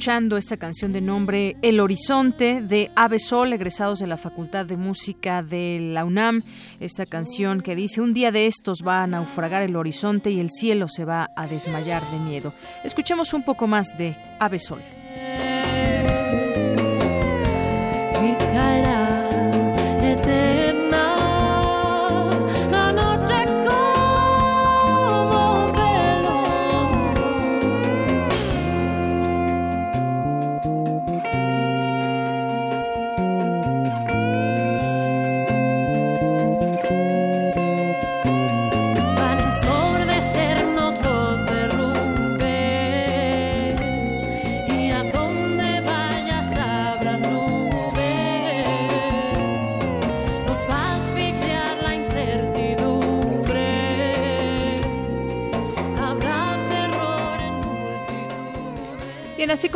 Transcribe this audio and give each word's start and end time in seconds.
Escuchando 0.00 0.38
esta 0.38 0.56
canción 0.56 0.94
de 0.94 1.02
nombre 1.02 1.58
El 1.60 1.78
Horizonte 1.78 2.62
de 2.62 2.90
Ave 2.96 3.18
Sol, 3.18 3.52
egresados 3.52 3.98
de 3.98 4.06
la 4.06 4.16
Facultad 4.16 4.64
de 4.64 4.78
Música 4.78 5.42
de 5.42 5.78
la 5.92 6.06
UNAM. 6.06 6.42
Esta 6.80 7.04
canción 7.04 7.60
que 7.60 7.76
dice, 7.76 8.00
un 8.00 8.14
día 8.14 8.32
de 8.32 8.46
estos 8.46 8.78
va 8.78 9.02
a 9.02 9.06
naufragar 9.06 9.62
el 9.62 9.76
horizonte 9.76 10.30
y 10.30 10.40
el 10.40 10.48
cielo 10.50 10.88
se 10.88 11.04
va 11.04 11.28
a 11.36 11.46
desmayar 11.46 12.02
de 12.12 12.18
miedo. 12.18 12.54
Escuchemos 12.82 13.34
un 13.34 13.42
poco 13.42 13.66
más 13.66 13.98
de 13.98 14.16
Ave 14.38 14.58
Sol. 14.58 14.80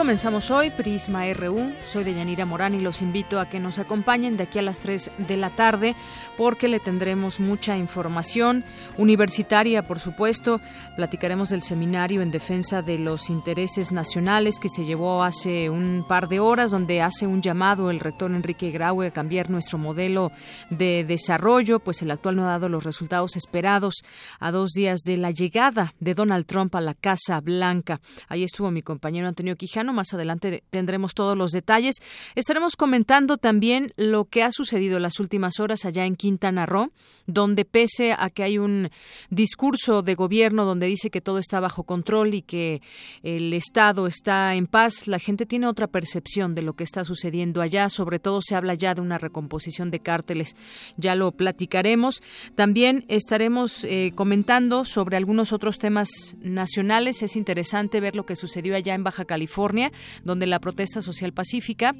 Comenzamos 0.04 0.50
hoy, 0.50 0.68
Prisma 0.68 1.24
RU. 1.32 1.72
Soy 1.86 2.04
Deyanira 2.04 2.44
Morán 2.44 2.74
y 2.74 2.80
los 2.82 3.00
invito 3.00 3.40
a 3.40 3.48
que 3.48 3.58
nos 3.58 3.78
acompañen 3.78 4.36
de 4.36 4.42
aquí 4.42 4.58
a 4.58 4.62
las 4.62 4.80
3 4.80 5.10
de 5.16 5.38
la 5.38 5.48
tarde 5.48 5.96
porque 6.36 6.68
le 6.68 6.78
tendremos 6.78 7.40
mucha 7.40 7.78
información 7.78 8.64
universitaria, 8.98 9.82
por 9.82 10.00
supuesto. 10.00 10.60
Platicaremos 10.96 11.48
del 11.48 11.62
seminario 11.62 12.20
en 12.20 12.30
defensa 12.30 12.82
de 12.82 12.98
los 12.98 13.30
intereses 13.30 13.92
nacionales 13.92 14.60
que 14.60 14.68
se 14.68 14.84
llevó 14.84 15.22
hace 15.22 15.70
un 15.70 16.04
par 16.06 16.28
de 16.28 16.38
horas, 16.38 16.70
donde 16.70 17.00
hace 17.00 17.26
un 17.26 17.40
llamado 17.40 17.90
el 17.90 17.98
rector 17.98 18.30
Enrique 18.30 18.70
Graue 18.70 19.06
a 19.06 19.10
cambiar 19.10 19.48
nuestro 19.48 19.78
modelo 19.78 20.32
de 20.68 21.04
desarrollo, 21.04 21.80
pues 21.80 22.02
el 22.02 22.10
actual 22.10 22.36
no 22.36 22.44
ha 22.44 22.50
dado 22.50 22.68
los 22.68 22.84
resultados 22.84 23.36
esperados 23.36 23.94
a 24.38 24.50
dos 24.50 24.72
días 24.72 25.00
de 25.00 25.16
la 25.16 25.30
llegada 25.30 25.94
de 25.98 26.12
Donald 26.12 26.44
Trump 26.44 26.74
a 26.74 26.82
la 26.82 26.92
Casa 26.92 27.40
Blanca. 27.40 28.02
Ahí 28.28 28.44
estuvo 28.44 28.70
mi 28.70 28.82
compañero 28.82 29.28
Antonio 29.28 29.56
Quijano. 29.56 29.93
Más 29.94 30.12
adelante 30.12 30.62
tendremos 30.70 31.14
todos 31.14 31.36
los 31.36 31.52
detalles. 31.52 31.94
Estaremos 32.34 32.76
comentando 32.76 33.38
también 33.38 33.92
lo 33.96 34.26
que 34.26 34.42
ha 34.42 34.52
sucedido 34.52 35.00
las 35.00 35.20
últimas 35.20 35.60
horas 35.60 35.84
allá 35.84 36.04
en 36.04 36.16
Quintana 36.16 36.66
Roo, 36.66 36.90
donde 37.26 37.64
pese 37.64 38.12
a 38.12 38.28
que 38.28 38.42
hay 38.42 38.58
un 38.58 38.90
discurso 39.30 40.02
de 40.02 40.14
gobierno 40.14 40.64
donde 40.64 40.86
dice 40.86 41.10
que 41.10 41.20
todo 41.20 41.38
está 41.38 41.60
bajo 41.60 41.84
control 41.84 42.34
y 42.34 42.42
que 42.42 42.82
el 43.22 43.52
Estado 43.54 44.06
está 44.06 44.54
en 44.54 44.66
paz, 44.66 45.06
la 45.06 45.18
gente 45.18 45.46
tiene 45.46 45.66
otra 45.66 45.86
percepción 45.86 46.54
de 46.54 46.62
lo 46.62 46.74
que 46.74 46.84
está 46.84 47.04
sucediendo 47.04 47.62
allá. 47.62 47.88
Sobre 47.88 48.18
todo 48.18 48.40
se 48.42 48.54
habla 48.54 48.74
ya 48.74 48.94
de 48.94 49.00
una 49.00 49.18
recomposición 49.18 49.90
de 49.90 50.00
cárteles. 50.00 50.56
Ya 50.96 51.14
lo 51.14 51.32
platicaremos. 51.32 52.22
También 52.54 53.04
estaremos 53.08 53.84
eh, 53.84 54.12
comentando 54.14 54.84
sobre 54.84 55.16
algunos 55.16 55.52
otros 55.52 55.78
temas 55.78 56.08
nacionales. 56.40 57.22
Es 57.22 57.36
interesante 57.36 58.00
ver 58.00 58.16
lo 58.16 58.26
que 58.26 58.36
sucedió 58.36 58.74
allá 58.76 58.94
en 58.94 59.04
Baja 59.04 59.24
California, 59.24 59.83
donde 60.24 60.46
la 60.46 60.60
protesta 60.60 61.02
social 61.02 61.32
pacífica 61.32 61.94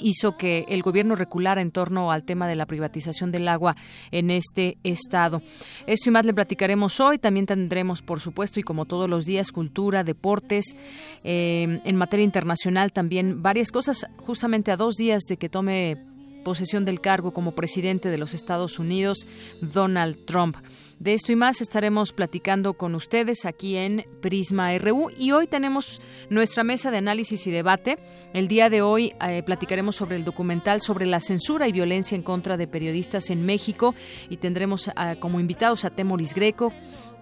hizo 0.00 0.36
que 0.36 0.64
el 0.68 0.82
gobierno 0.82 1.16
reculara 1.16 1.60
en 1.60 1.70
torno 1.70 2.10
al 2.10 2.24
tema 2.24 2.48
de 2.48 2.56
la 2.56 2.66
privatización 2.66 3.30
del 3.30 3.48
agua 3.48 3.76
en 4.10 4.30
este 4.30 4.78
estado. 4.82 5.42
Esto 5.86 6.10
y 6.10 6.12
más 6.12 6.26
le 6.26 6.34
platicaremos 6.34 7.00
hoy. 7.00 7.18
También 7.18 7.46
tendremos, 7.46 8.02
por 8.02 8.20
supuesto, 8.20 8.60
y 8.60 8.62
como 8.62 8.86
todos 8.86 9.08
los 9.08 9.24
días, 9.24 9.52
cultura, 9.52 10.04
deportes. 10.04 10.76
eh, 11.24 11.80
en 11.84 11.96
materia 11.96 12.24
internacional 12.24 12.92
también 12.92 13.42
varias 13.42 13.70
cosas, 13.70 14.06
justamente 14.16 14.70
a 14.70 14.76
dos 14.76 14.96
días 14.96 15.22
de 15.28 15.36
que 15.36 15.48
tome 15.48 15.98
posesión 16.44 16.84
del 16.84 17.00
cargo 17.00 17.32
como 17.32 17.54
presidente 17.54 18.10
de 18.10 18.18
los 18.18 18.34
Estados 18.34 18.78
Unidos, 18.78 19.26
Donald 19.60 20.24
Trump. 20.26 20.56
De 20.98 21.12
esto 21.12 21.32
y 21.32 21.36
más 21.36 21.60
estaremos 21.60 22.12
platicando 22.12 22.74
con 22.74 22.94
ustedes 22.94 23.46
aquí 23.46 23.76
en 23.76 24.06
Prisma 24.20 24.76
RU 24.78 25.10
y 25.18 25.32
hoy 25.32 25.48
tenemos 25.48 26.00
nuestra 26.30 26.62
mesa 26.62 26.90
de 26.90 26.98
análisis 26.98 27.46
y 27.46 27.50
debate. 27.50 27.98
El 28.32 28.46
día 28.46 28.70
de 28.70 28.80
hoy 28.80 29.12
eh, 29.20 29.42
platicaremos 29.42 29.96
sobre 29.96 30.16
el 30.16 30.24
documental 30.24 30.80
sobre 30.80 31.06
la 31.06 31.20
censura 31.20 31.66
y 31.66 31.72
violencia 31.72 32.14
en 32.14 32.22
contra 32.22 32.56
de 32.56 32.68
periodistas 32.68 33.30
en 33.30 33.44
México. 33.44 33.94
Y 34.30 34.36
tendremos 34.36 34.88
ah, 34.94 35.16
como 35.18 35.40
invitados 35.40 35.84
a 35.84 35.90
Temoris 35.90 36.32
Greco, 36.32 36.72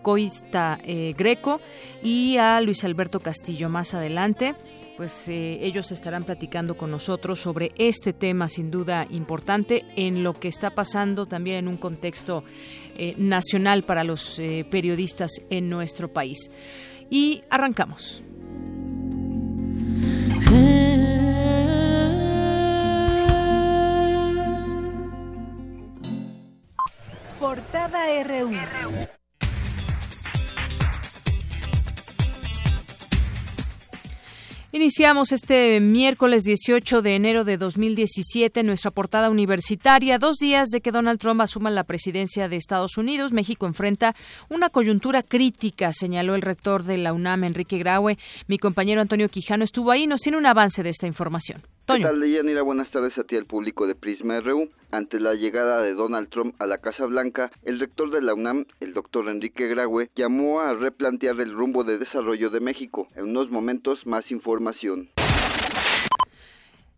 Coista 0.02 0.78
eh, 0.84 1.14
Greco 1.16 1.60
y 2.02 2.36
a 2.36 2.60
Luis 2.60 2.84
Alberto 2.84 3.20
Castillo. 3.20 3.70
Más 3.70 3.94
adelante 3.94 4.54
pues 4.96 5.28
eh, 5.28 5.58
ellos 5.62 5.90
estarán 5.90 6.24
platicando 6.24 6.76
con 6.76 6.90
nosotros 6.90 7.40
sobre 7.40 7.72
este 7.76 8.12
tema 8.12 8.48
sin 8.48 8.70
duda 8.70 9.06
importante 9.10 9.84
en 9.96 10.22
lo 10.22 10.34
que 10.34 10.48
está 10.48 10.70
pasando 10.70 11.26
también 11.26 11.56
en 11.56 11.68
un 11.68 11.76
contexto 11.76 12.44
eh, 12.96 13.14
nacional 13.18 13.84
para 13.84 14.04
los 14.04 14.38
eh, 14.38 14.66
periodistas 14.70 15.30
en 15.50 15.68
nuestro 15.68 16.12
país. 16.12 16.50
Y 17.10 17.42
arrancamos. 17.50 18.22
Portada. 27.38 27.92
Iniciamos 34.72 35.32
este 35.32 35.80
miércoles 35.80 36.44
18 36.44 37.02
de 37.02 37.14
enero 37.14 37.44
de 37.44 37.56
2017 37.56 38.62
nuestra 38.62 38.90
portada 38.90 39.30
universitaria. 39.30 40.18
Dos 40.18 40.38
días 40.38 40.70
de 40.70 40.80
que 40.80 40.90
Donald 40.90 41.20
Trump 41.20 41.40
asuma 41.40 41.70
la 41.70 41.84
presidencia 41.84 42.48
de 42.48 42.56
Estados 42.56 42.96
Unidos, 42.96 43.32
México 43.32 43.66
enfrenta 43.66 44.16
una 44.48 44.70
coyuntura 44.70 45.22
crítica, 45.22 45.92
señaló 45.92 46.34
el 46.34 46.42
rector 46.42 46.84
de 46.84 46.96
la 46.96 47.12
UNAM, 47.12 47.44
Enrique 47.44 47.78
Graue. 47.78 48.18
Mi 48.48 48.58
compañero 48.58 49.00
Antonio 49.00 49.28
Quijano 49.28 49.64
estuvo 49.64 49.90
ahí 49.90 50.06
nos 50.06 50.20
tiene 50.20 50.38
un 50.38 50.46
avance 50.46 50.82
de 50.82 50.90
esta 50.90 51.06
información. 51.06 51.62
Toño. 51.84 52.08
¿Qué 52.08 52.42
tal, 52.42 52.64
Buenas 52.64 52.90
tardes 52.90 53.16
a 53.18 53.24
ti, 53.24 53.36
al 53.36 53.46
público 53.46 53.86
de 53.86 53.94
Prisma 53.94 54.40
RU. 54.40 54.68
Ante 54.92 55.18
la 55.18 55.34
llegada 55.34 55.82
de 55.82 55.94
Donald 55.94 56.28
Trump 56.28 56.54
a 56.60 56.66
la 56.66 56.78
Casa 56.78 57.06
Blanca, 57.06 57.50
el 57.64 57.80
rector 57.80 58.10
de 58.10 58.22
la 58.22 58.34
UNAM, 58.34 58.66
el 58.80 58.92
doctor 58.92 59.28
Enrique 59.28 59.66
Graue, 59.66 60.10
llamó 60.14 60.60
a 60.60 60.74
replantear 60.74 61.40
el 61.40 61.52
rumbo 61.52 61.82
de 61.82 61.98
desarrollo 61.98 62.50
de 62.50 62.60
México. 62.60 63.08
En 63.16 63.24
unos 63.24 63.50
momentos 63.50 64.06
más 64.06 64.30
información. 64.30 65.08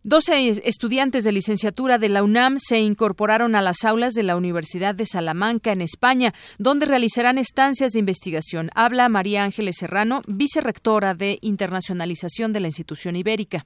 12 0.07 0.61
estudiantes 0.65 1.23
de 1.23 1.31
licenciatura 1.31 1.97
de 1.97 2.09
la 2.09 2.21
UNAM 2.21 2.59
se 2.59 2.77
incorporaron 2.77 3.55
a 3.55 3.63
las 3.63 3.83
aulas 3.83 4.13
de 4.13 4.21
la 4.21 4.35
Universidad 4.35 4.93
de 4.93 5.07
Salamanca, 5.07 5.71
en 5.71 5.81
España, 5.81 6.31
donde 6.59 6.85
realizarán 6.85 7.39
estancias 7.39 7.93
de 7.93 7.99
investigación. 8.01 8.69
Habla 8.75 9.09
María 9.09 9.43
Ángeles 9.43 9.77
Serrano, 9.79 10.21
vicerrectora 10.27 11.15
de 11.15 11.39
internacionalización 11.41 12.53
de 12.53 12.59
la 12.59 12.67
institución 12.67 13.15
ibérica. 13.15 13.65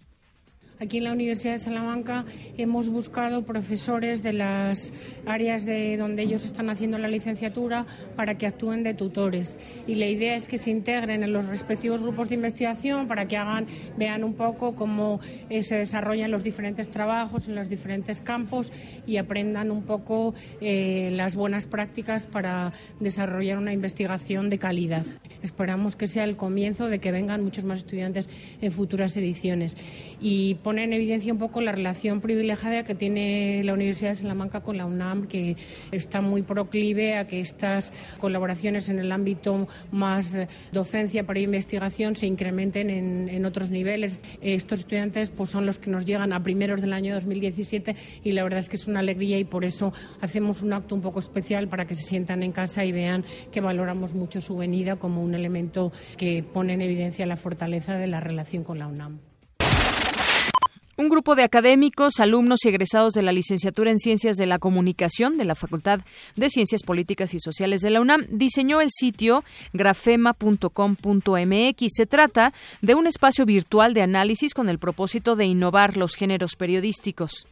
Aquí 0.81 1.00
en 1.00 1.04
la 1.04 1.12
Universidad 1.12 1.54
de 1.54 1.60
Salamanca 1.60 2.24
hemos 2.58 2.88
buscado 2.88 3.44
profesores 3.44 4.24
de 4.24 4.31
las 4.31 4.94
áreas 5.26 5.66
de 5.66 5.98
donde 5.98 6.24
ellos 6.24 6.46
están 6.46 6.70
haciendo 6.70 6.98
la 6.98 7.10
licenciatura 7.10 7.86
para 8.16 8.38
que 8.38 8.48
actúen 8.48 8.84
de 8.84 8.94
tutores. 8.94 9.58
Y 9.88 9.96
la 9.96 10.06
idea 10.06 10.38
es 10.38 10.48
que 10.48 10.58
se 10.58 10.72
integren 10.72 11.22
en 11.22 11.34
los 11.34 11.48
respectivos 11.48 12.02
grupos 12.02 12.30
de 12.30 12.36
investigación 12.36 13.10
para 13.10 13.28
que 13.28 13.36
hagan, 13.36 13.68
vean 13.98 14.24
un 14.24 14.36
poco 14.36 14.74
cómo 14.74 15.20
eh, 15.50 15.64
se 15.64 15.76
desarrollan 15.76 16.31
los 16.31 16.46
diferentes 16.46 16.90
trabajos 16.90 17.50
en 17.50 17.56
los 17.56 17.68
diferentes 17.68 18.22
campos 18.22 18.72
y 19.06 19.18
aprendan 19.18 19.72
un 19.72 19.84
poco 19.84 20.34
eh, 20.62 21.10
las 21.12 21.36
buenas 21.36 21.68
prácticas 21.68 22.25
para 22.25 22.72
desarrollar 23.02 23.58
una 23.58 23.74
investigación 23.74 24.50
de 24.50 24.60
calidad. 24.60 25.06
Esperamos 25.44 25.98
que 25.98 26.08
sea 26.08 26.24
el 26.24 26.38
comienzo 26.38 26.88
de 26.88 27.00
que 27.00 27.12
vengan 27.12 27.44
muchos 27.44 27.66
más 27.66 27.80
estudiantes 27.80 28.30
en 28.62 28.72
futuras 28.72 29.18
ediciones. 29.18 29.75
Y 30.22 30.56
pone 30.69 30.83
en 30.83 30.94
evidencia 30.94 31.33
un 31.33 31.39
poco 31.39 31.62
la 31.62 31.71
relación 31.71 32.21
privilegiada 32.21 32.83
que 32.83 32.94
tiene 32.94 33.63
la 33.63 33.74
Universidad 33.74 34.12
de 34.12 34.16
Salamanca 34.18 34.62
con 34.62 34.77
la 34.77 34.86
UNAM, 34.86 35.25
que 35.25 35.56
está 35.92 36.21
muy 36.21 36.44
proclive 36.44 37.18
a 37.18 37.25
que 37.25 37.39
estas 37.39 37.92
colaboraciones 38.19 38.88
en 38.89 39.00
el 39.00 39.12
ámbito 39.12 39.68
más 39.89 40.38
docencia 40.71 41.25
para 41.25 41.39
investigación 41.39 42.16
se 42.16 42.27
incrementen 42.27 42.92
en, 42.92 43.45
otros 43.45 43.71
niveles. 43.71 44.21
Estos 44.42 44.81
estudiantes 44.81 45.31
pues, 45.31 45.50
son 45.50 45.66
los 45.66 45.80
que 45.80 45.89
nos 45.89 46.06
llegan 46.06 46.33
a 46.33 46.44
primeros 46.44 46.81
del 46.81 46.94
año 46.94 47.15
2017 47.15 47.95
y 48.24 48.31
la 48.33 48.44
verdad 48.44 48.60
es 48.60 48.69
que 48.69 48.75
es 48.75 48.88
una 48.88 49.00
alegría 49.00 49.39
y 49.39 49.45
por 49.45 49.65
eso 49.65 49.92
hacemos 50.22 50.62
un 50.62 50.74
acto 50.74 50.94
un 50.94 51.01
poco 51.01 51.18
especial 51.18 51.68
para 51.68 51.86
que 51.86 51.95
se 51.95 52.04
sientan 52.04 52.44
en 52.44 52.51
casa 52.51 52.86
y 52.86 52.92
vean 52.92 53.25
que 53.51 53.60
valoramos 53.60 54.13
mucho 54.13 54.39
su 54.39 54.56
venida 54.56 54.98
como 54.98 55.24
un 55.24 55.33
elemento 55.33 55.92
que 56.15 56.44
pone 56.44 56.74
en 56.74 56.83
evidencia 56.83 57.25
la 57.25 57.38
fortaleza 57.38 57.98
de 57.98 58.06
la 58.06 58.19
relación 58.19 58.63
con 58.63 58.77
la 58.77 58.86
UNAM. 58.86 59.29
Un 61.00 61.07
grupo 61.07 61.36
de 61.36 61.44
académicos, 61.44 62.19
alumnos 62.19 62.66
y 62.66 62.68
egresados 62.68 63.13
de 63.13 63.24
la 63.24 63.31
licenciatura 63.31 63.90
en 63.90 64.00
Ciencias 64.00 64.36
de 64.36 64.46
la 64.46 64.60
Comunicación 64.60 65.38
de 65.38 65.46
la 65.46 65.56
Facultad 65.56 66.01
de 66.36 66.50
Ciencias 66.50 66.84
Políticas 66.84 67.34
y 67.34 67.40
Sociales 67.40 67.80
de 67.80 67.90
la 67.90 68.01
UNAM 68.01 68.25
diseñó 68.30 68.81
el 68.81 68.90
sitio 68.92 69.46
grafema.com.mx. 69.72 71.88
Se 71.88 72.06
trata 72.06 72.51
de 72.81 72.96
un 72.96 73.07
espacio 73.07 73.46
virtual 73.46 73.94
de 73.94 74.01
análisis 74.01 74.54
con 74.54 74.68
el 74.68 74.78
propósito 74.78 75.38
de 75.38 75.46
innovar 75.46 75.96
los 75.96 76.16
géneros 76.16 76.57
periodísticos. 76.57 77.48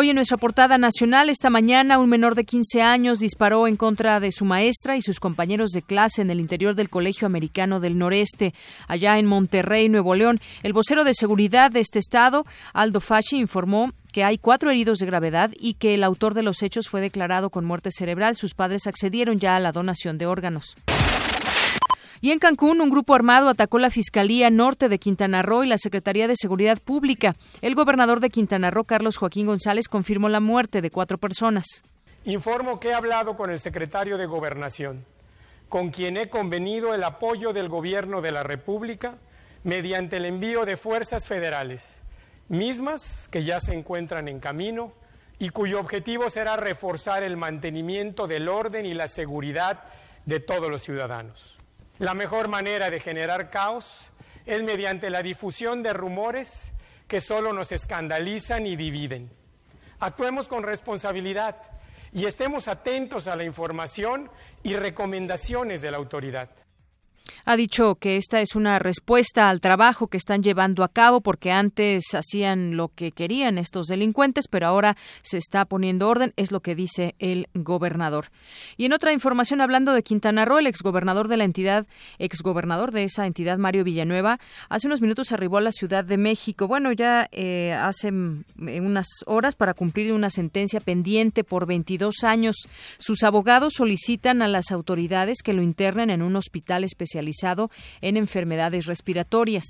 Hoy 0.00 0.10
en 0.10 0.14
nuestra 0.14 0.36
portada 0.36 0.78
nacional, 0.78 1.28
esta 1.28 1.50
mañana, 1.50 1.98
un 1.98 2.08
menor 2.08 2.36
de 2.36 2.44
15 2.44 2.82
años 2.82 3.18
disparó 3.18 3.66
en 3.66 3.76
contra 3.76 4.20
de 4.20 4.30
su 4.30 4.44
maestra 4.44 4.96
y 4.96 5.02
sus 5.02 5.18
compañeros 5.18 5.70
de 5.70 5.82
clase 5.82 6.22
en 6.22 6.30
el 6.30 6.38
interior 6.38 6.76
del 6.76 6.88
Colegio 6.88 7.26
Americano 7.26 7.80
del 7.80 7.98
Noreste, 7.98 8.54
allá 8.86 9.18
en 9.18 9.26
Monterrey, 9.26 9.88
Nuevo 9.88 10.14
León. 10.14 10.40
El 10.62 10.72
vocero 10.72 11.02
de 11.02 11.14
seguridad 11.14 11.72
de 11.72 11.80
este 11.80 11.98
estado, 11.98 12.44
Aldo 12.74 13.00
Fasci, 13.00 13.38
informó 13.38 13.90
que 14.12 14.22
hay 14.22 14.38
cuatro 14.38 14.70
heridos 14.70 15.00
de 15.00 15.06
gravedad 15.06 15.50
y 15.58 15.74
que 15.74 15.94
el 15.94 16.04
autor 16.04 16.34
de 16.34 16.44
los 16.44 16.62
hechos 16.62 16.86
fue 16.88 17.00
declarado 17.00 17.50
con 17.50 17.64
muerte 17.64 17.90
cerebral. 17.90 18.36
Sus 18.36 18.54
padres 18.54 18.86
accedieron 18.86 19.40
ya 19.40 19.56
a 19.56 19.60
la 19.60 19.72
donación 19.72 20.16
de 20.16 20.26
órganos. 20.26 20.76
Y 22.20 22.32
en 22.32 22.38
Cancún, 22.38 22.80
un 22.80 22.90
grupo 22.90 23.14
armado 23.14 23.48
atacó 23.48 23.78
la 23.78 23.90
Fiscalía 23.90 24.50
Norte 24.50 24.88
de 24.88 24.98
Quintana 24.98 25.42
Roo 25.42 25.64
y 25.64 25.68
la 25.68 25.78
Secretaría 25.78 26.26
de 26.26 26.36
Seguridad 26.36 26.78
Pública. 26.78 27.36
El 27.62 27.74
gobernador 27.74 28.20
de 28.20 28.30
Quintana 28.30 28.70
Roo, 28.70 28.84
Carlos 28.84 29.16
Joaquín 29.16 29.46
González, 29.46 29.88
confirmó 29.88 30.28
la 30.28 30.40
muerte 30.40 30.82
de 30.82 30.90
cuatro 30.90 31.18
personas. 31.18 31.82
Informo 32.24 32.80
que 32.80 32.88
he 32.88 32.94
hablado 32.94 33.36
con 33.36 33.50
el 33.50 33.58
secretario 33.58 34.18
de 34.18 34.26
Gobernación, 34.26 35.04
con 35.68 35.90
quien 35.90 36.16
he 36.16 36.28
convenido 36.28 36.94
el 36.94 37.04
apoyo 37.04 37.52
del 37.52 37.68
Gobierno 37.68 38.20
de 38.20 38.32
la 38.32 38.42
República 38.42 39.14
mediante 39.64 40.16
el 40.16 40.24
envío 40.24 40.64
de 40.64 40.76
fuerzas 40.76 41.28
federales, 41.28 42.02
mismas 42.48 43.28
que 43.30 43.44
ya 43.44 43.60
se 43.60 43.74
encuentran 43.74 44.28
en 44.28 44.40
camino 44.40 44.92
y 45.38 45.50
cuyo 45.50 45.78
objetivo 45.78 46.30
será 46.30 46.56
reforzar 46.56 47.22
el 47.22 47.36
mantenimiento 47.36 48.26
del 48.26 48.48
orden 48.48 48.86
y 48.86 48.94
la 48.94 49.08
seguridad 49.08 49.84
de 50.26 50.40
todos 50.40 50.68
los 50.68 50.82
ciudadanos. 50.82 51.57
La 51.98 52.14
mejor 52.14 52.46
manera 52.46 52.90
de 52.90 53.00
generar 53.00 53.50
caos 53.50 54.10
es 54.46 54.62
mediante 54.62 55.10
la 55.10 55.22
difusión 55.22 55.82
de 55.82 55.92
rumores 55.92 56.72
que 57.08 57.20
solo 57.20 57.52
nos 57.52 57.72
escandalizan 57.72 58.66
y 58.66 58.76
dividen. 58.76 59.30
Actuemos 59.98 60.46
con 60.46 60.62
responsabilidad 60.62 61.56
y 62.12 62.26
estemos 62.26 62.68
atentos 62.68 63.26
a 63.26 63.34
la 63.34 63.42
información 63.42 64.30
y 64.62 64.76
recomendaciones 64.76 65.80
de 65.80 65.90
la 65.90 65.96
autoridad. 65.96 66.50
Ha 67.44 67.56
dicho 67.56 67.96
que 67.96 68.16
esta 68.16 68.40
es 68.40 68.54
una 68.54 68.78
respuesta 68.78 69.48
al 69.48 69.60
trabajo 69.60 70.08
que 70.08 70.16
están 70.16 70.42
llevando 70.42 70.84
a 70.84 70.88
cabo 70.88 71.20
porque 71.20 71.50
antes 71.50 72.14
hacían 72.14 72.76
lo 72.76 72.88
que 72.88 73.12
querían 73.12 73.58
estos 73.58 73.86
delincuentes, 73.86 74.48
pero 74.48 74.66
ahora 74.66 74.96
se 75.22 75.38
está 75.38 75.64
poniendo 75.64 76.08
orden, 76.08 76.32
es 76.36 76.52
lo 76.52 76.60
que 76.60 76.74
dice 76.74 77.14
el 77.18 77.48
gobernador. 77.54 78.26
Y 78.76 78.84
en 78.84 78.92
otra 78.92 79.12
información, 79.12 79.60
hablando 79.60 79.92
de 79.92 80.02
Quintana 80.02 80.44
Roo, 80.44 80.58
el 80.58 80.66
exgobernador 80.66 81.28
de 81.28 81.36
la 81.36 81.44
entidad, 81.44 81.86
exgobernador 82.18 82.92
de 82.92 83.04
esa 83.04 83.26
entidad, 83.26 83.58
Mario 83.58 83.84
Villanueva, 83.84 84.38
hace 84.68 84.86
unos 84.86 85.00
minutos 85.00 85.32
arribó 85.32 85.58
a 85.58 85.62
la 85.62 85.72
Ciudad 85.72 86.04
de 86.04 86.18
México. 86.18 86.68
Bueno, 86.68 86.92
ya 86.92 87.28
eh, 87.32 87.72
hace 87.72 88.08
unas 88.10 89.08
horas 89.26 89.54
para 89.54 89.74
cumplir 89.74 90.12
una 90.12 90.30
sentencia 90.30 90.80
pendiente 90.80 91.44
por 91.44 91.66
22 91.66 92.24
años. 92.24 92.56
Sus 92.98 93.22
abogados 93.22 93.74
solicitan 93.76 94.42
a 94.42 94.48
las 94.48 94.70
autoridades 94.70 95.38
que 95.42 95.52
lo 95.52 95.62
internen 95.62 96.10
en 96.10 96.22
un 96.22 96.36
hospital 96.36 96.84
especial 96.84 97.17
especializado 97.18 97.70
en 98.00 98.16
enfermedades 98.16 98.86
respiratorias. 98.86 99.64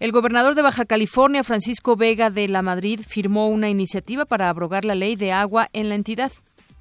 El 0.00 0.12
gobernador 0.12 0.54
de 0.54 0.62
Baja 0.62 0.84
California, 0.84 1.44
Francisco 1.44 1.96
Vega 1.96 2.30
de 2.30 2.48
la 2.48 2.62
Madrid, 2.62 3.00
firmó 3.06 3.48
una 3.48 3.70
iniciativa 3.70 4.24
para 4.24 4.48
abrogar 4.48 4.84
la 4.84 4.94
ley 4.94 5.16
de 5.16 5.32
agua 5.32 5.68
en 5.72 5.88
la 5.88 5.94
entidad. 5.94 6.32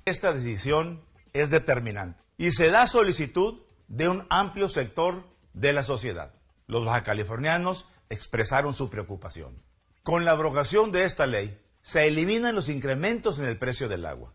Esta 0.05 0.33
decisión 0.33 1.01
es 1.31 1.49
determinante 1.49 2.21
y 2.37 2.51
se 2.51 2.71
da 2.71 2.87
solicitud 2.87 3.61
de 3.87 4.09
un 4.09 4.25
amplio 4.29 4.67
sector 4.67 5.23
de 5.53 5.73
la 5.73 5.83
sociedad. 5.83 6.33
Los 6.67 6.85
bajacalifornianos 6.85 7.87
expresaron 8.09 8.73
su 8.73 8.89
preocupación. 8.89 9.61
Con 10.01 10.25
la 10.25 10.31
abrogación 10.31 10.91
de 10.91 11.05
esta 11.05 11.27
ley, 11.27 11.59
se 11.81 12.07
eliminan 12.07 12.55
los 12.55 12.67
incrementos 12.67 13.39
en 13.39 13.45
el 13.45 13.57
precio 13.57 13.87
del 13.87 14.05
agua. 14.05 14.33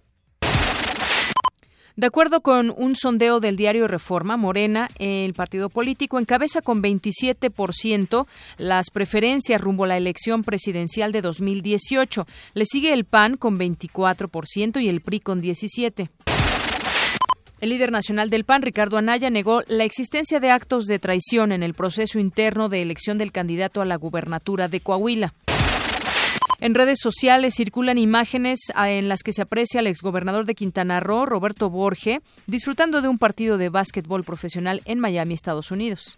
De 1.99 2.07
acuerdo 2.07 2.43
con 2.43 2.73
un 2.77 2.95
sondeo 2.95 3.41
del 3.41 3.57
diario 3.57 3.89
Reforma, 3.89 4.37
Morena, 4.37 4.89
el 5.01 5.35
partido 5.35 5.69
político, 5.69 6.21
encabeza 6.21 6.63
con 6.63 6.81
27% 6.81 8.29
las 8.57 8.91
preferencias 8.91 9.61
rumbo 9.61 9.83
a 9.83 9.89
la 9.89 9.97
elección 9.97 10.45
presidencial 10.45 11.11
de 11.11 11.23
2018. 11.23 12.25
Le 12.55 12.65
sigue 12.67 12.93
el 12.93 13.05
PAN 13.05 13.37
con 13.37 13.59
24% 13.59 14.81
y 14.81 14.89
el 14.89 15.01
PRI 15.01 15.19
con 15.19 15.43
17%. 15.43 16.09
El 17.61 17.71
líder 17.71 17.91
nacional 17.91 18.31
del 18.31 18.45
PAN, 18.45 18.63
Ricardo 18.63 18.97
Anaya, 18.97 19.29
negó 19.29 19.63
la 19.67 19.83
existencia 19.83 20.39
de 20.39 20.53
actos 20.53 20.85
de 20.85 21.01
traición 21.01 21.51
en 21.51 21.65
el 21.65 21.75
proceso 21.75 22.21
interno 22.21 22.69
de 22.69 22.81
elección 22.81 23.19
del 23.19 23.33
candidato 23.33 23.81
a 23.81 23.85
la 23.85 23.97
gubernatura 23.97 24.69
de 24.69 24.79
Coahuila. 24.79 25.35
En 26.61 26.75
redes 26.75 26.99
sociales 27.01 27.55
circulan 27.57 27.99
imágenes 27.99 28.59
ah, 28.75 28.91
en 28.91 29.09
las 29.09 29.23
que 29.23 29.33
se 29.33 29.43
aprecia 29.43 29.79
al 29.79 29.87
exgobernador 29.87 30.45
de 30.45 30.57
Quintana 30.57 30.99
Roo, 30.99 31.25
Roberto 31.25 31.71
Borge, 31.71 32.21
disfrutando 32.49 33.01
de 33.01 33.07
un 33.07 33.17
partido 33.17 33.59
de 33.59 33.69
básquetbol 33.69 34.25
profesional 34.25 34.83
en 34.85 34.99
Miami, 34.99 35.35
Estados 35.35 35.71
Unidos. 35.71 36.17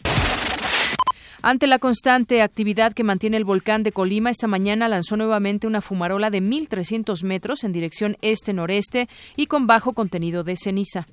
Ante 1.43 1.67
la 1.67 1.79
constante 1.79 2.41
actividad 2.41 2.95
que 2.95 3.05
mantiene 3.05 3.37
el 3.37 3.45
volcán 3.45 3.83
de 3.83 3.93
Colima, 3.93 4.31
esta 4.31 4.47
mañana 4.47 4.89
lanzó 4.89 5.19
nuevamente 5.19 5.67
una 5.67 5.83
fumarola 5.83 6.31
de 6.31 6.43
1.300 6.43 7.23
metros 7.23 7.63
en 7.65 7.73
dirección 7.73 8.17
este-noreste 8.23 9.09
y 9.37 9.47
con 9.47 9.67
bajo 9.67 9.93
contenido 9.93 10.43
de 10.43 10.57
ceniza. 10.57 11.07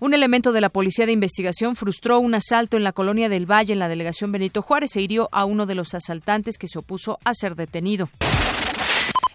Un 0.00 0.14
elemento 0.14 0.52
de 0.52 0.62
la 0.62 0.70
Policía 0.70 1.04
de 1.04 1.12
Investigación 1.12 1.76
frustró 1.76 2.20
un 2.20 2.34
asalto 2.34 2.78
en 2.78 2.84
la 2.84 2.92
colonia 2.92 3.28
del 3.28 3.44
Valle, 3.44 3.74
en 3.74 3.78
la 3.78 3.88
delegación 3.88 4.32
Benito 4.32 4.62
Juárez, 4.62 4.96
e 4.96 5.02
hirió 5.02 5.28
a 5.30 5.44
uno 5.44 5.66
de 5.66 5.74
los 5.74 5.92
asaltantes 5.92 6.56
que 6.56 6.68
se 6.68 6.78
opuso 6.78 7.18
a 7.22 7.34
ser 7.34 7.54
detenido. 7.54 8.08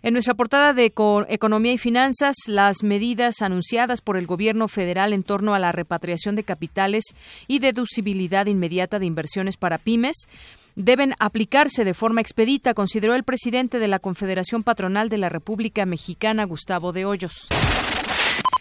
En 0.01 0.13
nuestra 0.13 0.33
portada 0.33 0.73
de 0.73 0.85
Economía 0.85 1.71
y 1.71 1.77
Finanzas, 1.77 2.35
las 2.47 2.81
medidas 2.81 3.43
anunciadas 3.43 4.01
por 4.01 4.17
el 4.17 4.25
gobierno 4.25 4.67
federal 4.67 5.13
en 5.13 5.21
torno 5.21 5.53
a 5.53 5.59
la 5.59 5.71
repatriación 5.71 6.35
de 6.35 6.43
capitales 6.43 7.03
y 7.47 7.59
deducibilidad 7.59 8.47
inmediata 8.47 8.97
de 8.97 9.05
inversiones 9.05 9.57
para 9.57 9.77
pymes 9.77 10.27
deben 10.75 11.13
aplicarse 11.19 11.85
de 11.85 11.93
forma 11.93 12.21
expedita, 12.21 12.73
consideró 12.73 13.13
el 13.13 13.23
presidente 13.23 13.77
de 13.77 13.87
la 13.87 13.99
Confederación 13.99 14.63
Patronal 14.63 15.09
de 15.09 15.19
la 15.19 15.29
República 15.29 15.85
Mexicana, 15.85 16.43
Gustavo 16.45 16.91
de 16.91 17.05
Hoyos. 17.05 17.49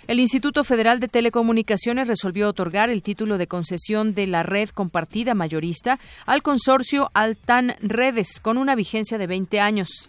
El 0.06 0.20
Instituto 0.20 0.64
Federal 0.64 1.00
de 1.00 1.08
Telecomunicaciones 1.08 2.08
resolvió 2.08 2.50
otorgar 2.50 2.90
el 2.90 3.02
título 3.02 3.38
de 3.38 3.46
concesión 3.46 4.14
de 4.14 4.26
la 4.26 4.42
red 4.42 4.68
compartida 4.68 5.34
mayorista 5.34 5.98
al 6.26 6.42
consorcio 6.42 7.10
Altan 7.14 7.74
Redes 7.80 8.38
con 8.40 8.58
una 8.58 8.74
vigencia 8.74 9.16
de 9.16 9.26
20 9.26 9.60
años. 9.60 10.06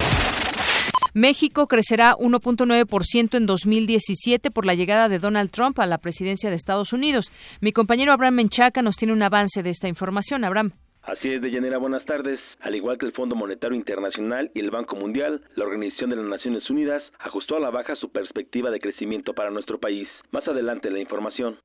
México 1.14 1.68
crecerá 1.68 2.14
1.9% 2.18 3.38
en 3.38 3.46
2017 3.46 4.52
por 4.52 4.66
la 4.66 4.74
llegada 4.74 5.08
de 5.08 5.20
Donald 5.20 5.50
Trump 5.50 5.80
a 5.80 5.86
la 5.86 5.98
presidencia 5.98 6.50
de 6.50 6.58
Estados 6.58 6.92
Unidos. 6.92 7.32
Mi 7.62 7.72
compañero 7.72 8.12
Abraham 8.12 8.36
Menchaca 8.36 8.82
nos 8.82 8.98
tiene 8.98 9.14
un 9.14 9.24
avance 9.24 9.64
de 9.64 9.70
esta 9.70 9.88
información. 9.88 10.44
Abraham. 10.44 10.74
Así 11.06 11.28
es, 11.28 11.40
Deyanira, 11.40 11.78
buenas 11.78 12.04
tardes. 12.06 12.40
Al 12.62 12.74
igual 12.74 12.98
que 12.98 13.06
el 13.06 13.14
Fondo 13.14 13.36
Monetario 13.36 13.78
Internacional 13.78 14.50
y 14.56 14.60
el 14.60 14.72
Banco 14.72 14.96
Mundial, 14.96 15.44
la 15.56 15.66
Organización 15.66 16.10
de 16.10 16.16
las 16.16 16.26
Naciones 16.26 16.68
Unidas 16.68 17.04
ajustó 17.20 17.58
a 17.58 17.60
la 17.60 17.70
baja 17.70 17.96
su 17.96 18.10
perspectiva 18.10 18.72
de 18.72 18.80
crecimiento 18.80 19.34
para 19.34 19.52
nuestro 19.52 19.80
país. 19.80 20.08
Más 20.32 20.48
adelante 20.48 20.90
la 20.90 21.00
información. 21.00 21.60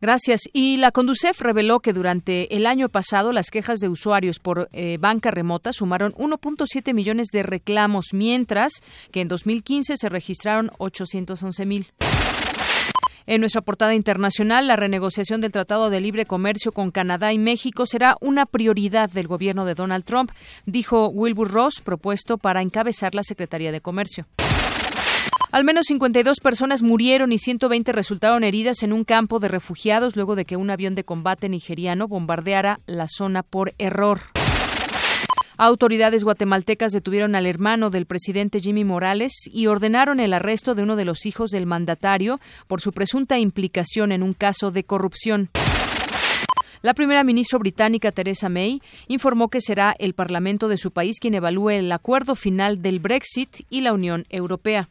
Gracias. 0.00 0.42
Y 0.52 0.76
la 0.76 0.92
Conducef 0.92 1.40
reveló 1.40 1.80
que 1.80 1.92
durante 1.92 2.54
el 2.56 2.66
año 2.66 2.88
pasado 2.88 3.32
las 3.32 3.50
quejas 3.50 3.80
de 3.80 3.88
usuarios 3.88 4.38
por 4.38 4.68
eh, 4.72 4.96
banca 5.00 5.32
remota 5.32 5.72
sumaron 5.72 6.12
1.7 6.12 6.94
millones 6.94 7.26
de 7.32 7.42
reclamos, 7.42 8.10
mientras 8.12 8.74
que 9.10 9.22
en 9.22 9.28
2015 9.28 9.96
se 9.96 10.08
registraron 10.08 10.70
811 10.78 11.66
mil. 11.66 11.86
En 13.30 13.40
nuestra 13.40 13.60
portada 13.60 13.94
internacional, 13.94 14.66
la 14.66 14.76
renegociación 14.76 15.42
del 15.42 15.52
Tratado 15.52 15.90
de 15.90 16.00
Libre 16.00 16.24
Comercio 16.24 16.72
con 16.72 16.90
Canadá 16.90 17.30
y 17.34 17.38
México 17.38 17.84
será 17.84 18.16
una 18.22 18.46
prioridad 18.46 19.10
del 19.10 19.26
gobierno 19.26 19.66
de 19.66 19.74
Donald 19.74 20.06
Trump, 20.06 20.30
dijo 20.64 21.08
Wilbur 21.08 21.50
Ross, 21.50 21.82
propuesto 21.82 22.38
para 22.38 22.62
encabezar 22.62 23.14
la 23.14 23.22
Secretaría 23.22 23.70
de 23.70 23.82
Comercio. 23.82 24.24
Al 25.52 25.62
menos 25.62 25.84
52 25.88 26.40
personas 26.40 26.80
murieron 26.80 27.30
y 27.30 27.36
120 27.36 27.92
resultaron 27.92 28.44
heridas 28.44 28.82
en 28.82 28.94
un 28.94 29.04
campo 29.04 29.40
de 29.40 29.48
refugiados 29.48 30.16
luego 30.16 30.34
de 30.34 30.46
que 30.46 30.56
un 30.56 30.70
avión 30.70 30.94
de 30.94 31.04
combate 31.04 31.50
nigeriano 31.50 32.08
bombardeara 32.08 32.78
la 32.86 33.08
zona 33.08 33.42
por 33.42 33.74
error. 33.76 34.20
Autoridades 35.60 36.22
guatemaltecas 36.22 36.92
detuvieron 36.92 37.34
al 37.34 37.44
hermano 37.44 37.90
del 37.90 38.06
presidente 38.06 38.60
Jimmy 38.60 38.84
Morales 38.84 39.32
y 39.52 39.66
ordenaron 39.66 40.20
el 40.20 40.32
arresto 40.32 40.76
de 40.76 40.84
uno 40.84 40.94
de 40.94 41.04
los 41.04 41.26
hijos 41.26 41.50
del 41.50 41.66
mandatario 41.66 42.38
por 42.68 42.80
su 42.80 42.92
presunta 42.92 43.40
implicación 43.40 44.12
en 44.12 44.22
un 44.22 44.34
caso 44.34 44.70
de 44.70 44.84
corrupción. 44.84 45.48
La 46.80 46.94
primera 46.94 47.24
ministra 47.24 47.58
británica 47.58 48.12
Theresa 48.12 48.48
May 48.48 48.80
informó 49.08 49.48
que 49.48 49.60
será 49.60 49.96
el 49.98 50.14
Parlamento 50.14 50.68
de 50.68 50.76
su 50.76 50.92
país 50.92 51.18
quien 51.18 51.34
evalúe 51.34 51.70
el 51.70 51.90
acuerdo 51.90 52.36
final 52.36 52.80
del 52.80 53.00
Brexit 53.00 53.66
y 53.68 53.80
la 53.80 53.92
Unión 53.92 54.26
Europea. 54.30 54.88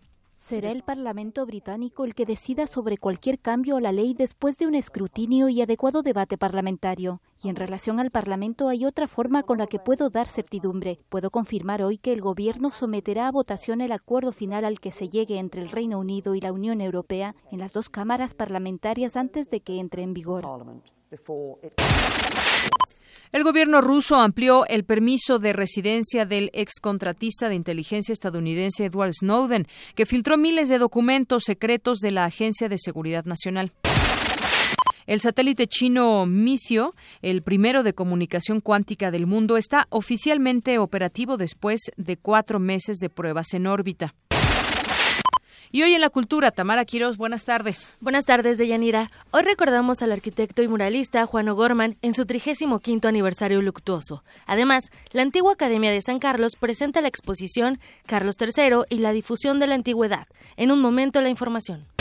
Será 0.47 0.71
el 0.71 0.81
Parlamento 0.81 1.45
británico 1.45 2.05
el 2.05 2.15
que 2.15 2.25
decida 2.25 2.67
sobre 2.67 2.97
cualquier 2.97 3.37
cambio 3.37 3.75
a 3.75 3.81
la 3.81 3.91
ley 3.91 4.13
después 4.13 4.55
de 4.55 4.65
un 4.65 4.75
escrutinio 4.75 5.49
y 5.49 5.61
adecuado 5.61 6.03
debate 6.03 6.37
parlamentario. 6.37 7.21
Y 7.43 7.49
en 7.49 7.57
relación 7.57 7.99
al 7.99 8.11
Parlamento 8.11 8.69
hay 8.69 8.85
otra 8.85 9.09
forma 9.09 9.43
con 9.43 9.57
la 9.57 9.67
que 9.67 9.77
puedo 9.77 10.09
dar 10.09 10.29
certidumbre. 10.29 11.01
Puedo 11.09 11.31
confirmar 11.31 11.83
hoy 11.83 11.97
que 11.97 12.13
el 12.13 12.21
Gobierno 12.21 12.71
someterá 12.71 13.27
a 13.27 13.31
votación 13.31 13.81
el 13.81 13.91
acuerdo 13.91 14.31
final 14.31 14.63
al 14.63 14.79
que 14.79 14.93
se 14.93 15.09
llegue 15.09 15.37
entre 15.37 15.61
el 15.61 15.69
Reino 15.69 15.99
Unido 15.99 16.33
y 16.33 16.39
la 16.39 16.53
Unión 16.53 16.79
Europea 16.79 17.35
en 17.51 17.59
las 17.59 17.73
dos 17.73 17.89
cámaras 17.89 18.33
parlamentarias 18.33 19.17
antes 19.17 19.49
de 19.49 19.59
que 19.59 19.81
entre 19.81 20.03
en 20.03 20.13
vigor. 20.13 20.45
El 23.31 23.43
gobierno 23.43 23.81
ruso 23.81 24.15
amplió 24.15 24.65
el 24.67 24.85
permiso 24.85 25.37
de 25.37 25.51
residencia 25.51 26.25
del 26.25 26.49
excontratista 26.53 27.49
de 27.49 27.55
inteligencia 27.55 28.13
estadounidense 28.13 28.85
Edward 28.85 29.13
Snowden, 29.13 29.67
que 29.95 30.05
filtró 30.05 30.37
miles 30.37 30.69
de 30.69 30.77
documentos 30.77 31.43
secretos 31.43 31.99
de 31.99 32.11
la 32.11 32.25
Agencia 32.25 32.69
de 32.69 32.77
Seguridad 32.77 33.25
Nacional. 33.25 33.73
El 35.07 35.21
satélite 35.21 35.67
chino 35.67 36.25
Misio, 36.25 36.93
el 37.21 37.41
primero 37.41 37.83
de 37.83 37.93
comunicación 37.93 38.59
cuántica 38.59 39.09
del 39.09 39.25
mundo, 39.25 39.55
está 39.55 39.87
oficialmente 39.89 40.79
operativo 40.79 41.37
después 41.37 41.79
de 41.95 42.17
cuatro 42.17 42.59
meses 42.59 42.97
de 42.97 43.09
pruebas 43.09 43.53
en 43.53 43.67
órbita. 43.67 44.13
Y 45.71 45.83
hoy 45.83 45.93
en 45.95 46.01
la 46.01 46.09
cultura, 46.09 46.51
Tamara 46.51 46.85
Quiroz, 46.85 47.17
buenas 47.17 47.43
tardes. 47.43 47.97
Buenas 47.99 48.25
tardes, 48.25 48.57
Deyanira. 48.57 49.11
Hoy 49.31 49.41
recordamos 49.43 50.01
al 50.01 50.11
arquitecto 50.11 50.61
y 50.61 50.67
muralista 50.67 51.25
Juan 51.25 51.49
O'Gorman 51.49 51.97
en 52.01 52.13
su 52.13 52.25
35 52.25 53.07
aniversario 53.07 53.61
luctuoso. 53.61 54.23
Además, 54.45 54.89
la 55.11 55.23
antigua 55.23 55.53
Academia 55.53 55.91
de 55.91 56.01
San 56.01 56.19
Carlos 56.19 56.55
presenta 56.55 57.01
la 57.01 57.09
exposición 57.09 57.79
Carlos 58.05 58.35
III 58.39 58.83
y 58.89 58.99
la 58.99 59.11
difusión 59.11 59.59
de 59.59 59.67
la 59.67 59.75
antigüedad. 59.75 60.27
En 60.55 60.71
un 60.71 60.79
momento, 60.79 61.21
la 61.21 61.29
información. 61.29 61.96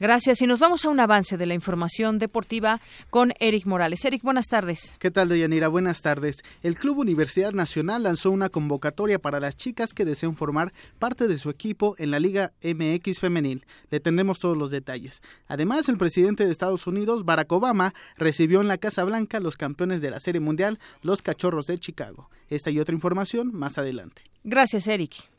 Gracias 0.00 0.42
y 0.42 0.46
nos 0.46 0.60
vamos 0.60 0.84
a 0.84 0.88
un 0.88 1.00
avance 1.00 1.36
de 1.36 1.46
la 1.46 1.54
información 1.54 2.18
deportiva 2.18 2.80
con 3.10 3.32
Eric 3.38 3.66
Morales. 3.66 4.04
Eric, 4.04 4.22
buenas 4.22 4.46
tardes. 4.46 4.96
¿Qué 4.98 5.10
tal, 5.10 5.28
Deyanira? 5.28 5.68
Buenas 5.68 6.02
tardes. 6.02 6.42
El 6.62 6.76
Club 6.76 6.98
Universidad 6.98 7.52
Nacional 7.52 8.02
lanzó 8.02 8.30
una 8.30 8.48
convocatoria 8.48 9.18
para 9.18 9.40
las 9.40 9.56
chicas 9.56 9.94
que 9.94 10.04
desean 10.04 10.36
formar 10.36 10.72
parte 10.98 11.28
de 11.28 11.38
su 11.38 11.50
equipo 11.50 11.94
en 11.98 12.10
la 12.10 12.20
Liga 12.20 12.52
MX 12.62 13.20
Femenil. 13.20 13.66
Le 13.90 14.00
tendremos 14.00 14.38
todos 14.38 14.56
los 14.56 14.70
detalles. 14.70 15.22
Además, 15.48 15.88
el 15.88 15.98
presidente 15.98 16.46
de 16.46 16.52
Estados 16.52 16.86
Unidos, 16.86 17.24
Barack 17.24 17.52
Obama, 17.52 17.94
recibió 18.16 18.60
en 18.60 18.68
la 18.68 18.78
Casa 18.78 19.04
Blanca 19.04 19.40
los 19.40 19.56
campeones 19.56 20.00
de 20.00 20.10
la 20.10 20.20
Serie 20.20 20.40
Mundial, 20.40 20.78
los 21.02 21.22
Cachorros 21.22 21.66
de 21.66 21.78
Chicago. 21.78 22.30
Esta 22.48 22.70
y 22.70 22.80
otra 22.80 22.94
información 22.94 23.50
más 23.52 23.78
adelante. 23.78 24.22
Gracias, 24.44 24.86
Eric. 24.86 25.30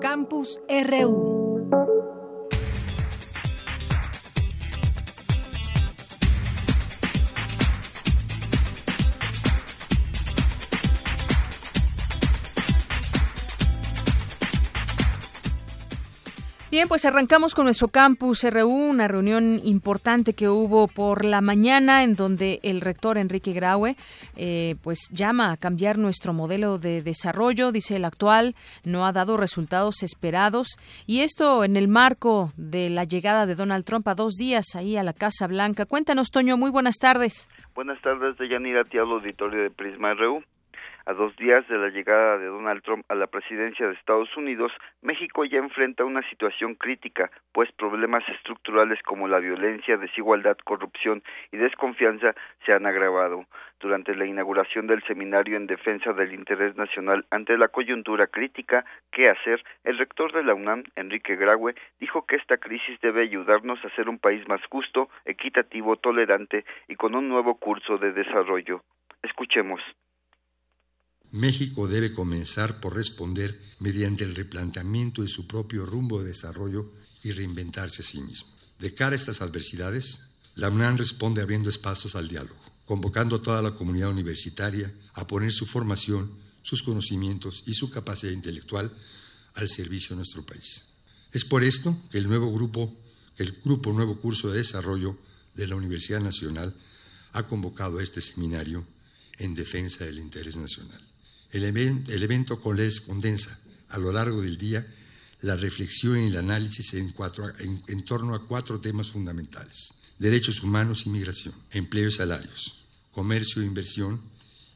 Campus 0.00 0.60
RU. 0.68 1.47
Bien, 16.70 16.86
pues 16.86 17.06
arrancamos 17.06 17.54
con 17.54 17.64
nuestro 17.64 17.88
campus 17.88 18.44
RU, 18.44 18.68
una 18.68 19.08
reunión 19.08 19.58
importante 19.64 20.34
que 20.34 20.50
hubo 20.50 20.86
por 20.86 21.24
la 21.24 21.40
mañana 21.40 22.04
en 22.04 22.12
donde 22.12 22.60
el 22.62 22.82
rector 22.82 23.16
Enrique 23.16 23.54
Graue 23.54 23.96
eh, 24.36 24.74
pues 24.82 25.08
llama 25.10 25.50
a 25.50 25.56
cambiar 25.56 25.96
nuestro 25.96 26.34
modelo 26.34 26.76
de 26.76 27.00
desarrollo, 27.00 27.72
dice 27.72 27.96
el 27.96 28.04
actual, 28.04 28.54
no 28.84 29.06
ha 29.06 29.12
dado 29.12 29.38
resultados 29.38 30.02
esperados 30.02 30.76
y 31.06 31.20
esto 31.20 31.64
en 31.64 31.76
el 31.76 31.88
marco 31.88 32.50
de 32.58 32.90
la 32.90 33.04
llegada 33.04 33.46
de 33.46 33.54
Donald 33.54 33.86
Trump 33.86 34.06
a 34.06 34.14
dos 34.14 34.34
días 34.34 34.66
ahí 34.74 34.98
a 34.98 35.02
la 35.02 35.14
Casa 35.14 35.46
Blanca. 35.46 35.86
Cuéntanos, 35.86 36.30
Toño, 36.30 36.58
muy 36.58 36.70
buenas 36.70 36.96
tardes. 36.96 37.48
Buenas 37.74 37.98
tardes, 38.02 38.36
Deyanira, 38.36 38.84
te 38.84 39.00
hablo 39.00 39.14
auditorio 39.14 39.62
de 39.62 39.70
Prisma 39.70 40.12
RU. 40.12 40.42
A 41.08 41.14
dos 41.14 41.34
días 41.36 41.66
de 41.68 41.78
la 41.78 41.88
llegada 41.88 42.36
de 42.36 42.48
Donald 42.48 42.82
Trump 42.82 43.02
a 43.08 43.14
la 43.14 43.28
presidencia 43.28 43.86
de 43.86 43.94
Estados 43.94 44.36
Unidos, 44.36 44.70
México 45.00 45.42
ya 45.46 45.56
enfrenta 45.56 46.04
una 46.04 46.20
situación 46.28 46.74
crítica, 46.74 47.30
pues 47.52 47.72
problemas 47.72 48.28
estructurales 48.28 49.02
como 49.04 49.26
la 49.26 49.38
violencia, 49.38 49.96
desigualdad, 49.96 50.58
corrupción 50.64 51.22
y 51.50 51.56
desconfianza 51.56 52.34
se 52.66 52.74
han 52.74 52.84
agravado. 52.84 53.46
Durante 53.80 54.14
la 54.14 54.26
inauguración 54.26 54.86
del 54.86 55.02
seminario 55.04 55.56
en 55.56 55.66
defensa 55.66 56.12
del 56.12 56.34
interés 56.34 56.76
nacional 56.76 57.24
ante 57.30 57.56
la 57.56 57.68
coyuntura 57.68 58.26
crítica, 58.26 58.84
¿qué 59.10 59.30
hacer? 59.30 59.64
El 59.84 59.96
rector 59.96 60.30
de 60.34 60.44
la 60.44 60.52
UNAM, 60.52 60.84
Enrique 60.94 61.36
Graue, 61.36 61.74
dijo 61.98 62.26
que 62.26 62.36
esta 62.36 62.58
crisis 62.58 63.00
debe 63.00 63.22
ayudarnos 63.22 63.82
a 63.82 63.88
ser 63.96 64.10
un 64.10 64.18
país 64.18 64.46
más 64.46 64.60
justo, 64.66 65.08
equitativo, 65.24 65.96
tolerante 65.96 66.66
y 66.86 66.96
con 66.96 67.14
un 67.14 67.30
nuevo 67.30 67.54
curso 67.54 67.96
de 67.96 68.12
desarrollo. 68.12 68.82
Escuchemos. 69.22 69.80
México 71.32 71.88
debe 71.88 72.14
comenzar 72.14 72.80
por 72.80 72.96
responder 72.96 73.60
mediante 73.80 74.24
el 74.24 74.34
replanteamiento 74.34 75.22
de 75.22 75.28
su 75.28 75.46
propio 75.46 75.84
rumbo 75.84 76.20
de 76.20 76.28
desarrollo 76.28 76.90
y 77.22 77.32
reinventarse 77.32 78.02
a 78.02 78.04
sí 78.04 78.20
mismo. 78.20 78.48
De 78.78 78.94
cara 78.94 79.12
a 79.12 79.18
estas 79.18 79.42
adversidades, 79.42 80.20
la 80.54 80.70
UNAM 80.70 80.96
responde 80.96 81.42
abriendo 81.42 81.68
espacios 81.68 82.16
al 82.16 82.28
diálogo, 82.28 82.60
convocando 82.86 83.36
a 83.36 83.42
toda 83.42 83.60
la 83.60 83.74
comunidad 83.74 84.10
universitaria 84.10 84.92
a 85.14 85.26
poner 85.26 85.52
su 85.52 85.66
formación, 85.66 86.32
sus 86.62 86.82
conocimientos 86.82 87.62
y 87.66 87.74
su 87.74 87.90
capacidad 87.90 88.32
intelectual 88.32 88.90
al 89.54 89.68
servicio 89.68 90.10
de 90.10 90.16
nuestro 90.16 90.44
país. 90.44 90.86
Es 91.32 91.44
por 91.44 91.62
esto 91.62 91.96
que 92.10 92.18
el 92.18 92.28
nuevo 92.28 92.52
grupo 92.52 92.96
El 93.36 93.52
Grupo 93.64 93.92
Nuevo 93.92 94.20
Curso 94.20 94.50
de 94.50 94.58
Desarrollo 94.58 95.16
de 95.54 95.66
la 95.66 95.76
Universidad 95.76 96.20
Nacional 96.20 96.74
ha 97.32 97.42
convocado 97.44 98.00
este 98.00 98.20
seminario 98.20 98.84
en 99.38 99.54
defensa 99.54 100.04
del 100.04 100.18
interés 100.18 100.56
nacional. 100.56 101.07
El, 101.50 101.64
evento 101.64 102.60
condensa 102.60 103.58
a 103.88 103.98
lo 103.98 104.12
largo 104.12 104.42
del 104.42 104.58
día 104.58 104.86
la 105.40 105.56
reflexión 105.56 106.20
y 106.20 106.26
el 106.26 106.36
análisis 106.36 106.94
en, 106.94 107.14
en 107.88 108.04
torno 108.04 108.34
a 108.34 108.46
cuatro 108.46 108.80
temas 108.80 109.10
fundamentales. 109.10 109.94
Derechos 110.18 110.62
humanos 110.62 111.06
y 111.06 111.10
migración, 111.10 111.54
empleo 111.70 112.08
y 112.08 112.12
salarios, 112.12 112.84
comercio 113.12 113.62
e 113.62 113.66
inversión 113.66 114.20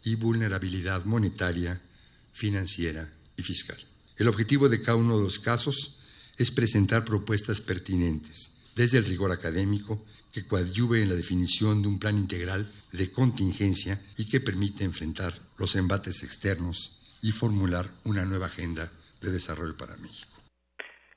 y 0.04 0.14
vulnerabilidad 0.14 1.04
monetaria, 1.04 1.80
financiera 2.32 3.12
y 3.36 3.42
fiscal. 3.42 3.78
El 4.16 4.28
objetivo 4.28 4.68
de 4.68 4.80
cada 4.80 4.96
uno 4.96 5.16
de 5.18 5.24
los 5.24 5.38
casos 5.38 5.96
es 6.36 6.50
presentar 6.50 7.04
propuestas 7.04 7.60
pertinentes, 7.60 8.50
desde 8.74 8.98
el 8.98 9.04
rigor 9.04 9.32
académico, 9.32 10.04
que 10.32 10.46
coadyuve 10.46 11.02
en 11.02 11.10
la 11.10 11.14
definición 11.14 11.82
de 11.82 11.88
un 11.88 11.98
plan 11.98 12.16
integral 12.16 12.66
de 12.92 13.12
contingencia 13.12 13.98
y 14.18 14.28
que 14.28 14.40
permite 14.40 14.84
enfrentar 14.84 15.32
los 15.58 15.76
embates 15.76 16.22
externos 16.22 16.98
y 17.22 17.32
formular 17.32 17.86
una 18.04 18.24
nueva 18.24 18.46
agenda 18.46 18.90
de 19.20 19.30
desarrollo 19.30 19.76
para 19.76 19.96
México. 19.96 20.32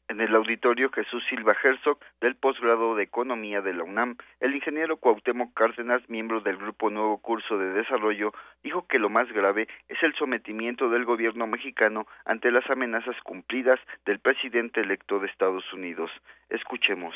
En 0.07 0.21
el 0.21 0.35
auditorio 0.35 0.91
Jesús 0.91 1.23
Silva 1.27 1.55
Herzog 1.63 1.97
del 2.21 2.35
posgrado 2.35 2.95
de 2.95 3.03
Economía 3.03 3.61
de 3.61 3.73
la 3.73 3.83
UNAM, 3.83 4.17
el 4.39 4.53
ingeniero 4.53 4.97
Cuauhtémoc 4.97 5.55
Cárdenas, 5.55 6.07
miembro 6.09 6.41
del 6.41 6.57
Grupo 6.57 6.91
Nuevo 6.91 7.17
Curso 7.17 7.57
de 7.57 7.73
Desarrollo, 7.73 8.31
dijo 8.63 8.85
que 8.87 8.99
lo 8.99 9.09
más 9.09 9.27
grave 9.31 9.67
es 9.89 9.97
el 10.03 10.13
sometimiento 10.13 10.89
del 10.89 11.05
gobierno 11.05 11.47
mexicano 11.47 12.05
ante 12.23 12.51
las 12.51 12.69
amenazas 12.69 13.15
cumplidas 13.23 13.79
del 14.05 14.19
presidente 14.19 14.81
electo 14.81 15.19
de 15.19 15.27
Estados 15.27 15.73
Unidos. 15.73 16.11
Escuchemos. 16.49 17.15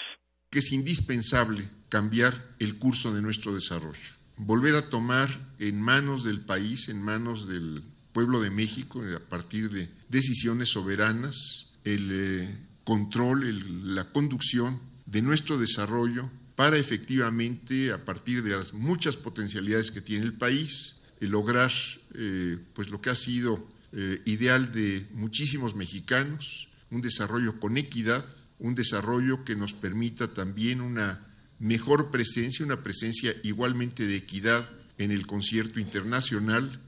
Que 0.49 0.59
es 0.59 0.71
indispensable 0.71 1.69
cambiar 1.89 2.55
el 2.59 2.75
curso 2.77 3.13
de 3.13 3.21
nuestro 3.21 3.53
desarrollo, 3.53 3.99
volver 4.37 4.75
a 4.75 4.89
tomar 4.89 5.29
en 5.59 5.81
manos 5.81 6.23
del 6.23 6.41
país, 6.41 6.89
en 6.89 7.01
manos 7.01 7.47
del 7.47 7.83
pueblo 8.13 8.41
de 8.41 8.49
México, 8.49 9.03
a 9.15 9.19
partir 9.19 9.69
de 9.69 9.89
decisiones 10.09 10.69
soberanas, 10.69 11.69
el 11.83 12.09
eh, 12.11 12.55
control, 12.83 13.95
la 13.95 14.11
conducción 14.11 14.79
de 15.05 15.21
nuestro 15.21 15.57
desarrollo 15.57 16.29
para 16.59 16.77
efectivamente, 16.77 17.93
a 17.93 18.03
partir 18.03 18.43
de 18.43 18.49
las 18.51 18.73
muchas 18.73 19.15
potencialidades 19.15 19.91
que 19.91 20.01
tiene 20.01 20.25
el 20.25 20.33
país, 20.33 20.97
eh, 21.21 21.27
lograr 21.27 21.71
eh, 22.15 22.57
pues 22.73 22.89
lo 22.89 22.99
que 22.99 23.09
ha 23.09 23.15
sido 23.15 23.65
eh, 23.93 24.21
ideal 24.25 24.73
de 24.73 25.05
muchísimos 25.13 25.73
mexicanos, 25.73 26.67
un 26.91 27.01
desarrollo 27.01 27.61
con 27.61 27.77
equidad, 27.77 28.25
un 28.59 28.75
desarrollo 28.75 29.43
que 29.43 29.55
nos 29.55 29.73
permita 29.73 30.33
también 30.33 30.81
una 30.81 31.25
mejor 31.59 32.11
presencia, 32.11 32.65
una 32.65 32.83
presencia 32.83 33.33
igualmente 33.43 34.05
de 34.05 34.15
equidad 34.15 34.69
en 34.97 35.11
el 35.11 35.25
concierto 35.25 35.79
internacional 35.79 36.79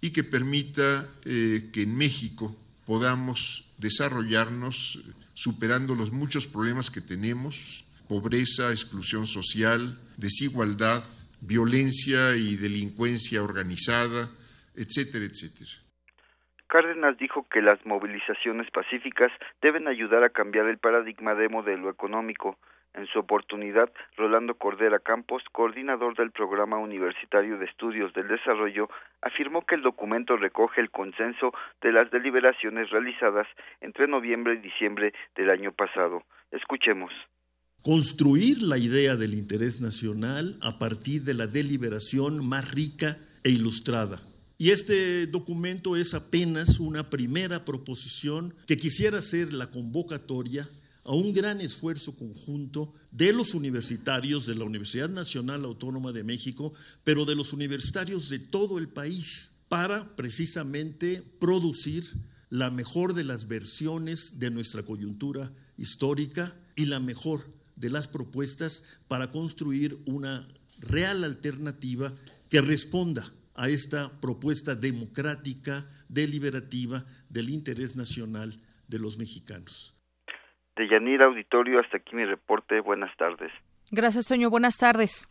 y 0.00 0.10
que 0.10 0.24
permita 0.24 1.08
que 1.22 1.70
en 1.74 1.96
México 1.96 2.56
podamos 2.84 3.64
desarrollarnos 3.78 5.00
superando 5.34 5.94
los 5.94 6.12
muchos 6.12 6.46
problemas 6.46 6.90
que 6.90 7.00
tenemos, 7.00 7.84
pobreza, 8.08 8.70
exclusión 8.70 9.26
social, 9.26 9.98
desigualdad, 10.16 11.04
violencia 11.40 12.36
y 12.36 12.56
delincuencia 12.56 13.42
organizada, 13.42 14.30
etcétera, 14.76 15.24
etcétera. 15.24 15.70
Cárdenas 16.72 17.18
dijo 17.18 17.46
que 17.50 17.60
las 17.60 17.84
movilizaciones 17.84 18.70
pacíficas 18.70 19.30
deben 19.60 19.88
ayudar 19.88 20.24
a 20.24 20.30
cambiar 20.30 20.64
el 20.68 20.78
paradigma 20.78 21.34
de 21.34 21.50
modelo 21.50 21.90
económico, 21.90 22.56
en 22.94 23.06
su 23.08 23.18
oportunidad, 23.18 23.92
Rolando 24.16 24.54
Cordera 24.54 24.98
Campos, 24.98 25.42
coordinador 25.52 26.16
del 26.16 26.30
Programa 26.30 26.78
Universitario 26.78 27.58
de 27.58 27.66
Estudios 27.66 28.14
del 28.14 28.26
Desarrollo, 28.26 28.88
afirmó 29.20 29.66
que 29.66 29.74
el 29.74 29.82
documento 29.82 30.38
recoge 30.38 30.80
el 30.80 30.90
consenso 30.90 31.52
de 31.82 31.92
las 31.92 32.10
deliberaciones 32.10 32.88
realizadas 32.88 33.46
entre 33.82 34.08
noviembre 34.08 34.54
y 34.54 34.62
diciembre 34.66 35.12
del 35.36 35.50
año 35.50 35.72
pasado. 35.72 36.22
Escuchemos. 36.52 37.12
Construir 37.82 38.62
la 38.62 38.78
idea 38.78 39.16
del 39.16 39.34
interés 39.34 39.82
nacional 39.82 40.56
a 40.62 40.78
partir 40.78 41.24
de 41.24 41.34
la 41.34 41.46
deliberación 41.46 42.48
más 42.48 42.72
rica 42.72 43.18
e 43.44 43.50
ilustrada. 43.50 44.31
Y 44.62 44.70
este 44.70 45.26
documento 45.26 45.96
es 45.96 46.14
apenas 46.14 46.78
una 46.78 47.10
primera 47.10 47.64
proposición 47.64 48.54
que 48.68 48.76
quisiera 48.76 49.20
ser 49.20 49.52
la 49.52 49.72
convocatoria 49.72 50.70
a 51.02 51.16
un 51.16 51.34
gran 51.34 51.60
esfuerzo 51.60 52.14
conjunto 52.14 52.94
de 53.10 53.32
los 53.32 53.54
universitarios 53.54 54.46
de 54.46 54.54
la 54.54 54.62
Universidad 54.62 55.08
Nacional 55.08 55.64
Autónoma 55.64 56.12
de 56.12 56.22
México, 56.22 56.74
pero 57.02 57.24
de 57.24 57.34
los 57.34 57.52
universitarios 57.52 58.28
de 58.28 58.38
todo 58.38 58.78
el 58.78 58.86
país, 58.86 59.50
para 59.68 60.14
precisamente 60.14 61.24
producir 61.40 62.04
la 62.48 62.70
mejor 62.70 63.14
de 63.14 63.24
las 63.24 63.48
versiones 63.48 64.38
de 64.38 64.52
nuestra 64.52 64.84
coyuntura 64.84 65.52
histórica 65.76 66.54
y 66.76 66.84
la 66.84 67.00
mejor 67.00 67.44
de 67.74 67.90
las 67.90 68.06
propuestas 68.06 68.84
para 69.08 69.32
construir 69.32 69.98
una 70.06 70.46
real 70.78 71.24
alternativa 71.24 72.12
que 72.48 72.60
responda 72.60 73.32
a 73.54 73.68
esta 73.68 74.20
propuesta 74.20 74.74
democrática, 74.74 75.86
deliberativa 76.08 77.04
del 77.28 77.50
interés 77.50 77.96
nacional 77.96 78.54
de 78.88 78.98
los 78.98 79.18
mexicanos. 79.18 79.94
De 80.76 80.88
Yanira 80.88 81.26
Auditorio, 81.26 81.80
hasta 81.80 81.98
aquí 81.98 82.16
mi 82.16 82.24
reporte. 82.24 82.80
Buenas 82.80 83.14
tardes. 83.16 83.52
Gracias, 83.90 84.26
Toño. 84.26 84.48
Buenas 84.48 84.78
tardes. 84.78 85.28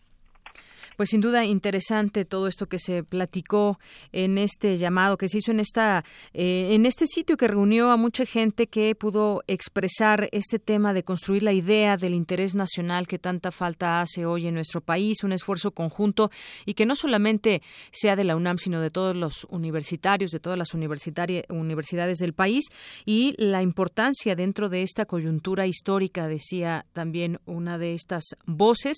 Pues 1.02 1.10
sin 1.10 1.20
duda 1.20 1.44
interesante 1.46 2.26
todo 2.26 2.46
esto 2.46 2.68
que 2.68 2.78
se 2.78 3.04
platicó 3.04 3.80
en 4.12 4.38
este 4.38 4.78
llamado 4.78 5.18
que 5.18 5.30
se 5.30 5.40
hizo 5.40 5.50
en 5.50 5.60
esta 5.60 6.06
eh, 6.32 6.76
en 6.76 6.86
este 6.86 7.08
sitio 7.08 7.38
que 7.38 7.48
reunió 7.48 7.90
a 7.90 7.98
mucha 7.98 8.24
gente 8.24 8.68
que 8.68 8.94
pudo 8.94 9.42
expresar 9.48 10.30
este 10.32 10.60
tema 10.60 10.94
de 10.94 11.02
construir 11.02 11.42
la 11.42 11.54
idea 11.54 11.98
del 11.98 12.14
interés 12.14 12.54
nacional 12.54 13.08
que 13.08 13.18
tanta 13.18 13.52
falta 13.52 14.00
hace 14.00 14.28
hoy 14.28 14.46
en 14.46 14.54
nuestro 14.54 14.80
país, 14.80 15.24
un 15.24 15.32
esfuerzo 15.32 15.72
conjunto 15.72 16.30
y 16.68 16.76
que 16.76 16.86
no 16.86 16.96
solamente 16.96 17.64
sea 17.92 18.16
de 18.16 18.24
la 18.24 18.36
UNAM 18.36 18.60
sino 18.60 18.80
de 18.80 18.92
todos 18.92 19.16
los 19.16 19.48
universitarios, 19.50 20.30
de 20.30 20.40
todas 20.40 20.60
las 20.60 20.76
universidades 20.76 22.20
del 22.20 22.34
país 22.34 22.66
y 23.06 23.34
la 23.40 23.64
importancia 23.64 24.36
dentro 24.36 24.70
de 24.70 24.84
esta 24.84 25.08
coyuntura 25.08 25.66
histórica 25.66 26.28
decía 26.28 26.86
también 26.94 27.40
una 27.48 27.80
de 27.80 27.96
estas 27.96 28.24
voces 28.46 28.98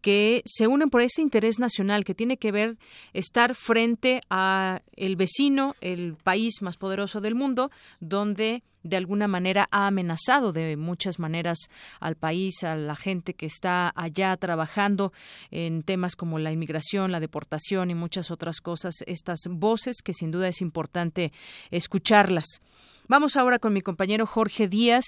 que 0.00 0.42
se 0.46 0.68
unen 0.68 0.90
por 0.90 1.00
ese 1.00 1.22
interés 1.22 1.39
nacional 1.58 2.04
que 2.04 2.14
tiene 2.14 2.36
que 2.36 2.52
ver 2.52 2.76
estar 3.12 3.54
frente 3.54 4.20
a 4.30 4.82
el 4.96 5.16
vecino, 5.16 5.74
el 5.80 6.16
país 6.22 6.62
más 6.62 6.76
poderoso 6.76 7.20
del 7.20 7.34
mundo, 7.34 7.70
donde 8.00 8.62
de 8.82 8.96
alguna 8.96 9.28
manera 9.28 9.68
ha 9.70 9.86
amenazado 9.86 10.52
de 10.52 10.76
muchas 10.76 11.18
maneras 11.18 11.58
al 12.00 12.16
país, 12.16 12.64
a 12.64 12.74
la 12.76 12.96
gente 12.96 13.34
que 13.34 13.46
está 13.46 13.92
allá 13.94 14.36
trabajando 14.36 15.12
en 15.50 15.82
temas 15.82 16.16
como 16.16 16.38
la 16.38 16.52
inmigración, 16.52 17.12
la 17.12 17.20
deportación 17.20 17.90
y 17.90 17.94
muchas 17.94 18.30
otras 18.30 18.60
cosas, 18.60 18.94
estas 19.06 19.40
voces 19.48 19.96
que 20.02 20.14
sin 20.14 20.30
duda 20.30 20.48
es 20.48 20.60
importante 20.60 21.32
escucharlas. 21.70 22.46
Vamos 23.08 23.36
ahora 23.36 23.58
con 23.58 23.72
mi 23.72 23.80
compañero 23.80 24.24
Jorge 24.24 24.68
Díaz. 24.68 25.04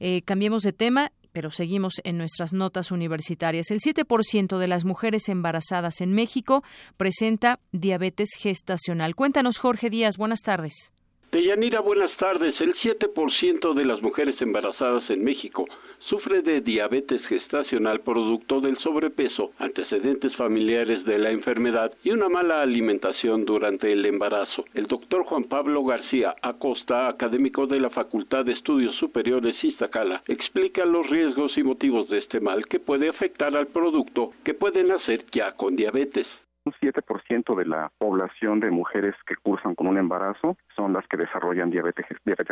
Eh, 0.00 0.22
cambiemos 0.22 0.62
de 0.62 0.72
tema 0.72 1.12
pero 1.32 1.50
seguimos 1.50 2.00
en 2.04 2.18
nuestras 2.18 2.52
notas 2.52 2.90
universitarias. 2.90 3.70
El 3.70 3.80
7% 3.80 4.58
de 4.58 4.68
las 4.68 4.84
mujeres 4.84 5.28
embarazadas 5.28 6.00
en 6.00 6.12
México 6.12 6.62
presenta 6.96 7.58
diabetes 7.72 8.30
gestacional. 8.38 9.14
Cuéntanos, 9.14 9.58
Jorge 9.58 9.90
Díaz, 9.90 10.16
buenas 10.16 10.40
tardes. 10.40 10.92
Deyanira, 11.32 11.80
buenas 11.80 12.14
tardes. 12.18 12.54
El 12.60 12.74
7% 12.74 13.72
de 13.72 13.86
las 13.86 14.02
mujeres 14.02 14.38
embarazadas 14.42 15.08
en 15.08 15.24
México 15.24 15.64
sufre 16.10 16.42
de 16.42 16.60
diabetes 16.60 17.24
gestacional 17.26 18.00
producto 18.00 18.60
del 18.60 18.76
sobrepeso, 18.80 19.52
antecedentes 19.58 20.36
familiares 20.36 21.06
de 21.06 21.18
la 21.18 21.30
enfermedad 21.30 21.90
y 22.04 22.10
una 22.10 22.28
mala 22.28 22.60
alimentación 22.60 23.46
durante 23.46 23.90
el 23.90 24.04
embarazo. 24.04 24.66
El 24.74 24.86
doctor 24.88 25.24
Juan 25.24 25.44
Pablo 25.44 25.82
García 25.84 26.34
Acosta, 26.42 27.08
académico 27.08 27.66
de 27.66 27.80
la 27.80 27.88
Facultad 27.88 28.44
de 28.44 28.52
Estudios 28.52 28.94
Superiores 28.96 29.56
Iztacala, 29.64 30.22
explica 30.28 30.84
los 30.84 31.08
riesgos 31.08 31.56
y 31.56 31.62
motivos 31.62 32.10
de 32.10 32.18
este 32.18 32.40
mal 32.40 32.66
que 32.66 32.78
puede 32.78 33.08
afectar 33.08 33.56
al 33.56 33.68
producto 33.68 34.32
que 34.44 34.52
puede 34.52 34.84
nacer 34.84 35.24
ya 35.32 35.52
con 35.52 35.76
diabetes. 35.76 36.26
Un 36.64 36.72
7% 36.74 37.56
de 37.56 37.66
la 37.66 37.90
población 37.98 38.60
de 38.60 38.70
mujeres 38.70 39.16
que 39.26 39.34
cursan 39.34 39.74
con 39.74 39.88
un 39.88 39.98
embarazo 39.98 40.56
son 40.76 40.92
las 40.92 41.04
que 41.08 41.16
desarrollan 41.16 41.70
diabetes, 41.70 42.06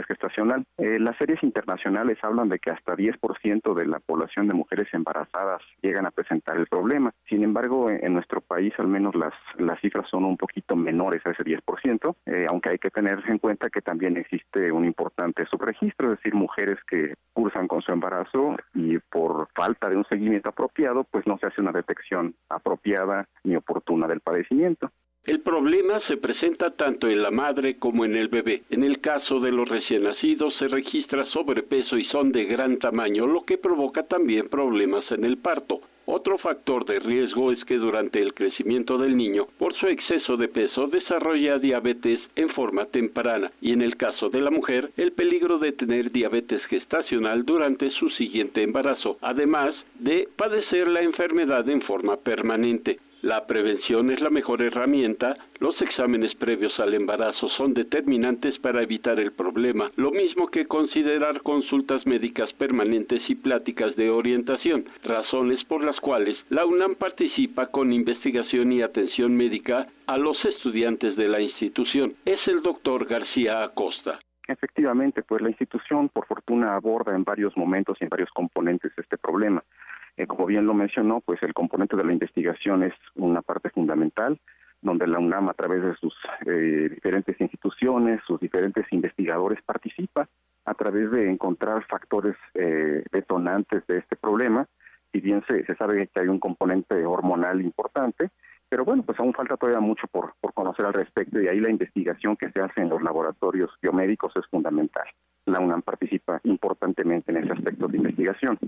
gestacional. 0.08 0.64
Eh, 0.78 0.98
las 0.98 1.16
series 1.16 1.40
internacionales 1.44 2.18
hablan 2.22 2.48
de 2.48 2.58
que 2.58 2.70
hasta 2.70 2.96
10% 2.96 3.74
de 3.74 3.86
la 3.86 4.00
población 4.00 4.48
de 4.48 4.54
mujeres 4.54 4.88
embarazadas 4.92 5.62
llegan 5.80 6.06
a 6.06 6.10
presentar 6.10 6.56
el 6.56 6.66
problema. 6.66 7.12
Sin 7.28 7.44
embargo, 7.44 7.88
en, 7.88 8.12
nuestro 8.12 8.40
país 8.40 8.72
al 8.78 8.88
menos 8.88 9.14
las, 9.14 9.32
las 9.58 9.80
cifras 9.80 10.08
son 10.10 10.24
un 10.24 10.36
poquito 10.36 10.74
menores 10.74 11.24
a 11.24 11.30
ese 11.30 11.44
10%, 11.44 12.16
eh, 12.26 12.46
aunque 12.50 12.70
hay 12.70 12.78
que 12.78 12.90
tener 12.90 13.22
en 13.28 13.38
cuenta 13.38 13.70
que 13.70 13.80
también 13.80 14.16
existe 14.16 14.72
un 14.72 14.84
importante 14.84 15.46
subregistro, 15.46 16.12
es 16.12 16.18
decir, 16.18 16.34
mujeres 16.34 16.78
que 16.88 17.14
cursan 17.32 17.68
con 17.68 17.80
su 17.80 17.92
embarazo 17.92 18.56
y 18.74 18.98
por 18.98 19.48
falta 19.54 19.88
de 19.88 19.96
un 19.96 20.04
seguimiento 20.06 20.50
apropiado, 20.50 21.04
pues 21.04 21.26
no 21.28 21.38
se 21.38 21.46
hace 21.46 21.60
una 21.60 21.72
detección 21.72 22.34
apropiada 22.48 23.28
ni 23.44 23.54
oportuna 23.54 23.99
del 24.06 24.20
padecimiento. 24.20 24.90
El 25.26 25.40
problema 25.40 26.00
se 26.08 26.16
presenta 26.16 26.70
tanto 26.70 27.06
en 27.06 27.22
la 27.22 27.30
madre 27.30 27.76
como 27.76 28.06
en 28.06 28.16
el 28.16 28.28
bebé. 28.28 28.62
En 28.70 28.82
el 28.82 29.00
caso 29.00 29.38
de 29.38 29.52
los 29.52 29.68
recién 29.68 30.04
nacidos 30.04 30.54
se 30.58 30.66
registra 30.66 31.26
sobrepeso 31.26 31.98
y 31.98 32.06
son 32.06 32.32
de 32.32 32.46
gran 32.46 32.78
tamaño, 32.78 33.26
lo 33.26 33.44
que 33.44 33.58
provoca 33.58 34.04
también 34.04 34.48
problemas 34.48 35.04
en 35.10 35.24
el 35.24 35.36
parto. 35.36 35.82
Otro 36.06 36.38
factor 36.38 36.86
de 36.86 36.98
riesgo 36.98 37.52
es 37.52 37.62
que 37.66 37.76
durante 37.76 38.20
el 38.20 38.32
crecimiento 38.32 38.96
del 38.96 39.16
niño, 39.16 39.46
por 39.58 39.74
su 39.74 39.86
exceso 39.86 40.38
de 40.38 40.48
peso, 40.48 40.86
desarrolla 40.86 41.58
diabetes 41.58 42.18
en 42.34 42.48
forma 42.48 42.86
temprana 42.86 43.52
y 43.60 43.72
en 43.72 43.82
el 43.82 43.96
caso 43.96 44.30
de 44.30 44.40
la 44.40 44.50
mujer, 44.50 44.90
el 44.96 45.12
peligro 45.12 45.58
de 45.58 45.72
tener 45.72 46.10
diabetes 46.10 46.64
gestacional 46.64 47.44
durante 47.44 47.90
su 47.90 48.08
siguiente 48.10 48.62
embarazo, 48.62 49.18
además 49.20 49.74
de 49.98 50.28
padecer 50.34 50.88
la 50.88 51.02
enfermedad 51.02 51.68
en 51.68 51.82
forma 51.82 52.16
permanente. 52.16 52.98
La 53.22 53.46
prevención 53.46 54.10
es 54.10 54.20
la 54.20 54.30
mejor 54.30 54.62
herramienta. 54.62 55.36
Los 55.58 55.78
exámenes 55.82 56.34
previos 56.36 56.72
al 56.80 56.94
embarazo 56.94 57.50
son 57.50 57.74
determinantes 57.74 58.58
para 58.60 58.82
evitar 58.82 59.20
el 59.20 59.32
problema, 59.32 59.90
lo 59.96 60.10
mismo 60.10 60.48
que 60.48 60.66
considerar 60.66 61.42
consultas 61.42 62.06
médicas 62.06 62.50
permanentes 62.54 63.20
y 63.28 63.34
pláticas 63.34 63.94
de 63.96 64.08
orientación, 64.08 64.86
razones 65.04 65.62
por 65.64 65.84
las 65.84 66.00
cuales 66.00 66.34
la 66.48 66.64
UNAM 66.64 66.94
participa 66.94 67.66
con 67.66 67.92
investigación 67.92 68.72
y 68.72 68.80
atención 68.80 69.36
médica 69.36 69.86
a 70.06 70.16
los 70.16 70.42
estudiantes 70.46 71.14
de 71.16 71.28
la 71.28 71.42
institución. 71.42 72.14
Es 72.24 72.40
el 72.46 72.62
doctor 72.62 73.04
García 73.04 73.62
Acosta. 73.62 74.18
Efectivamente, 74.48 75.22
pues 75.22 75.42
la 75.42 75.50
institución 75.50 76.08
por 76.08 76.26
fortuna 76.26 76.74
aborda 76.74 77.14
en 77.14 77.24
varios 77.24 77.54
momentos 77.56 77.98
y 78.00 78.04
en 78.04 78.10
varios 78.10 78.30
componentes 78.30 78.92
este 78.96 79.18
problema. 79.18 79.62
Eh, 80.16 80.26
como 80.26 80.46
bien 80.46 80.66
lo 80.66 80.74
mencionó, 80.74 81.20
pues 81.20 81.42
el 81.42 81.54
componente 81.54 81.96
de 81.96 82.04
la 82.04 82.12
investigación 82.12 82.82
es 82.82 82.94
una 83.14 83.42
parte 83.42 83.70
fundamental, 83.70 84.38
donde 84.82 85.06
la 85.06 85.18
UNAM 85.18 85.48
a 85.48 85.54
través 85.54 85.82
de 85.82 85.94
sus 85.96 86.14
eh, 86.46 86.88
diferentes 86.90 87.40
instituciones, 87.40 88.20
sus 88.26 88.40
diferentes 88.40 88.86
investigadores 88.92 89.62
participa 89.62 90.28
a 90.64 90.74
través 90.74 91.10
de 91.10 91.30
encontrar 91.30 91.84
factores 91.86 92.36
eh, 92.54 93.04
detonantes 93.12 93.86
de 93.86 93.98
este 93.98 94.16
problema. 94.16 94.66
Si 95.12 95.20
bien 95.20 95.42
se, 95.46 95.64
sabe 95.74 96.06
que 96.08 96.20
hay 96.20 96.28
un 96.28 96.38
componente 96.38 97.04
hormonal 97.04 97.60
importante, 97.60 98.30
pero 98.68 98.84
bueno, 98.84 99.02
pues 99.02 99.18
aún 99.18 99.34
falta 99.34 99.56
todavía 99.56 99.80
mucho 99.80 100.06
por 100.06 100.34
conocer 100.54 100.86
al 100.86 100.94
respecto 100.94 101.40
y 101.40 101.48
ahí 101.48 101.58
la 101.58 101.70
investigación 101.70 102.36
que 102.36 102.50
se 102.52 102.60
hace 102.60 102.80
en 102.80 102.88
los 102.88 103.02
laboratorios 103.02 103.70
biomédicos 103.82 104.32
es 104.36 104.46
fundamental. 104.46 105.08
La 105.46 105.60
UNAM 105.60 105.82
participa 105.82 106.40
importantemente 106.44 107.32
en 107.32 107.38
ese 107.38 107.52
aspecto 107.52 107.88
de 107.88 107.96
investigación. 107.96 108.58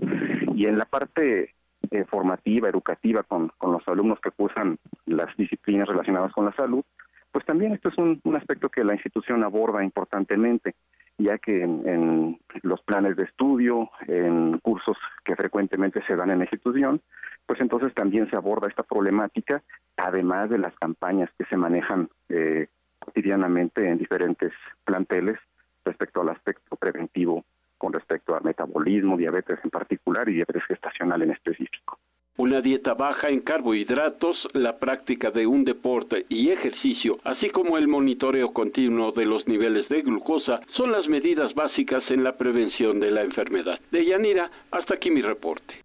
Y 0.55 0.65
en 0.65 0.77
la 0.77 0.85
parte 0.85 1.53
eh, 1.91 2.05
formativa, 2.05 2.69
educativa, 2.69 3.23
con, 3.23 3.49
con 3.57 3.71
los 3.71 3.87
alumnos 3.87 4.19
que 4.19 4.31
cursan 4.31 4.77
las 5.05 5.35
disciplinas 5.37 5.87
relacionadas 5.87 6.31
con 6.33 6.45
la 6.45 6.53
salud, 6.53 6.83
pues 7.31 7.45
también 7.45 7.73
esto 7.73 7.89
es 7.89 7.97
un, 7.97 8.21
un 8.23 8.35
aspecto 8.35 8.69
que 8.69 8.83
la 8.83 8.93
institución 8.93 9.43
aborda 9.43 9.83
importantemente, 9.83 10.75
ya 11.17 11.37
que 11.39 11.63
en, 11.63 11.87
en, 11.87 12.39
los 12.61 12.81
planes 12.83 13.15
de 13.15 13.23
estudio, 13.23 13.89
en 14.07 14.59
cursos 14.59 14.97
que 15.25 15.35
frecuentemente 15.35 16.01
se 16.05 16.15
dan 16.15 16.29
en 16.29 16.39
la 16.39 16.45
institución, 16.45 17.01
pues 17.45 17.59
entonces 17.59 17.93
también 17.93 18.29
se 18.29 18.35
aborda 18.35 18.67
esta 18.67 18.83
problemática, 18.83 19.63
además 19.97 20.49
de 20.49 20.59
las 20.59 20.75
campañas 20.75 21.29
que 21.37 21.45
se 21.45 21.57
manejan 21.57 22.09
eh, 22.29 22.67
cotidianamente 22.99 23.89
en 23.89 23.97
diferentes 23.97 24.51
planteles 24.85 25.39
respecto 25.85 26.21
al 26.21 26.29
aspecto 26.29 26.75
preventivo 26.75 27.43
con 27.77 27.91
respecto 27.91 28.33
al 28.33 28.43
metabolismo, 28.43 29.17
diabetes 29.17 29.59
en 29.63 29.69
particular 29.69 30.29
y 30.29 30.35
diabetes 30.35 30.63
gestacional 30.65 31.21
en 31.21 31.31
específico. 31.31 31.99
Una 32.37 32.61
dieta 32.61 32.95
baja 32.95 33.29
en 33.29 33.41
carbohidratos, 33.41 34.37
la 34.53 34.79
práctica 34.79 35.29
de 35.29 35.45
un 35.45 35.63
deporte 35.63 36.25
y 36.29 36.49
ejercicio, 36.49 37.19
así 37.23 37.49
como 37.49 37.77
el 37.77 37.87
monitoreo 37.87 38.53
continuo 38.53 39.11
de 39.11 39.25
los 39.25 39.47
niveles 39.47 39.87
de 39.89 40.01
glucosa, 40.01 40.61
son 40.75 40.91
las 40.91 41.07
medidas 41.07 41.53
básicas 41.53 42.03
en 42.09 42.23
la 42.23 42.37
prevención 42.37 42.99
de 42.99 43.11
la 43.11 43.21
enfermedad. 43.21 43.79
De 43.91 44.03
Yanira, 44.03 44.49
hasta 44.71 44.95
aquí 44.95 45.11
mi 45.11 45.21
reporte. 45.21 45.82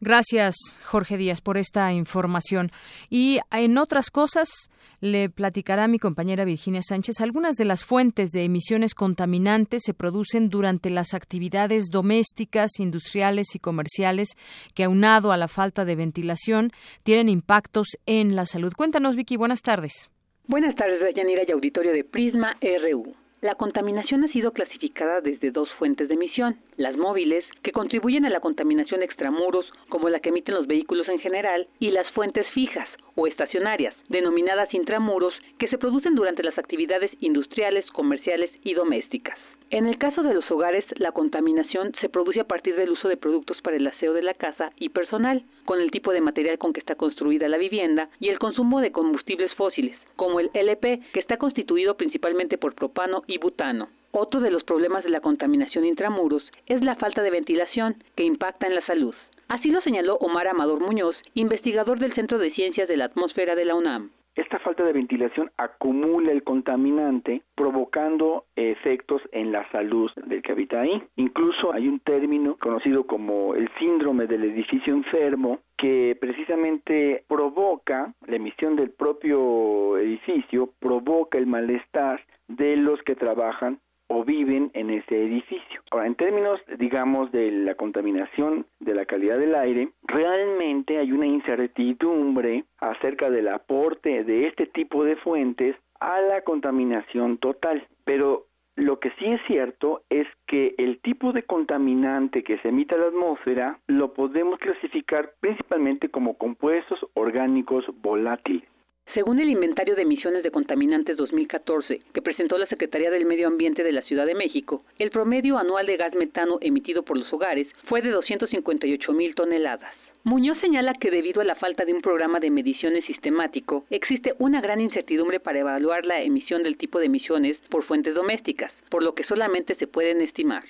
Gracias, 0.00 0.56
Jorge 0.84 1.16
Díaz, 1.16 1.40
por 1.40 1.56
esta 1.58 1.92
información. 1.92 2.70
Y 3.10 3.40
en 3.50 3.78
otras 3.78 4.10
cosas, 4.10 4.70
le 5.00 5.28
platicará 5.28 5.88
mi 5.88 5.98
compañera 5.98 6.44
Virginia 6.44 6.82
Sánchez. 6.82 7.20
Algunas 7.20 7.56
de 7.56 7.64
las 7.64 7.84
fuentes 7.84 8.30
de 8.30 8.44
emisiones 8.44 8.94
contaminantes 8.94 9.82
se 9.84 9.94
producen 9.94 10.48
durante 10.48 10.90
las 10.90 11.14
actividades 11.14 11.86
domésticas, 11.90 12.78
industriales 12.78 13.54
y 13.54 13.58
comerciales 13.58 14.30
que, 14.74 14.84
aunado 14.84 15.32
a 15.32 15.36
la 15.36 15.48
falta 15.48 15.84
de 15.84 15.96
ventilación, 15.96 16.70
tienen 17.02 17.28
impactos 17.28 17.88
en 18.06 18.36
la 18.36 18.46
salud. 18.46 18.72
Cuéntanos, 18.74 19.16
Vicky. 19.16 19.36
Buenas 19.36 19.62
tardes. 19.62 20.10
Buenas 20.48 20.76
tardes, 20.76 21.00
Yanira 21.14 21.42
y 21.46 21.52
auditorio 21.52 21.92
de 21.92 22.04
Prisma 22.04 22.56
RU. 22.62 23.25
La 23.46 23.54
contaminación 23.54 24.24
ha 24.24 24.32
sido 24.32 24.50
clasificada 24.50 25.20
desde 25.20 25.52
dos 25.52 25.68
fuentes 25.78 26.08
de 26.08 26.14
emisión, 26.14 26.58
las 26.76 26.96
móviles, 26.96 27.44
que 27.62 27.70
contribuyen 27.70 28.24
a 28.24 28.28
la 28.28 28.40
contaminación 28.40 29.04
extramuros, 29.04 29.64
como 29.88 30.08
la 30.08 30.18
que 30.18 30.30
emiten 30.30 30.56
los 30.56 30.66
vehículos 30.66 31.08
en 31.08 31.20
general, 31.20 31.68
y 31.78 31.92
las 31.92 32.10
fuentes 32.10 32.44
fijas 32.54 32.88
o 33.14 33.28
estacionarias, 33.28 33.94
denominadas 34.08 34.74
intramuros, 34.74 35.32
que 35.60 35.68
se 35.68 35.78
producen 35.78 36.16
durante 36.16 36.42
las 36.42 36.58
actividades 36.58 37.12
industriales, 37.20 37.88
comerciales 37.92 38.50
y 38.64 38.74
domésticas. 38.74 39.38
En 39.70 39.86
el 39.86 39.98
caso 39.98 40.22
de 40.22 40.32
los 40.32 40.48
hogares, 40.48 40.84
la 40.96 41.10
contaminación 41.10 41.92
se 42.00 42.08
produce 42.08 42.38
a 42.38 42.46
partir 42.46 42.76
del 42.76 42.90
uso 42.90 43.08
de 43.08 43.16
productos 43.16 43.60
para 43.62 43.76
el 43.76 43.86
aseo 43.86 44.12
de 44.12 44.22
la 44.22 44.34
casa 44.34 44.70
y 44.76 44.90
personal, 44.90 45.42
con 45.64 45.80
el 45.80 45.90
tipo 45.90 46.12
de 46.12 46.20
material 46.20 46.56
con 46.56 46.72
que 46.72 46.78
está 46.78 46.94
construida 46.94 47.48
la 47.48 47.58
vivienda 47.58 48.08
y 48.20 48.28
el 48.28 48.38
consumo 48.38 48.80
de 48.80 48.92
combustibles 48.92 49.52
fósiles, 49.54 49.98
como 50.14 50.38
el 50.38 50.50
LP, 50.54 51.00
que 51.12 51.20
está 51.20 51.36
constituido 51.36 51.96
principalmente 51.96 52.58
por 52.58 52.76
propano 52.76 53.24
y 53.26 53.38
butano. 53.38 53.88
Otro 54.12 54.38
de 54.40 54.52
los 54.52 54.62
problemas 54.62 55.02
de 55.02 55.10
la 55.10 55.20
contaminación 55.20 55.84
intramuros 55.84 56.44
es 56.66 56.80
la 56.82 56.94
falta 56.94 57.22
de 57.22 57.30
ventilación, 57.30 58.04
que 58.14 58.24
impacta 58.24 58.68
en 58.68 58.76
la 58.76 58.86
salud. 58.86 59.16
Así 59.48 59.70
lo 59.72 59.80
señaló 59.80 60.14
Omar 60.18 60.46
Amador 60.46 60.78
Muñoz, 60.78 61.16
investigador 61.34 61.98
del 61.98 62.14
Centro 62.14 62.38
de 62.38 62.52
Ciencias 62.52 62.86
de 62.86 62.96
la 62.96 63.06
Atmósfera 63.06 63.56
de 63.56 63.64
la 63.64 63.74
UNAM. 63.74 64.12
Esta 64.36 64.58
falta 64.58 64.84
de 64.84 64.92
ventilación 64.92 65.50
acumula 65.56 66.30
el 66.30 66.44
contaminante 66.44 67.42
provocando 67.54 68.44
efectos 68.54 69.22
en 69.32 69.50
la 69.50 69.66
salud 69.72 70.10
del 70.26 70.42
que 70.42 70.52
habita 70.52 70.82
ahí. 70.82 71.02
Incluso 71.16 71.72
hay 71.72 71.88
un 71.88 72.00
término 72.00 72.56
conocido 72.58 73.06
como 73.06 73.54
el 73.54 73.70
síndrome 73.78 74.26
del 74.26 74.44
edificio 74.44 74.92
enfermo 74.92 75.60
que 75.78 76.18
precisamente 76.20 77.24
provoca 77.26 78.12
la 78.26 78.36
emisión 78.36 78.76
del 78.76 78.90
propio 78.90 79.96
edificio, 79.96 80.70
provoca 80.80 81.38
el 81.38 81.46
malestar 81.46 82.20
de 82.46 82.76
los 82.76 83.02
que 83.02 83.16
trabajan 83.16 83.80
o 84.08 84.24
viven 84.24 84.70
en 84.74 84.90
ese 84.90 85.22
edificio. 85.22 85.80
Ahora, 85.90 86.06
en 86.06 86.14
términos, 86.14 86.60
digamos, 86.78 87.32
de 87.32 87.50
la 87.50 87.74
contaminación 87.74 88.66
de 88.80 88.94
la 88.94 89.06
calidad 89.06 89.38
del 89.38 89.54
aire, 89.54 89.90
realmente 90.02 90.98
hay 90.98 91.12
una 91.12 91.26
incertidumbre 91.26 92.64
acerca 92.78 93.30
del 93.30 93.48
aporte 93.48 94.24
de 94.24 94.46
este 94.46 94.66
tipo 94.66 95.04
de 95.04 95.16
fuentes 95.16 95.76
a 96.00 96.20
la 96.20 96.42
contaminación 96.42 97.38
total. 97.38 97.86
Pero 98.04 98.46
lo 98.76 99.00
que 99.00 99.10
sí 99.18 99.24
es 99.26 99.40
cierto 99.46 100.02
es 100.10 100.26
que 100.46 100.74
el 100.78 101.00
tipo 101.00 101.32
de 101.32 101.42
contaminante 101.42 102.44
que 102.44 102.58
se 102.58 102.68
emite 102.68 102.94
a 102.94 102.98
la 102.98 103.06
atmósfera 103.06 103.78
lo 103.86 104.12
podemos 104.12 104.58
clasificar 104.58 105.32
principalmente 105.40 106.10
como 106.10 106.36
compuestos 106.36 107.00
orgánicos 107.14 107.84
volátiles. 108.02 108.68
Según 109.14 109.40
el 109.40 109.48
inventario 109.48 109.94
de 109.94 110.02
emisiones 110.02 110.42
de 110.42 110.50
contaminantes 110.50 111.16
2014 111.16 112.00
que 112.12 112.22
presentó 112.22 112.58
la 112.58 112.66
Secretaría 112.66 113.10
del 113.10 113.24
Medio 113.24 113.46
Ambiente 113.46 113.82
de 113.82 113.92
la 113.92 114.02
Ciudad 114.02 114.26
de 114.26 114.34
México, 114.34 114.84
el 114.98 115.10
promedio 115.10 115.58
anual 115.58 115.86
de 115.86 115.96
gas 115.96 116.14
metano 116.14 116.58
emitido 116.60 117.02
por 117.02 117.16
los 117.16 117.32
hogares 117.32 117.66
fue 117.84 118.02
de 118.02 118.10
258 118.10 119.12
mil 119.12 119.34
toneladas. 119.34 119.94
Muñoz 120.24 120.58
señala 120.60 120.94
que 120.94 121.10
debido 121.10 121.40
a 121.40 121.44
la 121.44 121.54
falta 121.54 121.84
de 121.84 121.94
un 121.94 122.02
programa 122.02 122.40
de 122.40 122.50
mediciones 122.50 123.04
sistemático, 123.04 123.84
existe 123.90 124.34
una 124.40 124.60
gran 124.60 124.80
incertidumbre 124.80 125.38
para 125.38 125.60
evaluar 125.60 126.04
la 126.04 126.20
emisión 126.20 126.64
del 126.64 126.76
tipo 126.76 126.98
de 126.98 127.06
emisiones 127.06 127.56
por 127.70 127.84
fuentes 127.84 128.12
domésticas, 128.12 128.72
por 128.90 129.04
lo 129.04 129.14
que 129.14 129.22
solamente 129.22 129.76
se 129.76 129.86
pueden 129.86 130.20
estimar. 130.20 130.64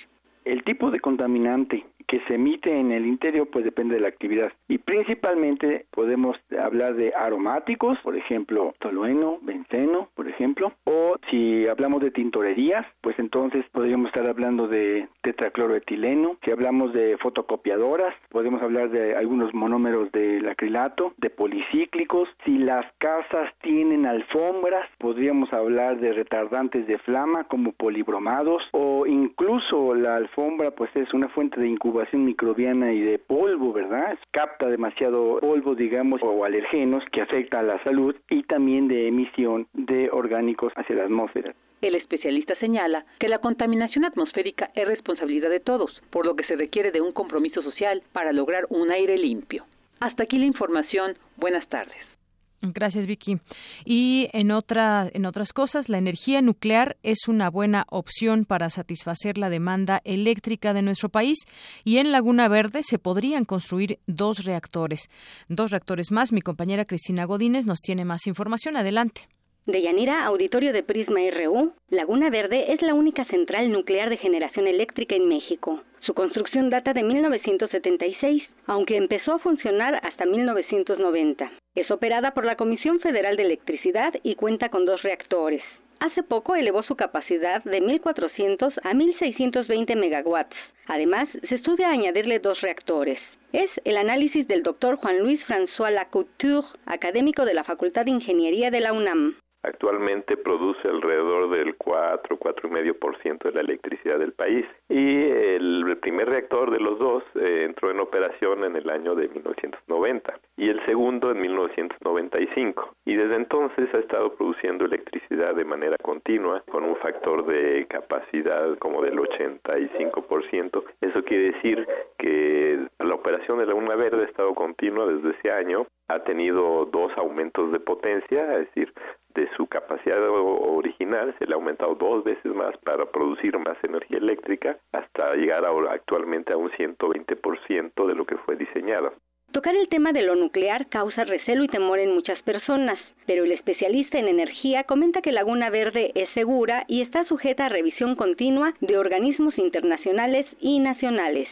El 0.45 0.63
tipo 0.63 0.91
de 0.91 1.01
contaminante 1.01 1.85
que 2.07 2.21
se 2.27 2.35
emite 2.35 2.73
en 2.73 2.93
el 2.93 3.07
interior 3.07 3.49
pues 3.51 3.65
depende 3.65 3.97
de 3.97 4.01
la 4.01 4.09
actividad. 4.09 4.53
Y 4.69 4.79
principalmente 4.79 5.87
podemos 5.91 6.37
hablar 6.59 6.95
de 6.95 7.13
aromáticos, 7.15 7.99
por 8.01 8.17
ejemplo, 8.17 8.75
tolueno, 8.79 9.39
benceno, 9.43 10.09
por 10.15 10.29
ejemplo, 10.29 10.73
o 10.85 11.17
si 11.31 11.67
hablamos 11.69 12.03
de 12.03 12.11
tintorerías, 12.11 12.87
pues 13.01 13.19
entonces 13.19 13.65
podríamos 13.73 14.09
estar 14.09 14.29
hablando 14.29 14.69
de 14.69 15.09
tetracloroetileno, 15.23 16.37
si 16.45 16.51
hablamos 16.51 16.93
de 16.93 17.17
fotocopiadoras, 17.19 18.15
podemos 18.31 18.63
hablar 18.63 18.91
de 18.91 19.17
algunos 19.17 19.53
monómeros 19.55 20.13
del 20.13 20.49
acrilato, 20.49 21.13
de 21.19 21.31
policíclicos, 21.31 22.29
si 22.45 22.59
las 22.59 22.87
casas 22.99 23.53
tienen 23.63 24.07
alfombras, 24.07 24.89
podríamos 24.99 25.53
hablar 25.53 25.99
de 25.99 26.13
retardantes 26.13 26.87
de 26.87 26.99
flama 26.99 27.45
como 27.45 27.73
polibromados 27.73 28.63
o 28.73 29.07
incluso 29.07 29.95
la 29.95 30.17
alfombra 30.17 30.71
pues 30.71 30.91
es 30.95 31.13
una 31.13 31.29
fuente 31.29 31.61
de 31.61 31.69
incubación 31.69 31.96
microbiana 32.13 32.93
y 32.93 33.01
de 33.01 33.19
polvo, 33.19 33.73
¿verdad? 33.73 34.19
Capta 34.31 34.69
demasiado 34.69 35.39
polvo, 35.41 35.75
digamos, 35.75 36.21
o 36.23 36.45
alergenos 36.45 37.05
que 37.13 37.23
afecta 37.23 37.61
a 37.61 37.63
la 37.63 37.83
salud 37.85 38.15
y 38.31 38.43
también 38.45 38.89
de 38.89 39.09
emisión 39.09 39.67
de 39.73 40.11
orgánicos 40.11 40.73
hacia 40.77 40.97
la 40.97 41.05
atmósfera. 41.05 41.55
El 41.83 41.95
especialista 41.95 42.55
señala 42.57 43.05
que 43.19 43.29
la 43.29 43.39
contaminación 43.39 44.05
atmosférica 44.05 44.71
es 44.75 44.89
responsabilidad 44.89 45.51
de 45.51 45.61
todos, 45.61 46.03
por 46.11 46.25
lo 46.27 46.35
que 46.35 46.45
se 46.45 46.57
requiere 46.57 46.91
de 46.91 47.01
un 47.01 47.13
compromiso 47.13 47.63
social 47.63 48.03
para 48.13 48.33
lograr 48.33 48.67
un 48.71 48.91
aire 48.91 49.19
limpio. 49.19 49.65
Hasta 50.01 50.25
aquí 50.25 50.39
la 50.39 50.47
información. 50.47 51.17
Buenas 51.37 51.69
tardes. 51.69 52.16
Gracias, 52.63 53.07
Vicky. 53.07 53.39
Y 53.85 54.29
en, 54.33 54.51
otra, 54.51 55.09
en 55.13 55.27
otras 55.27 55.53
cosas, 55.53 55.89
la 55.89 55.99
energía 55.99 56.43
nuclear 56.43 56.97
es 57.03 57.29
una 57.29 57.51
buena 57.51 57.87
opción 57.91 58.45
para 58.45 58.71
satisfacer 58.71 59.39
la 59.39 59.51
demanda 59.51 60.01
eléctrica 60.05 60.73
de 60.73 60.83
nuestro 60.83 61.09
país 61.09 61.39
y 61.85 61.99
en 61.99 62.13
Laguna 62.13 62.49
Verde 62.49 62.83
se 62.83 62.99
podrían 62.99 63.45
construir 63.45 64.01
dos 64.07 64.45
reactores. 64.45 65.09
Dos 65.49 65.71
reactores 65.71 66.11
más. 66.11 66.33
Mi 66.33 66.41
compañera 66.41 66.85
Cristina 66.85 67.25
Godínez 67.25 67.67
nos 67.67 67.81
tiene 67.81 68.05
más 68.05 68.27
información. 68.27 68.77
Adelante. 68.77 69.29
De 69.67 69.83
Yanira, 69.83 70.25
auditorio 70.25 70.73
de 70.73 70.85
Prisma 70.85 71.19
RU, 71.29 71.73
Laguna 71.91 72.31
Verde 72.31 72.73
es 72.73 72.81
la 72.83 72.95
única 72.95 73.25
central 73.25 73.73
nuclear 73.73 74.09
de 74.11 74.17
generación 74.17 74.69
eléctrica 74.69 75.17
en 75.17 75.27
México. 75.27 75.83
Su 76.03 76.15
construcción 76.15 76.71
data 76.71 76.93
de 76.93 77.03
1976, 77.03 78.45
aunque 78.69 78.97
empezó 78.97 79.33
a 79.33 79.39
funcionar 79.41 79.99
hasta 80.05 80.25
1990. 80.25 81.51
Es 81.75 81.91
operada 81.91 82.33
por 82.33 82.45
la 82.45 82.55
Comisión 82.55 83.01
Federal 83.01 83.37
de 83.37 83.43
Electricidad 83.43 84.15
y 84.23 84.37
cuenta 84.37 84.69
con 84.69 84.85
dos 84.85 85.03
reactores. 85.03 85.63
Hace 85.99 86.23
poco 86.23 86.55
elevó 86.55 86.85
su 86.85 86.95
capacidad 86.95 87.65
de 87.65 87.83
1.400 87.83 88.73
a 88.85 88.93
1.620 88.93 89.97
megawatts. 89.97 90.57
Además, 90.87 91.29
se 91.49 91.57
estudia 91.57 91.91
añadirle 91.91 92.39
dos 92.39 92.61
reactores. 92.61 93.19
Es 93.53 93.71
el 93.85 93.97
análisis 93.97 94.47
del 94.47 94.63
doctor 94.63 94.95
Juan 94.97 95.19
Luis 95.19 95.41
François 95.49 95.91
Lacouture, 95.91 96.69
académico 96.85 97.45
de 97.45 97.55
la 97.55 97.65
Facultad 97.65 98.05
de 98.05 98.13
Ingeniería 98.13 98.71
de 98.71 98.81
la 98.81 98.93
UNAM. 98.93 99.35
Actualmente 99.67 100.37
produce 100.37 100.87
alrededor 100.89 101.51
del 101.51 101.75
4, 101.75 102.39
4,5% 102.39 103.43
de 103.43 103.53
la 103.53 103.61
electricidad 103.63 104.19
del 104.19 104.33
país. 104.33 104.65
Y 104.89 105.25
el 105.25 105.99
primer 106.01 106.29
reactor 106.29 106.71
de 106.71 106.79
los 106.79 106.99
dos 107.01 107.25
eh, 107.35 107.65
entró 107.65 107.91
en 107.91 107.99
operación 107.99 108.63
en 108.63 108.77
el 108.77 108.89
año 108.91 109.17
de 109.17 109.29
1990 109.29 110.39
y 110.57 110.69
el 110.69 110.85
segundo 110.87 111.33
en 111.33 111.41
1995. 111.41 112.95
Y 113.05 113.17
desde 113.17 113.35
entonces 113.35 113.89
ha 113.93 113.99
estado 113.99 114.35
produciendo 114.35 114.85
electricidad 114.85 115.55
de 115.57 115.65
manera 115.65 115.97
continua 116.01 116.63
con 116.71 116.85
un 116.85 116.95
factor 116.97 117.45
de 117.47 117.87
capacidad 117.89 118.79
como 118.79 119.03
del 119.03 119.19
85%. 119.19 120.85
Eso 121.01 121.25
quiere 121.25 121.53
decir 121.53 121.87
que 122.19 122.87
la 123.01 123.15
operación 123.15 123.59
de 123.59 123.67
la 123.67 123.73
Luna 123.73 123.97
Verde 123.97 124.23
ha 124.23 124.29
estado 124.29 124.55
continua 124.55 125.07
desde 125.07 125.37
ese 125.39 125.51
año 125.51 125.87
ha 126.09 126.21
tenido 126.21 126.85
dos 126.87 127.13
aumentos 127.17 127.73
de 127.73 127.81
potencia, 127.81 128.53
es 128.55 128.67
decir, 128.67 128.93
de 129.37 129.49
su 129.57 129.67
capacidad 129.67 130.19
original 130.29 131.35
se 131.39 131.47
le 131.47 131.53
ha 131.53 131.57
aumentado 131.57 131.95
dos 131.95 132.25
veces 132.25 132.55
más 132.55 132.77
para 132.79 133.05
producir 133.07 133.57
más 133.59 133.77
energía 133.85 134.19
eléctrica 134.19 134.79
hasta 134.93 135.35
llegar 135.35 135.65
ahora 135.65 135.93
actualmente 135.93 136.53
a 136.53 136.57
un 136.57 136.71
120% 136.71 138.07
de 138.07 138.15
lo 138.15 138.25
que 138.25 138.37
fue 138.39 138.57
diseñado. 138.57 139.13
Tocar 139.53 139.77
el 139.77 139.89
tema 139.89 140.13
de 140.13 140.23
lo 140.23 140.35
nuclear 140.35 140.89
causa 140.89 141.25
recelo 141.25 141.65
y 141.65 141.69
temor 141.69 141.99
en 141.99 142.15
muchas 142.15 142.41
personas, 142.43 142.99
pero 143.27 143.45
el 143.45 143.53
especialista 143.53 144.19
en 144.19 144.29
energía 144.29 144.85
comenta 144.85 145.23
que 145.23 145.33
Laguna 145.33 145.71
Verde 145.71 146.13
es 146.15 146.29
segura 146.35 146.85
y 146.89 147.03
está 147.03 147.25
sujeta 147.27 147.67
a 147.67 147.69
revisión 147.69 148.17
continua 148.17 148.75
de 148.81 148.99
organismos 148.99 149.57
internacionales 149.57 150.47
y 150.61 150.79
nacionales 150.81 151.49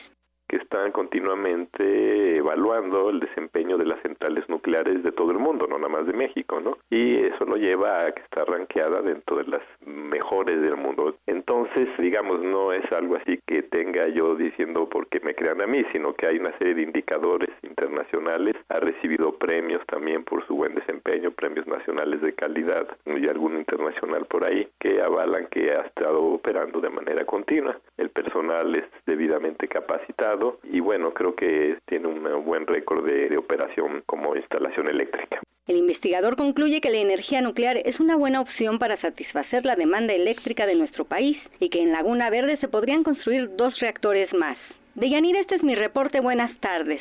están 0.56 0.92
continuamente 0.92 2.36
evaluando 2.36 3.10
el 3.10 3.20
desempeño 3.20 3.78
de 3.78 3.86
las 3.86 4.00
centrales 4.02 4.48
nucleares 4.48 5.02
de 5.02 5.12
todo 5.12 5.30
el 5.30 5.38
mundo, 5.38 5.66
no 5.66 5.78
nada 5.78 5.88
más 5.88 6.06
de 6.06 6.12
México, 6.12 6.60
¿no? 6.60 6.78
Y 6.90 7.16
eso 7.16 7.44
lo 7.44 7.56
lleva 7.56 8.04
a 8.04 8.12
que 8.12 8.22
está 8.22 8.44
ranqueada 8.44 9.02
dentro 9.02 9.36
de 9.36 9.44
las 9.44 9.62
mejores 9.86 10.60
del 10.60 10.76
mundo. 10.76 11.16
Entonces, 11.26 11.88
digamos, 11.98 12.40
no 12.42 12.72
es 12.72 12.84
algo 12.92 13.16
así 13.16 13.40
que 13.46 13.62
tenga 13.62 14.08
yo 14.08 14.34
diciendo 14.34 14.88
porque 14.88 15.20
me 15.20 15.34
crean 15.34 15.60
a 15.60 15.66
mí, 15.66 15.84
sino 15.92 16.14
que 16.14 16.26
hay 16.26 16.38
una 16.38 16.56
serie 16.58 16.74
de 16.74 16.82
indicadores 16.82 17.50
internacionales, 17.62 18.54
ha 18.68 18.80
recibido 18.80 19.36
premios 19.38 19.82
también 19.86 20.24
por 20.24 20.46
su 20.46 20.56
buen 20.56 20.74
desempeño, 20.74 21.30
premios 21.30 21.66
nacionales 21.66 22.20
de 22.20 22.34
calidad 22.34 22.86
y 23.06 23.28
algún 23.28 23.56
internacional 23.56 24.26
por 24.26 24.48
ahí 24.48 24.68
que 24.78 25.00
avalan 25.00 25.46
que 25.46 25.72
ha 25.72 25.82
estado 25.82 26.22
operando 26.22 26.80
de 26.80 26.90
manera 26.90 27.24
continua. 27.24 27.78
El 27.96 28.10
personal 28.10 28.74
es 28.76 28.84
debidamente 29.06 29.68
capacitado 29.68 30.43
y 30.64 30.80
bueno, 30.80 31.12
creo 31.12 31.34
que 31.34 31.76
tiene 31.86 32.08
un 32.08 32.44
buen 32.44 32.66
récord 32.66 33.04
de, 33.04 33.36
operación 33.36 34.02
como 34.06 34.36
instalación 34.36 34.88
eléctrica. 34.88 35.40
El 35.66 35.76
investigador 35.76 36.36
concluye 36.36 36.80
que 36.80 36.90
la 36.90 36.98
energía 36.98 37.40
nuclear 37.40 37.78
es 37.78 37.98
una 37.98 38.16
buena 38.16 38.40
opción 38.40 38.78
para 38.78 39.00
satisfacer 39.00 39.64
la 39.64 39.76
demanda 39.76 40.12
eléctrica 40.12 40.66
de 40.66 40.76
nuestro 40.76 41.04
país 41.04 41.38
y 41.58 41.70
que 41.70 41.80
en 41.80 41.92
Laguna 41.92 42.30
Verde 42.30 42.58
se 42.58 42.68
podrían 42.68 43.02
construir 43.02 43.56
dos 43.56 43.78
reactores 43.80 44.32
más. 44.34 44.58
De 44.94 45.08
Yanir, 45.08 45.36
este 45.36 45.56
es 45.56 45.62
mi 45.62 45.74
reporte. 45.74 46.20
Buenas 46.20 46.58
tardes. 46.60 47.00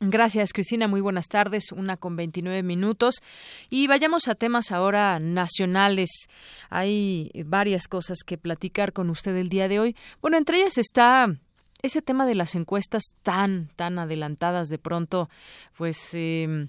Gracias, 0.00 0.52
Cristina. 0.52 0.88
Muy 0.88 1.00
buenas 1.00 1.28
tardes. 1.28 1.72
Una 1.72 1.96
con 1.96 2.16
29 2.16 2.62
minutos. 2.62 3.22
Y 3.70 3.86
vayamos 3.86 4.28
a 4.28 4.34
temas 4.34 4.72
ahora 4.72 5.18
nacionales. 5.20 6.10
Hay 6.68 7.30
varias 7.46 7.88
cosas 7.88 8.18
que 8.26 8.36
platicar 8.36 8.92
con 8.92 9.08
usted 9.08 9.36
el 9.36 9.48
día 9.48 9.68
de 9.68 9.80
hoy. 9.80 9.96
Bueno, 10.20 10.36
entre 10.36 10.58
ellas 10.58 10.78
está 10.78 11.28
ese 11.86 12.00
tema 12.00 12.26
de 12.26 12.34
las 12.34 12.54
encuestas 12.54 13.02
tan, 13.22 13.68
tan 13.76 13.98
adelantadas 13.98 14.68
de 14.68 14.78
pronto, 14.78 15.28
pues 15.76 15.98
em, 16.14 16.68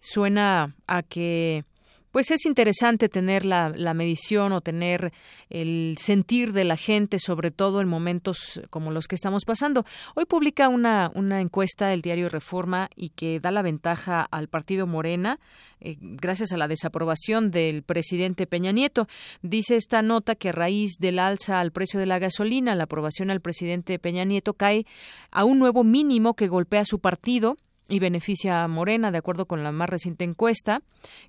suena 0.00 0.74
a 0.86 1.02
que 1.02 1.64
pues 2.12 2.30
es 2.30 2.46
interesante 2.46 3.08
tener 3.08 3.44
la, 3.44 3.70
la, 3.70 3.94
medición 3.94 4.52
o 4.52 4.60
tener 4.60 5.12
el 5.50 5.96
sentir 5.98 6.52
de 6.52 6.64
la 6.64 6.76
gente, 6.76 7.18
sobre 7.18 7.50
todo 7.50 7.80
en 7.80 7.88
momentos 7.88 8.60
como 8.70 8.92
los 8.92 9.08
que 9.08 9.14
estamos 9.14 9.44
pasando. 9.44 9.84
Hoy 10.14 10.26
publica 10.26 10.68
una, 10.68 11.10
una 11.14 11.40
encuesta 11.40 11.92
el 11.92 12.02
diario 12.02 12.28
Reforma 12.28 12.90
y 12.94 13.10
que 13.10 13.40
da 13.40 13.50
la 13.50 13.62
ventaja 13.62 14.26
al 14.30 14.48
partido 14.48 14.86
Morena 14.86 15.40
eh, 15.80 15.96
gracias 16.00 16.52
a 16.52 16.56
la 16.56 16.68
desaprobación 16.68 17.50
del 17.50 17.82
presidente 17.82 18.46
Peña 18.46 18.70
Nieto. 18.70 19.08
Dice 19.42 19.76
esta 19.76 20.00
nota 20.02 20.36
que 20.36 20.50
a 20.50 20.52
raíz 20.52 20.98
del 21.00 21.18
alza 21.18 21.60
al 21.60 21.72
precio 21.72 21.98
de 21.98 22.06
la 22.06 22.20
gasolina, 22.20 22.76
la 22.76 22.84
aprobación 22.84 23.30
al 23.30 23.40
presidente 23.40 23.98
Peña 23.98 24.24
Nieto 24.24 24.54
cae 24.54 24.86
a 25.30 25.44
un 25.44 25.58
nuevo 25.58 25.82
mínimo 25.82 26.34
que 26.34 26.46
golpea 26.46 26.82
a 26.82 26.84
su 26.84 27.00
partido 27.00 27.56
y 27.88 27.98
beneficia 27.98 28.62
a 28.62 28.68
Morena, 28.68 29.10
de 29.10 29.18
acuerdo 29.18 29.46
con 29.46 29.62
la 29.62 29.72
más 29.72 29.88
reciente 29.88 30.24
encuesta 30.24 30.82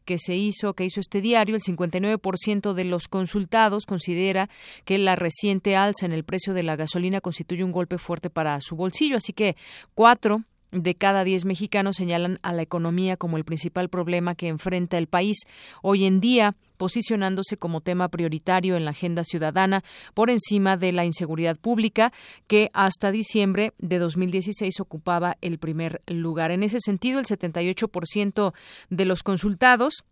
que 0.05 0.17
se 0.17 0.35
hizo, 0.35 0.73
que 0.73 0.85
hizo 0.85 0.99
este 0.99 1.21
diario, 1.21 1.55
el 1.55 1.61
59% 1.61 2.73
de 2.73 2.85
los 2.85 3.07
consultados 3.07 3.85
considera 3.85 4.49
que 4.85 4.97
la 4.97 5.15
reciente 5.15 5.75
alza 5.75 6.05
en 6.05 6.13
el 6.13 6.23
precio 6.23 6.53
de 6.53 6.63
la 6.63 6.75
gasolina 6.75 7.21
constituye 7.21 7.63
un 7.63 7.71
golpe 7.71 7.97
fuerte 7.97 8.29
para 8.29 8.59
su 8.61 8.75
bolsillo, 8.75 9.17
así 9.17 9.33
que 9.33 9.55
cuatro 9.93 10.43
de 10.71 10.95
cada 10.95 11.23
diez 11.23 11.45
mexicanos 11.45 11.97
señalan 11.97 12.39
a 12.41 12.51
la 12.51 12.63
economía 12.63 13.17
como 13.17 13.37
el 13.37 13.45
principal 13.45 13.89
problema 13.89 14.35
que 14.35 14.47
enfrenta 14.47 14.97
el 14.97 15.07
país. 15.07 15.37
Hoy 15.81 16.05
en 16.05 16.19
día, 16.19 16.55
posicionándose 16.83 17.55
como 17.55 17.79
tema 17.79 18.09
prioritario 18.09 18.75
en 18.75 18.83
la 18.83 18.91
agenda 18.91 19.23
ciudadana 19.23 19.85
por 20.13 20.29
encima 20.29 20.75
de 20.75 20.91
la 20.91 21.05
inseguridad 21.05 21.55
pública, 21.55 22.11
que 22.45 22.71
hasta 22.73 23.09
diciembre 23.09 23.71
de 23.77 23.99
2016 23.99 24.81
ocupaba 24.81 25.37
el 25.39 25.59
primer 25.59 26.01
lugar. 26.07 26.51
En 26.51 26.61
ese 26.61 26.79
sentido, 26.81 27.21
el 27.21 27.25
78% 27.25 28.53
de 28.89 29.05
los 29.05 29.23
consultados 29.23 30.03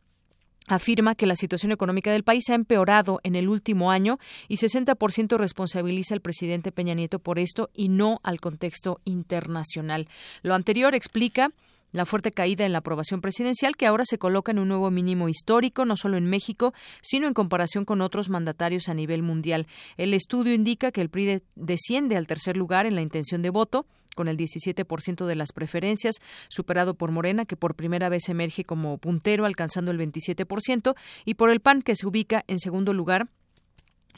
afirma 0.66 1.16
que 1.16 1.26
la 1.26 1.36
situación 1.36 1.74
económica 1.74 2.14
del 2.14 2.24
país 2.24 2.50
ha 2.50 2.56
empeorado 2.56 3.20
en 3.24 3.36
el 3.36 3.50
último 3.50 3.92
año 3.92 4.18
y 4.48 4.56
60% 4.56 5.36
responsabiliza 5.36 6.14
al 6.14 6.22
presidente 6.22 6.72
Peña 6.72 6.94
Nieto 6.94 7.20
por 7.20 7.38
esto 7.38 7.70
y 7.74 7.90
no 7.90 8.22
al 8.24 8.40
contexto 8.40 9.02
internacional. 9.04 10.08
Lo 10.42 10.56
anterior 10.56 10.96
explica 10.96 11.52
la 11.92 12.06
fuerte 12.06 12.32
caída 12.32 12.66
en 12.66 12.72
la 12.72 12.80
aprobación 12.80 13.22
presidencial 13.22 13.76
que 13.76 13.88
ahora 13.88 14.06
se 14.06 14.18
coloca 14.18 14.52
en 14.52 14.60
un 14.60 14.68
nuevo 14.68 14.92
mínimo 14.92 15.30
histórico, 15.30 15.86
no 15.86 15.98
solo 15.98 16.18
en 16.18 16.26
México, 16.26 16.74
sino 17.02 17.28
en 17.28 17.34
comparación 17.34 17.86
con 17.86 18.02
otros 18.02 18.30
mandatarios 18.30 18.90
a 18.90 18.94
nivel 18.94 19.24
mundial. 19.24 19.68
El 19.98 20.14
estudio 20.14 20.54
indica 20.54 20.92
que 20.92 21.02
el 21.02 21.10
PRI 21.10 21.42
desciende 21.56 22.18
al 22.18 22.28
tercer 22.28 22.58
lugar 22.58 22.86
en 22.86 22.96
la 22.96 23.02
intención 23.02 23.42
de 23.42 23.50
voto, 23.50 23.86
con 24.16 24.28
el 24.28 24.38
17% 24.38 25.26
de 25.26 25.36
las 25.36 25.54
preferencias, 25.54 26.16
superado 26.50 26.96
por 26.96 27.12
Morena, 27.12 27.46
que 27.46 27.56
por 27.56 27.76
primera 27.76 28.10
vez 28.10 28.28
emerge 28.30 28.66
como 28.66 28.98
puntero, 28.98 29.46
alcanzando 29.46 29.92
el 29.92 30.00
27%, 30.00 30.96
y 31.26 31.36
por 31.36 31.50
el 31.50 31.62
PAN, 31.62 31.82
que 31.82 31.96
se 31.96 32.08
ubica 32.08 32.44
en 32.48 32.60
segundo 32.60 32.94
lugar 32.94 33.30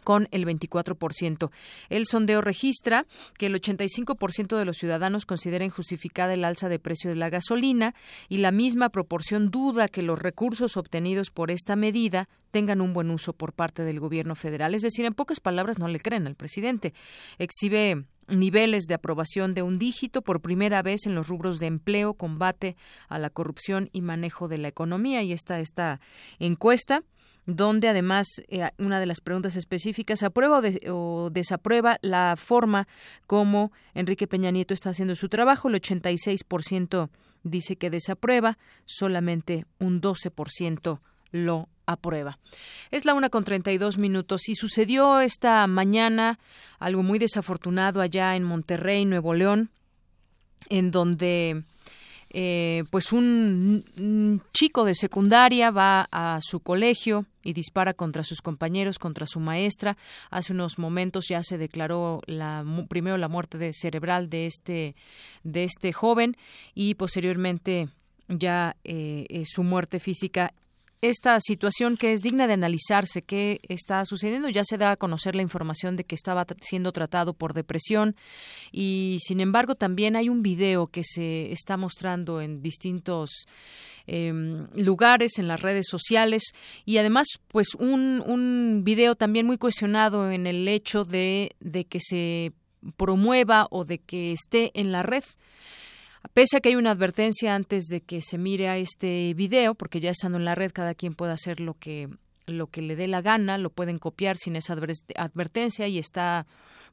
con 0.04 0.28
el 0.32 0.46
24%. 0.46 1.52
El 1.90 2.06
sondeo 2.06 2.42
registra 2.42 3.06
que 3.38 3.48
el 3.48 3.56
85% 3.56 4.58
de 4.58 4.66
los 4.66 4.78
ciudadanos 4.78 5.26
considera 5.26 5.66
injustificada 5.66 6.34
el 6.34 6.46
alza 6.46 6.70
de 6.70 6.80
precio 6.80 7.10
de 7.10 7.16
la 7.16 7.30
gasolina 7.30 7.96
y 8.30 8.38
la 8.38 8.52
misma 8.52 8.90
proporción 8.90 9.50
duda 9.50 9.88
que 9.88 10.02
los 10.02 10.20
recursos 10.20 10.78
obtenidos 10.78 11.32
por 11.32 11.52
esta 11.52 11.76
medida 11.76 12.30
tengan 12.52 12.82
un 12.82 12.94
buen 12.94 13.10
uso 13.10 13.34
por 13.34 13.54
parte 13.54 13.84
del 13.84 14.00
gobierno 14.00 14.36
federal. 14.36 14.76
Es 14.76 14.84
decir, 14.84 15.06
en 15.06 15.14
pocas 15.14 15.40
palabras, 15.40 15.80
no 15.80 15.88
le 15.88 16.00
creen 16.00 16.28
al 16.28 16.36
presidente. 16.36 16.94
Exhibe 17.40 18.06
niveles 18.28 18.86
de 18.86 18.94
aprobación 18.94 19.54
de 19.54 19.64
un 19.64 19.74
dígito 19.74 20.22
por 20.22 20.42
primera 20.42 20.82
vez 20.82 21.06
en 21.06 21.16
los 21.16 21.28
rubros 21.28 21.60
de 21.60 21.68
empleo, 21.68 22.14
combate 22.14 22.76
a 23.10 23.20
la 23.20 23.30
corrupción 23.30 23.90
y 23.92 24.02
manejo 24.02 24.48
de 24.48 24.60
la 24.60 24.68
economía. 24.68 25.24
Y 25.24 25.34
está 25.34 25.60
esta 25.60 26.00
encuesta 26.40 27.04
donde 27.46 27.90
además 27.90 28.28
eh, 28.48 28.70
una 28.78 29.00
de 29.00 29.06
las 29.06 29.22
preguntas 29.22 29.56
específicas 29.56 30.24
aprueba 30.24 30.62
o, 30.90 31.30
desaprueba 31.32 31.98
la 32.02 32.36
forma 32.38 32.88
como 33.28 33.72
Enrique 33.94 34.28
Peña 34.28 34.52
Nieto 34.52 34.74
está 34.74 34.92
haciendo 34.92 35.16
su 35.16 35.30
trabajo. 35.30 35.68
El 35.68 35.76
86% 35.76 37.10
dice 37.44 37.76
que 37.76 37.90
desaprueba, 37.90 38.58
solamente 38.86 39.66
un 39.80 40.02
12% 40.02 41.00
lo 41.32 41.68
aprueba. 41.86 42.40
Es 42.92 43.04
la 43.04 43.14
una 43.14 43.30
con 43.30 43.44
32 43.44 43.98
minutos 43.98 44.48
y 44.48 44.56
sucedió 44.56 45.20
esta 45.20 45.68
mañana 45.68 46.40
algo 46.80 47.04
muy 47.04 47.20
desafortunado 47.20 48.00
allá 48.00 48.36
en 48.36 48.44
Monterrey, 48.44 49.04
Nuevo 49.04 49.34
León, 49.34 49.70
en 50.70 50.92
donde 50.92 51.64
eh, 52.36 52.84
pues 52.90 53.14
un, 53.14 54.42
chico 54.54 54.86
de 54.86 54.96
secundaria 54.96 55.70
va 55.70 56.08
a 56.12 56.40
su 56.42 56.60
colegio 56.60 57.26
y 57.44 57.54
dispara 57.54 57.94
contra 57.94 58.24
sus 58.24 58.42
compañeros, 58.42 58.98
contra 58.98 59.28
su 59.28 59.40
maestra. 59.40 59.98
Hace 60.32 60.54
unos 60.54 60.80
momentos 60.80 61.28
ya 61.30 61.44
se 61.44 61.60
declaró 61.60 62.22
la, 62.26 62.66
primero 62.90 63.18
la 63.18 63.28
muerte 63.28 63.60
de 63.60 63.72
cerebral 63.74 64.30
de 64.30 64.48
este, 64.48 64.96
de 65.44 65.64
este 65.64 65.94
joven 65.94 66.36
y 66.74 66.96
posteriormente 66.96 67.90
ya 68.28 68.78
eh, 68.84 69.26
eh, 69.30 69.44
su 69.46 69.62
muerte 69.64 70.00
física 70.00 70.54
esta 71.04 71.38
situación 71.42 71.98
que 71.98 72.14
es 72.14 72.22
digna 72.22 72.48
de 72.48 72.54
analizarse, 72.54 73.24
qué 73.24 73.60
está 73.68 74.06
sucediendo. 74.06 74.48
Ya 74.48 74.64
se 74.64 74.78
da 74.78 74.92
a 74.92 74.96
conocer 74.96 75.36
la 75.36 75.42
información 75.42 75.98
de 75.98 76.06
que 76.06 76.16
estaba 76.16 76.46
siendo 76.62 76.94
tratado 76.94 77.34
por 77.34 77.54
depresión 77.54 78.16
y, 78.72 79.18
sin 79.20 79.42
embargo, 79.42 79.76
también 79.76 80.16
hay 80.16 80.30
un 80.30 80.42
video 80.42 80.88
que 80.88 81.04
se 81.04 81.52
está 81.52 81.76
mostrando 81.76 82.40
en 82.40 82.62
distintos 82.62 83.46
em, 84.08 84.68
lugares, 84.76 85.40
en 85.40 85.50
las 85.50 85.62
redes 85.62 85.88
sociales 85.90 86.44
y, 86.86 86.98
además, 87.00 87.28
pues 87.50 87.76
un, 87.76 88.24
un 88.26 88.84
video 88.86 89.16
también 89.16 89.46
muy 89.46 89.58
cuestionado 89.58 90.32
en 90.32 90.48
el 90.48 90.66
hecho 90.70 91.04
de, 91.04 91.52
de 91.60 91.84
que 91.84 92.00
se 92.00 92.54
promueva 92.96 93.68
o 93.72 93.84
de 93.84 94.00
que 94.00 94.32
esté 94.32 94.72
en 94.74 94.94
la 94.94 95.04
red 95.04 95.26
Pese 96.34 96.58
a 96.58 96.60
que 96.62 96.70
hay 96.70 96.76
una 96.76 96.92
advertencia 96.92 97.54
antes 97.54 97.86
de 97.86 98.02
que 98.02 98.22
se 98.22 98.38
mire 98.38 98.70
a 98.70 98.78
este 98.78 99.34
video, 99.34 99.76
porque 99.76 100.00
ya 100.00 100.10
estando 100.12 100.38
en 100.38 100.46
la 100.46 100.56
red 100.56 100.72
cada 100.72 100.96
quien 100.96 101.14
puede 101.16 101.34
hacer 101.34 101.60
lo 101.60 101.76
que 101.76 102.10
lo 102.46 102.68
que 102.68 102.82
le 102.82 102.96
dé 102.96 103.08
la 103.08 103.22
gana, 103.22 103.58
lo 103.58 103.70
pueden 103.70 104.00
copiar 104.00 104.38
sin 104.38 104.56
esa 104.56 104.74
advertencia 104.74 105.88
y 105.88 105.98
está 105.98 106.46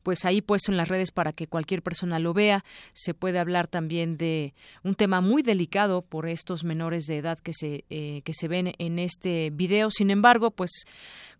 pues 0.03 0.25
ahí 0.25 0.41
puesto 0.41 0.71
en 0.71 0.77
las 0.77 0.89
redes 0.89 1.11
para 1.11 1.33
que 1.33 1.47
cualquier 1.47 1.83
persona 1.83 2.19
lo 2.19 2.33
vea. 2.33 2.65
Se 2.93 3.15
puede 3.15 3.39
hablar 3.39 3.67
también 3.67 4.17
de 4.17 4.55
un 4.83 4.95
tema 4.95 5.21
muy 5.21 5.43
delicado 5.43 6.03
por 6.03 6.29
estos 6.29 6.65
menores 6.65 7.07
de 7.07 7.19
edad 7.19 7.39
que 7.39 7.53
se, 7.53 7.85
eh, 7.91 8.23
que 8.25 8.33
se 8.33 8.49
ven 8.49 8.73
en 8.79 8.99
este 8.99 9.51
video. 9.51 9.91
Sin 9.91 10.11
embargo, 10.11 10.51
pues 10.51 10.85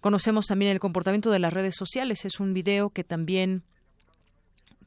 conocemos 0.01 0.47
también 0.47 0.73
el 0.73 0.81
comportamiento 0.81 1.31
de 1.31 1.39
las 1.39 1.53
redes 1.53 1.75
sociales. 1.77 2.25
Es 2.25 2.41
un 2.41 2.53
video 2.53 2.91
que 2.91 3.05
también 3.05 3.63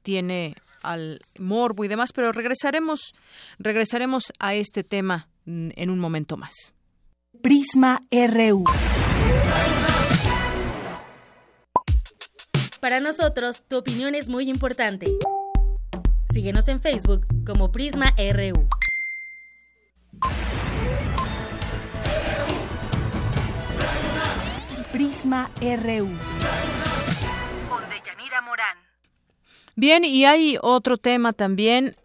tiene 0.04 0.56
al 0.84 1.20
morbo 1.40 1.84
y 1.84 1.88
demás, 1.88 2.12
pero 2.14 2.32
regresaremos, 2.32 3.16
regresaremos 3.58 4.32
a 4.40 4.54
este 4.54 4.84
tema 4.84 5.30
mm, 5.46 5.70
en 5.76 5.90
un 5.90 6.00
momento 6.00 6.38
más. 6.38 6.74
Prisma 7.42 8.04
RU. 8.12 8.66
Para 12.80 13.00
nosotros, 13.00 13.64
tu 13.68 13.78
opinión 13.78 14.14
es 14.14 14.28
muy 14.28 14.50
importante. 14.50 15.08
Síguenos 16.32 16.68
en 16.68 16.82
Facebook 16.82 17.26
como 17.46 17.72
Prisma 17.72 18.14
RU. 18.18 18.68
Prisma 24.92 25.50
RU. 25.62 26.10
Bien, 29.76 30.06
y 30.06 30.26
hay 30.26 30.58
otro 30.62 30.98
tema 30.98 31.34
también 31.34 31.96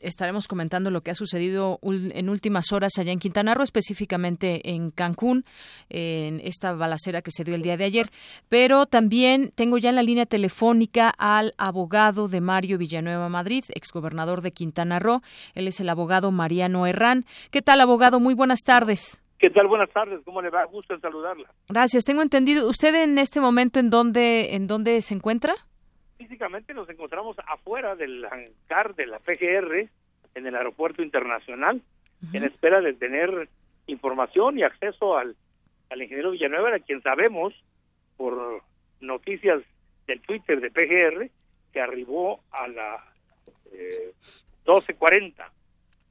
estaremos 0.00 0.46
comentando 0.46 0.90
lo 0.90 1.00
que 1.00 1.10
ha 1.10 1.14
sucedido 1.14 1.78
en 1.82 2.28
últimas 2.28 2.72
horas 2.72 2.92
allá 2.98 3.12
en 3.12 3.18
Quintana 3.18 3.54
Roo, 3.54 3.64
específicamente 3.64 4.70
en 4.70 4.90
Cancún, 4.90 5.44
en 5.88 6.40
esta 6.40 6.72
balacera 6.74 7.22
que 7.22 7.30
se 7.30 7.44
dio 7.44 7.54
el 7.54 7.62
día 7.62 7.76
de 7.76 7.84
ayer. 7.84 8.10
Pero 8.48 8.86
también 8.86 9.52
tengo 9.54 9.78
ya 9.78 9.90
en 9.90 9.96
la 9.96 10.02
línea 10.02 10.26
telefónica 10.26 11.12
al 11.18 11.54
abogado 11.58 12.28
de 12.28 12.40
Mario 12.40 12.78
Villanueva 12.78 13.28
Madrid, 13.28 13.64
exgobernador 13.74 14.42
de 14.42 14.52
Quintana 14.52 14.98
Roo. 14.98 15.22
Él 15.54 15.68
es 15.68 15.80
el 15.80 15.88
abogado 15.88 16.30
Mariano 16.30 16.86
Herrán. 16.86 17.24
¿Qué 17.50 17.62
tal, 17.62 17.80
abogado? 17.80 18.20
Muy 18.20 18.34
buenas 18.34 18.60
tardes. 18.60 19.22
¿Qué 19.38 19.50
tal? 19.50 19.66
Buenas 19.66 19.90
tardes. 19.90 20.20
¿Cómo 20.24 20.40
le 20.40 20.48
va? 20.48 20.64
Gusto 20.64 20.94
en 20.94 21.00
saludarla. 21.00 21.50
Gracias. 21.68 22.04
Tengo 22.04 22.22
entendido. 22.22 22.68
¿Usted 22.68 22.94
en 22.94 23.18
este 23.18 23.40
momento 23.40 23.80
en 23.80 23.90
dónde, 23.90 24.54
en 24.54 24.66
dónde 24.66 25.02
se 25.02 25.14
encuentra? 25.14 25.54
Físicamente 26.16 26.74
nos 26.74 26.88
encontramos 26.88 27.36
afuera 27.46 27.94
del 27.94 28.24
hangar 28.24 28.94
de 28.94 29.06
la 29.06 29.18
PGR 29.18 29.88
en 30.34 30.46
el 30.46 30.54
aeropuerto 30.54 31.02
internacional 31.02 31.82
en 32.32 32.44
espera 32.44 32.80
de 32.80 32.94
tener 32.94 33.48
información 33.86 34.58
y 34.58 34.62
acceso 34.62 35.16
al, 35.16 35.36
al 35.90 36.02
ingeniero 36.02 36.30
Villanueva, 36.30 36.74
a 36.74 36.80
quien 36.80 37.02
sabemos 37.02 37.54
por 38.16 38.62
noticias 39.00 39.62
del 40.06 40.20
Twitter 40.22 40.60
de 40.60 40.70
PGR 40.70 41.30
que 41.72 41.80
arribó 41.80 42.40
a 42.50 42.68
las 42.68 43.00
eh, 43.72 44.12
12.40. 44.64 45.34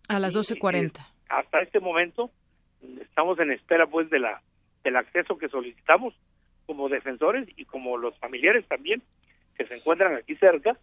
A 0.07 0.19
las 0.19 0.35
12.40. 0.35 1.05
Hasta 1.29 1.61
este 1.61 1.79
momento 1.79 2.29
estamos 3.01 3.39
en 3.39 3.51
espera 3.51 3.87
pues 3.87 4.09
de 4.09 4.19
la 4.19 4.41
del 4.83 4.97
acceso 4.97 5.37
que 5.37 5.49
solicitamos 5.49 6.13
como 6.67 6.89
defensores 6.89 7.47
y 7.57 7.65
como 7.65 7.97
los 7.97 8.15
familiares 8.19 8.67
también 8.67 9.01
que 9.55 9.65
se 9.65 9.75
encuentran 9.75 10.15
aquí 10.15 10.35
cerca 10.35 10.77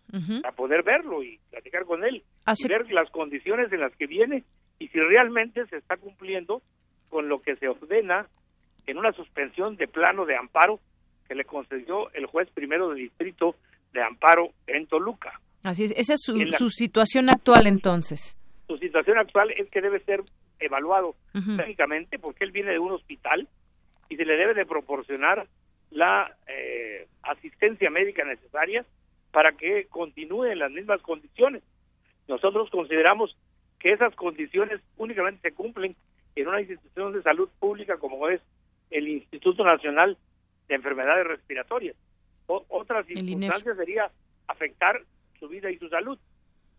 a 0.44 0.52
poder 0.52 0.82
verlo 0.82 1.22
y 1.22 1.38
platicar 1.50 1.84
con 1.84 2.04
él 2.04 2.22
y 2.56 2.68
ver 2.68 2.90
las 2.92 3.10
condiciones 3.10 3.72
en 3.72 3.80
las 3.80 3.94
que 3.96 4.06
viene 4.06 4.44
y 4.78 4.88
si 4.88 4.98
realmente 4.98 5.66
se 5.66 5.76
está 5.76 5.96
cumpliendo 5.96 6.62
con 7.08 7.28
lo 7.28 7.42
que 7.42 7.56
se 7.56 7.68
ordena 7.68 8.26
en 8.86 8.98
una 8.98 9.12
suspensión 9.12 9.76
de 9.76 9.86
plano 9.86 10.24
de 10.24 10.36
amparo 10.36 10.80
que 11.28 11.34
le 11.34 11.44
concedió 11.44 12.10
el 12.14 12.26
juez 12.26 12.48
primero 12.50 12.88
de 12.90 12.96
distrito 12.96 13.56
de 13.92 14.02
amparo 14.02 14.50
en 14.66 14.86
Toluca. 14.86 15.38
Así 15.62 15.84
es, 15.84 15.92
esa 15.96 16.14
es 16.14 16.22
su, 16.22 16.70
situación 16.70 17.30
actual 17.30 17.66
entonces. 17.66 18.36
Su 18.66 18.78
situación 18.78 19.18
actual 19.18 19.50
es 19.52 19.68
que 19.70 19.80
debe 19.80 20.00
ser 20.00 20.22
evaluado 20.58 21.14
médicamente 21.32 22.18
porque 22.18 22.44
él 22.44 22.52
viene 22.52 22.72
de 22.72 22.78
un 22.78 22.92
hospital 22.92 23.48
y 24.08 24.16
se 24.16 24.24
le 24.24 24.36
debe 24.36 24.54
de 24.54 24.66
proporcionar 24.66 25.46
la 25.92 26.34
eh, 26.46 27.06
asistencia 27.22 27.90
médica 27.90 28.24
necesaria 28.24 28.84
para 29.30 29.52
que 29.52 29.86
continúe 29.86 30.46
en 30.46 30.58
las 30.58 30.70
mismas 30.70 31.00
condiciones. 31.02 31.62
Nosotros 32.28 32.70
consideramos 32.70 33.36
que 33.78 33.92
esas 33.92 34.14
condiciones 34.14 34.80
únicamente 34.96 35.50
se 35.50 35.54
cumplen 35.54 35.96
en 36.34 36.48
una 36.48 36.60
institución 36.60 37.12
de 37.12 37.22
salud 37.22 37.48
pública 37.58 37.98
como 37.98 38.28
es 38.28 38.40
el 38.90 39.08
Instituto 39.08 39.64
Nacional 39.64 40.16
de 40.68 40.74
Enfermedades 40.74 41.26
Respiratorias. 41.26 41.96
otra 42.46 43.02
circunstancia 43.04 43.74
sería 43.74 44.10
afectar 44.46 45.02
su 45.38 45.48
vida 45.48 45.70
y 45.70 45.78
su 45.78 45.88
salud. 45.88 46.18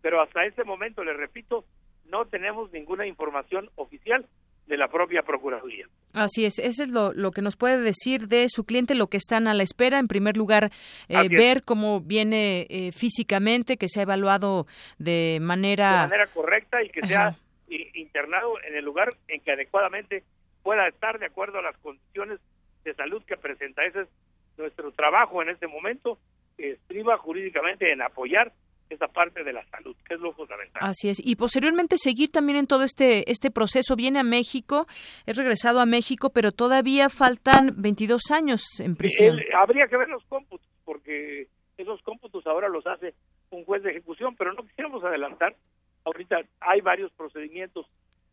Pero 0.02 0.20
hasta 0.20 0.44
este 0.44 0.64
momento, 0.64 1.04
le 1.04 1.14
repito, 1.14 1.64
no 2.06 2.26
tenemos 2.26 2.72
ninguna 2.72 3.06
información 3.06 3.70
oficial 3.76 4.26
de 4.66 4.76
la 4.76 4.88
propia 4.88 5.22
Procuraduría. 5.22 5.86
Así 6.12 6.44
es, 6.44 6.58
eso 6.58 6.82
es 6.82 6.88
lo, 6.88 7.12
lo, 7.12 7.32
que 7.32 7.42
nos 7.42 7.56
puede 7.56 7.78
decir 7.78 8.28
de 8.28 8.48
su 8.48 8.64
cliente, 8.64 8.94
lo 8.94 9.08
que 9.08 9.16
están 9.16 9.46
a 9.46 9.54
la 9.54 9.62
espera. 9.62 9.98
En 9.98 10.08
primer 10.08 10.36
lugar, 10.36 10.70
eh, 11.08 11.28
ver 11.28 11.62
cómo 11.64 12.00
viene 12.00 12.66
eh, 12.70 12.92
físicamente, 12.92 13.76
que 13.76 13.88
se 13.88 14.00
ha 14.00 14.04
evaluado 14.04 14.66
de 14.98 15.38
manera... 15.40 16.02
De 16.02 16.08
manera 16.08 16.26
correcta 16.28 16.82
y 16.82 16.90
que 16.90 17.06
sea 17.06 17.36
internado 17.94 18.54
en 18.62 18.76
el 18.76 18.84
lugar 18.84 19.14
en 19.28 19.40
que 19.40 19.52
adecuadamente 19.52 20.22
pueda 20.62 20.86
estar 20.88 21.18
de 21.18 21.26
acuerdo 21.26 21.58
a 21.58 21.62
las 21.62 21.76
condiciones 21.78 22.40
de 22.84 22.94
salud 22.94 23.22
que 23.24 23.36
presenta. 23.36 23.84
Ese 23.84 24.02
es 24.02 24.08
nuestro 24.56 24.92
trabajo 24.92 25.42
en 25.42 25.48
este 25.48 25.66
momento, 25.66 26.18
que 26.56 26.72
estriba 26.72 27.18
jurídicamente 27.18 27.92
en 27.92 28.02
apoyar 28.02 28.52
esa 28.90 29.08
parte 29.08 29.42
de 29.42 29.52
la 29.52 29.64
salud, 29.66 29.96
que 30.06 30.14
es 30.14 30.20
lo 30.20 30.32
fundamental. 30.32 30.82
Así 30.82 31.08
es. 31.08 31.18
Y 31.24 31.36
posteriormente 31.36 31.96
seguir 31.96 32.30
también 32.30 32.58
en 32.58 32.66
todo 32.66 32.84
este 32.84 33.30
este 33.30 33.50
proceso. 33.50 33.96
Viene 33.96 34.18
a 34.18 34.24
México, 34.24 34.86
es 35.26 35.36
regresado 35.36 35.80
a 35.80 35.86
México, 35.86 36.30
pero 36.30 36.52
todavía 36.52 37.08
faltan 37.08 37.74
22 37.76 38.30
años 38.30 38.62
en 38.80 38.96
prisión. 38.96 39.40
habría 39.54 39.86
que 39.86 39.96
ver 39.96 40.08
los 40.08 40.24
cómputos, 40.24 40.68
porque 40.84 41.48
esos 41.76 42.00
cómputos 42.02 42.46
ahora 42.46 42.68
los 42.68 42.86
hace 42.86 43.14
un 43.50 43.64
juez 43.64 43.82
de 43.82 43.90
ejecución, 43.90 44.36
pero 44.36 44.52
no 44.52 44.62
quisiéramos 44.62 45.02
adelantar. 45.04 45.54
Ahorita 46.04 46.42
hay 46.60 46.80
varios 46.80 47.10
procedimientos 47.12 47.86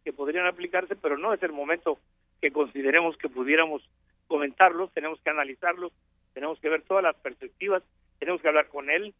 que 0.03 0.13
podrían 0.13 0.47
aplicarse, 0.47 0.95
pero 0.95 1.17
no 1.17 1.33
es 1.33 1.41
el 1.43 1.51
momento 1.51 1.99
que 2.41 2.51
consideremos 2.51 3.15
que 3.17 3.29
pudiéramos 3.29 3.87
comentarlos, 4.27 4.91
tenemos 4.93 5.19
que 5.21 5.29
analizarlos, 5.29 5.91
tenemos 6.33 6.59
que 6.59 6.69
ver 6.69 6.81
todas 6.83 7.03
las 7.03 7.15
perspectivas, 7.17 7.83
tenemos 8.19 8.41
que 8.41 8.47
hablar 8.47 8.67
con 8.67 8.89
él 8.89 9.13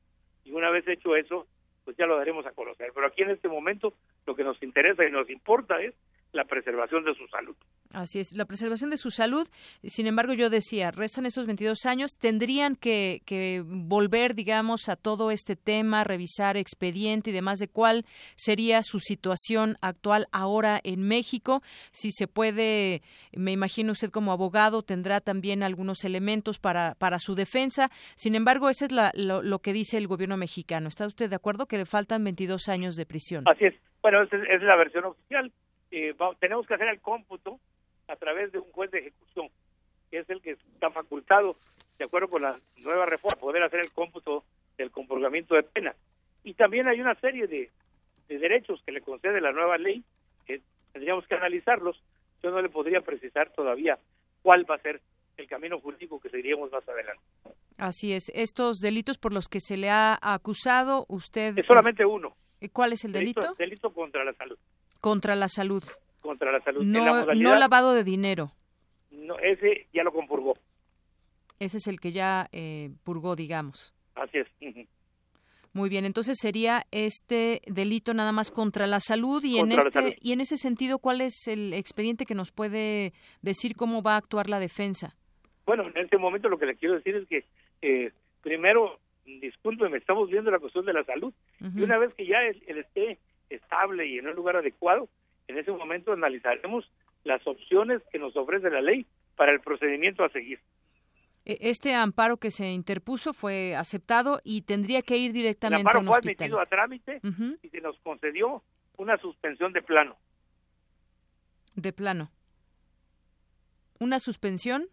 y 0.43 0.51
una 0.51 0.69
vez 0.69 0.87
hecho 0.87 1.15
eso, 1.15 1.47
pues 1.83 1.97
ya 1.97 2.05
lo 2.05 2.17
daremos 2.17 2.45
a 2.45 2.51
conocer. 2.51 2.91
Pero 2.93 3.07
aquí 3.07 3.23
en 3.23 3.31
este 3.31 3.47
momento 3.47 3.93
lo 4.25 4.35
que 4.35 4.43
nos 4.43 4.61
interesa 4.61 5.05
y 5.05 5.11
nos 5.11 5.29
importa 5.29 5.81
es 5.81 5.93
la 6.34 6.45
preservación 6.45 7.03
de 7.03 7.13
su 7.13 7.27
salud. 7.27 7.55
Así 7.93 8.19
es, 8.19 8.34
la 8.34 8.45
preservación 8.45 8.89
de 8.89 8.97
su 8.97 9.11
salud. 9.11 9.47
Sin 9.84 10.07
embargo, 10.07 10.34
yo 10.34 10.49
decía, 10.49 10.91
restan 10.91 11.25
esos 11.25 11.45
22 11.45 11.86
años, 11.86 12.11
tendrían 12.17 12.75
que, 12.75 13.21
que, 13.25 13.63
volver, 13.65 14.34
digamos, 14.34 14.88
a 14.88 14.95
todo 14.95 15.29
este 15.29 15.57
tema, 15.57 16.05
revisar 16.05 16.55
expediente 16.55 17.32
y 17.32 17.34
demás 17.34 17.59
de 17.59 17.67
cuál 17.67 18.05
sería 18.36 18.82
su 18.84 18.99
situación 18.99 19.75
actual 19.82 20.27
ahora 20.32 20.79
en 20.84 21.05
México. 21.05 21.61
Si 21.91 22.11
se 22.11 22.27
puede, 22.27 23.01
me 23.36 23.51
imagino 23.51 23.91
usted 23.91 24.09
como 24.09 24.32
abogado 24.32 24.84
tendrá 24.84 25.19
también 25.19 25.61
algunos 25.63 26.05
elementos 26.05 26.59
para, 26.59 26.95
para 26.95 27.19
su 27.19 27.36
defensa. 27.36 27.89
Sin 28.15 28.36
embargo, 28.36 28.69
ese 28.69 28.86
es 28.86 28.91
la, 28.93 29.11
lo, 29.15 29.41
lo, 29.41 29.59
que 29.59 29.73
dice 29.73 29.97
el 29.97 30.07
gobierno 30.07 30.38
mexicano. 30.38 30.88
¿Está 30.88 31.05
usted 31.07 31.29
de 31.29 31.36
acuerdo 31.36 31.65
que 31.65 31.77
le 31.77 31.86
faltan 31.86 32.23
22 32.23 32.69
años 32.69 32.95
de 32.95 33.05
prisión? 33.05 33.43
Así 33.47 33.65
es. 33.65 33.75
Bueno, 34.01 34.23
esa 34.23 34.38
es 34.38 34.61
la 34.63 34.75
versión 34.77 35.05
oficial 35.05 35.51
eh, 35.91 36.15
tenemos 36.39 36.65
que 36.65 36.73
hacer 36.73 36.87
el 36.87 37.01
cómputo 37.01 37.59
a 38.07 38.15
través 38.15 38.51
de 38.51 38.59
un 38.59 38.71
juez 38.71 38.89
de 38.91 38.99
ejecución, 38.99 39.49
que 40.09 40.19
es 40.19 40.29
el 40.29 40.41
que 40.41 40.51
está 40.51 40.89
facultado, 40.89 41.57
de 41.97 42.05
acuerdo 42.05 42.29
con 42.29 42.41
la 42.41 42.59
nueva 42.77 43.05
reforma, 43.05 43.39
poder 43.39 43.63
hacer 43.63 43.81
el 43.81 43.91
cómputo 43.91 44.43
del 44.77 44.91
comportamiento 44.91 45.55
de 45.55 45.63
pena. 45.63 45.95
Y 46.43 46.53
también 46.53 46.87
hay 46.87 46.99
una 46.99 47.15
serie 47.15 47.47
de, 47.47 47.69
derechos 48.27 48.81
que 48.85 48.93
le 48.93 49.01
concede 49.01 49.41
la 49.41 49.51
nueva 49.51 49.77
ley, 49.77 50.03
que 50.45 50.61
tendríamos 50.93 51.27
que 51.27 51.35
analizarlos. 51.35 52.01
Yo 52.41 52.49
no 52.49 52.61
le 52.61 52.69
podría 52.69 53.01
precisar 53.01 53.51
todavía 53.51 53.99
cuál 54.41 54.69
va 54.69 54.75
a 54.75 54.79
ser 54.79 55.01
el 55.35 55.47
camino 55.47 55.79
jurídico 55.79 56.19
que 56.19 56.29
seguiríamos 56.29 56.71
más 56.71 56.87
adelante. 56.87 57.21
Así 57.77 58.13
es. 58.13 58.31
Estos 58.33 58.79
delitos 58.79 59.17
por 59.17 59.33
los 59.33 59.49
que 59.49 59.59
se 59.59 59.75
le 59.75 59.89
ha 59.89 60.17
acusado, 60.21 61.05
usted... 61.09 61.57
Es 61.57 61.65
solamente 61.65 62.05
uno. 62.05 62.35
¿Cuál 62.71 62.93
es 62.93 63.03
el 63.03 63.11
delito? 63.11 63.41
Delito, 63.41 63.55
delito 63.57 63.93
contra 63.93 64.23
la 64.23 64.33
salud. 64.33 64.57
Contra 65.01 65.35
la 65.35 65.49
salud. 65.49 65.83
Contra 66.21 66.51
la 66.51 66.61
salud. 66.61 66.83
No, 66.83 67.25
no 67.33 67.55
lavado 67.55 67.93
de 67.93 68.03
dinero. 68.03 68.51
No, 69.11 69.37
ese 69.39 69.87
ya 69.93 70.03
lo 70.03 70.13
compurgó. 70.13 70.55
Ese 71.59 71.77
es 71.77 71.87
el 71.87 71.99
que 71.99 72.11
ya 72.11 72.47
eh, 72.51 72.91
purgó, 73.03 73.35
digamos. 73.35 73.93
Así 74.15 74.37
es. 74.37 74.47
Muy 75.73 75.89
bien, 75.89 76.05
entonces 76.05 76.37
sería 76.39 76.83
este 76.91 77.61
delito 77.65 78.13
nada 78.13 78.31
más 78.31 78.51
contra 78.51 78.87
la 78.87 78.99
salud 78.99 79.41
y 79.43 79.57
en 79.57 79.71
este 79.71 80.17
y 80.19 80.33
en 80.33 80.41
ese 80.41 80.57
sentido, 80.57 80.99
¿cuál 80.99 81.21
es 81.21 81.47
el 81.47 81.73
expediente 81.73 82.25
que 82.25 82.35
nos 82.35 82.51
puede 82.51 83.13
decir 83.41 83.75
cómo 83.77 84.01
va 84.01 84.15
a 84.15 84.17
actuar 84.17 84.49
la 84.49 84.59
defensa? 84.59 85.15
Bueno, 85.65 85.83
en 85.83 85.97
este 85.97 86.17
momento 86.17 86.49
lo 86.49 86.57
que 86.57 86.65
le 86.65 86.75
quiero 86.75 86.95
decir 86.95 87.15
es 87.15 87.27
que 87.27 87.45
eh, 87.81 88.11
primero, 88.41 88.99
discúlpeme, 89.25 89.97
estamos 89.97 90.29
viendo 90.29 90.51
la 90.51 90.59
cuestión 90.59 90.85
de 90.85 90.93
la 90.93 91.05
salud 91.05 91.33
y 91.61 91.81
una 91.81 91.97
vez 91.97 92.13
que 92.15 92.25
ya 92.25 92.39
el, 92.41 92.61
el 92.67 92.79
esté 92.79 93.17
estable 93.55 94.07
y 94.07 94.17
en 94.17 94.27
un 94.27 94.35
lugar 94.35 94.55
adecuado, 94.55 95.09
en 95.47 95.57
ese 95.57 95.71
momento 95.71 96.13
analizaremos 96.13 96.89
las 97.23 97.45
opciones 97.45 98.01
que 98.11 98.19
nos 98.19 98.35
ofrece 98.35 98.69
la 98.69 98.81
ley 98.81 99.05
para 99.35 99.51
el 99.51 99.61
procedimiento 99.61 100.23
a 100.23 100.29
seguir. 100.29 100.59
E, 101.45 101.57
este 101.61 101.93
amparo 101.93 102.37
que 102.37 102.51
se 102.51 102.71
interpuso 102.71 103.33
fue 103.33 103.75
aceptado 103.75 104.41
y 104.43 104.61
tendría 104.61 105.01
que 105.01 105.17
ir 105.17 105.33
directamente 105.33 105.89
a 105.93 105.99
un 105.99 106.07
fue 106.07 106.17
admitido 106.17 106.59
a 106.59 106.65
trámite 106.65 107.21
y 107.61 107.69
se 107.69 107.81
nos 107.81 107.97
concedió 107.99 108.63
una 108.97 109.17
suspensión 109.17 109.73
de 109.73 109.81
plano. 109.81 110.17
De 111.75 111.93
plano. 111.93 112.31
¿Una 113.99 114.19
suspensión? 114.19 114.87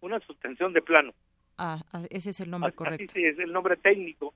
Una 0.00 0.20
suspensión 0.20 0.72
de 0.72 0.82
plano. 0.82 1.14
Ah, 1.58 1.82
ah 1.92 2.02
ese 2.10 2.30
es 2.30 2.40
el 2.40 2.50
nombre 2.50 2.72
correcto. 2.72 3.12
sí, 3.14 3.24
es 3.24 3.38
el 3.38 3.52
nombre 3.52 3.76
técnico 3.76 4.34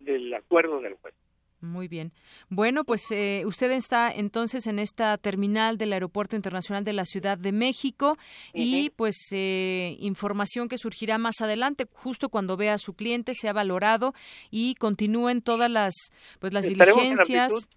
del 0.00 0.32
acuerdo 0.34 0.80
del 0.80 0.94
juez. 0.94 1.14
Muy 1.60 1.88
bien. 1.88 2.12
Bueno, 2.48 2.84
pues 2.84 3.10
eh, 3.10 3.42
usted 3.44 3.72
está 3.72 4.12
entonces 4.12 4.68
en 4.68 4.78
esta 4.78 5.18
terminal 5.18 5.76
del 5.76 5.92
Aeropuerto 5.92 6.36
Internacional 6.36 6.84
de 6.84 6.92
la 6.92 7.04
Ciudad 7.04 7.36
de 7.36 7.50
México 7.50 8.16
y 8.54 8.90
pues 8.90 9.16
eh, 9.32 9.96
información 9.98 10.68
que 10.68 10.78
surgirá 10.78 11.18
más 11.18 11.40
adelante, 11.40 11.86
justo 11.92 12.28
cuando 12.28 12.56
vea 12.56 12.74
a 12.74 12.78
su 12.78 12.94
cliente, 12.94 13.34
sea 13.34 13.52
valorado 13.52 14.12
y 14.52 14.76
continúen 14.76 15.42
todas 15.42 15.68
las 15.68 15.94
pues 16.38 16.52
las 16.52 16.64
diligencias. 16.64 17.68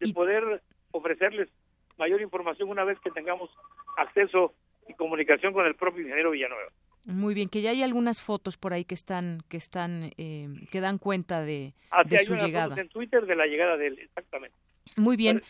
y 0.00 0.12
poder 0.12 0.62
ofrecerles 0.92 1.48
mayor 1.98 2.20
información 2.20 2.68
una 2.68 2.84
vez 2.84 2.98
que 3.00 3.10
tengamos 3.10 3.50
acceso 3.96 4.54
y 4.88 4.94
comunicación 4.94 5.52
con 5.52 5.66
el 5.66 5.74
propio 5.74 6.02
ingeniero 6.02 6.30
Villanueva. 6.30 6.70
Muy 7.06 7.34
bien, 7.34 7.48
que 7.48 7.62
ya 7.62 7.70
hay 7.70 7.82
algunas 7.82 8.20
fotos 8.20 8.56
por 8.56 8.72
ahí 8.72 8.84
que 8.84 8.94
están 8.94 9.42
que 9.48 9.56
están 9.56 10.12
eh, 10.18 10.48
que 10.70 10.80
dan 10.80 10.98
cuenta 10.98 11.40
de, 11.42 11.72
ah, 11.90 12.02
de 12.04 12.18
hay 12.18 12.24
su 12.24 12.34
llegada. 12.34 12.78
en 12.78 12.88
Twitter 12.88 13.24
de 13.26 13.36
la 13.36 13.46
llegada 13.46 13.76
de 13.76 13.88
él, 13.88 13.98
exactamente. 13.98 14.56
Muy 14.96 15.16
bien. 15.16 15.42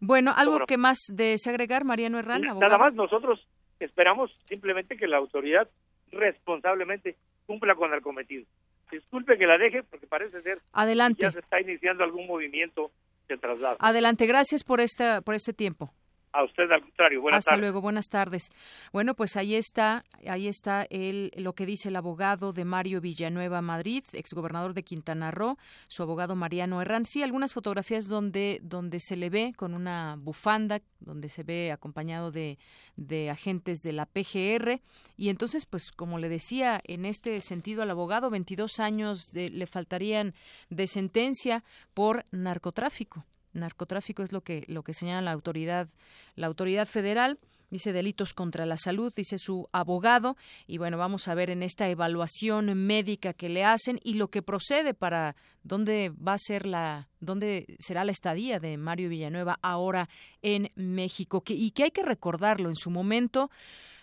Bueno, 0.00 0.32
algo 0.36 0.66
que 0.66 0.76
más 0.76 0.98
desea 1.08 1.52
agregar, 1.52 1.84
Mariano 1.84 2.18
Herrán, 2.18 2.42
Nada 2.42 2.78
más 2.78 2.94
nosotros 2.94 3.46
esperamos 3.80 4.30
simplemente 4.44 4.96
que 4.96 5.06
la 5.06 5.16
autoridad 5.16 5.68
responsablemente 6.10 7.16
cumpla 7.46 7.74
con 7.74 7.92
el 7.92 8.02
cometido. 8.02 8.44
Disculpe 8.90 9.38
que 9.38 9.46
la 9.46 9.56
deje 9.58 9.82
porque 9.82 10.06
parece 10.06 10.42
ser 10.42 10.60
Adelante. 10.72 11.20
que 11.20 11.26
ya 11.26 11.32
se 11.32 11.38
está 11.38 11.60
iniciando 11.60 12.04
algún 12.04 12.26
movimiento 12.26 12.90
de 13.28 13.38
traslado. 13.38 13.76
Adelante, 13.80 14.26
gracias 14.26 14.62
por 14.62 14.80
esta 14.80 15.22
por 15.22 15.34
este 15.34 15.52
tiempo. 15.52 15.92
A 16.32 16.44
usted 16.44 16.70
al 16.70 16.80
contrario. 16.80 17.20
Buenas 17.20 17.40
Hasta 17.40 17.58
luego, 17.58 17.82
buenas 17.82 18.08
tardes. 18.08 18.50
Bueno, 18.90 19.14
pues 19.14 19.36
ahí 19.36 19.54
está, 19.54 20.04
ahí 20.26 20.48
está 20.48 20.86
el, 20.88 21.30
lo 21.36 21.54
que 21.54 21.66
dice 21.66 21.90
el 21.90 21.96
abogado 21.96 22.52
de 22.52 22.64
Mario 22.64 23.02
Villanueva 23.02 23.60
Madrid, 23.60 24.02
exgobernador 24.14 24.72
de 24.72 24.82
Quintana 24.82 25.30
Roo, 25.30 25.58
su 25.88 26.02
abogado 26.02 26.34
Mariano 26.34 26.80
Herrán. 26.80 27.04
Sí, 27.04 27.22
algunas 27.22 27.52
fotografías 27.52 28.08
donde, 28.08 28.60
donde 28.62 28.98
se 29.00 29.16
le 29.16 29.28
ve 29.28 29.52
con 29.56 29.74
una 29.74 30.16
bufanda, 30.18 30.80
donde 31.00 31.28
se 31.28 31.42
ve 31.42 31.70
acompañado 31.70 32.30
de, 32.30 32.58
de 32.96 33.28
agentes 33.28 33.82
de 33.82 33.92
la 33.92 34.06
PGR. 34.06 34.80
Y 35.18 35.28
entonces, 35.28 35.66
pues 35.66 35.92
como 35.92 36.18
le 36.18 36.30
decía, 36.30 36.80
en 36.84 37.04
este 37.04 37.42
sentido 37.42 37.82
al 37.82 37.90
abogado, 37.90 38.30
22 38.30 38.80
años 38.80 39.32
de, 39.32 39.50
le 39.50 39.66
faltarían 39.66 40.32
de 40.70 40.86
sentencia 40.86 41.62
por 41.92 42.24
narcotráfico 42.30 43.26
narcotráfico 43.52 44.22
es 44.22 44.32
lo 44.32 44.40
que 44.40 44.64
lo 44.68 44.82
que 44.82 44.94
señala 44.94 45.22
la 45.22 45.32
autoridad 45.32 45.88
la 46.36 46.46
autoridad 46.46 46.86
federal. 46.86 47.38
Dice 47.70 47.94
delitos 47.94 48.34
contra 48.34 48.66
la 48.66 48.76
salud, 48.76 49.10
dice 49.16 49.38
su 49.38 49.66
abogado, 49.72 50.36
y 50.66 50.76
bueno, 50.76 50.98
vamos 50.98 51.26
a 51.26 51.34
ver 51.34 51.48
en 51.48 51.62
esta 51.62 51.88
evaluación 51.88 52.74
médica 52.74 53.32
que 53.32 53.48
le 53.48 53.64
hacen 53.64 53.98
y 54.04 54.12
lo 54.12 54.28
que 54.28 54.42
procede 54.42 54.92
para 54.92 55.36
dónde 55.62 56.10
va 56.10 56.34
a 56.34 56.38
ser 56.38 56.66
la, 56.66 57.08
dónde 57.20 57.76
será 57.78 58.04
la 58.04 58.12
estadía 58.12 58.60
de 58.60 58.76
Mario 58.76 59.08
Villanueva 59.08 59.58
ahora 59.62 60.10
en 60.42 60.70
México, 60.74 61.40
que, 61.40 61.54
y 61.54 61.70
que 61.70 61.84
hay 61.84 61.90
que 61.92 62.02
recordarlo 62.02 62.68
en 62.68 62.76
su 62.76 62.90
momento, 62.90 63.50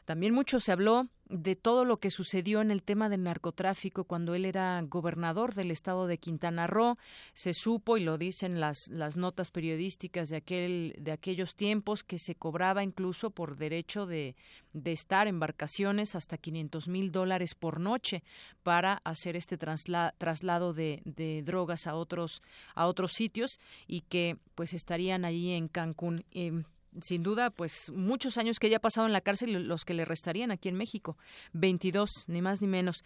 también 0.10 0.34
mucho 0.34 0.60
se 0.60 0.72
habló 0.72 1.07
de 1.30 1.53
todo 1.53 1.86
lo 1.86 1.99
que 1.99 2.10
sucedió 2.10 2.62
en 2.62 2.72
el 2.72 2.82
tema 2.82 3.10
del 3.10 3.22
narcotráfico 3.22 4.05
cuando 4.05 4.34
él 4.34 4.43
era 4.43 4.82
gobernador 4.82 5.53
del 5.53 5.70
estado 5.70 6.07
de 6.07 6.18
Quintana 6.18 6.66
Roo. 6.66 6.97
Se 7.36 7.53
supo, 7.53 7.95
y 7.95 8.03
lo 8.03 8.18
dicen 8.18 8.60
las, 8.60 8.88
las 8.88 9.18
notas 9.18 9.51
periodísticas 9.51 10.30
de, 10.30 10.38
aquel, 10.38 10.95
de 10.97 11.12
aquellos 11.12 11.55
tiempos, 11.55 12.03
que 12.03 12.18
se 12.18 12.34
cobraba 12.34 12.84
incluso 12.84 13.30
por 13.30 13.55
derecho 13.55 14.07
de, 14.07 14.36
de 14.74 14.91
estar 14.93 15.28
embarcaciones 15.28 16.16
hasta 16.16 16.39
500 16.39 16.88
mil 16.88 17.12
dólares 17.12 17.53
por 17.53 17.80
noche 17.80 18.24
para 18.64 18.93
hacer 19.03 19.36
este 19.36 19.60
traslado 19.60 20.74
de, 20.74 21.03
de, 21.05 21.43
drogas 21.43 21.86
a 21.86 21.93
otros, 21.93 22.41
a 22.74 22.88
otros 22.88 23.14
sitios 23.14 23.60
y 23.86 24.01
que 24.01 24.38
pues 24.55 24.74
estarían 24.74 25.24
allí 25.24 25.51
en 25.51 25.68
Cancún. 25.68 26.26
Em, 26.32 26.64
sin 27.01 27.23
duda, 27.23 27.49
pues 27.49 27.91
muchos 27.95 28.37
años 28.37 28.59
que 28.59 28.67
haya 28.67 28.79
pasado 28.79 29.07
en 29.07 29.13
la 29.13 29.21
cárcel 29.21 29.67
los 29.67 29.85
que 29.85 29.93
le 29.93 30.05
restarían 30.05 30.51
aquí 30.51 30.69
en 30.69 30.75
México. 30.75 31.17
22, 31.53 32.25
ni 32.27 32.41
más 32.41 32.61
ni 32.61 32.67
menos. 32.67 33.03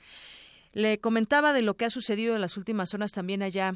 Le 0.72 1.00
comentaba 1.00 1.54
de 1.54 1.62
lo 1.62 1.76
que 1.76 1.86
ha 1.86 1.90
sucedido 1.90 2.36
en 2.36 2.42
las 2.42 2.58
últimas 2.58 2.94
horas 2.94 3.12
también 3.12 3.44
allá 3.44 3.76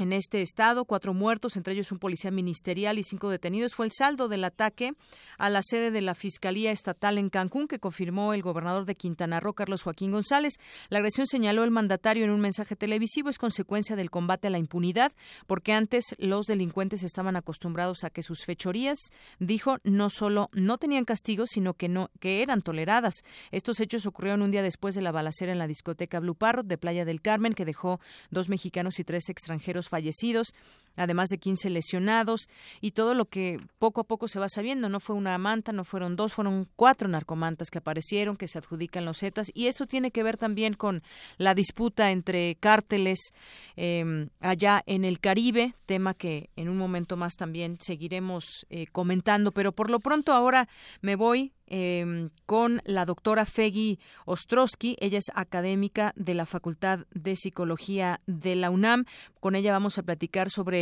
en 0.00 0.12
este 0.12 0.42
estado, 0.42 0.84
cuatro 0.84 1.14
muertos, 1.14 1.56
entre 1.56 1.74
ellos 1.74 1.92
un 1.92 1.98
policía 1.98 2.30
ministerial 2.30 2.98
y 2.98 3.02
cinco 3.02 3.28
detenidos. 3.28 3.74
Fue 3.74 3.86
el 3.86 3.92
saldo 3.92 4.28
del 4.28 4.44
ataque 4.44 4.92
a 5.38 5.50
la 5.50 5.62
sede 5.62 5.90
de 5.90 6.00
la 6.00 6.14
Fiscalía 6.14 6.72
Estatal 6.72 7.18
en 7.18 7.30
Cancún, 7.30 7.68
que 7.68 7.78
confirmó 7.78 8.32
el 8.32 8.42
gobernador 8.42 8.86
de 8.86 8.94
Quintana 8.94 9.40
Roo, 9.40 9.52
Carlos 9.52 9.82
Joaquín 9.82 10.10
González. 10.10 10.54
La 10.88 10.98
agresión 10.98 11.26
señaló 11.26 11.64
el 11.64 11.70
mandatario 11.70 12.24
en 12.24 12.30
un 12.30 12.40
mensaje 12.40 12.76
televisivo 12.76 13.28
es 13.28 13.38
consecuencia 13.38 13.96
del 13.96 14.10
combate 14.10 14.48
a 14.48 14.50
la 14.50 14.58
impunidad, 14.58 15.12
porque 15.46 15.72
antes 15.72 16.14
los 16.18 16.46
delincuentes 16.46 17.02
estaban 17.02 17.36
acostumbrados 17.36 18.04
a 18.04 18.10
que 18.10 18.22
sus 18.22 18.44
fechorías, 18.44 18.98
dijo, 19.38 19.78
no 19.84 20.10
solo 20.10 20.48
no 20.52 20.78
tenían 20.78 21.04
castigo, 21.04 21.46
sino 21.46 21.74
que 21.74 21.88
no 21.88 22.10
que 22.20 22.42
eran 22.42 22.62
toleradas. 22.62 23.14
Estos 23.50 23.80
hechos 23.80 24.06
ocurrieron 24.06 24.42
un 24.42 24.50
día 24.50 24.62
después 24.62 24.94
de 24.94 25.02
la 25.02 25.12
balacera 25.12 25.52
en 25.52 25.58
la 25.58 25.66
discoteca 25.66 26.20
Blue 26.20 26.34
Parrot 26.34 26.66
de 26.66 26.78
Playa 26.78 27.04
del 27.04 27.20
Carmen, 27.20 27.54
que 27.54 27.64
dejó 27.64 28.00
dos 28.30 28.48
mexicanos 28.48 28.98
y 28.98 29.04
tres 29.04 29.28
extranjeros 29.28 29.89
fallecidos, 29.90 30.54
además 30.96 31.28
de 31.28 31.38
15 31.38 31.70
lesionados 31.70 32.48
y 32.80 32.92
todo 32.92 33.14
lo 33.14 33.26
que 33.26 33.58
poco 33.78 34.00
a 34.00 34.04
poco 34.04 34.28
se 34.28 34.38
va 34.38 34.48
sabiendo. 34.48 34.88
No 34.88 35.00
fue 35.00 35.16
una 35.16 35.36
manta, 35.38 35.72
no 35.72 35.84
fueron 35.84 36.16
dos, 36.16 36.32
fueron 36.32 36.68
cuatro 36.76 37.08
narcomantas 37.08 37.70
que 37.70 37.78
aparecieron, 37.78 38.36
que 38.36 38.48
se 38.48 38.58
adjudican 38.58 39.04
los 39.04 39.18
Zetas 39.18 39.50
y 39.54 39.66
eso 39.66 39.86
tiene 39.86 40.10
que 40.10 40.22
ver 40.22 40.36
también 40.36 40.74
con 40.74 41.02
la 41.38 41.54
disputa 41.54 42.10
entre 42.10 42.56
cárteles 42.56 43.32
em, 43.76 44.28
allá 44.40 44.82
en 44.86 45.04
el 45.04 45.20
Caribe, 45.20 45.74
tema 45.86 46.14
que 46.14 46.50
en 46.56 46.68
un 46.68 46.76
momento 46.76 47.16
más 47.16 47.34
también 47.36 47.78
seguiremos 47.80 48.66
eh, 48.70 48.86
comentando. 48.86 49.52
Pero 49.52 49.72
por 49.72 49.90
lo 49.90 50.00
pronto 50.00 50.32
ahora 50.32 50.68
me 51.00 51.16
voy 51.16 51.52
Em, 51.72 52.30
con 52.46 52.82
la 52.84 53.04
doctora 53.04 53.44
Feggy 53.44 54.00
Ostrowski. 54.24 54.96
Ella 54.98 55.18
es 55.18 55.30
académica 55.34 56.12
de 56.16 56.34
la 56.34 56.44
Facultad 56.44 57.06
de 57.14 57.36
Psicología 57.36 58.20
de 58.26 58.56
la 58.56 58.70
UNAM. 58.70 59.04
Con 59.38 59.54
ella 59.54 59.70
vamos 59.70 59.96
a 59.96 60.02
platicar 60.02 60.50
sobre 60.50 60.79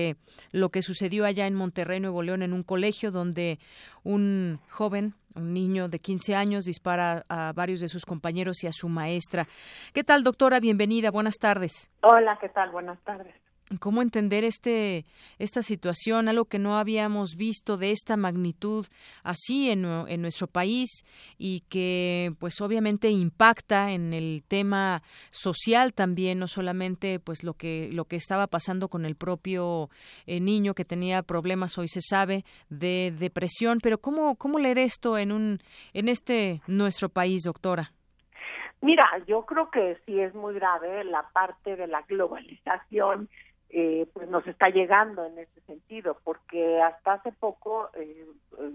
lo 0.52 0.70
que 0.70 0.82
sucedió 0.82 1.24
allá 1.24 1.46
en 1.46 1.54
Monterrey, 1.54 2.00
Nuevo 2.00 2.22
León, 2.22 2.42
en 2.42 2.52
un 2.52 2.62
colegio 2.62 3.10
donde 3.10 3.58
un 4.04 4.60
joven, 4.70 5.14
un 5.34 5.52
niño 5.52 5.88
de 5.88 5.98
15 5.98 6.34
años, 6.34 6.64
dispara 6.64 7.24
a 7.28 7.52
varios 7.52 7.80
de 7.80 7.88
sus 7.88 8.04
compañeros 8.04 8.62
y 8.64 8.66
a 8.66 8.72
su 8.72 8.88
maestra. 8.88 9.46
¿Qué 9.92 10.04
tal, 10.04 10.22
doctora? 10.22 10.60
Bienvenida. 10.60 11.10
Buenas 11.10 11.38
tardes. 11.38 11.90
Hola, 12.02 12.38
¿qué 12.40 12.48
tal? 12.48 12.70
Buenas 12.70 12.98
tardes 13.04 13.47
cómo 13.76 14.02
entender 14.02 14.44
este 14.44 15.04
esta 15.38 15.62
situación, 15.62 16.28
algo 16.28 16.46
que 16.46 16.58
no 16.58 16.78
habíamos 16.78 17.36
visto 17.36 17.76
de 17.76 17.90
esta 17.90 18.16
magnitud 18.16 18.86
así 19.22 19.70
en, 19.70 19.84
en, 19.84 20.22
nuestro 20.22 20.46
país 20.46 21.04
y 21.36 21.60
que 21.68 22.32
pues 22.38 22.60
obviamente 22.60 23.10
impacta 23.10 23.92
en 23.92 24.14
el 24.14 24.42
tema 24.48 25.02
social 25.30 25.92
también, 25.92 26.38
no 26.38 26.48
solamente 26.48 27.20
pues 27.20 27.44
lo 27.44 27.54
que 27.54 27.90
lo 27.92 28.06
que 28.06 28.16
estaba 28.16 28.46
pasando 28.46 28.88
con 28.88 29.04
el 29.04 29.16
propio 29.16 29.90
eh, 30.26 30.40
niño 30.40 30.74
que 30.74 30.84
tenía 30.84 31.22
problemas 31.22 31.76
hoy 31.78 31.88
se 31.88 32.00
sabe 32.00 32.44
de 32.70 33.12
depresión, 33.18 33.78
pero 33.82 33.98
cómo 33.98 34.36
cómo 34.36 34.58
leer 34.58 34.78
esto 34.78 35.18
en 35.18 35.32
un 35.32 35.58
en 35.92 36.08
este 36.08 36.62
nuestro 36.66 37.08
país, 37.08 37.42
doctora. 37.42 37.92
Mira, 38.80 39.04
yo 39.26 39.44
creo 39.44 39.70
que 39.70 39.98
sí 40.06 40.20
es 40.20 40.34
muy 40.34 40.54
grave 40.54 41.02
la 41.02 41.28
parte 41.32 41.74
de 41.74 41.88
la 41.88 42.02
globalización 42.02 43.28
eh, 43.70 44.06
pues 44.14 44.28
nos 44.28 44.46
está 44.46 44.70
llegando 44.70 45.26
en 45.26 45.38
ese 45.38 45.60
sentido, 45.66 46.18
porque 46.24 46.80
hasta 46.80 47.14
hace 47.14 47.32
poco 47.32 47.90
eh, 47.94 48.26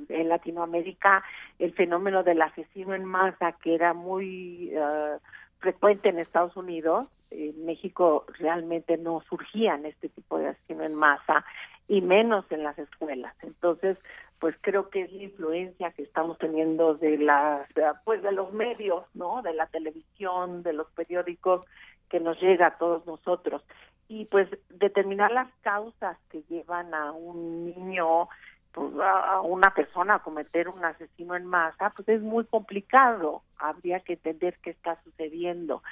en 0.10 0.30
Latinoamérica 0.30 1.24
el 1.58 1.74
fenómeno 1.74 2.24
del 2.24 2.42
asesino 2.42 2.94
en 2.94 3.04
masa, 3.04 3.54
que 3.54 3.74
era 3.74 3.94
muy 3.94 4.72
uh, 4.78 5.18
frecuente 5.58 6.10
en 6.10 6.20
Estados 6.20 6.56
Unidos, 6.56 7.08
en 7.32 7.66
México 7.66 8.26
realmente 8.38 8.98
no 8.98 9.24
surgían 9.28 9.88
este 9.88 10.10
tipo 10.10 10.38
de 10.38 10.50
asesino 10.50 10.84
en 10.84 10.94
masa 10.94 11.44
y 11.88 12.02
menos 12.02 12.46
en 12.52 12.64
las 12.64 12.78
escuelas. 12.78 13.36
Entonces, 13.42 13.98
pues 14.38 14.56
creo 14.62 14.90
que 14.90 15.02
es 15.02 15.12
la 15.12 15.24
influencia 15.24 15.92
que 15.92 16.04
estamos 16.04 16.38
teniendo 16.38 16.94
de 16.94 17.18
las 17.18 17.68
pues 18.06 18.22
de 18.22 18.32
los 18.32 18.54
medios, 18.54 19.06
¿no? 19.16 19.42
De 19.42 19.54
la 19.54 19.66
televisión, 19.68 20.62
de 20.62 20.74
los 20.74 20.88
periódicos 20.92 21.66
que 22.10 22.20
nos 22.20 22.40
llega 22.40 22.68
a 22.68 22.78
todos 22.78 23.06
nosotros 23.08 23.64
y 24.08 24.26
pues 24.26 24.48
determinar 24.70 25.32
las 25.32 25.50
causas 25.62 26.18
que 26.30 26.44
llevan 26.50 26.94
a 26.94 27.12
un 27.12 27.66
niño 27.66 28.28
pues, 28.72 28.92
a 29.02 29.42
una 29.42 29.74
persona 29.74 30.16
a 30.16 30.24
cometer 30.24 30.68
un 30.68 30.84
asesino 30.84 31.36
en 31.36 31.46
masa 31.46 31.92
pues 31.96 32.08
es 32.10 32.22
muy 32.22 32.46
complicado. 32.46 33.44
Habría 33.58 34.00
que 34.02 34.14
entender 34.14 34.58
qué 34.62 34.72
está 34.72 35.02
sucediendo. 35.04 35.84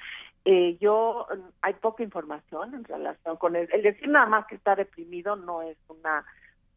Eh, 0.43 0.78
yo 0.80 1.28
hay 1.62 1.74
poca 1.76 2.03
información 2.03 2.74
en 2.74 2.84
relación 2.84 3.38
con 3.38 3.55
el, 3.55 3.70
el 3.72 3.84
decir 3.84 4.09
nada 4.09 4.26
más 4.26 4.47
que 4.47 4.55
está 4.55 4.76
deprimido 4.76 5.36
no 5.36 5.62
es 5.62 5.78
una 5.88 6.26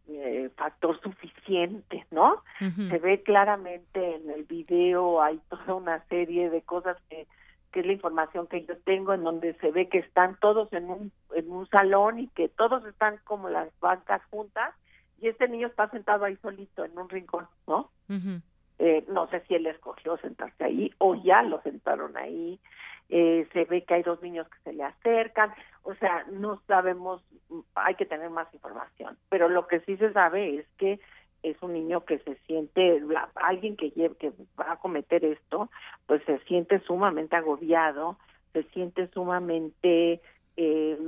eh, 0.07 0.51
factor 0.55 1.01
suficiente, 1.01 2.07
¿no? 2.11 2.43
Se 2.59 2.99
ve 2.99 3.22
claramente 3.22 4.16
en 4.16 4.30
el 4.30 4.45
video, 4.45 5.22
hay 5.22 5.41
toda 5.49 5.74
una 5.74 6.05
serie 6.09 6.51
de 6.51 6.61
cosas 6.61 6.99
que 7.09 7.26
que 7.75 7.81
es 7.81 7.87
la 7.87 7.93
información 7.93 8.47
que 8.47 8.64
yo 8.64 8.79
tengo, 8.85 9.14
en 9.14 9.25
donde 9.25 9.55
se 9.55 9.72
ve 9.72 9.89
que 9.89 9.99
están 9.99 10.37
todos 10.37 10.72
en 10.72 10.89
un, 10.89 11.11
en 11.35 11.51
un 11.51 11.68
salón 11.70 12.20
y 12.20 12.29
que 12.29 12.49
todos 12.49 12.87
están 12.87 13.18
como 13.25 13.49
las 13.49 13.68
bancas 13.81 14.22
juntas 14.31 14.72
y 15.20 15.27
este 15.27 15.49
niño 15.49 15.66
está 15.66 15.91
sentado 15.91 16.25
ahí 16.25 16.37
solito 16.37 16.85
en 16.85 16.97
un 16.97 17.09
rincón, 17.09 17.49
¿no? 17.66 17.91
eh, 18.79 19.05
no 19.09 19.27
sé 19.27 19.41
si 19.49 19.57
él 19.57 19.66
escogió 19.66 20.16
sentarse 20.18 20.62
ahí 20.62 20.95
o 20.99 21.16
ya 21.16 21.43
lo 21.43 21.61
sentaron 21.62 22.16
ahí. 22.16 22.61
Eh, 23.09 23.49
se 23.53 23.64
ve 23.64 23.83
que 23.83 23.95
hay 23.95 24.03
dos 24.05 24.22
niños 24.22 24.49
que 24.49 24.59
se 24.62 24.72
le 24.72 24.85
acercan, 24.85 25.53
o 25.83 25.95
sea, 25.97 26.25
no 26.31 26.62
sabemos, 26.68 27.25
hay 27.75 27.97
que 27.97 28.07
tener 28.07 28.31
más 28.31 28.47
información, 28.55 29.18
pero 29.29 29.49
lo 29.49 29.66
que 29.66 29.81
sí 29.81 29.97
se 29.97 30.12
sabe 30.12 30.59
es 30.59 30.66
que 30.79 31.01
es 31.45 31.62
un 31.62 31.74
niño 31.74 32.05
que 32.05 32.18
se 32.20 32.36
siente, 32.47 33.03
alguien 33.34 33.76
que, 33.76 33.92
que 33.92 34.32
va 34.59 34.72
a 34.72 34.78
cometer 34.78 35.24
esto, 35.24 35.68
pues 36.07 36.22
se 36.24 36.38
siente 36.40 36.80
sumamente 36.80 37.36
agobiado, 37.36 38.16
se 38.53 38.62
siente 38.64 39.09
sumamente 39.09 40.20
eh, 40.57 40.99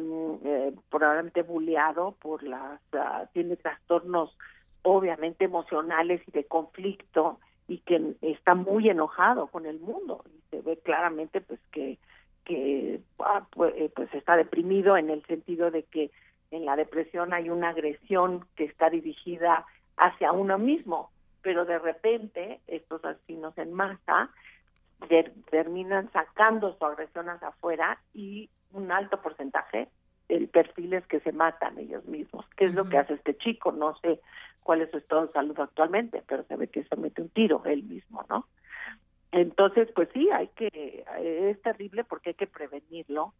eh, 0.44 0.72
probablemente 0.90 1.42
bulleado 1.42 2.16
por 2.20 2.42
las, 2.42 2.80
uh, 2.92 3.26
tiene 3.32 3.56
trastornos 3.56 4.36
obviamente 4.82 5.44
emocionales 5.44 6.20
y 6.26 6.32
de 6.32 6.44
conflicto 6.44 7.40
y 7.66 7.78
que 7.78 8.14
está 8.22 8.54
muy 8.54 8.88
enojado 8.88 9.46
con 9.46 9.66
el 9.66 9.80
mundo 9.80 10.22
y 10.26 10.40
se 10.50 10.62
ve 10.62 10.76
claramente 10.78 11.40
pues 11.40 11.60
que 11.72 11.98
que 12.44 13.00
ah, 13.18 13.44
pues, 13.50 13.74
eh, 13.76 13.90
pues 13.94 14.12
está 14.14 14.36
deprimido 14.36 14.96
en 14.96 15.10
el 15.10 15.24
sentido 15.26 15.70
de 15.70 15.82
que 15.82 16.10
en 16.52 16.64
la 16.64 16.76
depresión 16.76 17.32
hay 17.32 17.50
una 17.50 17.70
agresión 17.70 18.46
que 18.54 18.64
está 18.64 18.88
dirigida 18.88 19.66
hacia 19.96 20.32
uno 20.32 20.58
mismo, 20.58 21.10
pero 21.42 21.64
de 21.64 21.78
repente 21.78 22.60
estos 22.66 23.04
asesinos 23.04 23.56
en 23.58 23.72
masa 23.72 24.30
terminan 25.50 26.10
sacando 26.12 26.76
su 26.76 26.84
agresión 26.84 27.28
hacia 27.28 27.48
afuera 27.48 28.00
y 28.14 28.48
un 28.72 28.90
alto 28.90 29.20
porcentaje 29.20 29.88
el 30.28 30.48
perfil 30.48 30.94
es 30.94 31.06
que 31.06 31.20
se 31.20 31.32
matan 31.32 31.78
ellos 31.78 32.04
mismos. 32.06 32.44
¿Qué 32.56 32.66
es 32.66 32.74
lo 32.74 32.88
que 32.88 32.98
hace 32.98 33.14
este 33.14 33.36
chico? 33.36 33.72
No 33.72 33.96
sé 33.98 34.20
cuál 34.62 34.82
es 34.82 34.90
su 34.90 34.98
estado 34.98 35.26
de 35.26 35.32
salud 35.32 35.58
actualmente, 35.58 36.22
pero 36.26 36.42
se 36.44 36.56
ve 36.56 36.68
que 36.68 36.84
se 36.84 36.96
mete 36.96 37.22
un 37.22 37.28
tiro 37.28 37.62
él 37.64 37.84
mismo, 37.84 38.24
¿no? 38.28 38.46
Entonces, 39.32 39.88
pues 39.94 40.08
sí, 40.14 40.30
hay 40.30 40.48
que, 40.48 41.04
es 41.20 41.60
terrible 41.62 42.04
porque 42.04 42.30
hay 42.30 42.34
que 42.34 42.46
prevenirlo, 42.46 43.34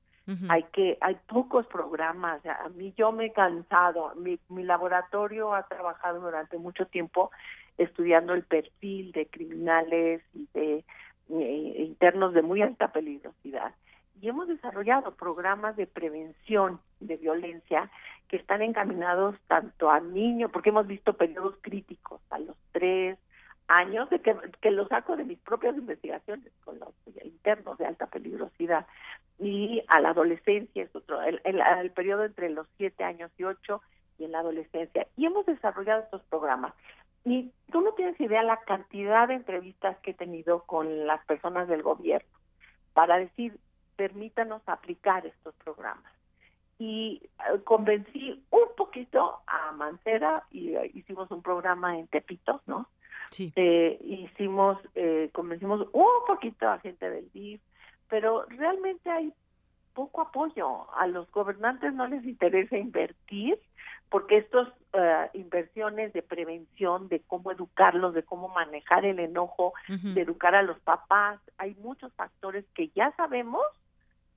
hay 0.49 0.65
que, 0.73 0.99
hay 1.01 1.17
pocos 1.29 1.67
programas, 1.69 2.45
a 2.45 2.69
mí 2.71 2.93
yo 2.97 3.13
me 3.13 3.27
he 3.27 3.33
cansado, 3.33 4.13
mi, 4.17 4.41
mi 4.49 4.65
laboratorio 4.65 5.55
ha 5.55 5.63
trabajado 5.69 6.21
durante 6.21 6.59
mucho 6.59 6.87
tiempo 6.87 7.31
estudiando 7.79 8.35
el 8.35 8.43
perfil 8.43 9.13
de 9.13 9.27
criminales 9.27 10.23
y 10.35 10.49
de 10.53 10.85
eh, 11.29 11.75
internos 11.79 12.35
de 12.35 12.43
muy 12.43 12.63
alta 12.63 12.93
peligrosidad. 12.93 13.75
Y 14.21 14.29
hemos 14.29 14.49
desarrollado 14.49 15.15
programas 15.15 15.77
de 15.77 15.87
prevención 15.87 16.81
de 17.01 17.17
violencia 17.17 17.91
que 18.29 18.37
están 18.37 18.63
encaminados 18.63 19.37
tanto 19.47 19.91
a 19.91 20.01
niños, 20.01 20.51
porque 20.53 20.71
hemos 20.71 20.87
visto 20.87 21.13
periodos 21.13 21.55
críticos 21.61 22.21
a 22.31 22.39
los 22.39 22.57
tres, 22.73 23.19
años 23.69 24.09
de 24.11 24.21
que, 24.21 24.37
que 24.61 24.71
lo 24.71 24.87
saco 24.89 25.17
de 25.17 25.25
mis 25.25 25.39
propias 25.39 25.77
investigaciones 25.77 26.53
con 26.65 26.79
los 26.79 26.91
internos 27.25 27.79
de 27.79 27.87
alta 27.87 28.07
peligrosidad. 28.07 28.87
Y 29.39 29.83
a 29.89 30.01
la 30.01 30.11
adolescencia 30.11 30.83
es 30.83 30.95
otro 30.95 31.21
el, 31.23 31.41
el, 31.45 31.91
periodo 31.91 32.25
entre 32.25 32.49
los 32.49 32.67
siete 32.77 33.05
años 33.05 33.31
y 33.37 33.45
ocho 33.45 33.83
y 34.19 34.25
en 34.25 34.33
la 34.33 34.41
adolescencia. 34.41 35.07
Y 35.17 35.27
hemos 35.27 35.45
desarrollado 35.47 36.03
estos 36.03 36.23
programas. 36.25 36.75
Y 37.25 37.51
tú 37.73 37.81
no 37.81 37.93
tienes 37.93 38.19
idea 38.21 38.43
la 38.43 38.61
cantidad 38.61 39.29
de 39.29 39.35
entrevistas 39.35 39.99
que 39.99 40.13
he 40.13 40.15
tenido 40.15 40.63
con 40.63 41.07
las 41.07 41.25
personas 41.27 41.69
del 41.69 41.83
gobierno 41.83 42.29
para 42.95 43.19
decir 43.19 43.59
permítanos 43.97 44.63
aplicar 44.67 45.27
estos 45.27 45.55
programas. 45.57 46.13
Y 46.79 47.23
eh, 47.53 47.61
convencí 47.65 48.45
un 48.51 48.69
poquito 48.77 49.41
a 49.47 49.73
Mancera 49.73 50.45
y 50.51 50.77
eh, 50.77 50.91
hicimos 50.95 51.31
un 51.31 51.43
programa 51.43 51.99
en 51.99 52.07
Tepito, 52.07 52.63
¿no? 52.67 52.89
Sí. 53.31 53.53
Eh, 53.57 53.99
hicimos, 54.03 54.79
eh, 54.95 55.31
convencimos 55.33 55.89
un 55.93 56.27
poquito 56.27 56.69
a 56.69 56.79
gente 56.79 57.09
del 57.09 57.31
DIF, 57.33 57.61
pero 58.09 58.45
realmente 58.49 59.11
hay 59.11 59.33
poco 59.95 60.21
apoyo. 60.21 60.87
A 60.95 61.07
los 61.07 61.31
gobernantes 61.33 61.93
no 61.95 62.07
les 62.07 62.25
interesa 62.25 62.77
invertir 62.77 63.59
porque 64.09 64.39
estas 64.39 64.69
uh, 64.69 65.29
inversiones 65.33 66.13
de 66.13 66.23
prevención, 66.23 67.09
de 67.09 67.21
cómo 67.21 67.51
educarlos, 67.51 68.15
de 68.15 68.23
cómo 68.23 68.49
manejar 68.49 69.05
el 69.05 69.19
enojo, 69.19 69.73
de 69.89 70.21
educar 70.21 70.55
a 70.55 70.63
los 70.63 70.79
papás, 70.81 71.41
hay 71.59 71.75
muchos 71.77 72.13
factores 72.15 72.65
que 72.75 72.89
ya 72.95 73.13
sabemos 73.17 73.65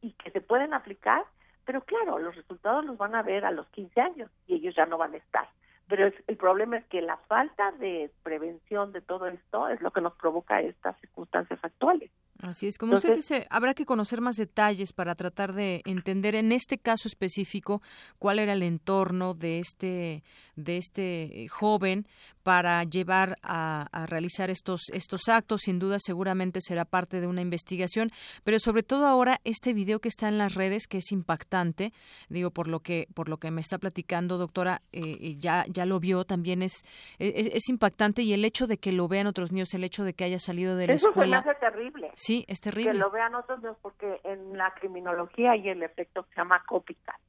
y 0.01 0.13
que 0.13 0.31
se 0.31 0.41
pueden 0.41 0.73
aplicar, 0.73 1.23
pero 1.65 1.81
claro, 1.81 2.17
los 2.17 2.35
resultados 2.35 2.83
los 2.83 2.97
van 2.97 3.13
a 3.13 3.21
ver 3.21 3.45
a 3.45 3.51
los 3.51 3.67
15 3.67 4.01
años 4.01 4.31
y 4.47 4.55
ellos 4.55 4.75
ya 4.75 4.85
no 4.85 4.97
van 4.97 5.13
a 5.13 5.17
estar. 5.17 5.47
Pero 5.89 6.11
el 6.27 6.37
problema 6.37 6.77
es 6.77 6.85
que 6.85 7.01
la 7.01 7.17
falta 7.17 7.71
de 7.71 8.11
prevención 8.21 8.93
de 8.93 9.01
todo 9.01 9.25
esto 9.25 9.67
es 9.69 9.81
lo 9.81 9.91
que 9.91 10.01
nos 10.01 10.13
provoca 10.13 10.61
estas 10.61 10.97
circunstancias 10.99 11.59
actuales. 11.63 12.11
Así 12.41 12.67
es, 12.67 12.77
como 12.77 12.95
usted 12.95 13.15
dice, 13.15 13.45
habrá 13.49 13.73
que 13.73 13.85
conocer 13.85 14.21
más 14.21 14.37
detalles 14.37 14.93
para 14.93 15.13
tratar 15.15 15.53
de 15.53 15.81
entender 15.85 16.35
en 16.35 16.53
este 16.53 16.77
caso 16.77 17.09
específico 17.09 17.81
cuál 18.17 18.39
era 18.39 18.53
el 18.53 18.63
entorno 18.63 19.33
de 19.33 19.59
este 19.59 20.23
de 20.55 20.77
este 20.77 21.43
eh, 21.43 21.47
joven 21.49 22.07
para 22.43 22.83
llevar 22.83 23.37
a, 23.43 23.87
realizar 24.07 24.49
estos 24.49 24.83
estos 24.93 25.27
actos. 25.27 25.61
Sin 25.65 25.79
duda, 25.79 25.97
seguramente 25.99 26.61
será 26.61 26.85
parte 26.85 27.19
de 27.19 27.27
una 27.27 27.41
investigación, 27.41 28.09
pero 28.45 28.57
sobre 28.59 28.83
todo 28.83 29.05
ahora 29.05 29.41
este 29.43 29.73
video 29.73 29.99
que 29.99 30.07
está 30.07 30.29
en 30.29 30.37
las 30.37 30.55
redes 30.55 30.87
que 30.87 30.99
es 30.99 31.11
impactante, 31.11 31.91
digo 32.29 32.51
por 32.51 32.69
lo 32.69 32.79
que 32.79 33.07
por 33.13 33.27
lo 33.27 33.37
que 33.37 33.51
me 33.51 33.59
está 33.59 33.79
platicando, 33.79 34.37
doctora, 34.37 34.81
eh, 34.93 35.35
ya 35.37 35.65
ya 35.67 35.85
lo 35.85 35.99
vio 35.99 36.23
también 36.23 36.61
es, 36.61 36.85
es, 37.19 37.67
impactante 37.67 38.21
y 38.21 38.31
el 38.31 38.45
hecho 38.45 38.65
de 38.65 38.77
que 38.77 38.93
lo 38.93 39.09
vean 39.09 39.27
otros 39.27 39.51
niños, 39.51 39.73
el 39.73 39.83
hecho 39.83 40.05
de 40.05 40.13
que 40.13 40.23
haya 40.23 40.39
salido 40.39 40.77
de 40.77 40.87
la 40.87 40.93
escuela. 40.93 41.39
Eso 41.39 41.49
terrible. 41.59 42.11
Sí, 42.29 42.45
es 42.47 42.61
terrible. 42.61 42.91
Que 42.91 42.97
lo 42.99 43.09
vean 43.09 43.33
otros 43.33 43.59
porque 43.81 44.21
en 44.23 44.55
la 44.55 44.71
criminología 44.75 45.53
hay 45.53 45.67
el 45.67 45.81
efecto 45.81 46.21
que 46.21 46.29
se 46.29 46.35
llama 46.35 46.63
copycat, 46.67 47.19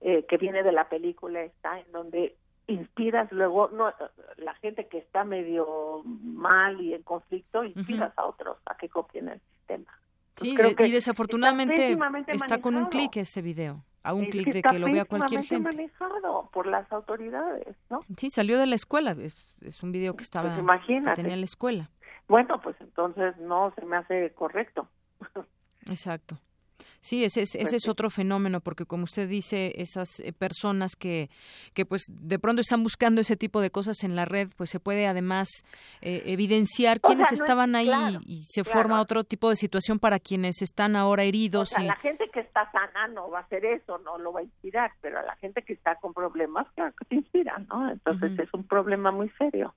eh, 0.00 0.24
que 0.26 0.38
viene 0.38 0.62
de 0.62 0.72
la 0.72 0.88
película 0.88 1.42
esta, 1.42 1.78
en 1.78 1.92
donde 1.92 2.34
inspiras 2.66 3.30
luego, 3.30 3.68
no 3.68 3.92
la 4.38 4.54
gente 4.54 4.88
que 4.88 4.96
está 4.96 5.24
medio 5.24 6.00
mal 6.04 6.80
y 6.80 6.94
en 6.94 7.02
conflicto, 7.02 7.62
inspiras 7.62 8.14
a 8.16 8.24
otros 8.24 8.56
a 8.64 8.74
que 8.78 8.88
copien 8.88 9.28
el 9.28 9.40
sistema. 9.40 9.92
Sí, 10.36 10.56
y 10.78 10.90
desafortunadamente 10.90 11.94
está, 12.28 12.58
con 12.62 12.74
un 12.74 12.86
clic 12.86 13.18
ese 13.18 13.42
video, 13.42 13.84
a 14.02 14.14
un 14.14 14.30
clic 14.30 14.50
de 14.50 14.62
que 14.62 14.78
lo 14.78 14.86
vea 14.86 15.04
cualquier 15.04 15.44
gente. 15.44 15.76
manejado 15.76 16.48
por 16.54 16.66
las 16.66 16.90
autoridades, 16.90 17.76
¿no? 17.90 18.00
Sí, 18.16 18.30
salió 18.30 18.58
de 18.58 18.66
la 18.66 18.76
escuela, 18.76 19.14
es, 19.20 19.54
es 19.60 19.82
un 19.82 19.92
video 19.92 20.16
que 20.16 20.22
estaba, 20.22 20.56
pues 20.56 20.80
que 20.86 21.12
tenía 21.16 21.34
en 21.34 21.40
la 21.40 21.44
escuela. 21.44 21.90
Bueno, 22.28 22.60
pues 22.62 22.76
entonces 22.80 23.36
no 23.38 23.72
se 23.74 23.84
me 23.84 23.96
hace 23.96 24.32
correcto. 24.34 24.88
Exacto. 25.88 26.38
Sí, 27.00 27.24
ese, 27.24 27.42
ese 27.42 27.58
pues 27.58 27.72
es 27.72 27.88
otro 27.88 28.10
fenómeno, 28.10 28.60
porque 28.60 28.86
como 28.86 29.04
usted 29.04 29.28
dice, 29.28 29.72
esas 29.76 30.20
eh, 30.20 30.32
personas 30.32 30.94
que, 30.94 31.30
que 31.74 31.84
pues 31.84 32.04
de 32.08 32.38
pronto 32.38 32.60
están 32.60 32.82
buscando 32.84 33.20
ese 33.20 33.36
tipo 33.36 33.60
de 33.60 33.70
cosas 33.70 34.04
en 34.04 34.14
la 34.14 34.24
red, 34.24 34.50
pues 34.56 34.70
se 34.70 34.78
puede 34.78 35.08
además 35.08 35.48
eh, 36.00 36.22
evidenciar 36.26 37.00
quiénes 37.00 37.32
estaban 37.32 37.74
ahí 37.74 37.90
y 38.24 38.42
se 38.42 38.62
forma 38.62 39.00
otro 39.00 39.24
tipo 39.24 39.50
de 39.50 39.56
situación 39.56 39.98
para 39.98 40.20
quienes 40.20 40.62
están 40.62 40.94
ahora 40.94 41.24
heridos. 41.24 41.72
O 41.72 41.74
sea, 41.74 41.84
la 41.84 41.96
gente 41.96 42.30
que 42.32 42.40
está 42.40 42.70
sana 42.70 43.08
no 43.08 43.30
va 43.30 43.40
a 43.40 43.42
hacer 43.42 43.64
eso, 43.64 43.98
no 43.98 44.18
lo 44.18 44.32
va 44.32 44.40
a 44.40 44.44
inspirar, 44.44 44.92
pero 45.00 45.18
a 45.18 45.22
la 45.22 45.34
gente 45.36 45.62
que 45.62 45.72
está 45.72 45.96
con 45.96 46.14
problemas, 46.14 46.68
claro 46.74 46.94
que 46.96 47.04
se 47.06 47.14
inspira, 47.16 47.58
¿no? 47.68 47.90
Entonces 47.90 48.38
es 48.38 48.54
un 48.54 48.64
problema 48.64 49.10
muy 49.10 49.28
serio. 49.30 49.74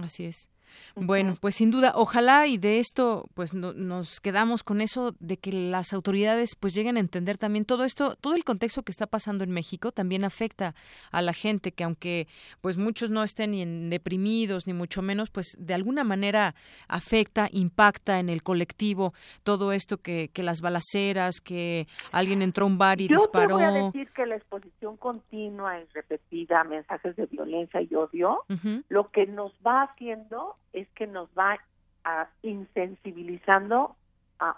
Así 0.00 0.26
es. 0.26 0.48
Bueno, 0.94 1.36
pues 1.40 1.54
sin 1.56 1.70
duda, 1.70 1.92
ojalá 1.94 2.46
y 2.46 2.58
de 2.58 2.78
esto, 2.78 3.28
pues 3.34 3.54
nos 3.54 4.20
quedamos 4.20 4.64
con 4.64 4.80
eso 4.80 5.14
de 5.20 5.36
que 5.36 5.52
las 5.52 5.92
autoridades 5.92 6.54
pues 6.56 6.74
lleguen 6.74 6.96
a 6.96 7.00
entender 7.00 7.38
también 7.38 7.64
todo 7.64 7.84
esto, 7.84 8.16
todo 8.16 8.34
el 8.34 8.44
contexto 8.44 8.82
que 8.82 8.92
está 8.92 9.06
pasando 9.06 9.44
en 9.44 9.50
México 9.50 9.92
también 9.92 10.24
afecta 10.24 10.74
a 11.10 11.22
la 11.22 11.32
gente 11.32 11.72
que 11.72 11.84
aunque 11.84 12.28
pues 12.60 12.76
muchos 12.76 13.10
no 13.10 13.22
estén 13.22 13.52
ni 13.52 13.64
deprimidos 13.88 14.66
ni 14.66 14.72
mucho 14.72 15.02
menos, 15.02 15.30
pues 15.30 15.56
de 15.58 15.74
alguna 15.74 16.04
manera 16.04 16.54
afecta, 16.88 17.48
impacta 17.50 18.20
en 18.20 18.28
el 18.28 18.42
colectivo 18.42 19.14
todo 19.42 19.72
esto 19.72 19.98
que, 19.98 20.30
que 20.32 20.42
las 20.42 20.60
balaceras, 20.60 21.40
que 21.40 21.86
alguien 22.10 22.42
entró 22.42 22.64
a 22.64 22.68
un 22.68 22.78
bar 22.78 23.00
y 23.00 23.08
disparó. 23.08 23.48
Yo 23.48 23.54
voy 23.54 23.64
a 23.64 23.84
decir 23.84 24.10
que 24.12 24.26
la 24.26 24.36
exposición 24.36 24.96
continua 24.96 25.80
y 25.80 25.84
repetida 25.94 26.60
a 26.60 26.64
mensajes 26.64 27.16
de 27.16 27.26
violencia 27.26 27.80
y 27.80 27.94
odio, 27.94 28.44
lo 28.88 29.10
que 29.10 29.26
nos 29.26 29.52
va 29.66 29.82
haciendo 29.82 30.56
es 30.72 30.88
que 30.90 31.06
nos 31.06 31.28
va 31.30 31.58
a 32.04 32.28
insensibilizando 32.42 33.96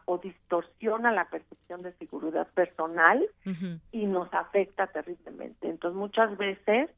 o 0.06 0.18
distorsiona 0.18 1.12
la 1.12 1.28
percepción 1.28 1.82
de 1.82 1.92
seguridad 1.94 2.48
personal 2.54 3.28
y 3.92 4.06
nos 4.06 4.32
afecta 4.32 4.86
terriblemente. 4.86 5.68
Entonces 5.68 5.96
muchas 5.96 6.36
veces, 6.38 6.88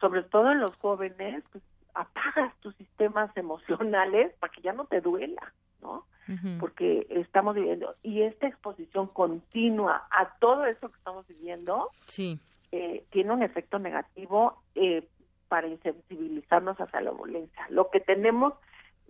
sobre 0.00 0.22
todo 0.24 0.52
en 0.52 0.60
los 0.60 0.76
jóvenes, 0.76 1.42
pues, 1.52 1.64
apagas 1.94 2.54
tus 2.60 2.74
sistemas 2.76 3.30
emocionales 3.36 4.34
para 4.40 4.52
que 4.52 4.60
ya 4.60 4.72
no 4.72 4.84
te 4.84 5.00
duela, 5.00 5.52
¿no? 5.80 6.04
Porque 6.58 7.06
estamos 7.10 7.54
viviendo 7.54 7.96
y 8.02 8.22
esta 8.22 8.46
exposición 8.46 9.08
continua 9.08 10.06
a 10.10 10.30
todo 10.38 10.64
eso 10.64 10.88
que 10.88 10.96
estamos 10.96 11.26
viviendo, 11.28 11.90
sí. 12.06 12.38
Eh, 12.72 13.04
tiene 13.10 13.32
un 13.32 13.42
efecto 13.42 13.78
negativo 13.78 14.62
eh, 14.74 15.06
para 15.48 15.68
insensibilizarnos 15.68 16.80
hacia 16.80 17.00
la 17.00 17.10
violencia. 17.10 17.66
Lo 17.70 17.90
que 17.90 18.00
tenemos 18.00 18.54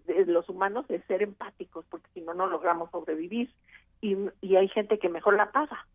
los 0.07 0.49
humanos 0.49 0.85
es 0.89 1.03
ser 1.07 1.23
empáticos, 1.23 1.85
porque 1.89 2.09
si 2.15 2.21
no, 2.21 2.35
no 2.35 2.47
logramos 2.47 2.91
sobrevivir. 2.91 3.51
Y, 4.01 4.17
y 4.41 4.57
hay 4.57 4.69
gente 4.69 4.99
que 4.99 5.09
mejor 5.09 5.37
la 5.37 5.51
paga. 5.51 5.87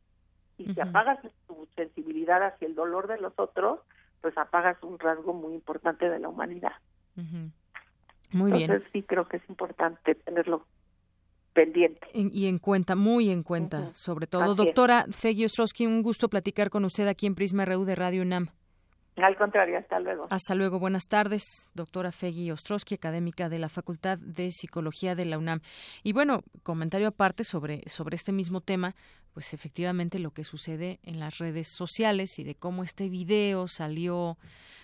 Y 0.58 0.74
si 0.74 0.82
apagas 0.82 1.20
tu 1.48 1.68
sensibilidad 1.76 2.44
hacia 2.44 2.68
el 2.68 2.76
dolor 2.76 3.08
de 3.08 3.20
los 3.20 3.34
otros, 3.38 3.80
pues 4.22 4.38
apagas 4.38 4.82
un 4.84 5.00
rasgo 5.00 5.34
muy 5.34 5.54
importante 5.54 6.10
de 6.10 6.20
la 6.20 6.28
humanidad. 6.28 6.74
Muy 8.32 8.52
Entonces, 8.52 8.88
sí 8.92 9.04
creo 9.04 9.28
que 9.28 9.38
es 9.38 9.50
importante 9.50 10.16
tenerlo 10.16 10.66
pendiente. 11.54 12.08
y 12.14 12.48
en 12.48 12.60
cuenta, 12.60 12.96
muy 12.96 13.32
en 13.32 13.44
cuenta, 13.44 13.94
sobre 13.94 14.28
todo. 14.28 14.56
Doctora 14.56 15.06
Fegui 15.12 15.46
Ostrowski, 15.46 15.86
un 15.86 16.02
gusto 16.02 16.30
platicar 16.30 16.70
con 16.70 16.84
usted 16.84 17.08
aquí 17.08 17.26
en 17.26 17.36
Prisma 17.36 17.66
RU 17.66 17.86
de 17.86 17.96
Radio 17.96 18.22
UNAM. 18.22 18.50
Al 19.24 19.36
contrario, 19.38 19.78
hasta 19.78 20.00
luego. 20.00 20.28
Hasta 20.30 20.56
luego, 20.56 20.80
buenas 20.80 21.08
tardes, 21.08 21.44
doctora 21.74 22.12
Fegui 22.12 22.52
Ostrowski, 22.52 22.96
académica 22.96 23.50
de 23.50 23.60
la 23.60 23.70
Facultad 23.70 24.18
de 24.18 24.52
Psicología 24.52 25.16
de 25.16 25.26
la 25.26 25.38
UNAM. 25.38 25.62
Y 26.04 26.14
bueno, 26.14 26.44
comentario 26.64 27.08
aparte 27.08 27.44
sobre, 27.44 27.82
sobre 27.88 28.16
este 28.16 28.32
mismo 28.32 28.62
tema, 28.62 28.96
pues 29.34 29.54
efectivamente 29.54 30.20
lo 30.20 30.32
que 30.32 30.44
sucede 30.44 31.00
en 31.04 31.20
las 31.20 31.38
redes 31.38 31.70
sociales 31.76 32.40
y 32.40 32.44
de 32.44 32.56
cómo 32.56 32.84
este 32.84 33.10
video 33.10 33.68
salió 33.68 34.38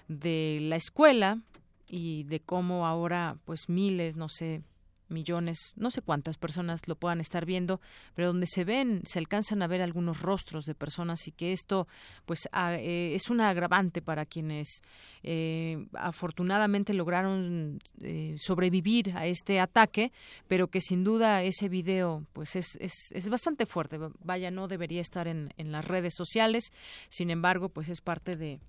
de 0.07 0.59
la 0.61 0.75
escuela 0.75 1.39
y 1.87 2.23
de 2.23 2.39
cómo 2.39 2.87
ahora 2.87 3.37
pues 3.45 3.69
miles, 3.69 4.15
no 4.15 4.29
sé, 4.29 4.61
millones, 5.09 5.73
no 5.75 5.91
sé 5.91 6.01
cuántas 6.01 6.37
personas 6.37 6.87
lo 6.87 6.95
puedan 6.95 7.19
estar 7.19 7.45
viendo, 7.45 7.81
pero 8.13 8.29
donde 8.29 8.47
se 8.47 8.63
ven, 8.63 9.01
se 9.05 9.19
alcanzan 9.19 9.61
a 9.61 9.67
ver 9.67 9.81
algunos 9.81 10.21
rostros 10.21 10.65
de 10.65 10.75
personas 10.75 11.27
y 11.27 11.31
que 11.31 11.53
esto, 11.53 11.87
pues, 12.25 12.47
eh, 12.53 13.13
es 13.15 13.29
una 13.29 13.49
agravante 13.49 14.01
para 14.01 14.25
quienes 14.25 14.81
eh, 15.23 15.85
afortunadamente 15.93 16.93
lograron 16.93 17.79
eh, 18.01 18.35
sobrevivir 18.37 19.15
a 19.15 19.25
este 19.25 19.59
ataque, 19.59 20.11
pero 20.47 20.67
que 20.67 20.81
sin 20.81 21.03
duda 21.03 21.43
ese 21.43 21.69
video, 21.69 22.25
pues, 22.33 22.55
es, 22.55 22.77
es, 22.79 22.93
es 23.11 23.29
bastante 23.29 23.65
fuerte. 23.65 23.99
Vaya, 24.23 24.51
no 24.51 24.67
debería 24.67 25.01
estar 25.01 25.27
en, 25.27 25.53
en 25.57 25.71
las 25.71 25.85
redes 25.85 26.13
sociales, 26.15 26.71
sin 27.09 27.29
embargo, 27.29 27.69
pues, 27.69 27.89
es 27.89 28.01
parte 28.01 28.35
de 28.35 28.59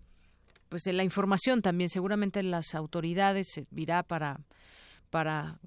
pues 0.69 0.83
de 0.83 0.93
la 0.93 1.05
información 1.05 1.63
también 1.63 1.89
seguramente 1.89 2.43
las 2.43 2.75
autoridades 2.75 3.53
servirá 3.53 4.03
para 4.03 4.41
para 5.17 5.59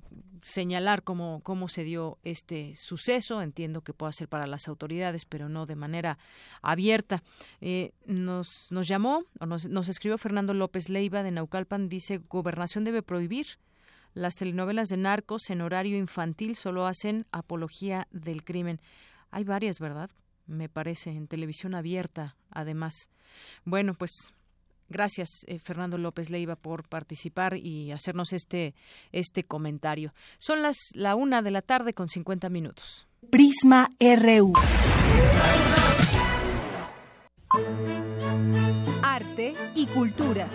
señalar 0.44 1.02
cómo, 1.02 1.42
cómo 1.42 1.70
se 1.70 1.84
dio 1.84 2.20
este 2.22 2.76
suceso. 2.76 3.42
Entiendo 3.42 3.82
que 3.82 3.96
pueda 3.96 4.14
ser 4.14 4.28
para 4.28 4.46
las 4.46 4.68
autoridades, 4.68 5.26
pero 5.26 5.50
no 5.50 5.66
de 5.66 5.76
manera 5.76 6.20
abierta. 6.62 7.24
Eh, 7.60 7.94
nos, 8.06 8.68
nos 8.70 8.88
llamó, 8.88 9.24
o 9.40 9.48
nos, 9.48 9.68
nos 9.68 9.90
escribió 9.90 10.20
Fernando 10.20 10.54
López 10.54 10.88
Leiva 10.88 11.24
de 11.24 11.32
Naucalpan, 11.32 11.90
dice, 11.90 12.20
gobernación 12.30 12.84
debe 12.84 13.02
prohibir. 13.02 13.58
Las 14.14 14.36
telenovelas 14.36 14.90
de 14.90 14.98
narcos 14.98 15.50
en 15.50 15.62
horario 15.62 15.98
infantil 15.98 16.56
solo 16.56 16.86
hacen 16.86 17.26
apología 17.32 18.08
del 18.12 18.44
crimen. 18.44 18.80
Hay 19.32 19.46
varias, 19.46 19.80
¿verdad? 19.80 20.12
Me 20.46 20.70
parece, 20.70 21.10
en 21.10 21.28
televisión 21.28 21.74
abierta, 21.74 22.36
además. 22.52 23.10
Bueno, 23.66 23.96
pues 23.96 24.12
Gracias, 24.90 25.30
eh, 25.46 25.60
Fernando 25.60 25.98
López 25.98 26.30
Leiva, 26.30 26.56
por 26.56 26.88
participar 26.88 27.56
y 27.56 27.92
hacernos 27.92 28.34
este, 28.34 28.74
este 29.12 29.44
comentario. 29.44 30.14
Son 30.40 30.62
las 30.62 30.78
la 30.94 31.16
una 31.16 31.42
de 31.42 31.52
la 31.52 31.62
tarde 31.62 31.94
con 31.94 32.10
50 32.10 32.50
minutos. 32.50 33.08
Prisma 33.30 33.92
RU. 34.00 34.54
Arte 39.04 39.54
y 39.76 39.86
cultura. 39.88 40.48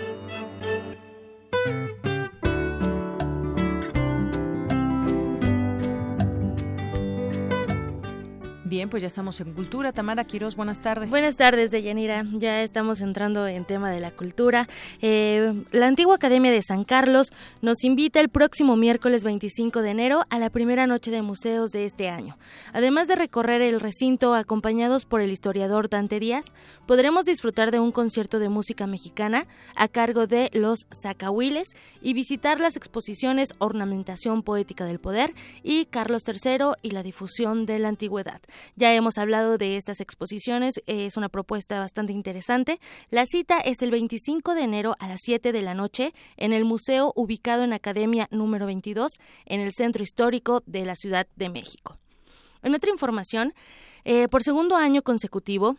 Bien, 8.67 8.89
pues 8.89 9.03
ya 9.03 9.09
estamos 9.09 9.39
en 9.41 9.53
Cultura. 9.53 9.93
Tamara 9.93 10.25
Quiroz, 10.25 10.57
buenas 10.57 10.81
tardes. 10.81 11.11
Buenas 11.11 11.37
tardes, 11.37 11.71
Deyanira. 11.71 12.25
Ya 12.33 12.63
estamos 12.63 13.03
entrando 13.03 13.47
en 13.47 13.67
tema 13.67 13.91
de 13.91 14.01
la 14.01 14.11
cultura. 14.11 14.69
Eh, 15.03 15.65
la 15.71 15.87
antigua 15.87 16.15
Academia 16.15 16.51
de 16.51 16.63
San 16.63 16.85
Carlos 16.85 17.31
nos 17.61 17.85
invita 17.85 18.21
el 18.21 18.31
próximo 18.31 18.75
miércoles 18.77 19.23
25 19.23 19.83
de 19.83 19.91
enero 19.91 20.25
a 20.31 20.39
la 20.39 20.49
primera 20.49 20.87
noche 20.87 21.11
de 21.11 21.21
museos 21.21 21.73
de 21.73 21.85
este 21.85 22.09
año. 22.09 22.39
Además 22.73 23.07
de 23.07 23.17
recorrer 23.17 23.61
el 23.61 23.81
recinto 23.81 24.35
acompañados 24.35 25.05
por 25.05 25.21
el 25.21 25.31
historiador 25.31 25.91
Dante 25.91 26.19
Díaz, 26.19 26.47
podremos 26.87 27.27
disfrutar 27.27 27.71
de 27.71 27.81
un 27.81 27.93
concierto 27.93 28.39
de 28.39 28.49
música 28.49 28.87
mexicana 28.87 29.47
a 29.77 29.89
cargo 29.89 30.27
de 30.27 30.49
los 30.55 30.87
Zacahuiles 31.03 31.77
y 32.01 32.15
visitar 32.15 32.61
las 32.61 32.77
exposiciones 32.77 33.51
Ornamentación 33.59 34.43
Poética 34.43 34.87
del 34.87 35.01
Poder 35.01 35.35
y 35.63 35.85
Carlos 35.85 36.23
III 36.27 36.77
y 36.81 36.93
la 36.93 37.03
difusión 37.03 37.67
de 37.67 37.79
la 37.79 37.89
antigüedad. 37.89 38.41
Ya 38.77 38.93
hemos 38.95 39.19
hablado 39.19 39.59
de 39.59 39.77
estas 39.77 40.01
exposiciones, 40.01 40.75
es 40.87 41.17
una 41.17 41.29
propuesta 41.29 41.79
bastante 41.79 42.13
interesante. 42.13 42.81
La 43.11 43.27
cita 43.27 43.59
es 43.61 43.83
el 43.83 43.91
25 43.91 44.55
de 44.55 44.63
enero 44.63 44.97
a 44.99 45.09
las 45.09 45.21
7 45.23 45.53
de 45.53 45.63
la 45.63 45.75
noche 45.75 46.13
en 46.37 46.53
el 46.53 46.65
museo 46.65 47.13
ubicado 47.15 47.65
en 47.65 47.73
Academia 47.73 48.29
número 48.31 48.67
22 48.67 49.13
en 49.47 49.61
el 49.61 49.73
Centro 49.73 50.03
Histórico 50.03 50.63
de 50.67 50.85
la 50.85 50.97
Ciudad 50.97 51.27
de 51.37 51.49
México. 51.49 51.99
En 52.63 52.75
otra 52.75 52.91
información, 52.91 53.53
eh, 54.05 54.29
por 54.29 54.43
segundo 54.43 54.77
año 54.77 55.03
consecutivo, 55.03 55.77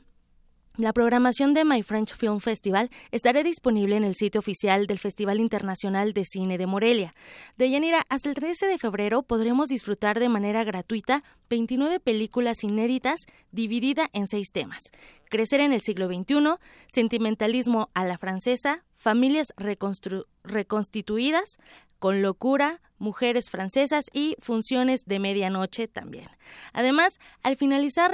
la 0.78 0.92
programación 0.92 1.54
de 1.54 1.64
My 1.64 1.84
French 1.84 2.16
Film 2.16 2.42
Festival 2.42 2.90
estará 3.12 3.44
disponible 3.44 3.96
en 3.96 4.04
el 4.04 4.14
sitio 4.14 4.40
oficial 4.40 4.88
del 4.88 5.00
Festival 5.00 5.40
Internacional 5.40 6.12
de 6.12 6.26
Cine 6.26 6.58
de 6.58 6.68
Morelia. 6.68 7.16
De 7.58 7.70
Yanira, 7.70 8.06
hasta 8.10 8.28
el 8.28 8.36
13 8.36 8.68
de 8.68 8.78
febrero 8.78 9.24
podremos 9.24 9.70
disfrutar 9.70 10.20
de 10.20 10.28
manera 10.28 10.66
gratuita 10.66 11.24
29 11.50 12.02
películas 12.02 12.64
inéditas 12.64 13.26
dividida 13.52 14.10
en 14.12 14.28
seis 14.28 14.52
temas. 14.52 14.84
Crecer 15.30 15.62
en 15.62 15.72
el 15.72 15.82
siglo 15.82 16.08
XXI, 16.08 16.56
sentimentalismo 16.88 17.90
a 17.94 18.04
la 18.04 18.18
francesa, 18.18 18.84
familias 18.96 19.54
reconstituidas, 19.58 21.58
con 22.06 22.22
locura, 22.22 22.82
mujeres 23.00 23.50
francesas 23.50 24.06
y 24.14 24.36
funciones 24.40 25.06
de 25.08 25.18
medianoche 25.18 25.88
también. 25.88 26.28
Además, 26.72 27.18
al 27.42 27.56
finalizar 27.56 28.14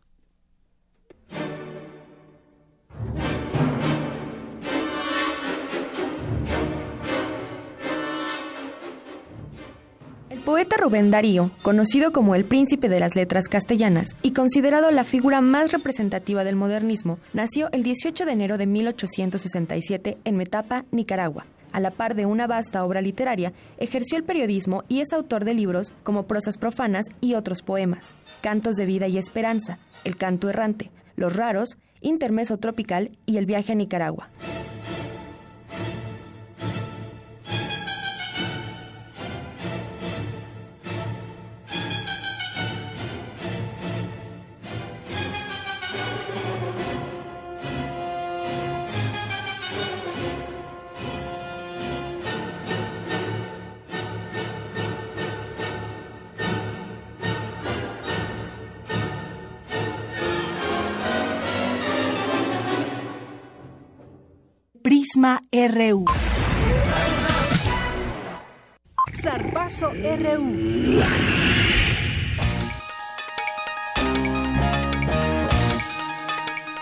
Poeta 10.41 10.75
Rubén 10.77 11.11
Darío, 11.11 11.51
conocido 11.61 12.11
como 12.11 12.35
el 12.35 12.45
príncipe 12.45 12.89
de 12.89 12.99
las 12.99 13.15
letras 13.15 13.47
castellanas 13.47 14.15
y 14.21 14.31
considerado 14.31 14.91
la 14.91 15.03
figura 15.03 15.39
más 15.41 15.71
representativa 15.71 16.43
del 16.43 16.55
modernismo, 16.55 17.19
nació 17.33 17.69
el 17.71 17.83
18 17.83 18.25
de 18.25 18.31
enero 18.31 18.57
de 18.57 18.65
1867 18.65 20.17
en 20.23 20.37
Metapa, 20.37 20.85
Nicaragua. 20.91 21.45
A 21.71 21.79
la 21.79 21.91
par 21.91 22.15
de 22.15 22.25
una 22.25 22.47
vasta 22.47 22.83
obra 22.83 23.01
literaria, 23.01 23.53
ejerció 23.77 24.17
el 24.17 24.23
periodismo 24.23 24.83
y 24.89 24.99
es 24.99 25.13
autor 25.13 25.45
de 25.45 25.53
libros 25.53 25.93
como 26.03 26.23
Prosas 26.23 26.57
profanas 26.57 27.05
y 27.21 27.35
otros 27.35 27.61
poemas, 27.61 28.13
Cantos 28.41 28.75
de 28.75 28.85
vida 28.85 29.07
y 29.07 29.17
esperanza, 29.17 29.79
El 30.03 30.17
canto 30.17 30.49
errante, 30.49 30.91
Los 31.15 31.35
raros, 31.35 31.77
Intermeso 32.01 32.57
tropical 32.57 33.17
y 33.25 33.37
El 33.37 33.45
viaje 33.45 33.73
a 33.73 33.75
Nicaragua. 33.75 34.29
Prisma 65.21 65.43
RU. 65.51 66.05
Zarpazo 69.13 69.91
RU. 69.91 70.99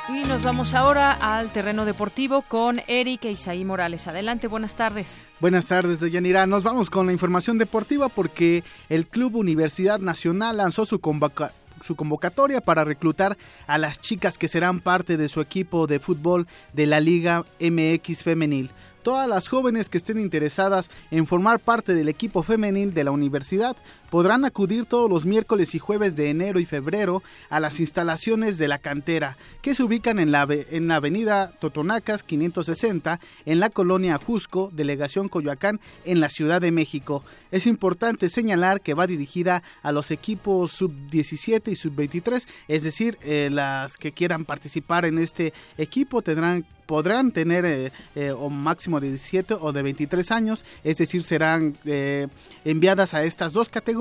Y 0.08 0.24
nos 0.26 0.42
vamos 0.42 0.74
ahora 0.74 1.12
al 1.12 1.52
terreno 1.52 1.84
deportivo 1.84 2.42
con 2.44 2.82
Eric 2.88 3.26
e 3.26 3.32
Isaí 3.32 3.66
Morales. 3.66 4.08
Adelante, 4.08 4.48
buenas 4.48 4.76
tardes. 4.76 5.26
Buenas 5.42 5.66
tardes, 5.66 6.00
Deyanira. 6.00 6.48
Nos 6.48 6.64
vamos 6.64 6.90
con 6.90 7.08
la 7.08 7.12
información 7.12 7.58
deportiva 7.58 8.08
porque 8.08 8.64
el 8.88 9.06
Club 9.06 9.36
Universidad 9.36 10.00
Nacional 10.00 10.56
lanzó 10.56 10.86
su 10.86 11.00
convocatoria 11.00 11.59
su 11.84 11.96
convocatoria 11.96 12.62
para 12.62 12.84
reclutar 12.84 13.38
a 13.68 13.78
las 13.78 14.00
chicas 14.00 14.38
que 14.38 14.48
serán 14.48 14.80
parte 14.80 15.18
de 15.18 15.30
su 15.30 15.42
equipo 15.42 15.88
de 15.88 16.00
fútbol 16.00 16.48
de 16.74 16.86
la 16.86 17.00
Liga 17.00 17.46
MX 17.60 18.24
Femenil. 18.24 18.70
Todas 19.04 19.30
las 19.30 19.48
jóvenes 19.48 19.88
que 19.88 19.98
estén 19.98 20.20
interesadas 20.20 20.92
en 21.10 21.26
formar 21.26 21.60
parte 21.60 21.94
del 21.94 22.10
equipo 22.10 22.44
femenil 22.44 22.94
de 22.94 23.04
la 23.06 23.12
universidad 23.12 23.78
podrán 24.10 24.46
acudir 24.46 24.86
todos 24.86 25.10
los 25.10 25.26
miércoles 25.26 25.76
y 25.76 25.80
jueves 25.80 26.16
de 26.16 26.30
enero 26.30 26.60
y 26.60 26.66
febrero 26.66 27.24
a 27.50 27.60
las 27.60 27.80
instalaciones 27.80 28.58
de 28.58 28.68
la 28.68 28.80
cantera, 28.80 29.38
que 29.62 29.76
se 29.76 29.84
ubican 29.84 30.20
en 30.20 30.32
la, 30.32 30.48
en 30.50 30.88
la 30.88 30.96
avenida 30.96 31.52
Totonacas 31.60 32.24
560, 32.24 33.20
en 33.46 33.60
la 33.60 33.70
colonia 33.70 34.16
Ajusco, 34.16 34.72
delegación 34.74 35.30
Coyoacán, 35.30 35.80
en 36.06 36.20
la 36.20 36.30
Ciudad 36.30 36.62
de 36.62 36.72
México. 36.72 37.24
Es 37.52 37.68
importante 37.68 38.30
señalar 38.30 38.82
que 38.82 38.94
va 38.94 39.08
dirigida 39.08 39.64
a 39.82 39.92
los 39.92 40.12
equipos 40.12 40.72
sub-17 40.72 41.72
y 41.72 41.76
sub-23, 41.76 42.46
es 42.68 42.84
decir, 42.84 43.18
eh, 43.22 43.50
las 43.52 43.98
que 43.98 44.12
quieran 44.12 44.46
participar 44.46 45.06
en 45.06 45.18
este 45.18 45.54
equipo 45.78 46.22
tendrán 46.22 46.66
podrán 46.86 47.32
tener 47.32 47.66
eh, 47.66 47.92
eh, 48.16 48.34
un 48.34 48.64
máximo 48.64 49.00
de 49.00 49.10
17 49.10 49.54
o 49.54 49.72
de 49.72 49.84
23 49.84 50.32
años, 50.32 50.66
es 50.84 50.98
decir, 50.98 51.22
serán 51.22 51.76
enviadas 52.66 53.14
a 53.14 53.24
estas 53.24 53.54
dos 53.54 53.70
categorías 53.70 53.99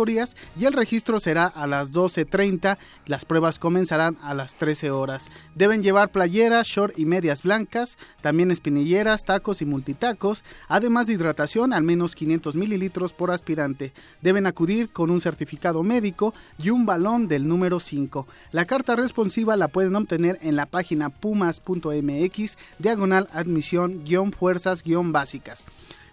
y 0.59 0.65
el 0.65 0.73
registro 0.73 1.21
será 1.21 1.47
a 1.47 1.67
las 1.67 1.93
12.30. 1.93 2.79
Las 3.07 3.25
pruebas 3.25 3.59
comenzarán 3.59 4.17
a 4.23 4.35
las 4.35 4.55
13 4.55 4.91
horas. 4.91 5.31
Deben 5.55 5.83
llevar 5.83 6.11
playeras, 6.11 6.67
short 6.67 6.99
y 6.99 7.07
medias 7.07 7.43
blancas, 7.43 7.99
también 8.21 8.51
espinilleras, 8.51 9.25
tacos 9.25 9.63
y 9.63 9.65
multitacos, 9.65 10.45
además 10.69 11.07
de 11.07 11.15
hidratación 11.15 11.73
al 11.73 11.83
menos 11.83 12.15
500 12.15 12.55
mililitros 12.55 13.13
por 13.13 13.31
aspirante. 13.31 13.93
Deben 14.23 14.47
acudir 14.47 14.91
con 14.91 15.11
un 15.11 15.21
certificado 15.21 15.83
médico 15.83 16.35
y 16.59 16.71
un 16.71 16.87
balón 16.87 17.29
del 17.29 17.49
número 17.49 17.81
5. 17.81 18.27
La 18.53 18.65
carta 18.65 18.97
responsiva 18.97 19.57
la 19.57 19.69
pueden 19.69 19.97
obtener 19.97 20.39
en 20.43 20.57
la 20.57 20.67
página 20.67 21.09
pumas.mx 21.11 22.59
diagonal 22.79 23.29
admisión 23.33 24.05
fuerzas 24.33 24.83
básicas. 25.13 25.67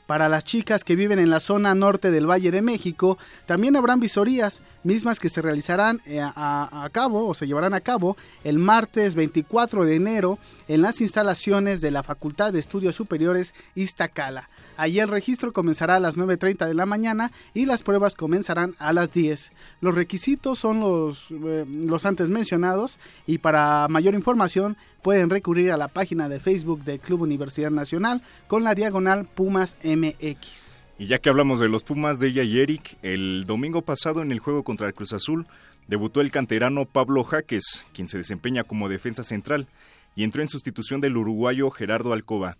Para 0.05 0.29
las 0.29 0.43
chicas 0.43 0.83
que 0.83 0.95
viven 0.95 1.17
en 1.17 1.31
la 1.31 1.39
zona 1.39 1.73
norte 1.73 2.11
del 2.11 2.29
Valle 2.29 2.51
de 2.51 2.61
México, 2.61 3.17
también 3.47 3.75
habrán 3.75 3.99
visorías, 3.99 4.61
mismas 4.83 5.19
que 5.19 5.29
se 5.29 5.41
realizarán 5.41 5.99
eh, 6.05 6.21
a, 6.21 6.87
cabo 6.91 7.27
o 7.27 7.33
se 7.33 7.47
llevarán 7.47 7.73
a 7.73 7.81
cabo 7.81 8.15
el 8.43 8.59
martes 8.59 9.15
24 9.15 9.83
de 9.83 9.95
enero 9.95 10.37
en 10.67 10.83
las 10.83 11.01
instalaciones 11.01 11.81
de 11.81 11.89
la 11.89 12.03
Facultad 12.03 12.53
de 12.53 12.59
Estudios 12.59 12.95
Superiores 12.95 13.55
Iztacala. 13.73 14.47
Allí 14.77 14.99
el 14.99 15.09
registro 15.09 15.53
comenzará 15.53 15.95
a 15.95 15.99
las 15.99 16.17
9.30 16.17 16.67
de 16.67 16.73
la 16.73 16.85
mañana 16.85 17.31
y 17.53 17.65
las 17.65 17.83
pruebas 17.83 18.15
comenzarán 18.15 18.75
a 18.79 18.93
las 18.93 19.11
10. 19.11 19.51
Los 19.81 19.95
requisitos 19.95 20.59
son 20.59 20.79
los, 20.79 21.31
eh, 21.31 21.65
los 21.67 22.05
antes 22.05 22.29
mencionados 22.29 22.97
y 23.27 23.37
para 23.37 23.87
mayor 23.87 24.13
información 24.13 24.77
pueden 25.01 25.29
recurrir 25.29 25.71
a 25.71 25.77
la 25.77 25.87
página 25.87 26.29
de 26.29 26.39
Facebook 26.39 26.83
del 26.83 26.99
Club 26.99 27.21
Universidad 27.21 27.71
Nacional 27.71 28.21
con 28.47 28.63
la 28.63 28.75
diagonal 28.75 29.25
Pumas 29.25 29.75
MX. 29.83 30.75
Y 30.97 31.07
ya 31.07 31.19
que 31.19 31.29
hablamos 31.29 31.59
de 31.59 31.67
los 31.67 31.83
Pumas 31.83 32.19
de 32.19 32.29
ella 32.29 32.43
y 32.43 32.59
Eric, 32.59 32.97
el 33.01 33.45
domingo 33.45 33.81
pasado 33.81 34.21
en 34.21 34.31
el 34.31 34.39
juego 34.39 34.63
contra 34.63 34.87
el 34.87 34.93
Cruz 34.93 35.13
Azul 35.13 35.45
debutó 35.87 36.21
el 36.21 36.31
canterano 36.31 36.85
Pablo 36.85 37.23
Jaques, 37.23 37.85
quien 37.93 38.07
se 38.07 38.17
desempeña 38.17 38.63
como 38.63 38.89
defensa 38.89 39.23
central, 39.23 39.67
y 40.15 40.23
entró 40.23 40.41
en 40.41 40.47
sustitución 40.47 41.01
del 41.01 41.17
uruguayo 41.17 41.69
Gerardo 41.69 42.13
Alcoba. 42.13 42.57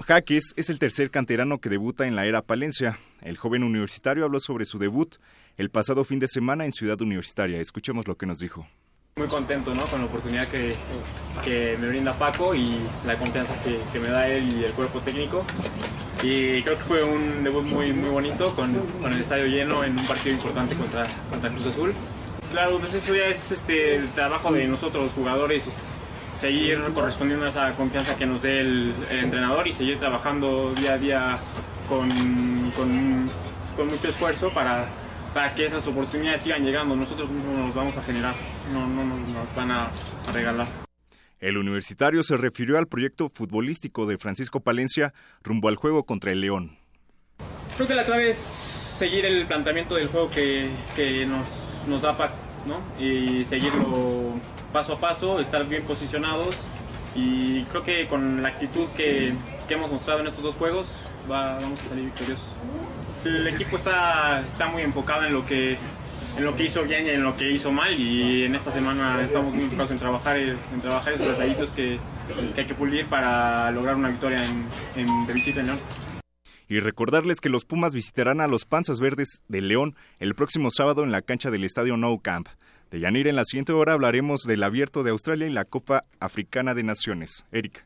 Jaques 0.00 0.52
es 0.56 0.70
el 0.70 0.78
tercer 0.78 1.10
canterano 1.10 1.58
que 1.58 1.70
debuta 1.70 2.06
en 2.06 2.16
la 2.16 2.26
era 2.26 2.42
Palencia. 2.42 2.98
El 3.22 3.36
joven 3.36 3.62
universitario 3.62 4.24
habló 4.24 4.40
sobre 4.40 4.64
su 4.64 4.78
debut 4.78 5.16
el 5.56 5.70
pasado 5.70 6.04
fin 6.04 6.18
de 6.18 6.28
semana 6.28 6.64
en 6.64 6.72
Ciudad 6.72 7.00
Universitaria. 7.00 7.60
Escuchemos 7.60 8.06
lo 8.06 8.16
que 8.16 8.26
nos 8.26 8.38
dijo. 8.38 8.66
Muy 9.16 9.28
contento 9.28 9.72
¿no? 9.74 9.84
con 9.86 10.00
la 10.00 10.06
oportunidad 10.06 10.48
que, 10.48 10.74
que 11.44 11.78
me 11.80 11.88
brinda 11.88 12.12
Paco 12.12 12.54
y 12.54 12.80
la 13.06 13.16
confianza 13.16 13.54
que, 13.62 13.78
que, 13.92 14.00
me 14.00 14.08
da 14.08 14.28
él 14.28 14.58
y 14.58 14.64
el 14.64 14.72
cuerpo 14.72 15.00
técnico. 15.00 15.44
Y 16.22 16.62
creo 16.62 16.76
que 16.76 16.84
fue 16.84 17.04
un 17.04 17.44
debut 17.44 17.62
muy, 17.64 17.92
muy 17.92 18.10
bonito 18.10 18.54
con, 18.56 18.74
con 19.00 19.12
el 19.12 19.20
estadio 19.20 19.46
lleno 19.46 19.84
en 19.84 19.96
un 19.96 20.04
partido 20.06 20.34
importante 20.34 20.74
contra, 20.74 21.06
contra 21.30 21.50
Cruz 21.50 21.66
Azul. 21.66 21.94
Claro, 22.50 22.78
pues 22.78 22.94
eso 22.94 23.14
ya 23.14 23.26
es 23.26 23.52
este, 23.52 23.96
el 23.96 24.08
trabajo 24.10 24.52
de 24.52 24.66
nosotros 24.66 25.04
los 25.04 25.12
jugadores, 25.12 25.66
es 25.66 25.93
seguir 26.34 26.80
correspondiendo 26.94 27.46
a 27.46 27.48
esa 27.48 27.72
confianza 27.72 28.16
que 28.16 28.26
nos 28.26 28.42
dé 28.42 28.60
el, 28.60 28.94
el 29.10 29.18
entrenador 29.20 29.66
y 29.66 29.72
seguir 29.72 29.98
trabajando 29.98 30.72
día 30.74 30.94
a 30.94 30.98
día 30.98 31.38
con, 31.88 32.08
con, 32.76 33.30
con 33.76 33.86
mucho 33.88 34.08
esfuerzo 34.08 34.50
para, 34.52 34.86
para 35.32 35.54
que 35.54 35.66
esas 35.66 35.86
oportunidades 35.86 36.42
sigan 36.42 36.64
llegando. 36.64 36.96
Nosotros 36.96 37.28
mismos 37.30 37.56
nos 37.56 37.74
vamos 37.74 37.96
a 37.96 38.02
generar, 38.02 38.34
no, 38.72 38.86
no, 38.86 39.04
no 39.04 39.16
nos 39.16 39.54
van 39.54 39.70
a, 39.70 39.86
a, 39.86 40.32
regalar. 40.32 40.66
El 41.40 41.58
universitario 41.58 42.22
se 42.22 42.36
refirió 42.36 42.78
al 42.78 42.86
proyecto 42.86 43.30
futbolístico 43.32 44.06
de 44.06 44.18
Francisco 44.18 44.60
Palencia 44.60 45.12
rumbo 45.42 45.68
al 45.68 45.76
juego 45.76 46.04
contra 46.04 46.32
el 46.32 46.40
León. 46.40 46.78
Creo 47.76 47.88
que 47.88 47.94
la 47.94 48.04
clave 48.04 48.30
es 48.30 48.36
seguir 48.36 49.26
el 49.26 49.46
planteamiento 49.46 49.96
del 49.96 50.08
juego 50.08 50.30
que, 50.30 50.70
que 50.94 51.26
nos, 51.26 51.46
nos 51.88 52.00
da 52.00 52.16
Y 52.98 53.44
seguirlo 53.44 54.32
paso 54.72 54.94
a 54.94 54.98
paso, 54.98 55.40
estar 55.40 55.64
bien 55.66 55.82
posicionados. 55.84 56.56
Y 57.14 57.62
creo 57.64 57.84
que 57.84 58.06
con 58.08 58.42
la 58.42 58.48
actitud 58.48 58.86
que, 58.96 59.32
que 59.68 59.74
hemos 59.74 59.90
mostrado 59.90 60.20
en 60.20 60.26
estos 60.26 60.42
dos 60.42 60.54
juegos 60.56 60.86
va, 61.30 61.58
vamos 61.60 61.80
a 61.80 61.88
salir 61.88 62.06
victoriosos. 62.06 62.44
El 63.24 63.46
equipo 63.46 63.76
está, 63.76 64.42
está 64.46 64.66
muy 64.68 64.82
enfocado 64.82 65.24
en 65.24 65.32
lo 65.32 65.46
que 65.46 65.78
en 66.36 66.44
lo 66.44 66.56
que 66.56 66.64
hizo 66.64 66.82
bien 66.82 67.06
y 67.06 67.10
en 67.10 67.22
lo 67.22 67.36
que 67.36 67.50
hizo 67.50 67.70
mal. 67.70 67.98
Y 67.98 68.44
en 68.44 68.54
esta 68.54 68.72
semana 68.72 69.22
estamos 69.22 69.54
muy 69.54 69.64
enfocados 69.64 69.92
en 69.92 69.98
trabajar 69.98 70.36
en 70.36 70.80
trabajar 70.82 71.12
esos 71.12 71.28
detallitos 71.28 71.70
que, 71.70 71.98
que 72.54 72.60
hay 72.60 72.66
que 72.66 72.74
pulir 72.74 73.06
para 73.06 73.70
lograr 73.70 73.94
una 73.94 74.08
victoria 74.08 74.40
en, 74.44 74.66
en 75.00 75.26
de 75.26 75.32
visita 75.32 75.60
en 75.60 75.66
León. 75.66 75.78
Y 76.68 76.80
recordarles 76.80 77.40
que 77.40 77.48
los 77.48 77.64
Pumas 77.64 77.92
visitarán 77.94 78.40
a 78.40 78.46
los 78.46 78.64
Panzas 78.64 79.00
Verdes 79.00 79.42
de 79.48 79.60
León 79.60 79.94
el 80.18 80.34
próximo 80.34 80.70
sábado 80.70 81.04
en 81.04 81.12
la 81.12 81.22
cancha 81.22 81.50
del 81.50 81.64
Estadio 81.64 81.96
Nou 81.96 82.20
Camp. 82.20 82.48
De 82.90 83.00
Yanir, 83.00 83.26
en 83.28 83.36
la 83.36 83.44
siguiente 83.44 83.72
hora 83.72 83.92
hablaremos 83.92 84.42
del 84.42 84.62
Abierto 84.62 85.02
de 85.02 85.10
Australia 85.10 85.46
y 85.46 85.52
la 85.52 85.64
Copa 85.64 86.04
Africana 86.20 86.74
de 86.74 86.84
Naciones. 86.84 87.44
Eric. 87.52 87.84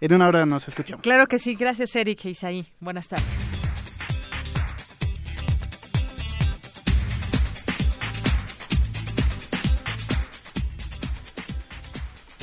En 0.00 0.14
una 0.14 0.26
hora 0.26 0.46
nos 0.46 0.66
escuchamos. 0.66 1.02
Claro 1.02 1.26
que 1.26 1.38
sí, 1.38 1.54
gracias 1.54 1.94
Eric 1.94 2.24
e 2.24 2.30
Isaí. 2.30 2.66
Buenas 2.80 3.08
tardes. 3.08 3.51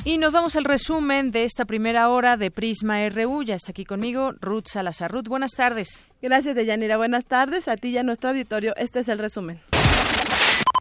Y 0.02 0.16
nos 0.16 0.32
vamos 0.32 0.56
al 0.56 0.64
resumen 0.64 1.30
de 1.30 1.44
esta 1.44 1.66
primera 1.66 2.08
hora 2.08 2.38
de 2.38 2.50
Prisma 2.50 3.06
RU. 3.10 3.42
Ya 3.42 3.54
está 3.54 3.72
aquí 3.72 3.84
conmigo 3.84 4.32
Ruth 4.40 4.66
Salazar. 4.66 5.12
Ruth, 5.12 5.28
buenas 5.28 5.52
tardes. 5.52 6.06
Gracias, 6.22 6.54
Deyanira. 6.54 6.96
Buenas 6.96 7.26
tardes 7.26 7.68
a 7.68 7.76
ti 7.76 7.88
y 7.88 7.98
a 7.98 8.02
nuestro 8.02 8.30
auditorio. 8.30 8.74
Este 8.76 9.00
es 9.00 9.08
el 9.08 9.18
resumen. 9.18 9.60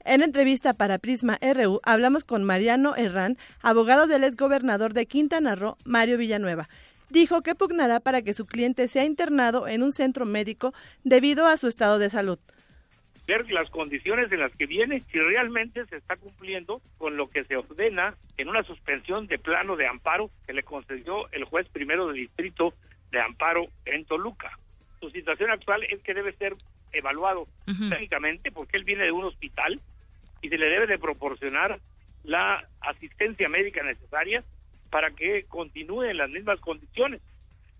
En 0.06 0.24
entrevista 0.24 0.74
para 0.74 1.00
Prisma 1.00 1.38
RU 1.42 1.82
hablamos 1.84 2.24
con 2.24 2.46
Mariano 2.46 2.96
Herrán, 2.96 3.38
abogado 3.62 4.08
del 4.08 4.24
exgobernador 4.24 4.94
de 4.94 5.06
Quintana 5.06 5.54
Roo, 5.56 5.76
Mario 5.84 6.18
Villanueva. 6.18 6.70
Dijo 7.10 7.42
que 7.42 7.56
pugnará 7.56 8.00
para 8.00 8.22
que 8.22 8.34
su 8.34 8.46
cliente 8.46 8.88
sea 8.88 9.04
internado 9.04 9.68
en 9.68 9.84
un 9.84 9.92
centro 9.92 10.26
médico 10.26 10.74
debido 11.04 11.46
a 11.46 11.58
su 11.58 11.68
estado 11.68 12.00
de 12.00 12.10
salud 12.10 12.40
ver 13.30 13.52
las 13.52 13.70
condiciones 13.70 14.32
en 14.32 14.40
las 14.40 14.52
que 14.56 14.66
viene, 14.66 15.02
si 15.12 15.20
realmente 15.20 15.86
se 15.86 15.98
está 15.98 16.18
cumpliendo 16.18 16.82
con 16.98 17.16
lo 17.16 17.30
que 17.30 17.44
se 17.44 17.58
ordena 17.58 18.16
en 18.38 18.50
una 18.50 18.64
suspensión 18.64 19.28
de 19.28 19.38
plano 19.38 19.76
de 19.76 19.86
amparo 19.86 20.32
que 20.48 20.54
le 20.54 20.64
concedió 20.64 21.32
el 21.32 21.44
juez 21.44 21.70
primero 21.70 22.08
del 22.08 22.16
distrito 22.16 22.74
de 23.12 23.22
amparo 23.22 23.68
en 23.86 24.04
Toluca. 24.06 24.58
Su 25.00 25.12
situación 25.12 25.52
actual 25.52 25.84
es 25.84 26.02
que 26.02 26.16
debe 26.16 26.34
ser 26.34 26.56
evaluado 26.92 27.48
técnicamente 27.66 28.52
porque 28.52 28.78
él 28.78 28.84
viene 28.84 29.04
de 29.04 29.12
un 29.12 29.26
hospital 29.26 29.80
y 30.42 30.50
se 30.50 30.58
le 30.58 30.66
debe 30.66 30.88
de 30.88 30.98
proporcionar 30.98 31.80
la 32.24 32.68
asistencia 32.82 33.48
médica 33.48 33.84
necesaria 33.84 34.44
para 34.90 35.12
que 35.12 35.44
continúe 35.44 36.06
en 36.06 36.18
las 36.18 36.32
mismas 36.32 36.60
condiciones. 36.62 37.22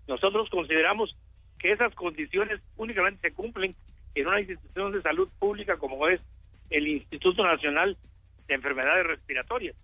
Nosotros 0.06 0.48
consideramos 0.48 1.16
que 1.58 1.72
esas 1.72 1.92
condiciones 1.96 2.60
únicamente 2.76 3.28
se 3.28 3.34
cumplen 3.34 3.74
en 4.14 4.26
una 4.26 4.40
institución 4.40 4.92
de 4.92 5.02
salud 5.02 5.28
pública 5.38 5.76
como 5.76 6.08
es 6.08 6.20
el 6.70 6.86
Instituto 6.88 7.44
Nacional 7.44 7.96
de 8.46 8.54
Enfermedades 8.54 9.06
Respiratorias. 9.06 9.76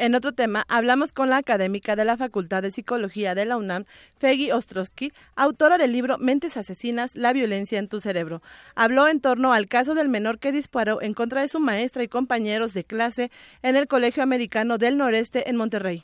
En 0.00 0.14
otro 0.14 0.32
tema, 0.32 0.64
hablamos 0.70 1.12
con 1.12 1.28
la 1.28 1.36
académica 1.36 1.94
de 1.94 2.06
la 2.06 2.16
Facultad 2.16 2.62
de 2.62 2.70
Psicología 2.70 3.34
de 3.34 3.44
la 3.44 3.58
UNAM, 3.58 3.84
Feggy 4.16 4.50
Ostrowski, 4.50 5.12
autora 5.36 5.76
del 5.76 5.92
libro 5.92 6.16
Mentes 6.16 6.56
Asesinas, 6.56 7.16
la 7.16 7.34
violencia 7.34 7.78
en 7.78 7.86
tu 7.86 8.00
cerebro. 8.00 8.40
Habló 8.74 9.08
en 9.08 9.20
torno 9.20 9.52
al 9.52 9.68
caso 9.68 9.94
del 9.94 10.08
menor 10.08 10.38
que 10.38 10.52
disparó 10.52 11.02
en 11.02 11.12
contra 11.12 11.42
de 11.42 11.48
su 11.48 11.60
maestra 11.60 12.02
y 12.02 12.08
compañeros 12.08 12.72
de 12.72 12.84
clase 12.84 13.30
en 13.62 13.76
el 13.76 13.88
Colegio 13.88 14.22
Americano 14.22 14.78
del 14.78 14.96
Noreste 14.96 15.50
en 15.50 15.56
Monterrey. 15.56 16.02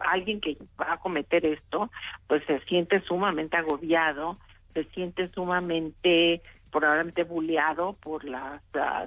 Alguien 0.00 0.42
que 0.42 0.58
va 0.78 0.92
a 0.92 0.98
cometer 0.98 1.46
esto, 1.46 1.90
pues 2.26 2.44
se 2.44 2.60
siente 2.66 3.00
sumamente 3.00 3.56
agobiado, 3.56 4.36
se 4.78 4.90
siente 4.90 5.28
sumamente 5.28 6.40
probablemente 6.70 7.24
bulleado 7.24 7.94
por 7.94 8.24
las 8.24 8.62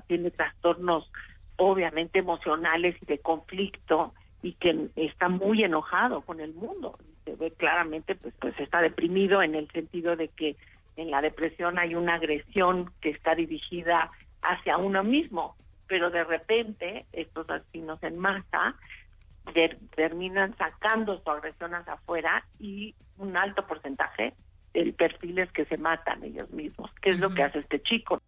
tiene 0.07 0.31
trastornos 0.31 1.09
obviamente 1.57 2.19
emocionales 2.19 2.95
y 3.01 3.05
de 3.05 3.19
conflicto 3.19 4.13
y 4.41 4.53
que 4.53 4.89
está 4.95 5.29
muy 5.29 5.63
enojado 5.63 6.21
con 6.21 6.39
el 6.39 6.53
mundo. 6.53 6.97
Se 7.23 7.35
ve 7.35 7.51
claramente 7.51 8.15
pues 8.15 8.33
pues 8.39 8.59
está 8.59 8.81
deprimido 8.81 9.41
en 9.43 9.55
el 9.55 9.69
sentido 9.69 10.15
de 10.15 10.27
que 10.29 10.57
en 10.97 11.11
la 11.11 11.21
depresión 11.21 11.77
hay 11.77 11.95
una 11.95 12.15
agresión 12.15 12.91
que 12.99 13.09
está 13.09 13.35
dirigida 13.35 14.11
hacia 14.41 14.77
uno 14.77 15.03
mismo 15.03 15.55
pero 15.87 16.09
de 16.09 16.23
repente 16.23 17.05
estos 17.11 17.49
asesinos 17.49 18.01
en 18.01 18.17
masa 18.17 18.75
terminan 19.95 20.55
sacando 20.57 21.21
su 21.21 21.29
agresión 21.29 21.75
hacia 21.75 21.93
afuera 21.93 22.45
y 22.59 22.95
un 23.17 23.35
alto 23.35 23.67
porcentaje 23.67 24.33
el 24.73 24.93
perfil 24.93 25.39
es 25.39 25.51
que 25.51 25.65
se 25.65 25.77
matan 25.77 26.23
ellos 26.23 26.49
mismos, 26.51 26.91
que 27.01 27.11
es 27.11 27.19
lo 27.19 27.33
que 27.33 27.43
hace 27.43 27.59
este 27.59 27.81
chico. 27.81 28.21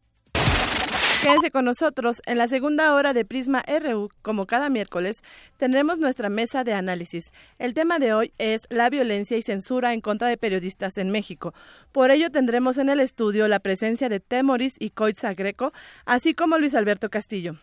Quédense 1.24 1.52
con 1.52 1.64
nosotros. 1.64 2.22
En 2.26 2.38
la 2.38 2.50
segunda 2.50 2.94
hora 2.94 3.14
de 3.14 3.24
Prisma 3.24 3.64
RU, 3.66 4.10
como 4.22 4.46
cada 4.46 4.70
miércoles, 4.70 5.24
tendremos 5.56 5.98
nuestra 5.98 6.28
mesa 6.28 6.66
de 6.66 6.74
análisis. 6.74 7.32
El 7.60 7.74
tema 7.74 7.98
de 7.98 8.14
hoy 8.14 8.34
es 8.40 8.68
la 8.70 8.90
violencia 8.90 9.38
y 9.38 9.42
censura 9.42 9.94
en 9.94 10.02
contra 10.02 10.28
de 10.28 10.36
periodistas 10.36 10.98
en 10.98 11.12
México. 11.12 11.54
Por 11.94 12.12
ello 12.12 12.30
tendremos 12.30 12.78
en 12.78 12.90
el 12.90 13.00
estudio 13.00 13.48
la 13.48 13.62
presencia 13.62 14.10
de 14.10 14.20
Temoris 14.20 14.76
y 14.80 14.90
Coitza 14.90 15.34
Greco, 15.34 15.72
así 16.06 16.34
como 16.34 16.58
Luis 16.58 16.76
Alberto 16.76 17.10
Castillo. 17.10 17.56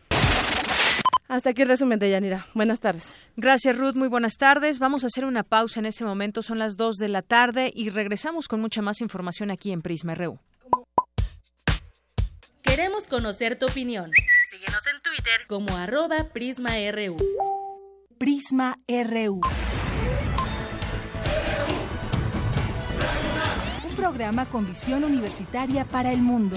Hasta 1.31 1.51
aquí 1.51 1.63
el 1.63 1.69
resumen 1.69 2.01
de 2.01 2.11
Yanira. 2.11 2.49
Buenas 2.55 2.81
tardes. 2.81 3.07
Gracias, 3.37 3.79
Ruth. 3.79 3.95
Muy 3.95 4.09
buenas 4.09 4.37
tardes. 4.37 4.81
Vamos 4.81 5.05
a 5.05 5.07
hacer 5.07 5.25
una 5.25 5.45
pausa 5.45 5.79
en 5.79 5.87
este 5.87 6.05
momento. 6.05 6.43
Son 6.43 6.59
las 6.59 6.77
2 6.77 6.97
de 6.97 7.09
la 7.09 7.23
tarde 7.23 7.71
y 7.73 7.89
regresamos 7.89 8.49
con 8.49 8.61
mucha 8.61 8.83
más 8.83 9.01
información 9.01 9.53
aquí 9.53 9.71
en 9.71 9.81
Prisma 9.81 10.17
RU. 10.17 10.41
Queremos 12.63 13.07
conocer 13.07 13.57
tu 13.57 13.67
opinión. 13.67 14.11
Síguenos 14.51 14.85
en 14.93 15.01
Twitter 15.03 15.47
como 15.47 15.77
arroba 15.77 16.25
PrismaRU. 16.33 17.17
Prisma 18.19 18.77
RU. 18.89 19.41
Un 23.89 23.97
programa 23.97 24.47
con 24.47 24.67
visión 24.67 25.05
universitaria 25.05 25.85
para 25.85 26.13
el 26.13 26.23
mundo. 26.23 26.57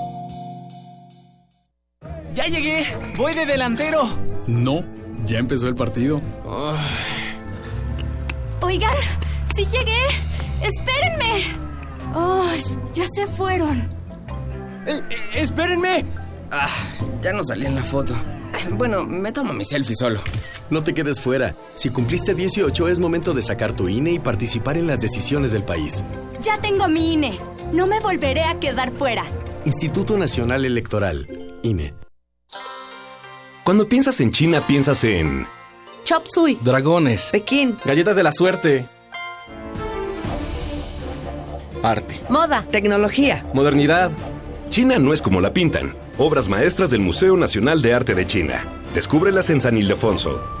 ¡Ya 2.41 2.47
llegué! 2.47 2.83
¡Voy 3.17 3.35
de 3.35 3.45
delantero! 3.45 4.09
No, 4.47 4.83
ya 5.25 5.37
empezó 5.37 5.67
el 5.67 5.75
partido. 5.75 6.19
Oigan, 8.61 8.95
sí 9.55 9.63
llegué. 9.65 10.07
Espérenme. 10.63 11.43
Oh, 12.15 12.51
ya 12.95 13.05
se 13.13 13.27
fueron. 13.27 13.81
Eh, 14.87 15.01
eh, 15.11 15.15
¡Espérenme! 15.35 16.03
Ah, 16.49 16.67
ya 17.21 17.31
no 17.31 17.43
salí 17.43 17.67
en 17.67 17.75
la 17.75 17.83
foto. 17.83 18.15
Bueno, 18.71 19.05
me 19.05 19.31
tomo 19.31 19.53
mi 19.53 19.63
selfie 19.63 19.95
solo. 19.95 20.19
No 20.71 20.81
te 20.83 20.95
quedes 20.95 21.21
fuera. 21.21 21.55
Si 21.75 21.91
cumpliste 21.91 22.33
18 22.33 22.87
es 22.87 22.97
momento 22.97 23.35
de 23.35 23.43
sacar 23.43 23.73
tu 23.73 23.87
INE 23.87 24.13
y 24.13 24.19
participar 24.19 24.77
en 24.77 24.87
las 24.87 24.99
decisiones 24.99 25.51
del 25.51 25.63
país. 25.63 26.03
Ya 26.41 26.59
tengo 26.59 26.87
mi 26.87 27.13
INE. 27.13 27.37
No 27.71 27.85
me 27.85 27.99
volveré 27.99 28.45
a 28.45 28.59
quedar 28.59 28.91
fuera. 28.91 29.25
Instituto 29.63 30.17
Nacional 30.17 30.65
Electoral, 30.65 31.27
INE. 31.61 31.93
Cuando 33.63 33.87
piensas 33.87 34.19
en 34.21 34.31
China, 34.31 34.65
piensas 34.65 35.03
en... 35.03 35.45
Chop 36.03 36.25
Suey. 36.27 36.57
Dragones. 36.61 37.29
Pekín. 37.31 37.77
Galletas 37.85 38.15
de 38.15 38.23
la 38.23 38.33
suerte. 38.33 38.87
Arte. 41.83 42.19
Moda. 42.27 42.65
Tecnología. 42.71 43.43
Modernidad. 43.53 44.11
China 44.69 44.97
no 44.97 45.13
es 45.13 45.21
como 45.21 45.41
la 45.41 45.53
pintan. 45.53 45.95
Obras 46.17 46.49
maestras 46.49 46.89
del 46.89 47.01
Museo 47.01 47.37
Nacional 47.37 47.81
de 47.81 47.93
Arte 47.93 48.15
de 48.15 48.25
China. 48.25 48.65
Descúbrelas 48.95 49.49
en 49.51 49.61
San 49.61 49.77
Ildefonso. 49.77 50.60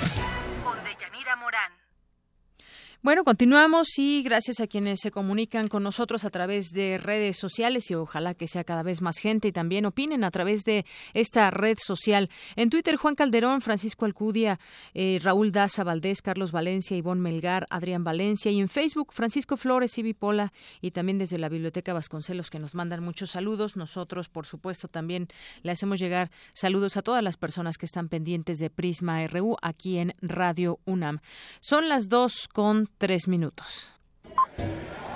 Bueno, 3.03 3.23
continuamos 3.23 3.97
y 3.97 4.21
gracias 4.21 4.59
a 4.59 4.67
quienes 4.67 4.99
se 4.99 5.09
comunican 5.09 5.67
con 5.69 5.81
nosotros 5.81 6.23
a 6.23 6.29
través 6.29 6.69
de 6.69 6.99
redes 6.99 7.35
sociales 7.35 7.89
y 7.89 7.95
ojalá 7.95 8.35
que 8.35 8.47
sea 8.47 8.63
cada 8.63 8.83
vez 8.83 9.01
más 9.01 9.17
gente 9.17 9.47
y 9.47 9.51
también 9.51 9.87
opinen 9.87 10.23
a 10.23 10.29
través 10.29 10.65
de 10.65 10.85
esta 11.15 11.49
red 11.49 11.79
social. 11.83 12.29
En 12.55 12.69
Twitter, 12.69 12.97
Juan 12.97 13.15
Calderón, 13.15 13.61
Francisco 13.61 14.05
Alcudia, 14.05 14.59
eh, 14.93 15.19
Raúl 15.23 15.51
Daza 15.51 15.83
Valdés, 15.83 16.21
Carlos 16.21 16.51
Valencia, 16.51 16.95
Ivonne 16.95 17.21
Melgar, 17.21 17.65
Adrián 17.71 18.03
Valencia 18.03 18.51
y 18.51 18.59
en 18.59 18.69
Facebook, 18.69 19.13
Francisco 19.13 19.57
Flores, 19.57 19.97
y 19.97 20.13
Pola 20.13 20.53
y 20.79 20.91
también 20.91 21.17
desde 21.17 21.39
la 21.39 21.49
Biblioteca 21.49 21.93
Vasconcelos 21.93 22.51
que 22.51 22.59
nos 22.59 22.75
mandan 22.75 23.03
muchos 23.03 23.31
saludos. 23.31 23.77
Nosotros, 23.77 24.29
por 24.29 24.45
supuesto, 24.45 24.87
también 24.87 25.27
le 25.63 25.71
hacemos 25.71 25.99
llegar 25.99 26.29
saludos 26.53 26.97
a 26.97 27.01
todas 27.01 27.23
las 27.23 27.35
personas 27.35 27.79
que 27.79 27.87
están 27.87 28.09
pendientes 28.09 28.59
de 28.59 28.69
Prisma 28.69 29.25
RU 29.25 29.57
aquí 29.63 29.97
en 29.97 30.13
Radio 30.21 30.77
UNAM. 30.85 31.21
Son 31.61 31.89
las 31.89 32.07
dos 32.07 32.47
con 32.47 32.90
tres 32.97 33.27
minutos. 33.27 33.99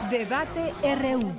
Debate 0.09 0.73
RU. 0.81 1.33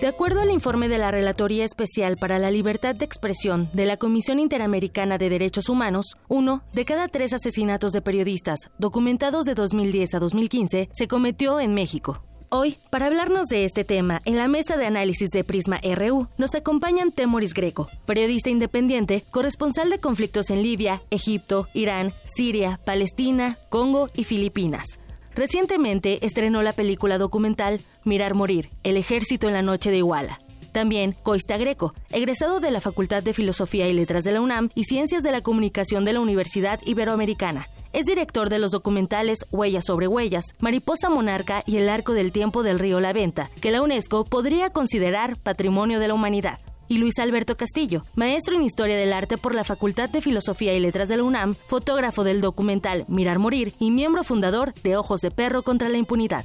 De 0.00 0.08
acuerdo 0.08 0.42
al 0.42 0.50
informe 0.50 0.88
de 0.88 0.98
la 0.98 1.10
Relatoría 1.10 1.64
Especial 1.64 2.16
para 2.16 2.38
la 2.38 2.50
Libertad 2.50 2.94
de 2.94 3.04
Expresión 3.04 3.70
de 3.72 3.86
la 3.86 3.96
Comisión 3.96 4.38
Interamericana 4.38 5.18
de 5.18 5.30
Derechos 5.30 5.68
Humanos, 5.68 6.16
uno 6.28 6.62
de 6.72 6.84
cada 6.84 7.08
tres 7.08 7.32
asesinatos 7.32 7.92
de 7.92 8.02
periodistas 8.02 8.70
documentados 8.78 9.46
de 9.46 9.54
2010 9.54 10.14
a 10.14 10.18
2015 10.18 10.88
se 10.92 11.08
cometió 11.08 11.58
en 11.58 11.72
México. 11.74 12.22
Hoy, 12.56 12.78
para 12.88 13.06
hablarnos 13.06 13.48
de 13.48 13.64
este 13.64 13.82
tema, 13.82 14.22
en 14.24 14.36
la 14.36 14.46
mesa 14.46 14.76
de 14.76 14.86
análisis 14.86 15.28
de 15.30 15.42
Prisma 15.42 15.80
RU, 15.82 16.28
nos 16.38 16.54
acompañan 16.54 17.10
Temoris 17.10 17.52
Greco, 17.52 17.88
periodista 18.06 18.48
independiente, 18.48 19.24
corresponsal 19.32 19.90
de 19.90 19.98
conflictos 19.98 20.50
en 20.50 20.62
Libia, 20.62 21.02
Egipto, 21.10 21.66
Irán, 21.74 22.12
Siria, 22.22 22.78
Palestina, 22.84 23.58
Congo 23.70 24.08
y 24.14 24.22
Filipinas. 24.22 25.00
Recientemente 25.34 26.24
estrenó 26.24 26.62
la 26.62 26.72
película 26.72 27.18
documental 27.18 27.80
Mirar 28.04 28.34
Morir, 28.34 28.70
El 28.84 28.98
Ejército 28.98 29.48
en 29.48 29.54
la 29.54 29.62
Noche 29.62 29.90
de 29.90 29.96
Iguala. 29.96 30.40
También 30.70 31.16
Coista 31.24 31.56
Greco, 31.56 31.92
egresado 32.12 32.60
de 32.60 32.70
la 32.70 32.80
Facultad 32.80 33.24
de 33.24 33.34
Filosofía 33.34 33.88
y 33.88 33.94
Letras 33.94 34.22
de 34.22 34.30
la 34.30 34.40
UNAM 34.40 34.70
y 34.76 34.84
Ciencias 34.84 35.24
de 35.24 35.32
la 35.32 35.40
Comunicación 35.40 36.04
de 36.04 36.12
la 36.12 36.20
Universidad 36.20 36.78
Iberoamericana. 36.84 37.66
Es 37.94 38.06
director 38.06 38.50
de 38.50 38.58
los 38.58 38.72
documentales 38.72 39.46
Huellas 39.52 39.84
sobre 39.84 40.08
Huellas, 40.08 40.46
Mariposa 40.58 41.08
Monarca 41.10 41.62
y 41.64 41.76
El 41.76 41.88
Arco 41.88 42.12
del 42.12 42.32
Tiempo 42.32 42.64
del 42.64 42.80
Río 42.80 42.98
La 42.98 43.12
Venta, 43.12 43.50
que 43.60 43.70
la 43.70 43.82
UNESCO 43.82 44.24
podría 44.24 44.70
considerar 44.70 45.36
Patrimonio 45.36 46.00
de 46.00 46.08
la 46.08 46.14
Humanidad. 46.14 46.58
Y 46.88 46.98
Luis 46.98 47.20
Alberto 47.20 47.56
Castillo, 47.56 48.02
maestro 48.16 48.56
en 48.56 48.64
Historia 48.64 48.96
del 48.96 49.12
Arte 49.12 49.38
por 49.38 49.54
la 49.54 49.62
Facultad 49.62 50.10
de 50.10 50.20
Filosofía 50.20 50.74
y 50.74 50.80
Letras 50.80 51.08
de 51.08 51.18
la 51.18 51.22
UNAM, 51.22 51.54
fotógrafo 51.68 52.24
del 52.24 52.40
documental 52.40 53.04
Mirar 53.06 53.38
Morir 53.38 53.74
y 53.78 53.92
miembro 53.92 54.24
fundador 54.24 54.74
de 54.82 54.96
Ojos 54.96 55.20
de 55.20 55.30
Perro 55.30 55.62
contra 55.62 55.88
la 55.88 55.96
Impunidad. 55.96 56.44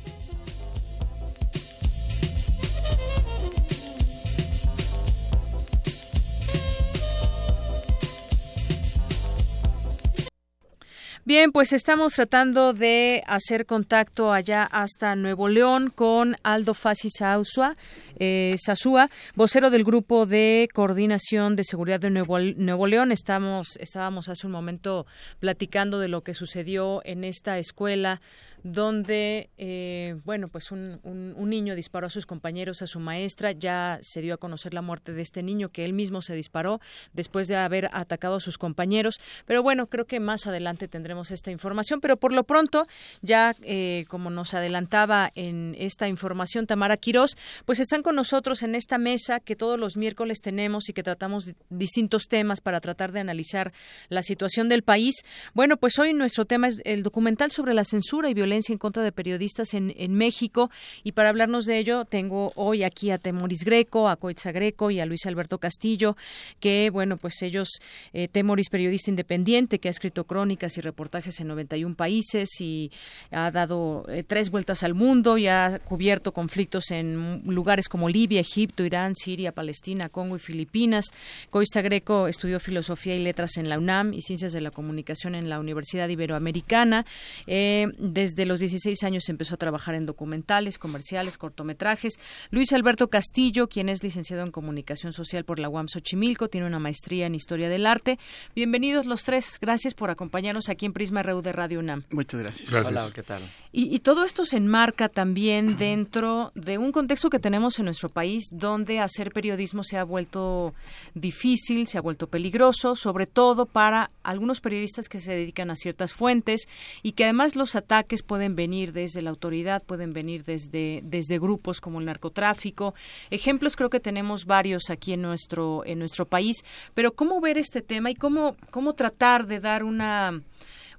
Bien, 11.30 11.52
pues 11.52 11.74
estamos 11.74 12.14
tratando 12.14 12.74
de 12.74 13.24
hacer 13.28 13.68
contacto 13.68 14.34
allá 14.34 14.64
hasta 14.64 15.16
Nuevo 15.16 15.48
León 15.48 15.92
con 15.94 16.36
Aldo 16.42 16.74
Fassi 16.74 17.12
Sausua, 17.12 17.78
eh, 18.18 18.56
Sasúa, 18.58 19.12
vocero 19.36 19.70
del 19.70 19.84
Grupo 19.84 20.26
de 20.26 20.68
Coordinación 20.74 21.56
de 21.56 21.66
Seguridad 21.66 22.00
de 22.00 22.10
Nuevo, 22.10 22.40
Nuevo 22.40 22.88
León. 22.88 23.12
Estamos, 23.12 23.78
estábamos 23.80 24.28
hace 24.28 24.48
un 24.48 24.54
momento 24.54 25.06
platicando 25.40 26.00
de 26.00 26.08
lo 26.08 26.24
que 26.24 26.34
sucedió 26.34 27.04
en 27.06 27.24
esta 27.24 27.60
escuela 27.60 28.22
donde, 28.64 29.50
eh, 29.58 30.16
bueno, 30.26 30.48
pues 30.48 30.72
un, 30.72 31.00
un, 31.04 31.50
niño 31.50 31.76
disparó 31.76 32.08
a 32.08 32.10
sus 32.10 32.26
compañeros, 32.26 32.82
a 32.82 32.88
su 32.88 33.00
maestra. 33.00 33.52
Ya 33.54 34.00
se 34.02 34.22
dio 34.22 34.34
a 34.34 34.38
conocer 34.38 34.74
la 34.74 34.82
muerte 34.82 35.14
de 35.14 35.22
este 35.22 35.42
niño 35.42 35.70
que 35.70 35.86
él 35.86 35.94
mismo 35.94 36.22
se 36.22 36.36
disparó 36.36 36.80
después 37.14 37.48
de 37.48 37.56
haber 37.56 37.90
atacado 37.94 38.36
a 38.36 38.40
sus 38.40 38.58
compañeros. 38.58 39.20
Pero 39.46 39.64
bueno, 39.64 39.88
creo 39.88 40.06
que 40.06 40.20
más 40.20 40.46
adelante 40.46 40.88
tendremos 40.88 41.32
esta 41.32 41.52
información. 41.52 42.02
Pero 42.02 42.18
por 42.18 42.34
lo 42.34 42.44
pronto, 42.44 42.86
ya 43.22 43.56
eh, 43.64 44.06
como 44.10 44.30
nos 44.30 44.54
adelantaba 44.54 45.32
en 45.36 45.76
esta 45.80 46.08
información 46.08 46.68
Tamara 46.68 46.98
Quirós, 46.98 47.38
pues 47.66 47.80
están 47.80 48.04
con 48.04 48.16
nosotros 48.16 48.62
en 48.64 48.76
esta 48.76 48.98
mesa 48.98 49.40
que 49.40 49.56
todos 49.56 49.80
los 49.80 49.98
miércoles 49.98 50.42
tenemos 50.42 50.90
y 50.90 50.94
que 50.94 51.04
tratamos 51.04 51.56
distintos 51.70 52.28
temas 52.28 52.62
para 52.62 52.82
tratar 52.82 53.12
de 53.12 53.22
analizar 53.22 53.72
la 54.10 54.22
situación 54.22 54.70
del 54.70 54.84
país. 54.84 55.16
Bueno, 55.54 55.78
pues 55.78 55.98
hoy 55.98 56.14
nuestro 56.14 56.46
tema 56.46 56.68
es 56.68 56.82
el 56.86 57.04
documental 57.04 57.52
sobre 57.52 57.74
la 57.74 57.84
censura 57.84 58.30
y 58.30 58.34
violencia 58.34 58.49
en 58.52 58.78
contra 58.78 59.04
de 59.04 59.12
periodistas 59.12 59.74
en, 59.74 59.94
México 60.10 60.72
y 61.04 61.12
para 61.12 61.30
hablarnos 61.30 61.66
de 61.66 61.78
ello 61.78 62.04
tengo 62.04 62.52
hoy 62.56 62.84
aquí 62.84 63.12
a 63.12 63.20
Temoris 63.20 63.64
Greco, 63.64 64.10
a 64.10 64.16
Coitza 64.16 64.52
Greco 64.52 64.90
y 64.90 65.00
a 65.00 65.06
Luis 65.06 65.26
Alberto 65.28 65.60
Castillo, 65.60 66.18
que 66.60 66.90
bueno, 66.92 67.16
pues 67.18 67.42
ellos, 67.44 67.70
eh, 68.12 68.28
Temoris 68.28 68.70
periodista 68.70 69.12
independiente 69.12 69.80
que 69.80 69.88
ha 69.88 69.92
escrito 69.92 70.24
crónicas 70.24 70.78
y 70.78 70.82
reportajes 70.82 71.40
en 71.40 71.48
91 71.48 71.96
países 71.96 72.50
y 72.60 72.92
ha 73.32 73.52
dado 73.52 74.06
eh, 74.10 74.24
tres 74.26 74.50
vueltas 74.50 74.84
al 74.84 74.96
mundo 74.96 75.38
y 75.38 75.48
ha 75.48 75.80
cubierto 75.80 76.32
conflictos 76.32 76.90
en 76.92 77.42
lugares 77.46 77.88
como 77.88 78.10
Libia, 78.10 78.42
Egipto, 78.42 78.84
Irán, 78.84 79.14
Siria, 79.16 79.52
Palestina, 79.52 80.10
Congo 80.10 80.36
y 80.36 80.40
Filipinas. 80.40 81.06
Coista 81.50 81.82
Greco 81.82 82.28
estudió 82.28 82.60
filosofía 82.60 83.16
y 83.16 83.24
letras 83.24 83.58
en 83.58 83.70
la 83.70 83.78
UNAM 83.78 84.14
y 84.14 84.22
ciencias 84.22 84.54
de 84.54 84.62
la 84.62 84.72
comunicación 84.72 85.36
en 85.36 85.50
la 85.50 85.60
Universidad 85.60 86.10
Iberoamericana. 86.10 87.06
Eh, 87.46 87.88
desde 88.00 88.39
los 88.46 88.60
16 88.60 89.04
años 89.04 89.30
empezó 89.30 89.56
a 89.56 89.58
trabajar 89.58 89.96
en 89.96 90.06
documentales, 90.06 90.78
comerciales, 90.78 91.38
cortometrajes. 91.38 92.20
Luis 92.52 92.74
Alberto 92.74 93.10
Castillo, 93.10 93.68
quien 93.68 93.90
es 93.90 94.04
licenciado 94.04 94.44
en 94.44 94.52
comunicación 94.52 95.14
social 95.14 95.46
por 95.46 95.60
la 95.60 95.70
UAM 95.70 95.88
Xochimilco, 95.88 96.48
tiene 96.48 96.68
una 96.68 96.80
maestría 96.80 97.26
en 97.26 97.36
historia 97.36 97.70
del 97.70 97.86
arte. 97.86 98.20
Bienvenidos 98.56 99.06
los 99.06 99.24
tres. 99.24 99.58
Gracias 99.62 99.94
por 99.94 100.10
acompañarnos 100.10 100.70
aquí 100.70 100.86
en 100.86 100.94
Prisma 100.94 101.24
RU 101.24 101.42
de 101.42 101.52
Radio 101.52 101.80
UNAM. 101.80 102.04
Muchas 102.12 102.40
gracias. 102.40 102.72
Hola, 102.74 103.10
¿qué 103.14 103.24
tal? 103.24 103.44
Y, 103.72 103.94
y 103.96 104.00
todo 104.00 104.26
esto 104.26 104.46
se 104.46 104.58
enmarca 104.58 105.10
también 105.10 105.78
dentro 105.80 106.52
de 106.56 106.78
un 106.78 106.92
contexto 106.92 107.30
que 107.30 107.40
tenemos 107.40 107.80
en 107.80 107.86
nuestro 107.86 108.10
país 108.10 108.50
donde 108.52 109.00
hacer 109.00 109.32
periodismo 109.32 109.84
se 109.84 109.98
ha 109.98 110.04
vuelto 110.04 110.74
difícil, 111.14 111.88
se 111.88 111.98
ha 111.98 112.02
vuelto 112.02 112.28
peligroso, 112.28 112.96
sobre 112.96 113.28
todo 113.28 113.66
para 113.66 114.12
algunos 114.24 114.62
periodistas 114.62 115.10
que 115.10 115.20
se 115.20 115.34
dedican 115.34 115.70
a 115.70 115.76
ciertas 115.76 116.14
fuentes 116.14 116.68
y 117.04 117.14
que 117.14 117.26
además 117.26 117.56
los 117.56 117.76
ataques 117.76 118.24
pueden 118.30 118.56
venir 118.56 118.94
desde 118.94 119.24
la 119.24 119.32
autoridad, 119.32 119.82
pueden 119.84 120.14
venir 120.14 120.44
desde, 120.44 121.02
desde 121.04 121.40
grupos 121.40 121.82
como 121.82 122.00
el 122.00 122.06
narcotráfico. 122.06 122.94
Ejemplos 123.32 123.76
creo 123.76 123.90
que 123.90 124.00
tenemos 124.00 124.46
varios 124.46 124.92
aquí 124.92 125.14
en 125.14 125.24
nuestro, 125.24 125.84
en 125.84 125.98
nuestro 125.98 126.28
país, 126.28 126.58
pero 126.94 127.12
¿cómo 127.14 127.42
ver 127.42 127.58
este 127.58 127.82
tema 127.82 128.12
y 128.12 128.14
cómo, 128.14 128.56
cómo 128.70 128.94
tratar 128.94 129.48
de 129.48 129.60
dar 129.60 129.84
una 129.84 130.44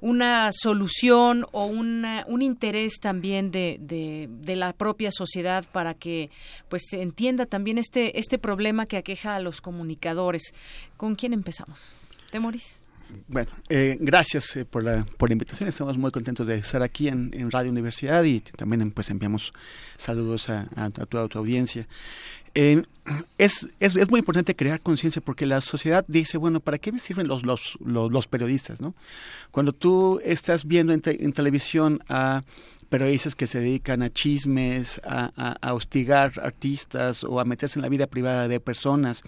una 0.03 0.49
solución 0.51 1.45
o 1.53 1.67
una, 1.67 2.25
un 2.27 2.41
interés 2.41 2.95
también 3.01 3.51
de, 3.51 3.77
de, 3.81 4.29
de, 4.31 4.57
la 4.57 4.73
propia 4.73 5.11
sociedad 5.13 5.63
para 5.71 5.93
que 5.93 6.31
pues 6.71 6.85
se 6.89 7.03
entienda 7.03 7.45
también 7.45 7.77
este 7.77 8.19
este 8.19 8.39
problema 8.39 8.87
que 8.87 8.97
aqueja 8.97 9.37
a 9.37 9.41
los 9.41 9.61
comunicadores. 9.61 10.55
¿Con 10.97 11.17
quién 11.17 11.35
empezamos? 11.35 11.95
¿Temoris? 12.31 12.80
Bueno, 13.29 13.51
eh, 13.69 13.97
gracias 14.01 14.57
eh, 14.57 14.65
por, 14.65 14.83
la, 14.83 15.05
por 15.17 15.29
la 15.29 15.35
invitación. 15.35 15.69
Estamos 15.69 15.97
muy 15.97 16.11
contentos 16.11 16.47
de 16.47 16.57
estar 16.57 16.83
aquí 16.83 17.09
en, 17.09 17.31
en 17.33 17.51
Radio 17.51 17.71
Universidad 17.71 18.25
y 18.25 18.41
también 18.41 18.91
pues 18.91 19.11
enviamos 19.11 19.53
saludos 19.97 20.49
a, 20.49 20.69
a, 20.77 20.91
toda 20.91 21.29
tu 21.29 21.39
audiencia. 21.39 21.87
Eh, 22.55 22.83
es, 23.39 23.69
es, 23.79 23.95
es, 23.95 24.11
muy 24.11 24.19
importante 24.19 24.57
crear 24.57 24.81
conciencia 24.81 25.23
porque 25.23 25.47
la 25.47 25.61
sociedad 25.61 26.05
dice, 26.09 26.39
bueno, 26.39 26.59
¿para 26.61 26.79
qué 26.79 26.91
me 26.91 26.99
sirven 26.99 27.29
los, 27.29 27.45
los, 27.45 27.79
los, 27.85 28.11
los 28.11 28.27
periodistas? 28.27 28.81
¿no? 28.81 28.95
Cuando 29.53 29.73
tú 29.73 30.21
estás 30.25 30.65
viendo 30.65 30.93
en, 30.93 31.01
te, 31.01 31.25
en 31.25 31.33
televisión 31.33 32.03
a 32.09 32.43
periodistas 32.91 33.35
que 33.35 33.47
se 33.47 33.61
dedican 33.61 34.03
a 34.03 34.11
chismes, 34.11 35.01
a, 35.05 35.31
a, 35.37 35.57
a, 35.63 35.75
hostigar 35.75 36.33
artistas 36.43 37.25
o 37.25 37.41
a 37.41 37.45
meterse 37.45 37.79
en 37.79 37.83
la 37.83 37.89
vida 37.89 38.09
privada 38.09 38.49
de 38.49 38.61
personas, 38.61 39.23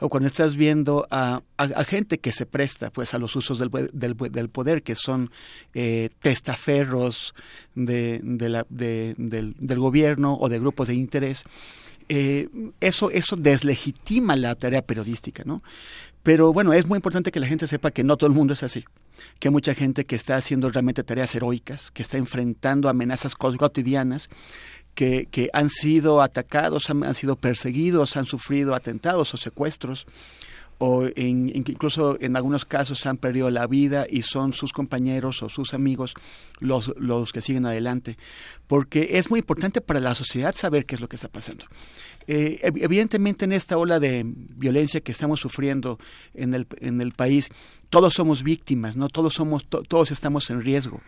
o 0.00 0.08
cuando 0.08 0.26
estás 0.26 0.56
viendo 0.56 1.06
a, 1.10 1.42
a 1.58 1.84
gente 1.84 2.18
que 2.18 2.32
se 2.32 2.46
presta 2.46 2.90
pues 2.90 3.14
a 3.14 3.18
los 3.18 3.36
usos 3.36 3.58
del, 3.58 3.70
del, 3.92 4.16
del 4.16 4.48
poder, 4.48 4.82
que 4.82 4.96
son 4.96 5.30
eh, 5.74 6.08
testaferros 6.20 7.34
del, 7.74 8.64
del 8.68 9.78
gobierno 9.78 10.36
o 10.40 10.48
de 10.48 10.58
grupos 10.58 10.88
de 10.88 10.94
interés, 10.94 11.44
eh, 12.08 12.48
eso, 12.80 13.10
eso 13.10 13.36
deslegitima 13.36 14.36
la 14.36 14.54
tarea 14.54 14.82
periodística, 14.82 15.42
¿no? 15.44 15.62
Pero 16.24 16.54
bueno, 16.54 16.72
es 16.72 16.86
muy 16.86 16.96
importante 16.96 17.30
que 17.30 17.38
la 17.38 17.46
gente 17.46 17.68
sepa 17.68 17.90
que 17.90 18.02
no 18.02 18.16
todo 18.16 18.28
el 18.28 18.32
mundo 18.32 18.54
es 18.54 18.62
así, 18.62 18.86
que 19.38 19.48
hay 19.48 19.52
mucha 19.52 19.74
gente 19.74 20.06
que 20.06 20.16
está 20.16 20.36
haciendo 20.36 20.70
realmente 20.70 21.04
tareas 21.04 21.34
heroicas, 21.34 21.90
que 21.90 22.00
está 22.00 22.16
enfrentando 22.16 22.88
amenazas 22.88 23.34
cotidianas, 23.34 24.30
que, 24.94 25.28
que 25.30 25.50
han 25.52 25.68
sido 25.68 26.22
atacados, 26.22 26.88
han, 26.88 27.04
han 27.04 27.14
sido 27.14 27.36
perseguidos, 27.36 28.16
han 28.16 28.24
sufrido 28.24 28.74
atentados 28.74 29.34
o 29.34 29.36
secuestros 29.36 30.06
o 30.78 31.04
en, 31.14 31.50
incluso 31.54 32.16
en 32.20 32.36
algunos 32.36 32.64
casos 32.64 33.06
han 33.06 33.16
perdido 33.16 33.50
la 33.50 33.66
vida 33.66 34.06
y 34.08 34.22
son 34.22 34.52
sus 34.52 34.72
compañeros 34.72 35.42
o 35.42 35.48
sus 35.48 35.74
amigos 35.74 36.14
los, 36.58 36.92
los 36.96 37.32
que 37.32 37.42
siguen 37.42 37.66
adelante. 37.66 38.18
Porque 38.66 39.18
es 39.18 39.30
muy 39.30 39.40
importante 39.40 39.80
para 39.80 40.00
la 40.00 40.14
sociedad 40.14 40.54
saber 40.54 40.86
qué 40.86 40.96
es 40.96 41.00
lo 41.00 41.08
que 41.08 41.16
está 41.16 41.28
pasando. 41.28 41.66
Eh, 42.26 42.60
evidentemente 42.62 43.44
en 43.44 43.52
esta 43.52 43.76
ola 43.76 44.00
de 44.00 44.22
violencia 44.24 45.00
que 45.00 45.12
estamos 45.12 45.40
sufriendo 45.40 45.98
en 46.32 46.54
el, 46.54 46.66
en 46.80 47.00
el 47.00 47.12
país, 47.12 47.50
todos 47.90 48.14
somos 48.14 48.42
víctimas, 48.42 48.96
no 48.96 49.08
todos 49.08 49.34
somos, 49.34 49.66
to, 49.66 49.82
todos 49.82 50.10
estamos 50.10 50.50
en 50.50 50.62
riesgo. 50.62 51.00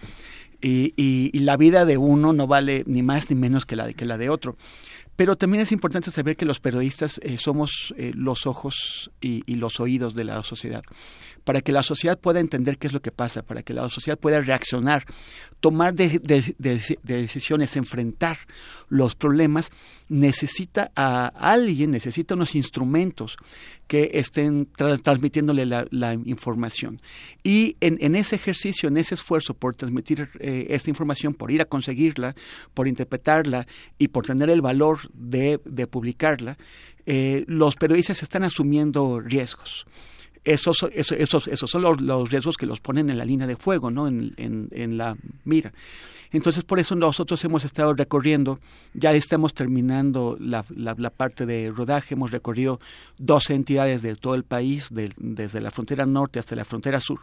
Y, 0.60 1.38
la 1.40 1.56
vida 1.56 1.84
de 1.84 1.96
uno 1.96 2.32
no 2.32 2.46
vale 2.46 2.82
ni 2.86 3.02
más 3.02 3.30
ni 3.30 3.36
menos 3.36 3.66
que 3.66 3.76
la 3.76 3.86
de, 3.86 3.94
que 3.94 4.04
la 4.04 4.18
de 4.18 4.30
otro. 4.30 4.56
Pero 5.14 5.36
también 5.36 5.62
es 5.62 5.72
importante 5.72 6.10
saber 6.10 6.36
que 6.36 6.44
los 6.44 6.60
periodistas 6.60 7.20
eh, 7.22 7.38
somos 7.38 7.94
eh, 7.96 8.12
los 8.14 8.46
ojos 8.46 9.10
y, 9.20 9.42
los 9.54 9.80
oídos 9.80 10.14
de 10.14 10.24
la 10.24 10.42
sociedad. 10.42 10.82
Para 11.46 11.62
que 11.62 11.72
la 11.72 11.82
sociedad 11.82 12.18
pueda 12.18 12.40
entender 12.40 12.76
qué 12.76 12.88
es 12.88 12.92
lo 12.92 13.00
que 13.00 13.12
pasa, 13.12 13.42
para 13.42 13.62
que 13.62 13.72
la 13.72 13.88
sociedad 13.88 14.18
pueda 14.18 14.42
reaccionar, 14.42 15.06
tomar 15.60 15.94
de, 15.94 16.18
de, 16.18 16.54
de, 16.58 16.98
de 17.02 17.16
decisiones, 17.22 17.76
enfrentar 17.76 18.36
los 18.88 19.14
problemas, 19.14 19.70
necesita 20.08 20.90
a 20.94 21.28
alguien, 21.28 21.90
necesita 21.90 22.34
unos 22.34 22.54
instrumentos 22.54 23.36
que 23.86 24.10
estén 24.14 24.66
tra 24.66 24.96
transmitiéndole 24.96 25.66
la, 25.66 26.14
información. 26.24 27.00
Y 27.42 27.76
en, 27.80 28.14
ese 28.16 28.36
ejercicio, 28.36 28.88
en 28.88 28.96
ese 28.96 29.14
esfuerzo 29.14 29.54
por 29.54 29.74
transmitir 29.74 30.28
eh, 30.40 30.66
esta 30.70 30.90
información, 30.90 31.34
por 31.34 31.50
ir 31.50 31.60
a 31.60 31.66
conseguirla, 31.66 32.34
por 32.74 32.88
interpretarla 32.88 33.66
y 33.98 34.08
por 34.08 34.26
tener 34.26 34.50
el 34.50 34.60
valor 34.60 34.98
de, 35.12 35.60
de 35.64 35.86
publicarla, 35.86 36.56
eh, 37.06 37.44
los 37.46 37.76
periodistas 37.76 38.22
están 38.22 38.42
asumiendo 38.42 39.20
riesgos. 39.20 39.86
Esos, 40.46 40.86
esos, 40.92 41.18
esos, 41.18 41.48
esos 41.48 41.68
son 41.68 41.82
los, 41.82 42.00
los, 42.00 42.30
riesgos 42.30 42.56
que 42.56 42.66
los 42.66 42.78
ponen 42.78 43.10
en 43.10 43.18
la 43.18 43.24
línea 43.24 43.48
de 43.48 43.56
fuego, 43.56 43.90
¿no? 43.90 44.06
en, 44.06 44.32
en, 44.36 44.96
la 44.96 45.16
mira. 45.44 45.72
Entonces, 46.30 46.64
por 46.64 46.78
eso 46.78 46.94
nosotros 46.94 47.42
hemos 47.44 47.64
estado 47.64 47.94
recorriendo, 47.94 48.60
ya 48.94 49.12
estamos 49.12 49.54
terminando 49.54 50.36
la, 50.40 50.64
la, 50.68 51.10
parte 51.10 51.46
de 51.46 51.72
rodaje, 51.74 52.14
hemos 52.14 52.30
recorrido 52.30 52.80
12 53.18 53.54
entidades 53.54 54.02
de 54.02 54.16
todo 54.16 54.34
el 54.34 54.44
país, 54.44 54.88
de, 54.92 55.12
desde 55.16 55.60
la 55.60 55.70
frontera 55.70 56.06
norte 56.06 56.38
hasta 56.38 56.56
la 56.56 56.64
frontera 56.64 57.00
sur, 57.00 57.20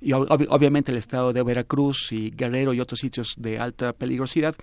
y 0.00 0.12
ob 0.12 0.26
obviamente 0.48 0.92
el 0.92 0.98
estado 0.98 1.32
de 1.32 1.42
Veracruz 1.42 2.10
y 2.10 2.30
Guerrero 2.30 2.74
y 2.74 2.80
otros 2.80 3.00
sitios 3.00 3.34
de 3.36 3.58
alta 3.58 3.92
peligrosidad, 3.92 4.54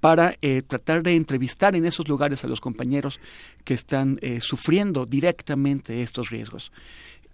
para 0.00 0.36
eh, 0.42 0.62
tratar 0.66 1.02
de 1.02 1.16
entrevistar 1.16 1.74
en 1.74 1.86
esos 1.86 2.08
lugares 2.08 2.44
a 2.44 2.48
los 2.48 2.60
compañeros 2.60 3.20
que 3.64 3.72
están 3.72 4.18
eh, 4.20 4.40
sufriendo 4.42 5.06
directamente 5.06 6.02
estos 6.02 6.28
riesgos. 6.28 6.72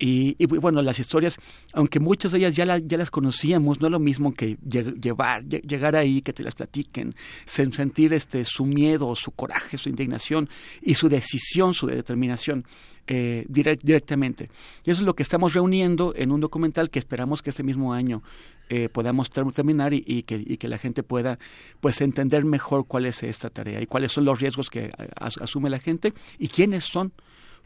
Y, 0.03 0.34
y, 0.38 0.46
bueno, 0.46 0.80
las 0.80 0.98
historias, 0.98 1.36
aunque 1.74 2.01
muchas 2.01 2.32
de 2.32 2.38
ellas 2.38 2.57
ya, 2.57 2.64
la, 2.64 2.78
ya 2.78 2.96
las 2.96 3.11
conocíamos, 3.11 3.80
no 3.80 3.88
es 3.88 3.90
lo 3.92 4.01
mismo 4.01 4.32
que 4.32 4.57
llevar, 4.64 5.44
llegar 5.44 5.94
ahí, 5.94 6.22
que 6.22 6.32
te 6.32 6.42
las 6.42 6.55
platiquen, 6.55 7.14
sentir 7.44 8.14
este, 8.14 8.46
su 8.46 8.64
miedo, 8.64 9.14
su 9.14 9.30
coraje, 9.32 9.76
su 9.76 9.90
indignación 9.90 10.48
y 10.80 10.94
su 10.94 11.11
decisión, 11.11 11.74
su 11.74 11.86
determinación 11.86 12.64
eh, 13.07 13.44
direct, 13.48 13.82
directamente. 13.84 14.51
Y 14.84 14.90
eso 14.90 15.03
es 15.03 15.07
lo 15.07 15.14
que 15.14 15.22
estamos 15.22 15.53
reuniendo 15.53 16.14
en 16.16 16.32
un 16.32 16.40
documental 16.40 16.88
que 16.88 16.98
esperamos 16.98 17.42
que 17.42 17.51
este 17.51 17.62
mismo 17.62 17.92
año 17.92 18.22
eh, 18.70 18.88
podamos 18.88 19.30
terminar 19.30 19.92
y, 19.92 20.22
que, 20.22 20.68
la 20.68 20.78
gente 20.78 21.03
pueda 21.03 21.40
pues 21.80 22.01
entender 22.01 22.44
mejor 22.44 22.86
cuál 22.86 23.05
es 23.05 23.22
esta 23.24 23.51
tarea 23.51 23.82
y 23.82 23.86
cuáles 23.86 24.12
son 24.12 24.24
los 24.24 24.40
riesgos 24.40 24.70
que 24.70 24.92
as 25.16 25.38
asume 25.38 25.68
la 25.68 25.80
gente 25.80 26.14
y 26.38 26.46
quiénes 26.46 26.84
son 26.84 27.12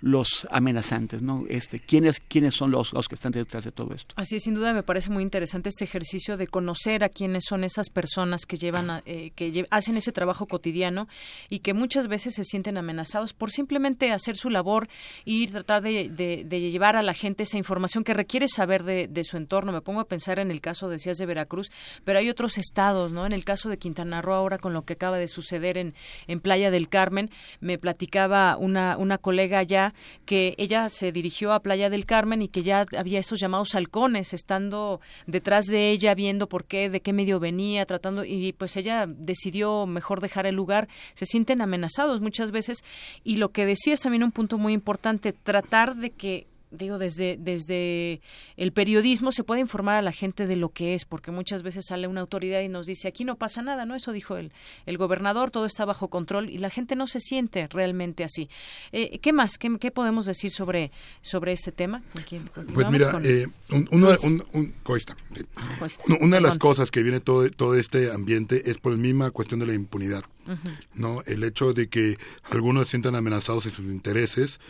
los 0.05 0.47
amenazantes, 0.51 1.23
¿no? 1.23 1.47
Este, 1.49 1.81
¿quiénes, 1.81 2.21
quiénes 2.21 2.55
son 2.55 2.71
los, 2.71 2.93
los 2.93 3.09
que 3.09 3.15
están 3.15 3.33
detrás 3.33 3.65
de 3.65 3.71
todo 3.71 3.95
esto? 3.95 4.15
Así 4.19 4.37
es, 4.37 4.43
sin 4.43 4.53
duda 4.53 4.75
me 4.75 4.83
parece 4.83 5.09
muy 5.09 5.23
interesante 5.23 5.71
este 5.71 5.85
ejercicio 5.85 6.37
de 6.37 6.47
conocer 6.47 7.03
a 7.05 7.09
quiénes 7.09 7.45
son 7.49 7.65
esas 7.65 7.89
personas 7.89 8.45
que 8.45 8.59
llevan, 8.59 9.03
eh, 9.07 9.31
que 9.35 9.65
hacen 9.71 9.97
ese 9.97 10.13
trabajo 10.13 10.47
cotidiano 10.47 11.09
y 11.49 11.61
que 11.61 11.73
muchas 11.73 12.07
veces 12.07 12.35
se 12.35 12.45
sienten 12.45 12.77
amenazados 12.77 13.33
por 13.33 13.51
simplemente 13.51 14.13
hacer 14.13 14.37
su 14.37 14.51
labor 14.51 14.89
y 15.25 15.47
tratar 15.47 15.81
de, 15.83 16.11
de, 16.11 16.61
llevar 16.61 16.97
a 16.97 17.03
la 17.03 17.15
gente 17.15 17.45
esa 17.45 17.57
información 17.57 18.05
que 18.05 18.13
requiere 18.13 18.47
saber 18.47 18.85
de, 18.85 19.09
de, 19.09 19.25
su 19.25 19.39
entorno. 19.39 19.73
Me 19.73 19.81
pongo 19.81 20.01
a 20.01 20.05
pensar 20.05 20.39
en 20.39 20.51
el 20.51 20.61
caso, 20.61 20.91
decías, 20.91 21.17
de 21.17 21.25
Veracruz, 21.25 21.73
pero 22.05 22.19
hay 22.19 22.29
otros 22.29 22.59
estados, 22.59 23.11
¿no? 23.11 23.25
En 23.25 23.33
el 23.33 23.47
caso 23.47 23.71
de 23.71 23.79
Quintana 23.79 24.21
Roo 24.21 24.35
ahora 24.35 24.59
con 24.59 24.75
lo 24.75 24.85
que 24.85 24.93
acaba 24.93 25.17
de 25.17 25.29
suceder 25.29 25.79
en, 25.79 25.95
en 26.27 26.41
Playa 26.41 26.71
del 26.71 26.91
Carmen, 26.91 27.31
me 27.61 27.79
platicaba 27.79 28.59
una, 28.59 28.99
una 28.99 29.17
colega 29.17 29.61
allá 29.61 29.94
que 30.25 30.55
ella 30.59 30.89
se 30.89 31.13
dirigió 31.13 31.53
a 31.53 31.61
Playa 31.61 31.91
del 31.91 32.07
Carmen 32.07 32.43
y 32.43 32.49
que 32.49 32.63
ya 32.63 32.87
había 32.97 33.21
esos 33.21 33.41
llamados 33.41 33.75
halcones 33.75 34.33
estando 34.33 35.01
detrás 35.27 35.67
de 35.67 35.91
ella 35.91 36.15
viendo 36.15 36.49
por 36.49 36.65
qué, 36.65 36.91
de 36.91 37.01
qué 37.01 37.13
medio 37.13 37.41
venía, 37.41 37.87
tratando 37.87 38.25
y 38.25 38.53
pues 38.53 38.77
ella 38.77 39.07
decidió 39.07 39.87
mejor 39.87 40.21
dejar 40.21 40.47
el 40.47 40.55
lugar. 40.55 40.89
Se 41.15 41.27
sienten 41.27 41.61
amenazados 41.61 42.21
muchas 42.21 42.51
veces 42.51 42.85
y 43.23 43.37
lo 43.37 43.51
que 43.51 43.67
decía 43.67 43.95
es 43.95 44.01
también 44.01 44.25
un 44.25 44.33
punto 44.33 44.59
muy 44.59 44.73
importante, 44.73 45.33
tratar 45.33 45.97
de 45.97 46.11
que 46.11 46.47
digo, 46.75 46.99
desde, 46.99 47.37
desde 47.39 48.21
el 48.57 48.73
periodismo 48.73 49.33
se 49.33 49.45
puede 49.45 49.61
informar 49.61 49.97
a 49.97 50.03
la 50.03 50.13
gente 50.13 50.47
de 50.47 50.57
lo 50.57 50.71
que 50.71 50.95
es, 50.95 51.05
porque 51.05 51.31
muchas 51.31 51.63
veces 51.63 51.87
sale 51.87 52.07
una 52.07 52.21
autoridad 52.21 52.61
y 52.61 52.69
nos 52.69 52.87
dice, 52.87 53.09
aquí 53.09 53.25
no 53.25 53.37
pasa 53.37 53.63
nada, 53.63 53.87
¿no? 53.87 53.95
Eso 53.95 54.13
dijo 54.13 54.37
el, 54.37 54.53
el 54.87 54.99
gobernador, 54.99 55.51
todo 55.51 55.67
está 55.67 55.85
bajo 55.85 56.09
control 56.09 56.51
y 56.51 56.59
la 56.59 56.71
gente 56.71 56.97
no 56.97 57.07
se 57.07 57.21
siente 57.21 57.69
realmente 57.69 58.25
así. 58.25 58.49
Eh, 58.93 59.19
¿Qué 59.19 59.33
más? 59.33 59.59
¿Qué, 59.59 59.79
¿Qué, 59.79 59.91
podemos 59.91 60.27
decir 60.27 60.51
sobre, 60.51 60.91
sobre 61.23 61.53
este 61.53 61.73
tema? 61.73 62.03
Pues 62.75 62.91
mira, 62.91 63.19
eh, 63.23 63.47
una 66.21 66.37
de 66.37 66.43
las 66.43 66.59
cosas 66.59 66.91
que 66.91 67.03
viene 67.03 67.21
todo, 67.21 67.49
todo 67.51 67.77
este 67.77 68.13
ambiente 68.13 68.71
es 68.71 68.79
por 68.79 68.93
la 68.93 68.99
misma 68.99 69.31
cuestión 69.31 69.61
de 69.61 69.67
la 69.67 69.75
impunidad. 69.75 70.23
¿no? 70.95 71.23
El 71.27 71.43
hecho 71.43 71.73
de 71.73 71.89
que 71.89 72.19
algunos 72.51 72.85
se 72.85 72.91
sientan 72.93 73.15
amenazados 73.15 73.67
en 73.67 73.73
sus 73.73 73.87
intereses 73.87 74.61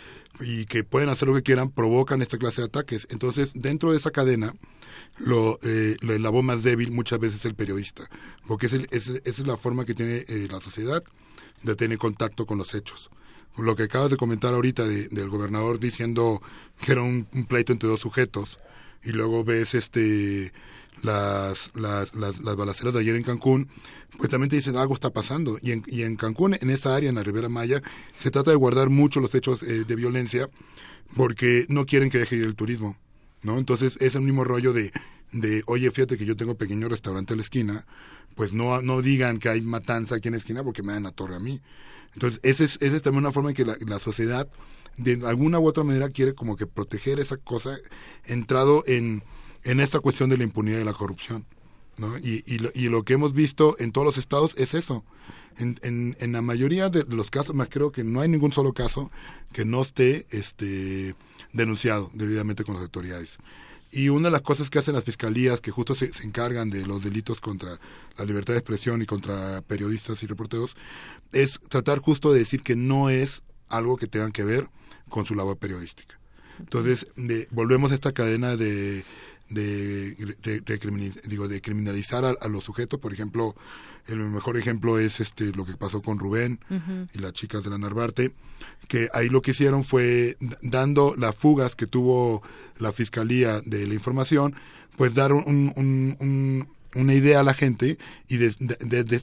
y 0.41 0.67
que 0.67 0.85
pueden 0.85 1.09
hacer 1.09 1.29
lo 1.29 1.35
que 1.35 1.43
quieran, 1.43 1.71
provocan 1.71 2.23
esta 2.23 2.39
clase 2.39 2.63
de 2.63 2.67
ataques. 2.67 3.07
Entonces, 3.11 3.51
dentro 3.55 3.93
de 3.93 3.99
esa 3.99 4.11
cadena, 4.11 4.55
lo, 5.19 5.59
eh, 5.63 5.97
voz 6.01 6.45
más 6.45 6.63
débil 6.63 6.91
muchas 6.91 7.19
veces 7.19 7.41
es 7.41 7.45
el 7.45 7.55
periodista, 7.55 8.09
porque 8.47 8.67
es 8.67 8.73
esa 8.73 9.13
es 9.25 9.47
la 9.47 9.57
forma 9.57 9.85
que 9.85 9.95
tiene 9.95 10.25
eh, 10.29 10.49
la 10.51 10.61
sociedad 10.61 11.03
de 11.63 11.77
tener 11.77 11.99
contacto 11.99 12.47
con 12.47 12.59
los 12.59 12.75
hechos. 12.75 13.11
Lo 13.57 13.77
que 13.77 13.85
acabas 13.85 14.11
de 14.11 14.17
comentar 14.17 14.53
ahorita 14.53 14.85
del 14.85 15.29
gobernador 15.29 15.79
diciendo 15.79 16.43
que 16.81 16.93
era 16.93 17.03
un, 17.03 17.25
pleito 17.49 17.73
entre 17.73 17.89
dos 17.89 18.01
sujetos, 18.01 18.59
y 19.05 19.13
luego 19.13 19.45
ves 19.45 19.75
este 19.75 20.53
las, 21.05 21.71
las, 21.75 22.15
las, 22.15 22.41
las 22.41 22.57
balaceras 22.57 22.95
de 22.95 23.01
ayer 23.01 23.17
en 23.17 23.23
Cancún, 23.23 23.69
pues 24.19 24.31
también 24.31 24.51
te 24.51 24.57
dicen 24.57 24.77
algo 24.77 24.95
está 24.95 25.11
pasando. 25.11 25.59
Y 25.61 25.73
en, 25.73 25.85
y 25.87 26.03
en 26.03 26.17
Cancún, 26.17 26.57
en 26.61 26.71
esa 26.71 26.97
área, 26.97 27.09
en 27.09 27.15
la 27.17 27.23
Ribera 27.23 27.49
Maya, 27.49 27.83
se 28.19 28.31
trata 28.31 28.51
de 28.51 28.57
guardar 28.57 28.91
mucho 28.91 29.21
los 29.21 29.35
hechos 29.35 29.63
eh, 29.63 29.85
de 29.85 29.97
violencia 29.97 30.49
porque 31.15 31.67
no 31.69 31.87
quieren 31.87 32.11
que 32.11 32.19
deje 32.19 32.37
ir 32.37 32.45
el 32.45 32.57
turismo, 32.57 32.97
¿no? 33.43 33.59
Entonces 33.59 33.97
es 34.01 34.15
el 34.15 34.23
mismo 34.23 34.45
rollo 34.45 34.73
de, 34.73 34.93
de, 35.33 35.63
oye, 35.67 35.91
fíjate 35.91 36.17
que 36.17 36.25
yo 36.25 36.37
tengo 36.37 36.57
pequeño 36.57 36.89
restaurante 36.89 37.35
a 37.35 37.37
la 37.37 37.43
esquina, 37.43 37.87
pues 38.35 38.53
no, 38.53 38.81
no 38.83 39.03
digan 39.03 39.39
que 39.39 39.49
hay 39.49 39.61
matanza 39.61 40.17
aquí 40.17 40.29
en 40.29 40.33
la 40.33 40.39
esquina 40.39 40.65
porque 40.65 40.83
me 40.83 40.93
dan 40.93 41.05
la 41.05 41.13
torre 41.13 41.37
a 41.37 41.41
mí. 41.41 41.61
Entonces, 42.15 42.41
esa 42.43 42.65
es, 42.65 42.77
ese 42.77 42.97
es 42.97 43.03
también 43.03 43.25
una 43.25 43.33
forma 43.33 43.51
en 43.51 43.57
que 43.57 43.65
la, 43.65 43.77
la 43.87 43.99
sociedad, 43.99 44.49
de 44.97 45.21
alguna 45.27 45.59
u 45.59 45.67
otra 45.67 45.85
manera, 45.85 46.09
quiere 46.09 46.35
como 46.35 46.57
que 46.57 46.67
proteger 46.67 47.21
esa 47.21 47.37
cosa 47.37 47.77
entrado 48.25 48.85
en, 48.87 49.23
en 49.65 49.81
esta 49.81 50.01
cuestión 50.01 50.31
de 50.31 50.39
la 50.39 50.45
impunidad 50.45 50.81
y 50.81 50.85
la 50.85 50.93
corrupción. 50.93 51.45
¿no? 51.97 52.19
Y, 52.19 52.45
y, 52.47 52.59
lo, 52.59 52.71
y, 52.75 52.89
lo, 52.89 53.05
que 53.05 53.15
hemos 53.15 53.33
visto 53.33 53.77
en 53.79 53.93
todos 53.93 54.05
los 54.05 54.19
estados 54.19 54.55
es 54.57 54.75
eso. 54.75 55.05
En, 55.57 55.79
en, 55.83 56.17
en, 56.19 56.33
la 56.33 56.43
mayoría 56.43 56.91
de 56.91 57.05
los 57.05 57.31
casos, 57.31 57.55
más 57.55 57.69
creo 57.69 57.93
que 57.93 58.03
no 58.03 58.21
hay 58.21 58.29
ningún 58.29 58.53
solo 58.53 58.73
caso 58.73 59.11
que 59.53 59.65
no 59.65 59.83
esté 59.83 60.27
este, 60.31 61.15
denunciado 61.53 62.11
debidamente 62.15 62.65
con 62.65 62.75
las 62.75 62.83
autoridades. 62.83 63.39
Y 63.93 64.09
una 64.09 64.27
de 64.27 64.33
las 64.33 64.43
cosas 64.43 64.71
que 64.71 64.81
hacen 64.81 64.95
las 64.95 65.05
fiscalías, 65.05 65.61
que 65.61 65.71
justo 65.71 65.95
se, 65.95 66.11
encargan 66.25 66.69
de 66.69 66.85
los 66.85 67.05
delitos 67.05 67.41
contra 67.41 67.79
la 68.19 68.25
libertad 68.25 68.55
de 68.55 68.59
expresión 68.59 69.01
y 69.01 69.07
contra 69.07 69.63
periodistas 69.63 70.21
y 70.25 70.27
reporteros, 70.27 70.77
es 71.31 71.61
tratar 71.69 72.01
justo 72.01 72.33
de 72.33 72.41
decir 72.41 72.63
que 72.63 72.75
no 72.75 73.09
es 73.09 73.45
algo 73.69 73.97
que 73.97 74.09
tengan 74.09 74.33
que 74.33 74.43
ver 74.43 74.69
con 75.09 75.27
su 75.27 75.37
labor 75.37 75.59
periodística. 75.59 76.19
Entonces, 76.59 77.07
de, 77.15 77.47
volvemos 77.53 77.93
a 77.93 77.95
esta 77.95 78.13
cadena 78.13 78.57
de 78.57 79.05
de, 79.55 80.15
de, 80.15 81.13
digo, 81.27 81.49
de 81.49 81.61
criminalizar 81.61 82.25
a, 82.25 82.49
los 82.49 82.65
sujetos. 82.65 83.01
Por 83.01 83.13
ejemplo, 83.13 83.55
el 84.07 84.19
mejor 84.19 84.57
ejemplo 84.57 84.99
es 84.99 85.21
este 85.21 85.53
lo 85.53 85.65
que 85.65 85.77
pasó 85.77 86.03
con 86.03 86.19
Rubén 86.19 86.61
y 87.13 87.19
las 87.19 87.33
chicas 87.33 87.65
de 87.65 87.71
la 87.71 87.79
Narvarte, 87.79 88.33
que 88.89 89.09
ahí 89.13 89.29
lo 89.29 89.43
que 89.43 89.53
hicieron 89.53 89.85
fue, 89.85 90.37
dando 90.63 91.15
las 91.17 91.35
fugas 91.35 91.75
que 91.75 91.87
tuvo 91.87 92.43
la 92.79 92.93
Fiscalía 92.93 93.61
de 93.65 93.87
la 93.87 93.95
información, 93.95 94.55
pues 94.97 95.15
dar 95.15 95.33
un, 95.33 96.67
una 96.95 97.15
idea 97.15 97.41
a 97.41 97.45
la 97.45 97.55
gente 97.55 97.99
y 98.29 98.37
de, 98.37 98.55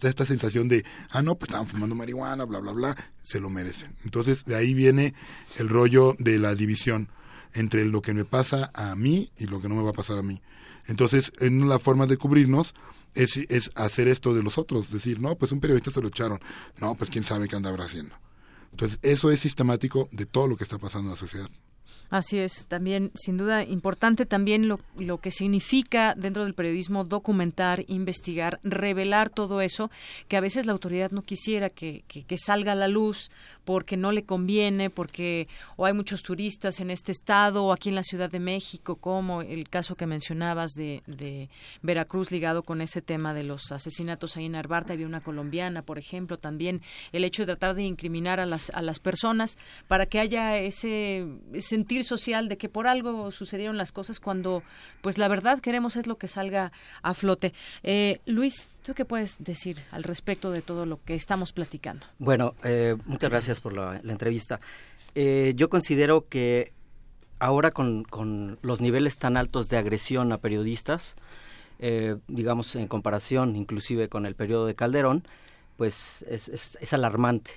esta 0.03 0.25
sensación 0.25 0.67
de, 0.67 0.85
ah, 1.11 1.21
no, 1.21 1.35
pues 1.35 1.49
estaban 1.49 1.67
fumando 1.67 1.95
marihuana, 1.95 2.45
bla, 2.45 2.59
bla, 2.59 2.71
bla, 2.71 2.97
se 3.23 3.39
lo 3.39 3.49
merecen. 3.49 3.95
Entonces, 4.03 4.43
de 4.45 4.55
ahí 4.55 4.73
viene 4.73 5.13
el 5.57 5.69
rollo 5.69 6.15
de 6.19 6.39
la 6.39 6.55
división 6.55 7.09
entre 7.53 7.85
lo 7.85 8.01
que 8.01 8.13
me 8.13 8.25
pasa 8.25 8.71
a 8.73 8.95
mí 8.95 9.29
y 9.37 9.45
lo 9.45 9.61
que 9.61 9.69
no 9.69 9.75
me 9.75 9.83
va 9.83 9.91
a 9.91 9.93
pasar 9.93 10.17
a 10.17 10.23
mí. 10.23 10.41
Entonces, 10.87 11.31
en 11.39 11.67
la 11.69 11.79
forma 11.79 12.05
de 12.07 12.17
cubrirnos 12.17 12.73
es, 13.13 13.37
es 13.37 13.71
hacer 13.75 14.07
esto 14.07 14.33
de 14.33 14.43
los 14.43 14.57
otros, 14.57 14.91
decir, 14.91 15.19
no, 15.19 15.35
pues 15.35 15.51
un 15.51 15.59
periodista 15.59 15.91
se 15.91 16.01
lo 16.01 16.07
echaron, 16.07 16.39
no, 16.79 16.95
pues 16.95 17.09
quién 17.09 17.23
sabe 17.23 17.47
qué 17.47 17.55
andaba 17.55 17.83
haciendo. 17.83 18.15
Entonces, 18.71 18.99
eso 19.01 19.31
es 19.31 19.39
sistemático 19.39 20.09
de 20.11 20.25
todo 20.25 20.47
lo 20.47 20.57
que 20.57 20.63
está 20.63 20.77
pasando 20.77 21.09
en 21.09 21.15
la 21.15 21.19
sociedad. 21.19 21.49
Así 22.11 22.39
es, 22.39 22.65
también, 22.65 23.09
sin 23.15 23.37
duda, 23.37 23.63
importante 23.63 24.25
también 24.25 24.67
lo, 24.67 24.81
lo, 24.97 25.19
que 25.19 25.31
significa 25.31 26.13
dentro 26.13 26.43
del 26.43 26.53
periodismo 26.53 27.05
documentar, 27.05 27.85
investigar, 27.87 28.59
revelar 28.63 29.29
todo 29.29 29.61
eso, 29.61 29.89
que 30.27 30.35
a 30.35 30.41
veces 30.41 30.65
la 30.65 30.73
autoridad 30.73 31.11
no 31.11 31.21
quisiera 31.21 31.69
que, 31.69 32.03
que, 32.09 32.37
salga 32.37 32.73
a 32.73 32.75
la 32.75 32.89
luz 32.89 33.31
porque 33.63 33.95
no 33.95 34.11
le 34.11 34.23
conviene, 34.23 34.89
porque 34.89 35.47
o 35.77 35.85
hay 35.85 35.93
muchos 35.93 36.21
turistas 36.21 36.81
en 36.81 36.91
este 36.91 37.13
estado 37.13 37.63
o 37.63 37.71
aquí 37.71 37.87
en 37.87 37.95
la 37.95 38.03
Ciudad 38.03 38.29
de 38.29 38.41
México, 38.41 38.97
como 38.97 39.41
el 39.41 39.69
caso 39.69 39.95
que 39.95 40.05
mencionabas 40.05 40.71
de, 40.73 41.03
de 41.07 41.47
Veracruz 41.81 42.29
ligado 42.29 42.63
con 42.63 42.81
ese 42.81 43.01
tema 43.01 43.33
de 43.33 43.43
los 43.43 43.71
asesinatos 43.71 44.35
ahí 44.35 44.47
en 44.47 44.55
Arbarte, 44.55 44.91
había 44.91 45.07
una 45.07 45.21
colombiana, 45.21 45.81
por 45.81 45.97
ejemplo, 45.97 46.37
también 46.37 46.81
el 47.13 47.23
hecho 47.23 47.43
de 47.43 47.45
tratar 47.45 47.75
de 47.75 47.83
incriminar 47.83 48.41
a 48.41 48.45
las, 48.45 48.69
a 48.71 48.81
las 48.81 48.99
personas 48.99 49.57
para 49.87 50.07
que 50.07 50.19
haya 50.19 50.57
ese 50.57 51.25
sentir 51.59 52.00
social 52.03 52.49
de 52.49 52.57
que 52.57 52.69
por 52.69 52.87
algo 52.87 53.31
sucedieron 53.31 53.77
las 53.77 53.91
cosas 53.91 54.19
cuando 54.19 54.63
pues 55.01 55.17
la 55.17 55.27
verdad 55.27 55.59
queremos 55.59 55.95
es 55.95 56.07
lo 56.07 56.17
que 56.17 56.27
salga 56.27 56.71
a 57.01 57.13
flote. 57.13 57.53
Eh, 57.83 58.19
Luis, 58.25 58.75
¿tú 58.83 58.93
qué 58.93 59.05
puedes 59.05 59.43
decir 59.43 59.77
al 59.91 60.03
respecto 60.03 60.51
de 60.51 60.61
todo 60.61 60.85
lo 60.85 61.01
que 61.03 61.15
estamos 61.15 61.53
platicando? 61.53 62.05
Bueno, 62.19 62.55
eh, 62.63 62.95
muchas 63.05 63.29
gracias 63.29 63.61
por 63.61 63.73
la, 63.73 64.01
entrevista. 64.03 64.59
Eh, 65.15 65.53
yo 65.55 65.69
considero 65.69 66.27
que 66.27 66.73
ahora 67.39 67.71
con, 67.71 68.03
con, 68.03 68.59
los 68.61 68.81
niveles 68.81 69.17
tan 69.17 69.37
altos 69.37 69.67
de 69.69 69.77
agresión 69.77 70.31
a 70.31 70.37
periodistas, 70.37 71.15
digamos 72.27 72.75
en 72.75 72.87
comparación 72.87 73.55
inclusive 73.55 74.07
con 74.07 74.27
el 74.27 74.35
periodo 74.35 74.67
de 74.67 74.75
Calderón, 74.75 75.23
pues 75.81 76.23
es, 76.29 76.93
alarmante. 76.93 77.53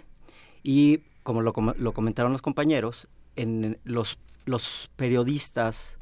Y 0.63 1.01
como 1.23 1.43
lo, 1.43 1.53
comentaron 1.53 2.33
los 2.33 2.41
compañeros, 2.41 3.07
en 3.37 3.79
los 3.85 4.19
los 4.45 4.91
periodistas, 4.97 5.97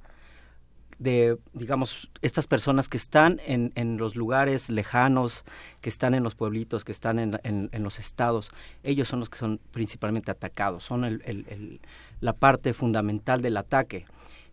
de, 0.98 1.36
digamos, 1.52 2.10
estas 2.20 2.46
personas 2.46 2.88
que 2.88 2.96
están 2.96 3.40
en, 3.44 3.72
en, 3.74 3.96
los 3.96 4.14
lugares 4.14 4.70
lejanos, 4.70 5.44
que 5.80 5.88
están 5.88 6.14
en 6.14 6.22
los 6.22 6.34
pueblitos, 6.34 6.84
que 6.84 6.92
están 6.92 7.18
en, 7.18 7.38
en, 7.42 7.82
los 7.82 7.98
estados, 7.98 8.52
ellos 8.84 9.08
son 9.08 9.18
los 9.20 9.28
que 9.28 9.38
son 9.38 9.58
principalmente 9.72 10.30
atacados, 10.30 10.84
son 10.84 11.04
el, 11.04 11.22
el, 11.24 11.80
la 12.20 12.34
parte 12.34 12.72
fundamental 12.72 13.42
del 13.42 13.56
ataque. 13.56 14.06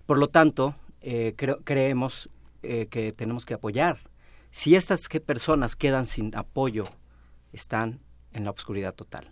Por 0.08 0.18
lo 0.18 0.28
tanto, 0.28 0.76
eh, 1.02 1.36
creemos 1.64 2.30
eh, 2.64 2.88
que 2.90 3.12
tenemos 3.14 3.46
que 3.46 3.54
apoyar. 3.54 4.00
Si 4.52 4.76
estas 4.76 5.08
personas 5.08 5.76
quedan 5.76 6.08
sin 6.08 6.36
apoyo, 6.36 6.86
están 7.54 8.00
en 8.34 8.46
la 8.46 8.52
oscuridad 8.52 8.96
total. 8.96 9.32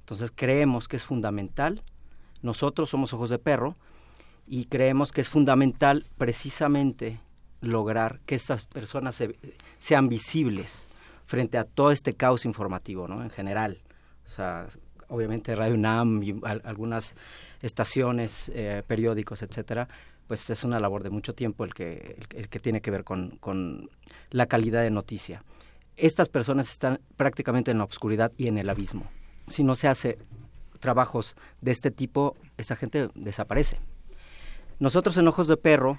Entonces 0.00 0.32
creemos 0.34 0.88
que 0.88 0.96
es 0.96 1.04
fundamental. 1.04 1.82
Nosotros 2.42 2.90
somos 2.90 3.12
ojos 3.12 3.30
de 3.30 3.38
perro, 3.38 3.74
y 4.46 4.66
creemos 4.66 5.12
que 5.12 5.20
es 5.20 5.28
fundamental 5.28 6.06
precisamente 6.18 7.20
lograr 7.60 8.20
que 8.26 8.34
estas 8.34 8.66
personas 8.66 9.22
sean 9.78 10.08
visibles 10.08 10.88
frente 11.26 11.58
a 11.58 11.64
todo 11.64 11.90
este 11.90 12.14
caos 12.14 12.44
informativo, 12.44 13.08
¿no? 13.08 13.22
En 13.22 13.30
general. 13.30 13.82
O 14.26 14.34
sea, 14.34 14.68
obviamente 15.08 15.54
Radio 15.56 15.74
UNAM 15.74 16.22
y 16.22 16.40
algunas 16.44 17.14
estaciones, 17.62 18.50
eh, 18.54 18.82
periódicos, 18.86 19.42
etcétera, 19.42 19.88
pues 20.28 20.48
es 20.50 20.64
una 20.64 20.80
labor 20.80 21.02
de 21.02 21.10
mucho 21.10 21.34
tiempo 21.34 21.64
el 21.64 21.74
que, 21.74 22.18
el, 22.34 22.48
que 22.48 22.60
tiene 22.60 22.80
que 22.80 22.90
ver 22.90 23.04
con, 23.04 23.36
con, 23.38 23.90
la 24.30 24.46
calidad 24.46 24.82
de 24.82 24.90
noticia. 24.90 25.44
Estas 25.96 26.28
personas 26.28 26.68
están 26.68 27.00
prácticamente 27.16 27.70
en 27.70 27.78
la 27.78 27.84
oscuridad 27.84 28.32
y 28.36 28.48
en 28.48 28.58
el 28.58 28.68
abismo. 28.68 29.06
Si 29.46 29.62
no 29.62 29.76
se 29.76 29.88
hace 29.88 30.18
trabajos 30.80 31.36
de 31.60 31.70
este 31.70 31.90
tipo, 31.90 32.36
esa 32.58 32.76
gente 32.76 33.08
desaparece. 33.14 33.78
Nosotros 34.78 35.16
en 35.16 35.26
Ojos 35.26 35.48
de 35.48 35.56
Perro 35.56 35.98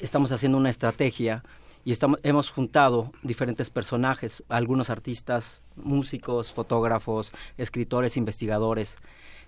estamos 0.00 0.32
haciendo 0.32 0.56
una 0.56 0.70
estrategia 0.70 1.44
y 1.84 1.92
estamos, 1.92 2.18
hemos 2.22 2.48
juntado 2.48 3.12
diferentes 3.22 3.68
personajes, 3.68 4.42
algunos 4.48 4.88
artistas, 4.88 5.62
músicos, 5.76 6.52
fotógrafos, 6.52 7.32
escritores, 7.58 8.16
investigadores, 8.16 8.96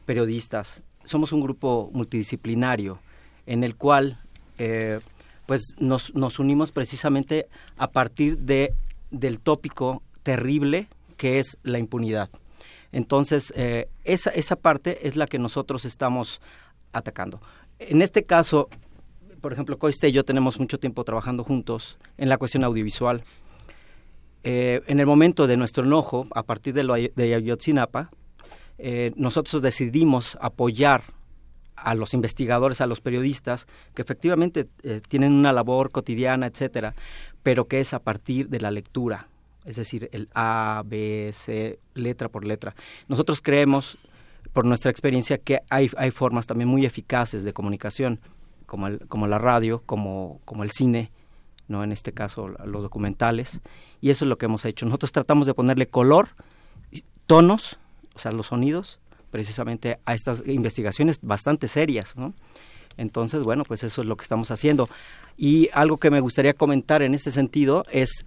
periodistas. 0.04 0.82
Somos 1.04 1.32
un 1.32 1.40
grupo 1.40 1.88
multidisciplinario 1.94 2.98
en 3.46 3.64
el 3.64 3.76
cual 3.76 4.20
eh, 4.58 5.00
pues 5.46 5.74
nos, 5.78 6.10
unimos 6.38 6.70
precisamente 6.70 7.48
a 7.78 7.92
partir 7.92 8.36
de, 8.36 8.74
del 9.10 9.40
tópico 9.40 10.02
terrible 10.22 10.88
que 11.16 11.38
es 11.38 11.56
la 11.62 11.78
impunidad. 11.78 12.28
Entonces, 12.92 13.54
eh, 13.56 13.88
esa, 14.04 14.28
esa 14.30 14.56
parte 14.56 15.06
es 15.06 15.16
la 15.16 15.26
que 15.26 15.38
nosotros 15.38 15.86
estamos 15.86 16.42
atacando. 16.92 17.40
En 17.78 18.02
este 18.02 18.24
caso, 18.24 18.68
por 19.40 19.52
ejemplo, 19.52 19.78
Coiste 19.78 20.08
y 20.08 20.12
yo 20.12 20.24
tenemos 20.24 20.58
mucho 20.58 20.78
tiempo 20.78 21.04
trabajando 21.04 21.44
juntos 21.44 21.98
en 22.16 22.28
la 22.28 22.38
cuestión 22.38 22.64
audiovisual. 22.64 23.24
Eh, 24.42 24.82
en 24.86 25.00
el 25.00 25.06
momento 25.06 25.46
de 25.46 25.56
nuestro 25.56 25.84
enojo, 25.84 26.26
a 26.34 26.42
partir 26.42 26.74
de, 26.74 26.84
lo, 26.84 26.94
de 26.94 27.34
Ayotzinapa, 27.34 28.10
eh, 28.78 29.12
nosotros 29.16 29.62
decidimos 29.62 30.36
apoyar 30.40 31.02
a 31.76 31.94
los 31.94 32.14
investigadores, 32.14 32.80
a 32.80 32.86
los 32.86 33.00
periodistas, 33.00 33.66
que 33.94 34.02
efectivamente 34.02 34.68
eh, 34.82 35.00
tienen 35.06 35.32
una 35.32 35.52
labor 35.52 35.90
cotidiana, 35.90 36.46
etcétera, 36.46 36.94
pero 37.42 37.66
que 37.66 37.80
es 37.80 37.92
a 37.94 38.00
partir 38.00 38.48
de 38.48 38.60
la 38.60 38.70
lectura, 38.70 39.28
es 39.64 39.76
decir, 39.76 40.08
el 40.12 40.28
A, 40.34 40.82
B, 40.86 41.30
C, 41.32 41.78
letra 41.94 42.28
por 42.28 42.44
letra. 42.44 42.74
Nosotros 43.08 43.40
creemos, 43.40 43.98
por 44.54 44.64
nuestra 44.64 44.90
experiencia, 44.90 45.36
que 45.36 45.60
hay, 45.68 45.90
hay 45.98 46.10
formas 46.10 46.46
también 46.46 46.68
muy 46.68 46.86
eficaces 46.86 47.44
de 47.44 47.52
comunicación 47.52 48.20
como, 48.64 48.86
el, 48.86 49.06
como 49.08 49.26
la 49.26 49.38
radio, 49.38 49.82
como, 49.84 50.40
como 50.46 50.62
el 50.62 50.70
cine, 50.70 51.10
no 51.68 51.84
en 51.84 51.92
este 51.92 52.12
caso 52.12 52.48
los 52.48 52.82
documentales, 52.82 53.60
y 54.00 54.10
eso 54.10 54.24
es 54.24 54.28
lo 54.28 54.38
que 54.38 54.46
hemos 54.46 54.64
hecho. 54.64 54.86
Nosotros 54.86 55.12
tratamos 55.12 55.46
de 55.46 55.54
ponerle 55.54 55.88
color, 55.88 56.28
tonos, 57.26 57.78
o 58.14 58.18
sea, 58.18 58.32
los 58.32 58.46
sonidos, 58.46 59.00
precisamente 59.30 59.98
a 60.04 60.14
estas 60.14 60.46
investigaciones 60.46 61.18
bastante 61.20 61.66
serias, 61.66 62.16
¿no? 62.16 62.32
Entonces, 62.96 63.42
bueno, 63.42 63.64
pues 63.64 63.82
eso 63.82 64.02
es 64.02 64.06
lo 64.06 64.16
que 64.16 64.22
estamos 64.22 64.52
haciendo. 64.52 64.88
Y 65.36 65.68
algo 65.72 65.96
que 65.96 66.10
me 66.10 66.20
gustaría 66.20 66.54
comentar 66.54 67.02
en 67.02 67.14
este 67.14 67.32
sentido 67.32 67.84
es, 67.90 68.24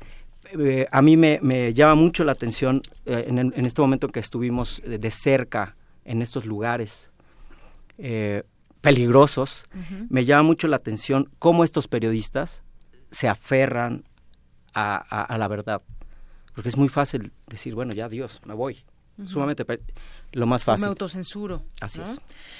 eh, 0.60 0.88
a 0.92 1.02
mí 1.02 1.16
me, 1.16 1.74
llama 1.74 1.96
mucho 1.96 2.26
la 2.26 2.34
atención 2.34 2.82
eh, 3.06 3.26
en, 3.28 3.66
este 3.66 3.82
momento 3.82 4.08
en 4.08 4.12
que 4.12 4.20
estuvimos 4.20 4.82
de, 4.86 5.12
cerca 5.12 5.78
en 6.08 6.22
estos 6.22 6.46
lugares, 6.46 7.12
eh, 7.98 8.44
peligrosos, 8.82 9.66
me 10.10 10.24
llama 10.24 10.44
mucho 10.44 10.68
la 10.68 10.78
atención 10.78 11.30
cómo 11.40 11.64
estos 11.64 11.88
periodistas 11.88 12.64
se 13.12 13.28
aferran 13.28 14.06
a, 14.74 15.36
la 15.38 15.48
verdad. 15.48 15.82
Porque 16.54 16.70
es 16.70 16.78
muy 16.78 16.88
fácil 16.88 17.34
decir, 17.48 17.76
bueno, 17.76 17.94
ya 17.94 18.08
Dios, 18.08 18.42
me 18.46 18.54
voy. 18.54 18.84
Sumamente 19.26 19.66
lo 20.38 20.46
más 20.46 20.64
fácil. 20.64 20.86
Me 20.86 20.90
autocensuro. 20.90 21.64
Así 21.82 22.00
es. 22.00 22.20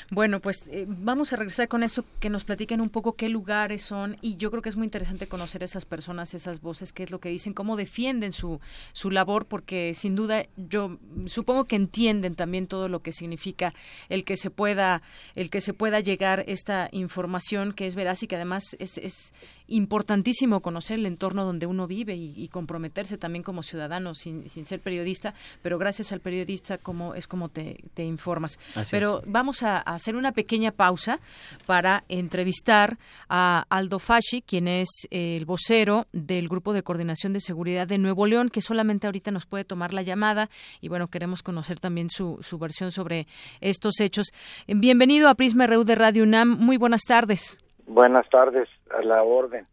Bueno, 0.10 0.40
pues 0.40 0.64
eh, 0.72 0.86
vamos 0.88 1.32
a 1.32 1.36
regresar 1.36 1.68
con 1.68 1.84
eso, 1.84 2.06
que 2.20 2.30
nos 2.30 2.44
platiquen 2.44 2.82
un 2.82 2.90
poco 2.90 3.14
qué 3.14 3.30
lugares 3.30 3.84
son 3.84 4.18
y 4.22 4.38
yo 4.38 4.50
creo 4.50 4.64
que 4.64 4.70
es 4.70 4.76
muy 4.76 4.86
interesante 4.86 5.28
conocer 5.28 5.62
esas 5.62 5.86
personas, 5.86 6.34
esas 6.34 6.60
voces, 6.60 6.92
qué 6.92 7.04
es 7.04 7.12
lo 7.12 7.20
que 7.20 7.30
dicen, 7.30 7.54
cómo 7.54 7.76
defienden 7.76 8.32
su, 8.32 8.60
su 8.94 9.12
labor, 9.12 9.46
porque 9.46 9.94
sin 9.94 10.16
duda 10.16 10.48
yo 10.56 10.98
supongo 11.28 11.66
que 11.66 11.76
entienden 11.76 12.34
también 12.34 12.66
todo 12.66 12.90
lo 12.90 13.02
que 13.02 13.12
significa 13.12 13.74
el 14.10 14.24
que 14.24 14.38
se 14.38 14.50
pueda, 14.50 15.04
el 15.36 15.52
que 15.52 15.62
se 15.62 15.74
pueda 15.74 16.00
llegar 16.00 16.46
esta 16.48 16.90
información 16.92 17.74
que 17.74 17.86
es 17.86 17.94
veraz 17.94 18.24
y 18.24 18.28
que 18.28 18.38
además 18.38 18.76
es, 18.80 18.98
es 18.98 19.34
importantísimo 19.68 20.62
conocer 20.62 20.98
el 20.98 21.06
entorno 21.06 21.46
donde 21.46 21.66
uno 21.66 21.88
vive 21.88 22.16
y, 22.16 22.48
comprometerse 22.48 23.18
también 23.18 23.44
como 23.44 23.62
ciudadano 23.62 24.16
sin, 24.16 24.48
sin, 24.50 24.66
ser 24.66 24.80
periodista, 24.80 25.34
pero 25.62 25.78
gracias 25.78 26.14
al 26.14 26.22
periodista 26.22 26.78
como 26.78 27.14
es 27.14 27.28
como 27.28 27.50
te, 27.50 27.67
te 27.94 28.04
informas. 28.04 28.60
pero 28.92 29.22
vamos 29.26 29.64
a, 29.64 29.78
hacer 29.80 30.16
una 30.16 30.32
pequeña 30.32 30.72
pausa 30.72 31.20
para 31.66 32.04
entrevistar 32.10 32.98
a 33.30 33.66
Aldo 33.70 34.00
Fasci, 34.00 34.42
quien 34.42 34.68
es 34.68 35.08
el 35.12 35.46
vocero 35.46 36.08
del 36.12 36.48
Grupo 36.48 36.74
de 36.74 36.84
Coordinación 36.84 37.34
de 37.34 37.40
Seguridad 37.40 37.88
de 37.88 37.98
Nuevo 37.98 38.26
León, 38.26 38.50
que 38.50 38.62
solamente 38.62 39.08
ahorita 39.08 39.32
nos 39.32 39.46
puede 39.46 39.64
tomar 39.64 39.94
la 39.94 40.02
llamada 40.02 40.50
y 40.82 40.90
bueno, 40.90 41.08
queremos 41.08 41.44
conocer 41.44 41.80
también 41.80 42.10
su, 42.10 42.40
su 42.42 42.58
versión 42.58 42.92
sobre 42.92 43.28
estos 43.62 44.00
hechos. 44.00 44.28
Bienvenido 44.68 45.30
a 45.30 45.36
Prisma 45.36 45.68
RU 45.68 45.84
de 45.84 45.96
Radio 45.96 46.24
UNAM. 46.24 46.58
Muy 46.60 46.78
buenas 46.78 47.02
tardes. 47.08 47.64
Buenas 47.86 48.28
tardes, 48.30 48.68
a 48.92 49.02
la 49.02 49.24
orden. 49.24 49.66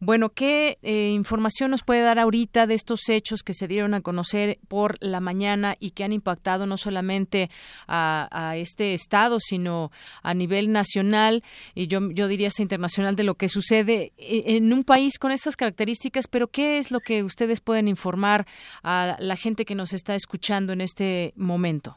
Bueno, 0.00 0.30
¿qué 0.30 0.78
eh, 0.82 1.10
información 1.10 1.70
nos 1.70 1.82
puede 1.82 2.02
dar 2.02 2.18
ahorita 2.18 2.66
de 2.66 2.74
estos 2.74 3.08
hechos 3.08 3.42
que 3.42 3.54
se 3.54 3.68
dieron 3.68 3.94
a 3.94 4.00
conocer 4.00 4.58
por 4.68 4.96
la 5.00 5.20
mañana 5.20 5.76
y 5.80 5.90
que 5.90 6.04
han 6.04 6.12
impactado 6.12 6.66
no 6.66 6.76
solamente 6.76 7.50
a, 7.86 8.54
este 8.56 8.94
estado, 8.94 9.38
sino 9.40 9.90
a 10.22 10.34
nivel 10.34 10.72
nacional 10.72 11.42
y 11.74 11.86
yo, 11.86 12.00
yo 12.10 12.28
diría 12.28 12.48
hasta 12.48 12.62
internacional 12.62 13.16
de 13.16 13.24
lo 13.24 13.34
que 13.34 13.48
sucede 13.48 14.12
e, 14.16 14.56
en 14.56 14.72
un 14.72 14.84
país 14.84 15.18
con 15.18 15.32
estas 15.32 15.56
características? 15.56 16.28
Pero 16.28 16.48
¿qué 16.48 16.78
es 16.78 16.90
lo 16.90 17.00
que 17.00 17.22
ustedes 17.22 17.60
pueden 17.60 17.88
informar 17.88 18.46
a 18.82 19.16
la 19.18 19.36
gente 19.36 19.64
que 19.64 19.74
nos 19.74 19.92
está 19.92 20.14
escuchando 20.14 20.72
en 20.72 20.80
este 20.80 21.32
momento? 21.36 21.96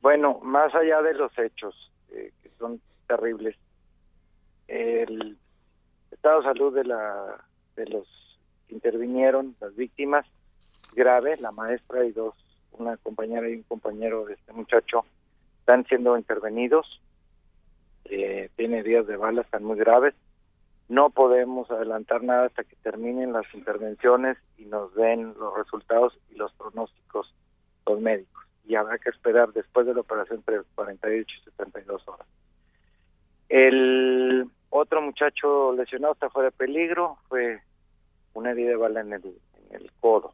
Bueno, 0.00 0.40
más 0.42 0.74
allá 0.74 1.02
de 1.02 1.14
los 1.14 1.36
hechos 1.38 1.74
eh, 2.10 2.32
que 2.42 2.50
son 2.58 2.80
terribles, 3.06 3.56
el 4.68 5.36
estado 6.20 6.42
de 6.42 6.48
salud 6.48 6.74
de 6.74 6.84
la 6.84 7.42
de 7.76 7.86
los 7.86 8.06
que 8.68 8.74
intervinieron, 8.74 9.56
las 9.58 9.74
víctimas, 9.74 10.26
grave, 10.92 11.38
la 11.40 11.50
maestra 11.50 12.04
y 12.04 12.12
dos, 12.12 12.34
una 12.72 12.98
compañera 12.98 13.48
y 13.48 13.54
un 13.54 13.62
compañero 13.62 14.26
de 14.26 14.34
este 14.34 14.52
muchacho 14.52 15.06
están 15.60 15.86
siendo 15.86 16.18
intervenidos, 16.18 17.00
eh, 18.04 18.50
tiene 18.56 18.82
días 18.82 19.06
de 19.06 19.16
bala, 19.16 19.40
están 19.40 19.64
muy 19.64 19.78
graves, 19.78 20.14
no 20.90 21.08
podemos 21.08 21.70
adelantar 21.70 22.22
nada 22.22 22.46
hasta 22.46 22.64
que 22.64 22.76
terminen 22.76 23.32
las 23.32 23.46
intervenciones 23.54 24.36
y 24.58 24.66
nos 24.66 24.94
den 24.94 25.32
los 25.38 25.56
resultados 25.56 26.18
y 26.30 26.34
los 26.34 26.52
pronósticos 26.52 27.34
los 27.86 27.98
médicos. 27.98 28.44
Y 28.66 28.74
habrá 28.74 28.98
que 28.98 29.08
esperar 29.08 29.54
después 29.54 29.86
de 29.86 29.94
la 29.94 30.02
operación 30.02 30.40
entre 30.40 30.60
48 30.74 31.34
y 31.34 31.44
72 31.44 32.06
horas. 32.08 32.26
El 33.48 34.50
otro 34.70 35.02
muchacho 35.02 35.72
lesionado 35.72 36.14
está 36.14 36.30
fuera 36.30 36.50
de 36.50 36.56
peligro, 36.56 37.18
fue 37.28 37.60
una 38.34 38.52
herida 38.52 38.70
de 38.70 38.76
bala 38.76 39.00
en 39.00 39.12
el, 39.12 39.24
en 39.24 39.76
el 39.76 39.90
codo. 40.00 40.32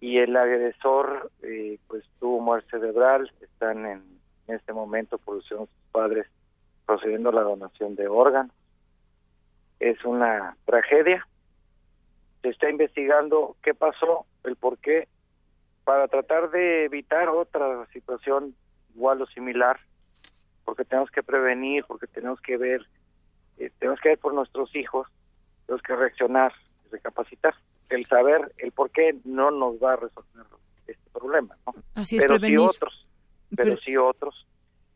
Y 0.00 0.18
el 0.18 0.36
agresor, 0.36 1.30
eh, 1.42 1.78
pues 1.88 2.04
tuvo 2.20 2.40
muerte 2.40 2.70
cerebral, 2.70 3.30
están 3.40 3.84
en, 3.84 4.18
este 4.46 4.72
momento, 4.72 5.18
producción 5.18 5.66
sus 5.66 5.90
padres, 5.92 6.26
procediendo 6.86 7.28
a 7.28 7.34
la 7.34 7.42
donación 7.42 7.96
de 7.96 8.08
órganos. 8.08 8.54
Es 9.78 10.02
una 10.04 10.56
tragedia. 10.64 11.26
Se 12.40 12.48
está 12.48 12.70
investigando 12.70 13.56
qué 13.62 13.74
pasó, 13.74 14.24
el 14.44 14.56
por 14.56 14.78
qué, 14.78 15.06
para 15.84 16.08
tratar 16.08 16.50
de 16.50 16.84
evitar 16.84 17.28
otra 17.28 17.86
situación 17.92 18.54
igual 18.94 19.20
o 19.20 19.26
similar, 19.26 19.78
porque 20.64 20.84
tenemos 20.84 21.10
que 21.10 21.22
prevenir, 21.22 21.84
porque 21.86 22.06
tenemos 22.06 22.40
que 22.40 22.56
ver 22.56 22.86
eh, 23.58 23.70
tenemos 23.78 24.00
que 24.00 24.10
ver 24.10 24.18
por 24.18 24.34
nuestros 24.34 24.74
hijos, 24.74 25.06
tenemos 25.66 25.82
que 25.82 25.96
reaccionar, 25.96 26.52
recapacitar. 26.90 27.54
El 27.88 28.04
saber 28.06 28.52
el 28.58 28.72
por 28.72 28.90
qué 28.90 29.16
no 29.24 29.50
nos 29.50 29.82
va 29.82 29.94
a 29.94 29.96
resolver 29.96 30.46
este 30.86 31.10
problema, 31.10 31.56
¿no? 31.66 31.72
Así 31.94 32.16
es, 32.16 32.22
pero 32.22 32.38
sí 32.38 32.56
otros, 32.56 33.06
pero, 33.54 33.76
sí 33.78 33.96
otros, 33.96 34.46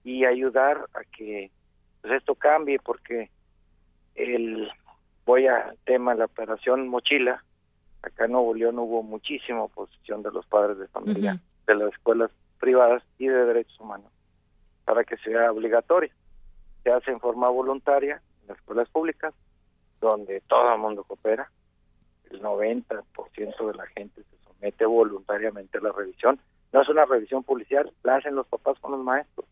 y 0.04 0.24
ayudar 0.24 0.86
a 0.94 1.04
que 1.04 1.50
pues, 2.02 2.14
esto 2.14 2.34
cambie, 2.34 2.78
porque 2.78 3.30
el 4.14 4.70
voy 5.24 5.46
al 5.46 5.78
tema 5.84 6.12
de 6.12 6.18
la 6.18 6.24
operación 6.26 6.88
mochila, 6.88 7.42
acá 8.02 8.24
en 8.26 8.32
Nuevo 8.32 8.54
León 8.54 8.78
hubo 8.78 9.02
muchísima 9.02 9.62
oposición 9.62 10.22
de 10.22 10.32
los 10.32 10.44
padres 10.46 10.78
de 10.78 10.88
familia, 10.88 11.40
de 11.66 11.74
las 11.74 11.92
escuelas 11.92 12.30
privadas 12.58 13.02
y 13.18 13.26
de 13.26 13.44
derechos 13.44 13.78
humanos, 13.80 14.10
para 14.84 15.04
que 15.04 15.16
sea 15.18 15.50
obligatoria. 15.50 16.12
Se 16.82 16.90
hace 16.90 17.12
en 17.12 17.20
forma 17.20 17.48
voluntaria, 17.48 18.20
las 18.48 18.58
escuelas 18.58 18.88
públicas, 18.90 19.34
donde 20.00 20.40
todo 20.48 20.74
el 20.74 20.80
mundo 20.80 21.04
coopera, 21.04 21.50
el 22.30 22.40
90% 22.42 23.66
de 23.66 23.74
la 23.74 23.86
gente 23.88 24.22
se 24.22 24.44
somete 24.44 24.84
voluntariamente 24.84 25.78
a 25.78 25.82
la 25.82 25.92
revisión, 25.92 26.38
No 26.72 26.82
es 26.82 26.88
una 26.88 27.04
revisión 27.04 27.44
policial, 27.44 27.92
la 28.02 28.16
hacen 28.16 28.34
los 28.34 28.46
papás 28.46 28.78
con 28.80 28.92
los 28.92 29.04
maestros. 29.04 29.46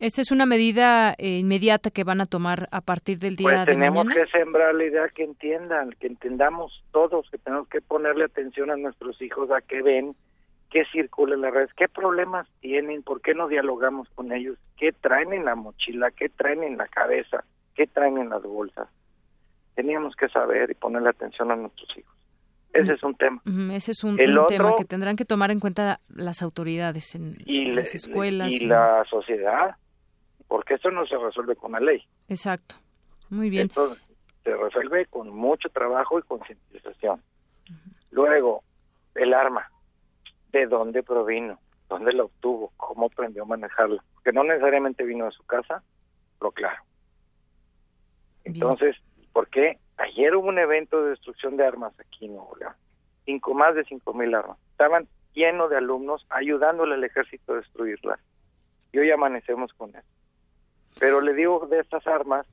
¿Esta 0.00 0.22
es 0.22 0.32
una 0.32 0.44
medida 0.44 1.14
eh, 1.18 1.38
inmediata 1.38 1.90
que 1.90 2.02
van 2.02 2.20
a 2.20 2.26
tomar 2.26 2.68
a 2.72 2.80
partir 2.80 3.18
del 3.18 3.36
día 3.36 3.48
pues 3.48 3.60
de 3.60 3.72
tenemos 3.72 4.04
mañana? 4.04 4.24
que 4.24 4.30
sembrar 4.30 4.74
la 4.74 4.84
idea 4.84 5.08
que 5.08 5.22
entiendan, 5.22 5.90
que 6.00 6.08
entendamos 6.08 6.82
todos, 6.90 7.30
que 7.30 7.38
tenemos 7.38 7.68
que 7.68 7.80
ponerle 7.80 8.24
atención 8.24 8.70
a 8.70 8.76
nuestros 8.76 9.20
hijos, 9.22 9.50
a 9.50 9.60
que 9.60 9.82
ven, 9.82 10.16
qué 10.70 10.84
circula 10.92 11.36
en 11.36 11.42
las 11.42 11.54
redes, 11.54 11.70
qué 11.76 11.88
problemas 11.88 12.48
tienen, 12.60 13.02
por 13.04 13.20
qué 13.20 13.34
no 13.34 13.46
dialogamos 13.46 14.08
con 14.16 14.32
ellos, 14.32 14.58
qué 14.76 14.90
traen 14.92 15.32
en 15.32 15.44
la 15.44 15.54
mochila, 15.54 16.10
qué 16.10 16.28
traen 16.28 16.64
en 16.64 16.76
la 16.76 16.88
cabeza, 16.88 17.44
qué 17.74 17.86
traen 17.86 18.18
en 18.18 18.28
las 18.30 18.42
bolsas. 18.42 18.88
Teníamos 19.74 20.14
que 20.16 20.28
saber 20.28 20.70
y 20.70 20.74
ponerle 20.74 21.10
atención 21.10 21.50
a 21.50 21.56
nuestros 21.56 21.88
hijos. 21.96 22.14
Ese 22.72 22.94
es 22.94 23.02
un 23.04 23.14
tema. 23.14 23.40
Ese 23.72 23.92
es 23.92 24.02
un, 24.02 24.18
El 24.18 24.36
un 24.38 24.46
tema 24.46 24.66
otro- 24.70 24.78
que 24.78 24.84
tendrán 24.84 25.14
que 25.16 25.24
tomar 25.24 25.50
en 25.52 25.60
cuenta 25.60 26.00
las 26.08 26.42
autoridades 26.42 27.14
en 27.14 27.36
Y, 27.46 27.66
le- 27.66 27.74
las 27.76 27.94
escuelas. 27.94 28.52
y 28.52 28.64
y- 28.64 28.66
la 28.66 29.04
sociedad, 29.08 29.76
porque 30.48 30.74
esto 30.74 30.90
no 30.90 31.06
se 31.06 31.16
resuelve 31.16 31.54
con 31.56 31.72
la 31.72 31.80
ley. 31.80 32.02
Exacto. 32.28 32.74
Muy 33.30 33.48
bien. 33.50 33.66
Esto 33.66 33.96
se 34.42 34.56
resuelve 34.56 35.06
con 35.06 35.28
mucho 35.30 35.68
trabajo 35.70 36.18
y 36.18 36.22
concientización. 36.22 37.22
Luego, 38.10 38.62
el 39.14 39.34
arma. 39.34 39.70
¿De 40.52 40.66
dónde 40.66 41.02
provino? 41.02 41.58
¿Dónde 41.88 42.12
la 42.12 42.24
obtuvo? 42.24 42.72
¿Cómo 42.76 43.06
aprendió 43.06 43.42
a 43.42 43.46
manejarla? 43.46 44.02
Que 44.24 44.32
no 44.32 44.44
necesariamente 44.44 45.04
vino 45.04 45.24
de 45.26 45.32
su 45.32 45.44
casa, 45.44 45.82
pero 46.38 46.52
claro. 46.52 46.82
Entonces, 48.44 48.96
¿por 49.32 49.48
qué? 49.48 49.78
Ayer 49.96 50.34
hubo 50.34 50.48
un 50.48 50.58
evento 50.58 51.02
de 51.02 51.10
destrucción 51.10 51.56
de 51.56 51.66
armas 51.66 51.92
aquí 51.98 52.26
en 52.26 52.34
Nuevo 52.34 52.56
León. 52.58 52.74
Cinco, 53.24 53.54
más 53.54 53.74
de 53.74 53.84
cinco 53.84 54.12
mil 54.12 54.34
armas. 54.34 54.58
Estaban 54.72 55.08
llenos 55.34 55.70
de 55.70 55.78
alumnos 55.78 56.26
ayudándole 56.30 56.94
al 56.94 57.04
ejército 57.04 57.52
a 57.52 57.56
destruirlas. 57.56 58.20
Y 58.92 58.98
hoy 58.98 59.10
amanecemos 59.10 59.72
con 59.74 59.90
eso. 59.90 60.06
Pero 61.00 61.20
le 61.20 61.34
digo 61.34 61.66
de 61.66 61.80
estas 61.80 62.06
armas 62.06 62.46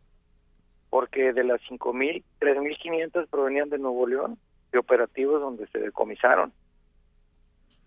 porque 0.90 1.32
de 1.32 1.46
las 1.46 1.62
5.000, 1.62 2.22
3.500 2.42 3.28
provenían 3.30 3.70
de 3.70 3.78
Nuevo 3.78 4.06
León, 4.08 4.38
de 4.74 4.80
operativos 4.80 5.40
donde 5.40 5.66
se 5.68 5.80
decomisaron. 5.80 6.52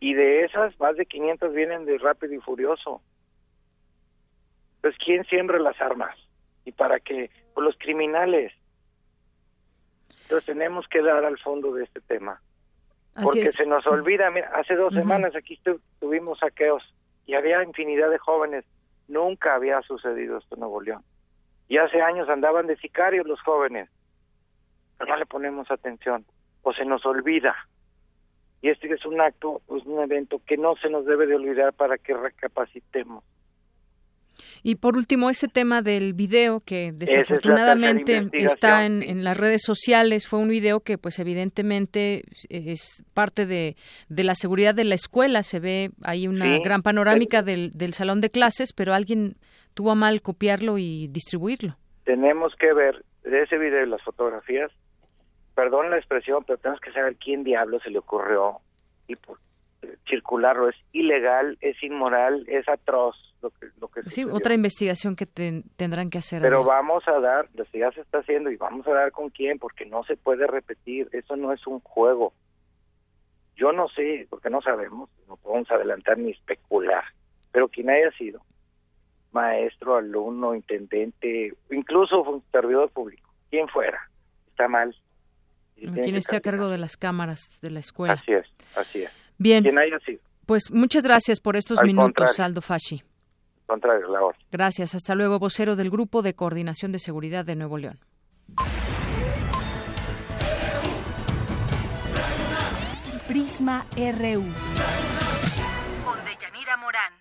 Y 0.00 0.14
de 0.14 0.44
esas, 0.44 0.78
más 0.80 0.96
de 0.96 1.04
500 1.04 1.52
vienen 1.52 1.84
de 1.84 1.98
Rápido 1.98 2.32
y 2.32 2.38
Furioso. 2.38 3.02
Entonces, 4.76 5.00
¿quién 5.04 5.24
siembra 5.24 5.58
las 5.58 5.78
armas? 5.82 6.16
¿Y 6.64 6.72
para 6.72 7.00
qué? 7.00 7.30
Pues 7.54 7.64
los 7.64 7.76
criminales. 7.78 8.52
Entonces, 10.22 10.46
tenemos 10.46 10.86
que 10.88 11.02
dar 11.02 11.24
al 11.24 11.38
fondo 11.38 11.72
de 11.74 11.84
este 11.84 12.00
tema. 12.00 12.40
Así 13.14 13.24
Porque 13.26 13.42
es. 13.42 13.52
se 13.52 13.66
nos 13.66 13.86
olvida, 13.86 14.30
mira, 14.30 14.50
hace 14.54 14.74
dos 14.74 14.92
semanas 14.94 15.36
aquí 15.36 15.56
tu- 15.62 15.80
tuvimos 16.00 16.38
saqueos 16.40 16.82
y 17.26 17.34
había 17.34 17.62
infinidad 17.62 18.10
de 18.10 18.18
jóvenes. 18.18 18.64
Nunca 19.06 19.54
había 19.54 19.82
sucedido 19.82 20.38
esto 20.38 20.54
en 20.56 20.60
Nuevo 20.60 20.80
León. 20.80 21.04
Y 21.68 21.76
hace 21.78 22.00
años 22.02 22.28
andaban 22.28 22.66
de 22.66 22.76
sicarios 22.76 23.26
los 23.26 23.40
jóvenes. 23.42 23.88
Pero 24.98 25.10
no 25.10 25.16
le 25.16 25.26
ponemos 25.26 25.70
atención. 25.70 26.24
O 26.62 26.72
se 26.72 26.84
nos 26.84 27.04
olvida. 27.06 27.54
Y 28.62 28.70
este 28.70 28.90
es 28.92 29.04
un 29.04 29.20
acto, 29.20 29.60
pues 29.66 29.84
un 29.84 30.02
evento 30.02 30.40
que 30.46 30.56
no 30.56 30.74
se 30.76 30.88
nos 30.88 31.04
debe 31.04 31.26
de 31.26 31.36
olvidar 31.36 31.74
para 31.74 31.98
que 31.98 32.14
recapacitemos. 32.14 33.22
Y 34.62 34.76
por 34.76 34.96
último, 34.96 35.30
ese 35.30 35.48
tema 35.48 35.82
del 35.82 36.12
video 36.14 36.60
que 36.60 36.92
desafortunadamente 36.94 38.28
está 38.32 38.86
en, 38.86 39.02
en 39.02 39.24
las 39.24 39.36
redes 39.36 39.62
sociales, 39.62 40.26
fue 40.26 40.38
un 40.38 40.48
video 40.48 40.80
que 40.80 40.98
pues 40.98 41.18
evidentemente 41.18 42.24
es 42.48 43.04
parte 43.14 43.46
de, 43.46 43.76
de 44.08 44.24
la 44.24 44.34
seguridad 44.34 44.74
de 44.74 44.84
la 44.84 44.94
escuela, 44.94 45.42
se 45.42 45.60
ve 45.60 45.90
ahí 46.02 46.26
una 46.28 46.56
Sí. 46.56 46.62
gran 46.64 46.82
panorámica 46.82 47.42
del, 47.42 47.70
del 47.72 47.92
salón 47.94 48.20
de 48.20 48.30
clases, 48.30 48.72
pero 48.72 48.92
alguien 48.94 49.36
tuvo 49.74 49.90
a 49.92 49.94
mal 49.94 50.22
copiarlo 50.22 50.78
y 50.78 51.08
distribuirlo. 51.08 51.76
Tenemos 52.04 52.54
que 52.56 52.72
ver 52.72 53.04
de 53.24 53.42
ese 53.42 53.56
video 53.58 53.82
y 53.84 53.88
las 53.88 54.02
fotografías, 54.02 54.70
perdón 55.54 55.90
la 55.90 55.96
expresión, 55.98 56.44
pero 56.46 56.58
tenemos 56.58 56.80
que 56.80 56.92
saber 56.92 57.16
quién 57.16 57.44
diablo 57.44 57.80
se 57.80 57.90
le 57.90 57.98
ocurrió 57.98 58.58
y 59.08 59.16
por 59.16 59.38
circularlo. 60.08 60.68
Es 60.68 60.76
ilegal, 60.92 61.56
es 61.60 61.82
inmoral, 61.82 62.44
es 62.48 62.68
atroz 62.68 63.16
lo 63.44 63.50
que, 63.50 63.66
lo 63.80 63.88
que 63.88 64.02
Sí, 64.04 64.22
sucedió. 64.22 64.34
otra 64.34 64.54
investigación 64.54 65.14
que 65.14 65.26
ten- 65.26 65.62
tendrán 65.76 66.10
que 66.10 66.18
hacer. 66.18 66.42
Pero 66.42 66.64
vamos 66.64 67.06
a 67.06 67.20
dar, 67.20 67.48
ya 67.72 67.90
se 67.92 68.00
está 68.00 68.18
haciendo 68.18 68.50
y 68.50 68.56
vamos 68.56 68.86
a 68.88 68.92
dar 68.92 69.12
con 69.12 69.30
quién, 69.30 69.58
porque 69.58 69.86
no 69.86 70.02
se 70.04 70.16
puede 70.16 70.46
repetir, 70.46 71.08
eso 71.12 71.36
no 71.36 71.52
es 71.52 71.64
un 71.66 71.80
juego. 71.80 72.32
Yo 73.56 73.72
no 73.72 73.88
sé, 73.88 74.26
porque 74.30 74.50
no 74.50 74.60
sabemos, 74.62 75.08
no 75.28 75.36
podemos 75.36 75.70
adelantar 75.70 76.18
ni 76.18 76.32
especular, 76.32 77.04
pero 77.52 77.68
quien 77.68 77.88
haya 77.90 78.10
sido, 78.18 78.40
maestro, 79.32 79.96
alumno, 79.96 80.54
intendente, 80.54 81.52
incluso 81.70 82.42
servidor 82.50 82.90
público, 82.90 83.30
quien 83.50 83.68
fuera, 83.68 84.00
está 84.48 84.66
mal. 84.68 84.94
Quien 85.76 86.16
esté 86.16 86.36
a 86.36 86.40
cargo 86.40 86.68
de 86.68 86.78
las 86.78 86.96
cámaras 86.96 87.40
de 87.60 87.70
la 87.70 87.80
escuela. 87.80 88.14
Así 88.14 88.32
es, 88.32 88.46
así 88.76 89.02
es. 89.02 89.10
Bien. 89.38 89.62
Quien 89.62 89.78
haya 89.78 89.98
sido, 90.00 90.20
Pues 90.46 90.70
muchas 90.70 91.02
gracias 91.04 91.40
por 91.40 91.56
estos 91.56 91.78
Al 91.78 91.86
minutos, 91.86 92.14
contrario. 92.14 92.44
Aldo 92.44 92.60
Fasci. 92.60 93.02
Contrario, 93.66 94.08
la 94.08 94.22
orden. 94.22 94.40
Gracias. 94.50 94.94
Hasta 94.94 95.14
luego, 95.14 95.38
vocero 95.38 95.76
del 95.76 95.90
Grupo 95.90 96.22
de 96.22 96.34
Coordinación 96.34 96.92
de 96.92 96.98
Seguridad 96.98 97.44
de 97.44 97.56
Nuevo 97.56 97.78
León. 97.78 97.98
Prisma 103.26 103.86
RU. 103.96 104.44
Con 106.04 106.24
Deyanira 106.24 106.76
Morán. 106.76 107.12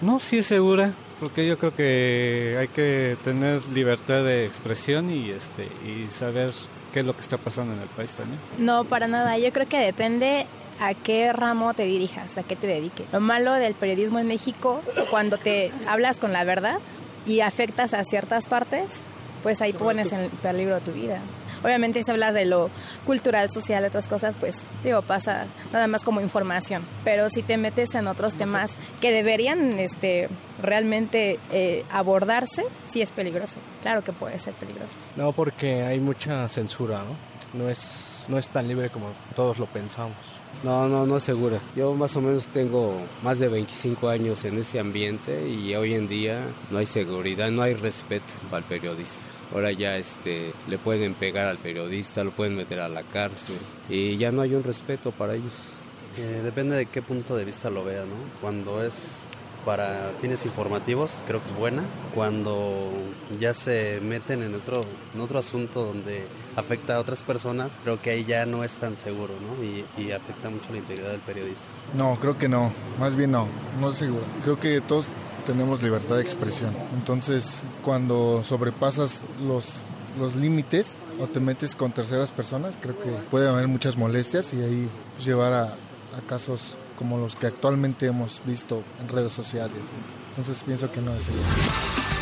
No, 0.00 0.18
sí 0.20 0.38
es 0.38 0.46
segura, 0.46 0.92
porque 1.20 1.46
yo 1.46 1.58
creo 1.58 1.74
que 1.74 2.56
hay 2.58 2.68
que 2.68 3.16
tener 3.24 3.64
libertad 3.66 4.24
de 4.24 4.46
expresión 4.46 5.10
y 5.10 5.30
este 5.30 5.64
y 5.86 6.08
saber 6.10 6.52
qué 6.92 7.00
es 7.00 7.06
lo 7.06 7.14
que 7.14 7.22
está 7.22 7.38
pasando 7.38 7.74
en 7.74 7.80
el 7.80 7.88
país 7.88 8.10
también. 8.10 8.38
No, 8.58 8.84
para 8.84 9.08
nada. 9.08 9.38
Yo 9.38 9.52
creo 9.52 9.68
que 9.68 9.78
depende 9.78 10.46
a 10.80 10.94
qué 10.94 11.32
ramo 11.32 11.74
te 11.74 11.84
dirijas, 11.84 12.38
a 12.38 12.42
qué 12.42 12.56
te 12.56 12.66
dediques. 12.66 13.06
Lo 13.12 13.20
malo 13.20 13.52
del 13.54 13.74
periodismo 13.74 14.18
en 14.18 14.28
México, 14.28 14.82
cuando 15.10 15.38
te 15.38 15.72
hablas 15.88 16.18
con 16.18 16.32
la 16.32 16.44
verdad 16.44 16.78
y 17.26 17.40
afectas 17.40 17.94
a 17.94 18.04
ciertas 18.04 18.46
partes, 18.46 18.84
pues 19.42 19.60
ahí 19.60 19.72
pones 19.72 20.12
en 20.12 20.28
peligro 20.42 20.80
tu 20.80 20.92
vida. 20.92 21.20
Obviamente 21.66 22.04
si 22.04 22.10
hablas 22.12 22.32
de 22.32 22.44
lo 22.44 22.70
cultural, 23.04 23.50
social, 23.50 23.84
otras 23.84 24.06
cosas, 24.06 24.36
pues 24.36 24.62
digo, 24.84 25.02
pasa 25.02 25.46
nada 25.72 25.88
más 25.88 26.04
como 26.04 26.20
información. 26.20 26.84
Pero 27.02 27.28
si 27.28 27.42
te 27.42 27.56
metes 27.56 27.96
en 27.96 28.06
otros 28.06 28.36
temas 28.36 28.70
que 29.00 29.10
deberían 29.10 29.76
este, 29.80 30.28
realmente 30.62 31.40
eh, 31.50 31.84
abordarse, 31.90 32.62
sí 32.92 33.02
es 33.02 33.10
peligroso. 33.10 33.56
Claro 33.82 34.04
que 34.04 34.12
puede 34.12 34.38
ser 34.38 34.54
peligroso. 34.54 34.94
No, 35.16 35.32
porque 35.32 35.82
hay 35.82 35.98
mucha 35.98 36.48
censura, 36.48 37.00
¿no? 37.00 37.60
No 37.60 37.68
es, 37.68 38.26
no 38.28 38.38
es 38.38 38.48
tan 38.48 38.68
libre 38.68 38.88
como 38.90 39.08
todos 39.34 39.58
lo 39.58 39.66
pensamos. 39.66 40.14
No, 40.62 40.88
no, 40.88 41.04
no 41.04 41.16
es 41.16 41.24
segura. 41.24 41.58
Yo 41.74 41.94
más 41.94 42.14
o 42.14 42.20
menos 42.20 42.46
tengo 42.46 42.94
más 43.24 43.40
de 43.40 43.48
25 43.48 44.08
años 44.08 44.44
en 44.44 44.56
este 44.58 44.78
ambiente 44.78 45.48
y 45.48 45.74
hoy 45.74 45.94
en 45.94 46.06
día 46.06 46.42
no 46.70 46.78
hay 46.78 46.86
seguridad, 46.86 47.50
no 47.50 47.62
hay 47.62 47.74
respeto 47.74 48.32
para 48.50 48.58
el 48.58 48.64
periodista. 48.64 49.35
Ahora 49.54 49.72
ya 49.72 49.96
este, 49.96 50.52
le 50.68 50.78
pueden 50.78 51.14
pegar 51.14 51.46
al 51.46 51.58
periodista, 51.58 52.24
lo 52.24 52.32
pueden 52.32 52.56
meter 52.56 52.80
a 52.80 52.88
la 52.88 53.02
cárcel 53.02 53.56
y 53.88 54.16
ya 54.16 54.32
no 54.32 54.42
hay 54.42 54.54
un 54.54 54.64
respeto 54.64 55.12
para 55.12 55.34
ellos. 55.34 55.52
Eh, 56.18 56.40
depende 56.42 56.76
de 56.76 56.86
qué 56.86 57.02
punto 57.02 57.36
de 57.36 57.44
vista 57.44 57.70
lo 57.70 57.84
vea, 57.84 58.00
¿no? 58.00 58.14
Cuando 58.40 58.82
es 58.82 59.26
para 59.66 60.12
fines 60.20 60.46
informativos, 60.46 61.22
creo 61.26 61.40
que 61.40 61.46
es 61.46 61.56
buena. 61.56 61.82
Cuando 62.14 62.90
ya 63.38 63.52
se 63.52 64.00
meten 64.00 64.42
en 64.42 64.54
otro, 64.54 64.84
en 65.14 65.20
otro 65.20 65.40
asunto 65.40 65.84
donde 65.84 66.24
afecta 66.54 66.96
a 66.96 67.00
otras 67.00 67.22
personas, 67.22 67.76
creo 67.82 68.00
que 68.00 68.10
ahí 68.10 68.24
ya 68.24 68.46
no 68.46 68.64
es 68.64 68.76
tan 68.76 68.96
seguro, 68.96 69.34
¿no? 69.40 69.62
Y, 69.62 69.84
y 70.00 70.12
afecta 70.12 70.48
mucho 70.50 70.70
la 70.70 70.78
integridad 70.78 71.10
del 71.10 71.20
periodista. 71.20 71.66
No, 71.94 72.16
creo 72.20 72.38
que 72.38 72.48
no. 72.48 72.72
Más 72.98 73.16
bien 73.16 73.32
no, 73.32 73.48
no 73.80 73.90
es 73.90 73.96
seguro. 73.96 74.24
Creo 74.44 74.58
que 74.58 74.80
todos 74.80 75.08
tenemos 75.46 75.82
libertad 75.82 76.16
de 76.16 76.22
expresión. 76.22 76.76
Entonces, 76.94 77.62
cuando 77.84 78.42
sobrepasas 78.44 79.22
los, 79.46 79.66
los 80.18 80.34
límites 80.36 80.96
o 81.20 81.26
te 81.26 81.40
metes 81.40 81.74
con 81.74 81.92
terceras 81.92 82.32
personas, 82.32 82.76
creo 82.80 82.98
que 82.98 83.10
puede 83.30 83.48
haber 83.48 83.68
muchas 83.68 83.96
molestias 83.96 84.52
y 84.52 84.60
ahí 84.60 84.88
pues, 85.14 85.24
llevar 85.24 85.52
a, 85.54 85.76
casos 86.26 86.76
como 86.98 87.18
los 87.18 87.36
que 87.36 87.46
actualmente 87.46 88.06
hemos 88.06 88.40
visto 88.46 88.82
en 89.02 89.08
redes 89.08 89.32
sociales. 89.32 89.76
Entonces, 90.30 90.62
pienso 90.64 90.90
que 90.90 91.02
no 91.02 91.12
es 91.14 91.24
seguro. 91.24 92.15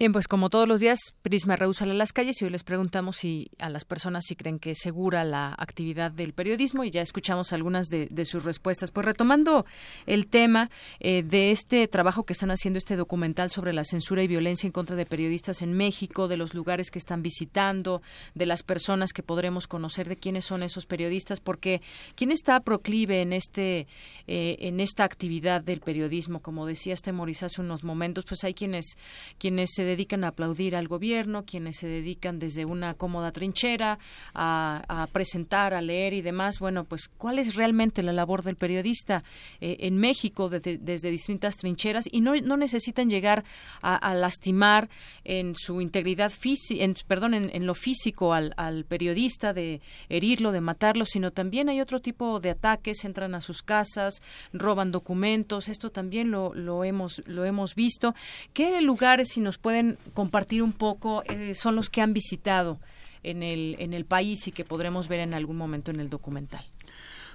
Bien, 0.00 0.14
pues 0.14 0.28
como 0.28 0.48
todos 0.48 0.66
los 0.66 0.80
días, 0.80 0.98
Prisma 1.20 1.56
rehúsa 1.56 1.84
a 1.84 1.88
las 1.88 2.14
calles 2.14 2.40
y 2.40 2.46
hoy 2.46 2.50
les 2.50 2.64
preguntamos 2.64 3.18
si 3.18 3.50
a 3.58 3.68
las 3.68 3.84
personas 3.84 4.24
si 4.26 4.34
creen 4.34 4.58
que 4.58 4.70
es 4.70 4.78
segura 4.78 5.24
la 5.24 5.54
actividad 5.58 6.10
del 6.10 6.32
periodismo 6.32 6.84
y 6.84 6.90
ya 6.90 7.02
escuchamos 7.02 7.52
algunas 7.52 7.88
de, 7.88 8.08
sus 8.24 8.44
respuestas. 8.44 8.92
Pues 8.92 9.04
retomando 9.04 9.66
el 10.06 10.26
tema 10.26 10.70
eh, 11.00 11.22
de 11.22 11.50
este 11.50 11.86
trabajo 11.86 12.24
que 12.24 12.32
están 12.32 12.50
haciendo, 12.50 12.78
este 12.78 12.96
documental 12.96 13.50
sobre 13.50 13.74
la 13.74 13.84
censura 13.84 14.22
y 14.22 14.26
violencia 14.26 14.66
en 14.66 14.72
contra 14.72 14.96
de 14.96 15.04
periodistas 15.04 15.60
en 15.60 15.74
México, 15.74 16.28
de 16.28 16.38
los 16.38 16.54
lugares 16.54 16.90
que 16.90 16.98
están 16.98 17.20
visitando, 17.20 18.00
de 18.34 18.46
las 18.46 18.62
personas 18.62 19.12
que 19.12 19.22
podremos 19.22 19.66
conocer, 19.66 20.08
de 20.08 20.16
quiénes 20.16 20.46
son 20.46 20.62
esos 20.62 20.86
periodistas, 20.86 21.40
porque 21.40 21.82
quién 22.14 22.30
está 22.30 22.60
proclive 22.60 23.20
en 23.20 23.34
este 23.34 23.86
eh, 24.26 24.56
en 24.60 24.80
esta 24.80 25.04
actividad 25.04 25.60
del 25.60 25.80
periodismo, 25.80 26.40
como 26.40 26.64
decía 26.64 26.94
este 26.94 27.12
Moris 27.12 27.42
hace 27.42 27.60
unos 27.60 27.84
momentos, 27.84 28.24
pues 28.24 28.44
hay 28.44 28.54
quienes 28.54 28.96
quienes 29.36 29.68
se 29.74 29.89
dedican 29.90 30.24
a 30.24 30.28
aplaudir 30.28 30.76
al 30.76 30.88
gobierno, 30.88 31.44
quienes 31.44 31.76
se 31.76 31.88
dedican 31.88 32.38
desde 32.38 32.64
una 32.64 32.94
cómoda 32.94 33.32
trinchera 33.32 33.98
a, 34.34 35.08
presentar, 35.12 35.74
a 35.74 35.82
leer 35.82 36.12
y 36.12 36.22
demás. 36.22 36.58
Bueno, 36.58 36.84
pues 36.84 37.08
¿cuál 37.08 37.38
es 37.38 37.54
realmente 37.54 38.02
la 38.02 38.12
labor 38.12 38.42
del 38.42 38.56
periodista 38.56 39.24
eh, 39.60 39.76
en 39.80 39.96
México 39.96 40.48
desde 40.48 41.10
distintas 41.10 41.56
trincheras? 41.56 42.08
Y 42.10 42.20
no, 42.20 42.34
no 42.36 42.56
necesitan 42.56 43.10
llegar 43.10 43.44
a, 43.82 44.14
lastimar 44.14 44.88
en 45.24 45.54
su 45.54 45.80
integridad 45.80 46.30
física, 46.30 46.84
en, 46.84 46.94
perdón, 47.06 47.34
en, 47.34 47.66
lo 47.66 47.74
físico 47.74 48.32
al, 48.32 48.52
al 48.56 48.84
periodista, 48.84 49.52
de 49.52 49.80
herirlo, 50.08 50.52
de 50.52 50.60
matarlo, 50.60 51.04
sino 51.04 51.30
también 51.30 51.68
hay 51.68 51.80
otro 51.80 52.00
tipo 52.00 52.40
de 52.40 52.50
ataques, 52.50 53.04
entran 53.04 53.34
a 53.34 53.40
sus 53.40 53.62
casas, 53.62 54.22
roban 54.52 54.90
documentos, 54.90 55.68
esto 55.68 55.90
también 55.90 56.30
lo, 56.30 56.54
lo, 56.54 56.84
hemos, 56.84 57.22
lo 57.26 57.44
hemos 57.44 57.74
visto. 57.74 58.14
¿Qué 58.52 58.80
lugares, 58.80 59.28
si 59.30 59.40
nos 59.40 59.58
pueden 59.58 59.79
compartir 60.14 60.62
un 60.62 60.72
poco 60.72 61.22
eh, 61.24 61.54
son 61.54 61.76
los 61.76 61.90
que 61.90 62.00
han 62.00 62.12
visitado 62.12 62.78
en 63.22 63.42
el, 63.42 63.76
en 63.78 63.92
el 63.92 64.04
país 64.04 64.46
y 64.48 64.52
que 64.52 64.64
podremos 64.64 65.08
ver 65.08 65.20
en 65.20 65.34
algún 65.34 65.56
momento 65.56 65.90
en 65.90 66.00
el 66.00 66.08
documental? 66.08 66.64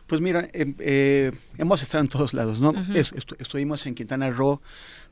Pues 0.07 0.21
mira, 0.21 0.47
em, 0.53 0.75
eh, 0.79 1.31
hemos 1.57 1.81
estado 1.81 2.03
en 2.03 2.09
todos 2.09 2.33
lados, 2.33 2.59
¿no? 2.59 2.73
estuvimos 2.93 3.85
en 3.87 3.95
Quintana 3.95 4.29
Roo 4.29 4.61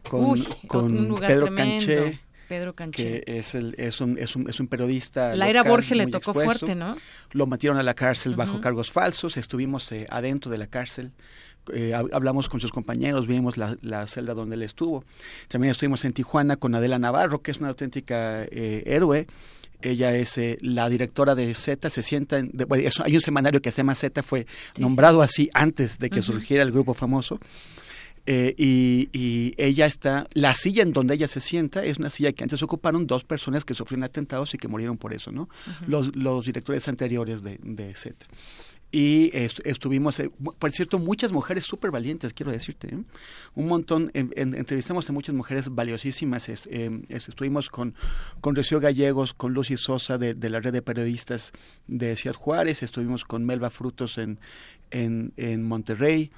con, 0.08 0.40
con 0.68 1.16
Pedro 1.16 1.54
Canché. 1.56 2.20
Pedro 2.48 2.74
Canché. 2.74 3.22
que 3.22 3.38
es, 3.38 3.56
el, 3.56 3.76
es, 3.78 4.02
un, 4.02 4.18
es, 4.18 4.36
un, 4.36 4.50
es 4.50 4.60
un 4.60 4.68
periodista. 4.68 5.36
La 5.36 5.50
era 5.50 5.64
Borges 5.64 5.98
le 5.98 6.08
tocó 6.08 6.34
fuerte, 6.34 6.76
¿no? 6.76 6.96
Lo 7.32 7.48
metieron 7.48 7.78
a 7.78 7.84
la 7.84 7.94
cárcel 7.94 8.36
bajo 8.36 8.62
cargos 8.62 8.92
falsos, 8.92 9.38
estuvimos 9.38 9.92
eh, 9.92 10.08
adentro 10.10 10.52
de 10.52 10.58
la 10.58 10.68
cárcel 10.68 11.12
eh, 11.72 11.94
hablamos 11.94 12.50
con 12.50 12.60
sus 12.60 12.72
compañeros, 12.72 13.26
vimos 13.26 13.56
la, 13.58 14.08
celda 14.08 14.34
donde 14.34 14.56
él 14.56 14.64
estuvo. 14.64 15.06
También 15.48 15.72
estuvimos 15.72 16.04
en 16.04 16.14
Tijuana 16.14 16.58
con 16.58 16.76
Adela 16.76 17.00
Navarro, 17.00 17.42
que 17.42 17.52
es 17.52 17.58
una 17.58 17.70
auténtica 17.70 18.44
eh, 18.44 18.84
héroe. 18.86 19.28
Ella 19.82 20.16
es 20.16 20.38
eh, 20.38 20.58
la 20.62 20.90
directora 20.90 21.36
de 21.36 21.54
Z, 21.56 21.90
se 21.90 22.04
sienta, 22.04 22.38
en, 22.38 22.52
hay 23.04 23.16
un 23.16 23.22
semanario 23.22 23.62
que 23.62 23.72
se 23.72 23.78
llama 23.78 23.96
Z, 23.96 24.24
fue 24.24 24.46
nombrado 24.78 25.22
así 25.22 25.50
antes 25.54 26.00
de 26.00 26.10
que 26.10 26.22
surgiera 26.22 26.64
el 26.64 26.72
grupo 26.72 26.94
famoso. 26.94 27.40
Y, 28.26 29.54
ella 29.58 29.86
está, 29.86 30.28
la 30.34 30.54
silla 30.54 30.84
en 30.84 30.94
donde 30.94 31.16
ella 31.16 31.28
se 31.28 31.42
sienta 31.42 31.84
es 31.84 31.98
una 31.98 32.10
silla 32.10 32.32
que 32.32 32.44
antes 32.44 32.62
ocuparon 32.64 33.08
dos 33.08 33.24
personas 33.24 33.66
que 33.66 33.74
sufrieron 33.74 34.04
atentados 34.04 34.54
y 34.54 34.58
que 34.58 34.68
murieron 34.68 34.98
por 34.98 35.14
eso, 35.14 35.32
¿no? 35.32 35.50
los, 35.88 36.16
los 36.16 36.46
directores 36.46 36.88
anteriores 36.88 37.44
de, 37.44 37.60
de 37.62 37.96
Z 37.96 38.26
y 38.94 39.32
estuvimos, 39.34 40.20
eh, 40.20 40.30
por 40.60 40.72
cierto, 40.72 41.00
muchas 41.00 41.32
mujeres 41.32 41.66
súper 41.66 41.90
valientes, 41.90 42.32
quiero 42.32 42.52
decirte, 42.52 42.94
¿eh? 42.94 43.00
un 43.56 43.68
montón, 43.68 44.12
entrevistamos 44.14 45.10
a 45.10 45.14
muchas 45.14 45.34
mujeres 45.34 45.70
valiosísimas, 45.70 46.48
em, 46.68 47.02
estuvimos 47.10 47.72
con, 47.72 47.96
con 48.40 48.56
Rocío 48.56 48.80
Gallegos, 48.80 49.34
con 49.34 49.52
Lucy 49.56 49.78
Sosa 49.78 50.20
de, 50.20 50.36
de, 50.36 50.48
la 50.48 50.60
red 50.60 50.74
de 50.74 50.84
periodistas 50.84 51.54
de 51.88 52.16
Ciudad 52.16 52.36
Juárez, 52.36 52.84
estuvimos 52.84 53.26
con 53.26 53.44
Melba 53.44 53.72
Frutos 53.72 54.20
en, 54.20 54.40
en, 54.92 55.34
en 55.38 55.64
Monterrey, 55.64 56.30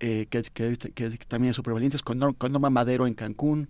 eh, 0.00 0.26
que, 0.30 0.42
que, 0.42 1.18
también 1.26 1.50
es 1.50 1.56
súper 1.56 1.74
valiente, 1.74 1.98
con, 1.98 2.34
con, 2.34 2.52
Norma 2.52 2.70
Madero 2.70 3.06
en 3.06 3.14
Cancún. 3.14 3.68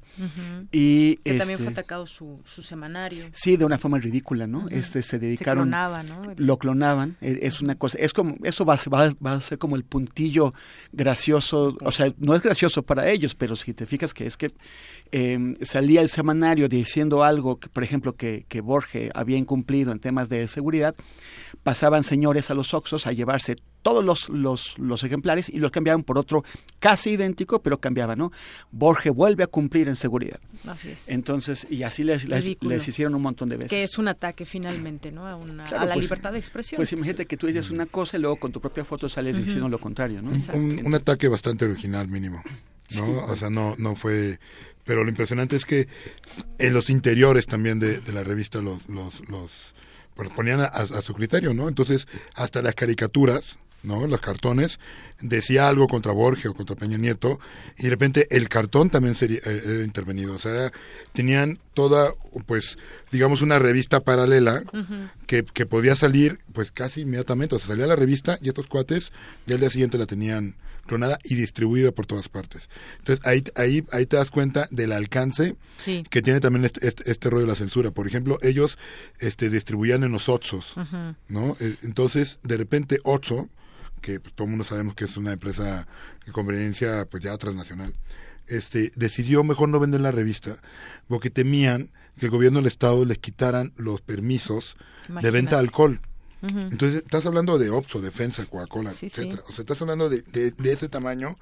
y 0.70 1.16
que 1.16 1.38
también 1.38 1.58
fue 1.58 1.66
este, 1.66 1.80
atacado 1.80 2.06
su, 2.06 2.40
su, 2.44 2.62
semanario. 2.62 3.24
Sí, 3.32 3.56
de 3.56 3.64
una 3.64 3.78
forma 3.78 3.98
ridícula, 3.98 4.46
¿no? 4.46 4.68
este 4.68 5.02
Se 5.02 5.18
dedicaron... 5.18 5.72
Lo 6.36 6.58
clonaban. 6.58 7.16
E, 7.20 7.40
es 7.42 7.60
una 7.60 7.76
cosa... 7.76 7.98
Es 7.98 8.12
como... 8.12 8.36
Eso 8.42 8.64
va, 8.64 8.78
va, 8.92 9.14
va, 9.24 9.32
a 9.34 9.40
ser 9.40 9.58
como 9.58 9.76
el 9.76 9.84
puntillo 9.84 10.54
gracioso. 10.92 11.76
O 11.82 11.92
sea, 11.92 12.12
no 12.18 12.34
es 12.34 12.42
gracioso 12.42 12.82
para 12.82 13.08
ellos, 13.08 13.34
pero 13.34 13.56
si 13.56 13.72
te 13.72 13.86
fijas 13.86 14.12
que 14.12 14.26
es 14.26 14.36
que 14.36 14.52
eh, 15.12 15.54
salía 15.62 16.00
el 16.00 16.10
semanario 16.10 16.68
diciendo 16.68 17.24
algo, 17.24 17.58
que, 17.58 17.68
por 17.68 17.82
ejemplo, 17.82 18.16
que, 18.16 18.44
que 18.48 18.60
Borges 18.60 19.10
había 19.14 19.38
incumplido 19.38 19.92
en 19.92 19.98
temas 19.98 20.28
de 20.28 20.46
seguridad, 20.48 20.94
pasaban 21.62 22.04
señores 22.04 22.50
a 22.50 22.54
los 22.54 22.74
Oxos 22.74 23.06
a 23.06 23.12
llevarse 23.12 23.56
todos 23.82 24.04
los, 24.04 24.28
los, 24.28 24.78
los, 24.78 25.02
ejemplares 25.04 25.48
y 25.48 25.58
los 25.58 25.70
cambiaban 25.70 26.02
por 26.02 26.18
otro 26.18 26.44
casi 26.78 27.10
idéntico, 27.10 27.62
pero 27.62 27.80
cambiaba, 27.80 28.16
¿no? 28.16 28.32
Borges 28.70 29.12
vuelve 29.12 29.44
a 29.44 29.46
cumplir 29.46 29.88
en 29.88 29.96
seguridad. 29.96 30.40
Así 30.66 30.88
es. 30.88 31.08
Entonces, 31.08 31.66
y 31.70 31.82
así 31.82 32.02
les, 32.04 32.26
les, 32.26 32.88
hicieron 32.88 33.14
un 33.14 33.22
montón 33.22 33.48
de 33.48 33.56
veces. 33.56 33.70
Que 33.70 33.82
es 33.82 33.98
un 33.98 34.08
ataque 34.08 34.44
finalmente, 34.44 35.12
¿no? 35.12 35.26
A, 35.26 35.36
una, 35.36 35.66
a 35.66 35.84
la 35.84 35.94
pues, 35.94 36.06
libertad 36.06 36.32
de 36.32 36.38
expresión. 36.38 36.76
Pues 36.76 36.92
imagínate 36.92 37.26
que 37.26 37.36
tú 37.36 37.46
dices 37.46 37.70
una 37.70 37.86
cosa 37.86 38.16
y 38.16 38.20
luego 38.20 38.36
con 38.36 38.52
tu 38.52 38.60
propia 38.60 38.84
foto 38.84 39.08
sales 39.08 39.36
diciendo 39.36 39.68
lo 39.68 39.78
contrario, 39.78 40.22
¿no? 40.22 40.30
Un, 40.54 40.86
un, 40.86 40.94
ataque 40.94 41.28
bastante 41.28 41.64
original 41.64 42.08
mínimo, 42.08 42.42
¿no? 42.96 43.24
O 43.24 43.36
sea, 43.36 43.50
no, 43.50 43.74
no 43.78 43.94
fue... 43.96 44.38
Pero 44.84 45.04
lo 45.04 45.10
impresionante 45.10 45.54
es 45.54 45.66
que 45.66 45.86
en 46.58 46.72
los 46.72 46.88
interiores 46.88 47.46
también 47.46 47.78
de, 47.78 48.00
de 48.00 48.12
la 48.12 48.24
revista 48.24 48.62
los, 48.62 48.88
los, 48.88 49.20
los 49.28 49.74
ponían 50.34 50.60
a, 50.60 50.86
su 50.86 51.14
criterio, 51.14 51.54
¿no? 51.54 51.68
Entonces, 51.68 52.06
hasta 52.34 52.62
las 52.62 52.74
caricaturas, 52.74 53.58
¿no? 53.82 54.06
Los 54.06 54.20
cartones, 54.20 54.78
decía 55.20 55.68
algo 55.68 55.86
contra 55.88 56.12
Borges 56.12 56.46
o 56.46 56.54
contra 56.54 56.76
Peña 56.76 56.98
Nieto, 56.98 57.40
y 57.78 57.84
de 57.84 57.90
repente 57.90 58.26
el 58.30 58.48
cartón 58.48 58.90
también 58.90 59.14
sería 59.14 59.40
eh, 59.44 59.82
intervenido. 59.84 60.34
O 60.34 60.38
sea, 60.38 60.72
tenían 61.12 61.58
toda, 61.74 62.14
pues, 62.46 62.78
digamos, 63.10 63.42
una 63.42 63.58
revista 63.58 64.00
paralela 64.00 64.62
que, 65.26 65.44
que 65.44 65.66
podía 65.66 65.96
salir, 65.96 66.38
pues, 66.52 66.70
casi 66.70 67.02
inmediatamente. 67.02 67.56
O 67.56 67.58
sea, 67.58 67.68
salía 67.68 67.86
la 67.86 67.96
revista 67.96 68.38
y 68.40 68.48
estos 68.48 68.66
cuates, 68.66 69.12
y 69.46 69.52
al 69.52 69.60
día 69.60 69.70
siguiente 69.70 69.98
la 69.98 70.06
tenían 70.06 70.54
clonada 70.88 71.18
y 71.22 71.36
distribuida 71.36 71.92
por 71.92 72.06
todas 72.06 72.28
partes. 72.28 72.68
Entonces 72.98 73.24
ahí, 73.24 73.44
ahí, 73.54 73.84
ahí 73.92 74.06
te 74.06 74.16
das 74.16 74.30
cuenta 74.32 74.66
del 74.72 74.90
alcance 74.90 75.54
que 75.84 76.22
tiene 76.22 76.40
también 76.40 76.64
este, 76.64 76.88
este, 76.88 77.08
este, 77.08 77.30
rollo 77.30 77.42
de 77.42 77.52
la 77.52 77.54
censura. 77.54 77.92
Por 77.92 78.08
ejemplo, 78.08 78.40
ellos 78.42 78.76
este, 79.20 79.50
distribuían 79.50 80.02
en 80.02 80.10
los 80.10 80.28
Otsos, 80.28 80.74
¿no? 81.28 81.56
Eh, 81.60 81.76
entonces, 81.82 82.40
de 82.42 82.56
repente, 82.56 82.98
Otso, 83.04 83.48
que 84.00 84.20
pues, 84.20 84.34
todo 84.34 84.44
el 84.44 84.50
mundo 84.50 84.64
sabemos 84.64 84.94
que 84.94 85.04
es 85.04 85.16
una 85.16 85.32
empresa 85.32 85.86
de 86.26 86.32
conveniencia 86.32 87.06
pues 87.10 87.22
ya 87.22 87.36
transnacional, 87.36 87.94
este, 88.46 88.92
decidió 88.96 89.44
mejor 89.44 89.68
no 89.68 89.80
vender 89.80 90.00
la 90.00 90.12
revista 90.12 90.56
porque 91.06 91.30
temían 91.30 91.90
que 92.18 92.26
el 92.26 92.32
gobierno 92.32 92.58
del 92.58 92.66
Estado 92.66 93.04
les 93.04 93.18
quitaran 93.18 93.72
los 93.76 94.00
permisos 94.00 94.76
de 95.08 95.30
venta 95.30 95.56
de 95.56 95.60
alcohol. 95.60 96.00
Entonces, 96.40 97.02
estás 97.02 97.26
hablando 97.26 97.58
de 97.58 97.68
Opso, 97.70 98.00
Defensa, 98.00 98.46
Coca-Cola, 98.46 98.92
etcétera. 98.92 99.42
O 99.48 99.52
sea, 99.52 99.62
estás 99.62 99.82
hablando 99.82 100.08
de, 100.08 100.22
de, 100.22 100.72
ese 100.72 100.88
tamaño. 100.88 101.36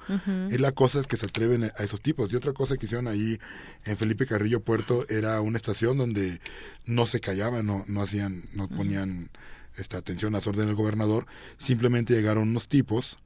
Es 0.50 0.58
la 0.58 0.72
cosa 0.72 1.02
que 1.02 1.18
se 1.18 1.26
atreven 1.26 1.64
a, 1.64 1.66
esos 1.84 2.00
tipos. 2.00 2.32
Y 2.32 2.36
otra 2.36 2.54
cosa 2.54 2.76
que 2.76 2.86
hicieron 2.86 3.06
ahí 3.06 3.38
en 3.84 3.96
Felipe 3.98 4.26
Carrillo 4.26 4.60
Puerto 4.60 5.04
era 5.08 5.40
una 5.42 5.58
estación 5.58 5.98
donde 5.98 6.40
no 6.86 7.06
se 7.06 7.20
callaban, 7.20 7.66
no, 7.66 7.84
no 7.88 8.00
hacían, 8.00 8.44
no 8.54 8.68
ponían 8.68 9.30
esta 9.76 9.98
atención 9.98 10.34
a 10.34 10.38
las 10.38 10.46
órdenes 10.46 10.68
del 10.68 10.76
gobernador. 10.76 11.26
Simplemente 11.58 12.14
llegaron 12.14 12.48
unos 12.48 12.68
tipos 12.68 13.18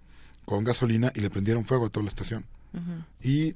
con 0.45 0.65
gasolina 0.65 1.13
y 1.15 1.21
le 1.21 1.31
prendieron 1.31 1.65
fuego 1.65 1.87
a 1.87 1.91
toda 1.91 2.05
la 2.05 2.11
estación. 2.11 2.45
Y 3.23 3.55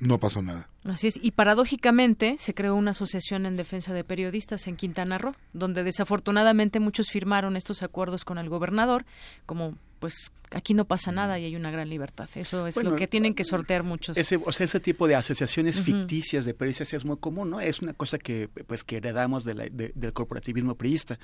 no 0.00 0.18
pasó 0.18 0.42
nada. 0.42 0.68
Así 0.84 1.08
es, 1.08 1.18
y 1.20 1.30
paradójicamente 1.32 2.36
se 2.38 2.54
creó 2.54 2.74
una 2.74 2.92
asociación 2.92 3.46
en 3.46 3.56
defensa 3.56 3.92
de 3.94 4.04
periodistas 4.04 4.66
en 4.66 4.76
Quintana 4.76 5.18
Roo, 5.18 5.34
donde 5.52 5.82
desafortunadamente 5.82 6.80
muchos 6.80 7.08
firmaron 7.08 7.56
estos 7.56 7.82
acuerdos 7.82 8.24
con 8.24 8.38
el 8.38 8.48
gobernador, 8.48 9.04
como 9.46 9.74
pues 9.98 10.30
aquí 10.50 10.74
no 10.74 10.84
pasa 10.84 11.12
nada 11.12 11.38
y 11.38 11.44
hay 11.44 11.56
una 11.56 11.70
gran 11.70 11.88
libertad. 11.88 12.28
Eso 12.34 12.66
es 12.66 12.76
lo 12.82 12.96
que 12.96 13.06
tienen 13.06 13.34
que 13.34 13.44
sortear 13.44 13.82
muchos. 13.82 14.16
Ese, 14.16 14.40
o 14.44 14.52
sea, 14.52 14.64
ese 14.64 14.80
tipo 14.80 15.06
de 15.06 15.14
asociaciones 15.14 15.80
ficticias 15.80 16.44
de 16.44 16.54
periodistas 16.54 16.92
es 16.92 17.04
muy 17.04 17.16
común, 17.16 17.50
¿no? 17.50 17.60
Es 17.60 17.80
una 17.80 17.92
cosa 17.94 18.18
que 18.18 18.48
pues 18.48 18.84
que 18.84 18.98
heredamos 18.98 19.44
del 19.44 20.12
corporativismo 20.12 20.74
periodista. 20.74 21.18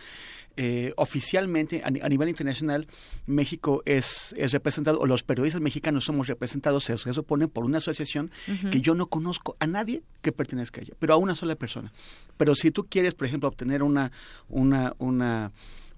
Eh, 0.57 0.93
oficialmente, 0.97 1.83
a, 1.85 1.91
nivel 1.91 2.29
internacional, 2.29 2.87
México 3.27 3.83
es, 3.87 4.35
es 4.37 4.53
representado, 4.53 5.01
o 5.01 5.07
los 5.07 5.23
periodistas 5.23 5.61
mexicanos 5.61 6.05
somos 6.05 6.27
representados, 6.27 6.85
se, 6.85 6.97
se 6.99 7.15
supone, 7.15 7.49
por 7.49 7.65
una 7.65 7.79
asociación 7.79 8.31
que 8.71 8.81
yo 8.81 8.95
no 8.95 9.07
conozco 9.07 9.57
a 9.61 9.67
nadie 9.67 10.03
que 10.21 10.33
pertenezca 10.33 10.81
a 10.81 10.85
ella, 10.85 10.95
pero 10.99 11.15
a 11.15 11.17
una 11.17 11.35
sola 11.35 11.55
persona. 11.57 11.93
Pero 12.37 12.55
si 12.55 12.71
tú 12.71 12.87
quieres, 12.87 13.15
por 13.15 13.27
ejemplo, 13.27 13.49
obtener 13.49 13.83
una, 13.83 14.13
una, 14.49 14.95
una 14.99 15.53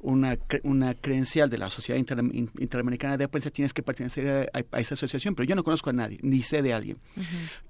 una, 0.04 0.38
una 0.62 0.94
credencial 0.94 1.48
de 1.48 1.58
la 1.58 1.70
Sociedad 1.70 1.98
Interamericana 1.98 3.16
de 3.16 3.26
Prensa, 3.26 3.50
tienes 3.50 3.72
que 3.72 3.82
pertenecer 3.82 4.50
a, 4.52 4.80
esa 4.80 4.94
asociación, 4.94 5.34
pero 5.34 5.48
yo 5.48 5.54
no 5.56 5.64
conozco 5.64 5.90
a 5.90 5.92
nadie, 5.92 6.18
ni 6.22 6.42
sé 6.42 6.62
de 6.62 6.74
alguien. 6.74 6.98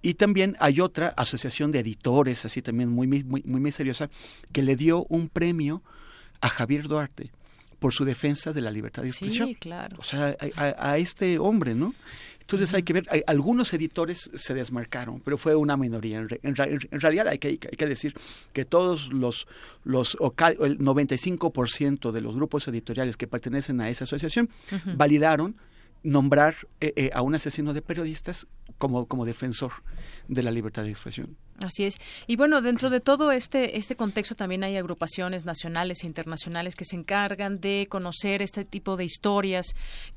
Y 0.02 0.14
también 0.14 0.56
hay 0.58 0.80
otra 0.80 1.08
asociación 1.08 1.70
de 1.70 1.80
editores, 1.80 2.44
así 2.44 2.60
también 2.60 2.90
muy, 2.90 3.06
muy, 3.06 3.42
muy 3.44 3.60
misteriosa, 3.60 4.10
que 4.52 4.62
le 4.62 4.76
dio 4.76 5.06
un 5.08 5.28
premio 5.28 5.82
a 6.40 6.48
Javier 6.48 6.88
Duarte 6.88 7.30
por 7.78 7.92
su 7.92 8.04
defensa 8.04 8.52
de 8.52 8.60
la 8.60 8.70
libertad 8.70 9.02
de 9.02 9.08
expresión. 9.08 9.48
Sí, 9.48 9.54
claro. 9.54 9.96
O 9.98 10.02
sea, 10.02 10.36
a, 10.56 10.98
este 10.98 11.38
hombre, 11.38 11.74
¿no? 11.74 11.94
Entonces 12.40 12.74
hay 12.74 12.82
que 12.82 12.92
ver, 12.92 13.06
algunos 13.26 13.72
editores 13.72 14.30
se 14.34 14.52
desmarcaron, 14.52 15.20
pero 15.20 15.38
fue 15.38 15.54
una 15.54 15.78
minoría. 15.78 16.18
En, 16.18 16.28
en, 16.42 17.00
realidad 17.00 17.28
hay 17.28 17.38
que, 17.38 17.48
hay 17.48 17.58
que, 17.58 17.86
decir 17.86 18.14
que 18.52 18.66
todos 18.66 19.10
los, 19.12 19.46
los 19.82 20.14
el 20.14 20.78
95% 20.78 22.12
de 22.12 22.20
los 22.20 22.36
grupos 22.36 22.68
editoriales 22.68 23.16
que 23.16 23.26
pertenecen 23.26 23.80
a 23.80 23.88
esa 23.88 24.04
asociación 24.04 24.50
validaron 24.94 25.56
nombrar 26.02 26.54
eh, 26.80 26.92
eh, 26.96 27.10
a 27.14 27.22
un 27.22 27.34
asesino 27.34 27.72
de 27.72 27.80
periodistas 27.80 28.46
como, 28.78 29.06
como 29.06 29.24
defensor 29.24 29.72
de 30.28 30.42
la 30.42 30.50
libertad 30.50 30.82
de 30.84 30.90
expresión. 30.90 31.36
Así 31.60 31.84
es. 31.84 31.98
Y 32.26 32.34
bueno, 32.34 32.62
dentro 32.62 32.90
de 32.90 32.98
todo 32.98 33.30
este, 33.30 33.78
este 33.78 33.94
contexto 33.94 34.34
también 34.34 34.64
hay 34.64 34.76
agrupaciones 34.76 35.44
nacionales 35.44 36.02
e 36.02 36.06
internacionales 36.08 36.74
que 36.74 36.84
se 36.84 36.96
encargan 36.96 37.60
de 37.60 37.86
conocer 37.88 38.42
este 38.42 38.64
tipo 38.64 38.96
de 38.96 39.04
historias 39.04 39.66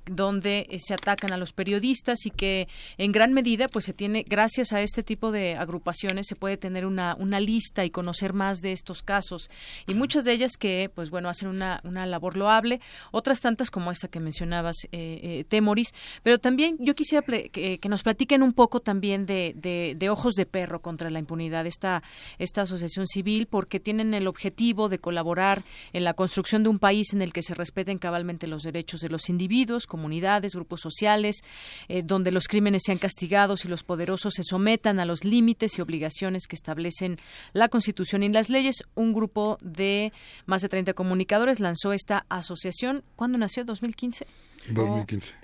donde 0.06 0.65
eh, 0.69 0.80
se 0.80 0.95
atacan 0.95 1.34
a 1.34 1.38
los 1.38 1.53
periodistas 1.53 2.26
y 2.26 2.32
que 2.32 2.68
en 2.98 3.11
gran 3.11 3.34
medida 3.34 3.68
pues 3.68 3.86
se 3.86 3.94
tiene, 3.94 4.26
gracias 4.28 4.74
a 4.74 4.82
este 4.82 5.03
tipo 5.03 5.32
de 5.32 5.56
agrupaciones 5.56 6.26
se 6.26 6.36
puede 6.36 6.57
tener 6.57 6.88
una, 6.88 7.15
una 7.15 7.40
lista 7.40 7.86
y 7.86 7.91
conocer 7.91 8.34
más 8.34 8.61
de 8.61 8.72
estos 8.72 9.03
casos. 9.03 9.52
Y 9.86 9.94
muchas 9.94 10.26
de 10.26 10.34
ellas 10.34 10.53
que 10.57 10.90
pues 10.94 11.11
bueno 11.11 11.30
hacen 11.30 11.49
una, 11.49 11.82
una 11.84 12.07
labor 12.07 12.36
loable, 12.36 12.82
otras 13.11 13.41
tantas 13.41 13.69
como 13.69 13.91
esta 13.91 14.07
que 14.07 14.19
mencionabas, 14.19 14.76
eh, 14.91 15.19
eh 15.22 15.45
Temoris. 15.48 15.94
Pero 16.24 16.40
también 16.40 16.78
yo 16.80 16.95
quisiera 16.95 17.24
que, 17.24 17.80
nos 17.88 18.03
platiquen 18.03 18.36
un 18.43 18.53
poco 18.53 18.80
también 18.80 19.26
de, 19.26 19.53
de, 19.55 19.95
de 19.97 20.09
ojos 20.09 20.35
de 20.35 20.45
perro 20.45 20.81
contra 20.81 21.09
la 21.09 21.19
impunidad, 21.19 21.65
esta, 21.65 22.03
esta 22.39 22.64
asociación 22.64 23.07
civil, 23.07 23.47
porque 23.47 23.80
tienen 23.80 24.14
el 24.14 24.27
objetivo 24.27 24.89
de 24.89 24.99
colaborar 24.99 25.64
en 25.93 26.03
la 26.03 26.14
construcción 26.14 26.64
de 26.64 26.69
un 26.69 26.80
país 26.80 27.14
en 27.14 27.22
el 27.22 27.34
que 27.34 27.43
se 27.43 27.53
respeten 27.53 27.97
cabalmente 27.97 28.47
los 28.47 28.64
derechos 28.64 29.01
de 29.01 29.09
los 29.09 29.30
individuos, 29.30 29.88
comunidades, 29.88 30.55
grupos 30.55 30.81
sociales, 30.81 31.41
eh, 31.88 32.03
donde 32.03 32.31
los 32.31 32.47
crímenes 32.47 32.84
sean 32.85 32.97
castigados 32.97 33.65
y 33.65 33.68
los 33.68 33.84
poderosos 33.84 34.34
se 34.35 34.43
sometan 34.43 34.99
a 34.99 35.05
los 35.05 35.23
límites 35.23 35.77
y 35.77 35.81
obligaciones 35.81 36.47
que 36.47 36.55
establecen 36.55 37.19
la 37.53 37.69
Constitución 37.69 38.23
y 38.23 38.30
las 38.30 38.49
leyes. 38.49 38.84
Un 38.95 39.14
grupo 39.14 39.57
de 39.61 40.14
más 40.45 40.61
de 40.61 40.69
30 40.69 40.93
comunicadores 40.93 41.59
lanzó 41.59 41.93
esta 41.93 42.26
asociación. 42.30 43.03
¿Cuándo 43.15 43.38
nació? 43.38 43.65
¿2015? 43.65 44.26
2015. 44.73 45.35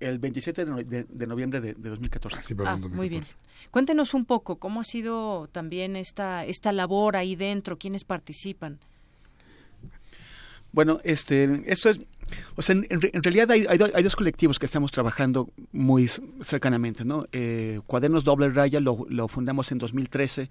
el, 0.00 0.18
27 0.18 0.64
de, 0.64 1.26
noviembre 1.26 1.60
de, 1.60 1.74
2014. 1.74 2.54
Ah, 2.64 2.76
muy 2.76 3.08
bien. 3.08 3.24
Cuéntenos 3.70 4.14
un 4.14 4.24
poco 4.24 4.56
cómo 4.56 4.80
ha 4.80 4.84
sido 4.84 5.48
también 5.50 5.96
esta, 5.96 6.44
esta 6.44 6.72
labor 6.72 7.16
ahí 7.16 7.34
dentro, 7.36 7.78
quiénes 7.78 8.04
participan. 8.04 8.78
Bueno, 10.72 11.00
este, 11.04 11.62
esto 11.66 11.90
es, 11.90 12.00
o 12.56 12.62
sea, 12.62 12.74
en, 12.74 13.22
realidad 13.22 13.50
hay, 13.50 13.66
hay, 13.66 14.02
dos 14.02 14.16
colectivos 14.16 14.58
que 14.58 14.66
estamos 14.66 14.90
trabajando 14.90 15.50
muy 15.72 16.08
cercanamente, 16.42 17.04
¿no? 17.04 17.26
Eh, 17.32 17.80
Cuadernos 17.86 18.24
Doble 18.24 18.48
Raya 18.50 18.80
lo, 18.80 19.06
lo, 19.08 19.28
fundamos 19.28 19.70
en 19.72 19.78
2013 19.78 20.48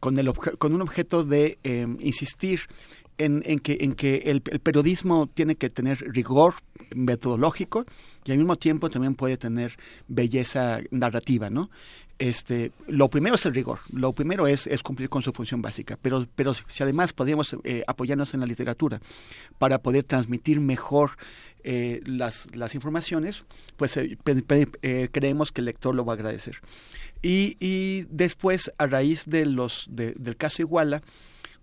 con, 0.00 0.18
el, 0.18 0.32
con 0.32 0.74
un 0.74 0.82
objeto 0.82 1.24
de 1.24 1.58
em, 1.64 1.96
insistir 2.00 2.60
en, 3.18 3.58
que, 3.60 3.78
en 3.80 3.94
que 3.94 4.16
el, 4.26 4.40
periodismo 4.40 5.28
tiene 5.32 5.56
que 5.56 5.70
tener 5.70 5.98
rigor 6.12 6.54
metodológico 6.94 7.86
y 8.24 8.32
al 8.32 8.38
mismo 8.38 8.56
tiempo 8.56 8.90
también 8.90 9.14
puede 9.14 9.36
tener 9.36 9.76
belleza 10.08 10.80
narrativa, 10.90 11.50
¿no? 11.50 11.70
Este, 12.18 12.70
lo 12.86 13.10
primero 13.10 13.34
es 13.34 13.44
el 13.44 13.54
rigor, 13.54 13.80
lo 13.92 14.12
primero 14.12 14.46
es, 14.46 14.68
es 14.68 14.84
cumplir 14.84 15.08
con 15.08 15.22
su 15.22 15.32
función 15.32 15.60
básica, 15.62 15.98
pero, 16.00 16.26
pero 16.36 16.54
si 16.54 16.82
además 16.82 17.12
podríamos 17.12 17.56
eh, 17.64 17.82
apoyarnos 17.88 18.34
en 18.34 18.40
la 18.40 18.46
literatura 18.46 19.00
para 19.58 19.78
poder 19.78 20.04
transmitir 20.04 20.60
mejor 20.60 21.16
eh, 21.64 22.02
las, 22.06 22.46
las 22.54 22.76
informaciones, 22.76 23.42
pues 23.76 23.96
eh, 23.96 24.16
creemos 25.10 25.50
que 25.50 25.60
el 25.60 25.64
lector 25.64 25.92
lo 25.92 26.04
va 26.04 26.12
a 26.12 26.16
agradecer. 26.16 26.60
Y, 27.20 27.56
y 27.58 28.06
después, 28.10 28.72
a 28.78 28.86
raíz 28.86 29.24
de 29.26 29.46
los, 29.46 29.88
del 29.88 30.36
caso 30.36 30.62
Iguala, 30.62 31.02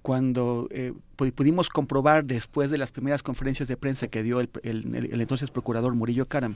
cuando 0.01 0.67
eh, 0.71 0.93
pudimos 1.15 1.69
comprobar 1.69 2.25
después 2.25 2.71
de 2.71 2.79
las 2.79 2.91
primeras 2.91 3.21
conferencias 3.21 3.67
de 3.67 3.77
prensa 3.77 4.07
que 4.07 4.23
dio 4.23 4.39
el, 4.39 4.49
entonces 4.63 5.51
procurador 5.51 5.93
Murillo 5.93 6.27
Caram, 6.27 6.55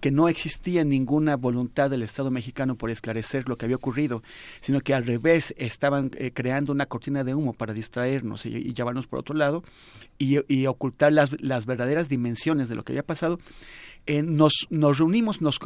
que 0.00 0.10
no 0.10 0.28
existía 0.28 0.84
ninguna 0.84 1.36
voluntad 1.36 1.88
del 1.88 2.02
Estado 2.02 2.30
mexicano 2.30 2.76
por 2.76 2.90
esclarecer 2.90 3.48
lo 3.48 3.56
que 3.56 3.64
había 3.64 3.76
ocurrido, 3.76 4.22
sino 4.60 4.80
que 4.80 4.92
al 4.92 5.06
revés 5.06 5.54
estaban 5.56 6.10
eh, 6.16 6.32
creando 6.32 6.72
una 6.72 6.84
cortina 6.84 7.24
de 7.24 7.34
humo 7.34 7.54
para 7.54 7.72
distraernos 7.72 8.44
y, 8.44 8.74
llevarnos 8.74 9.06
por 9.06 9.20
otro 9.20 9.34
lado 9.34 9.64
y, 10.18 10.66
ocultar 10.66 11.12
las, 11.12 11.40
las, 11.40 11.64
verdaderas 11.64 12.10
dimensiones 12.10 12.68
de 12.68 12.74
lo 12.74 12.84
que 12.84 12.92
había 12.92 13.02
pasado. 13.02 13.38
Eh, 14.06 14.22
nos, 14.22 14.66
nos 14.70 14.98
reunimos, 14.98 15.40
nos, 15.40 15.58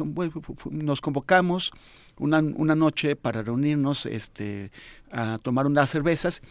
nos 0.71 1.01
convocamos 1.01 1.71
una, 2.17 2.39
una 2.39 2.75
noche 2.75 3.15
para 3.15 3.41
reunirnos 3.41 4.05
este, 4.05 4.71
a 5.11 5.37
tomar 5.41 5.67
unas 5.67 5.89
cervezas 5.89 6.41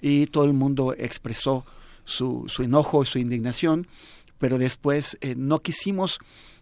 y 0.00 0.26
todo 0.26 0.44
el 0.44 0.52
mundo 0.52 0.94
expresó 0.96 1.64
su, 2.04 2.44
su 2.48 2.62
enojo, 2.62 3.04
su 3.04 3.18
indignación, 3.18 3.86
pero 4.38 4.58
después 4.58 5.18
eh, 5.20 5.34
no 5.36 5.60
quisimos 5.60 6.18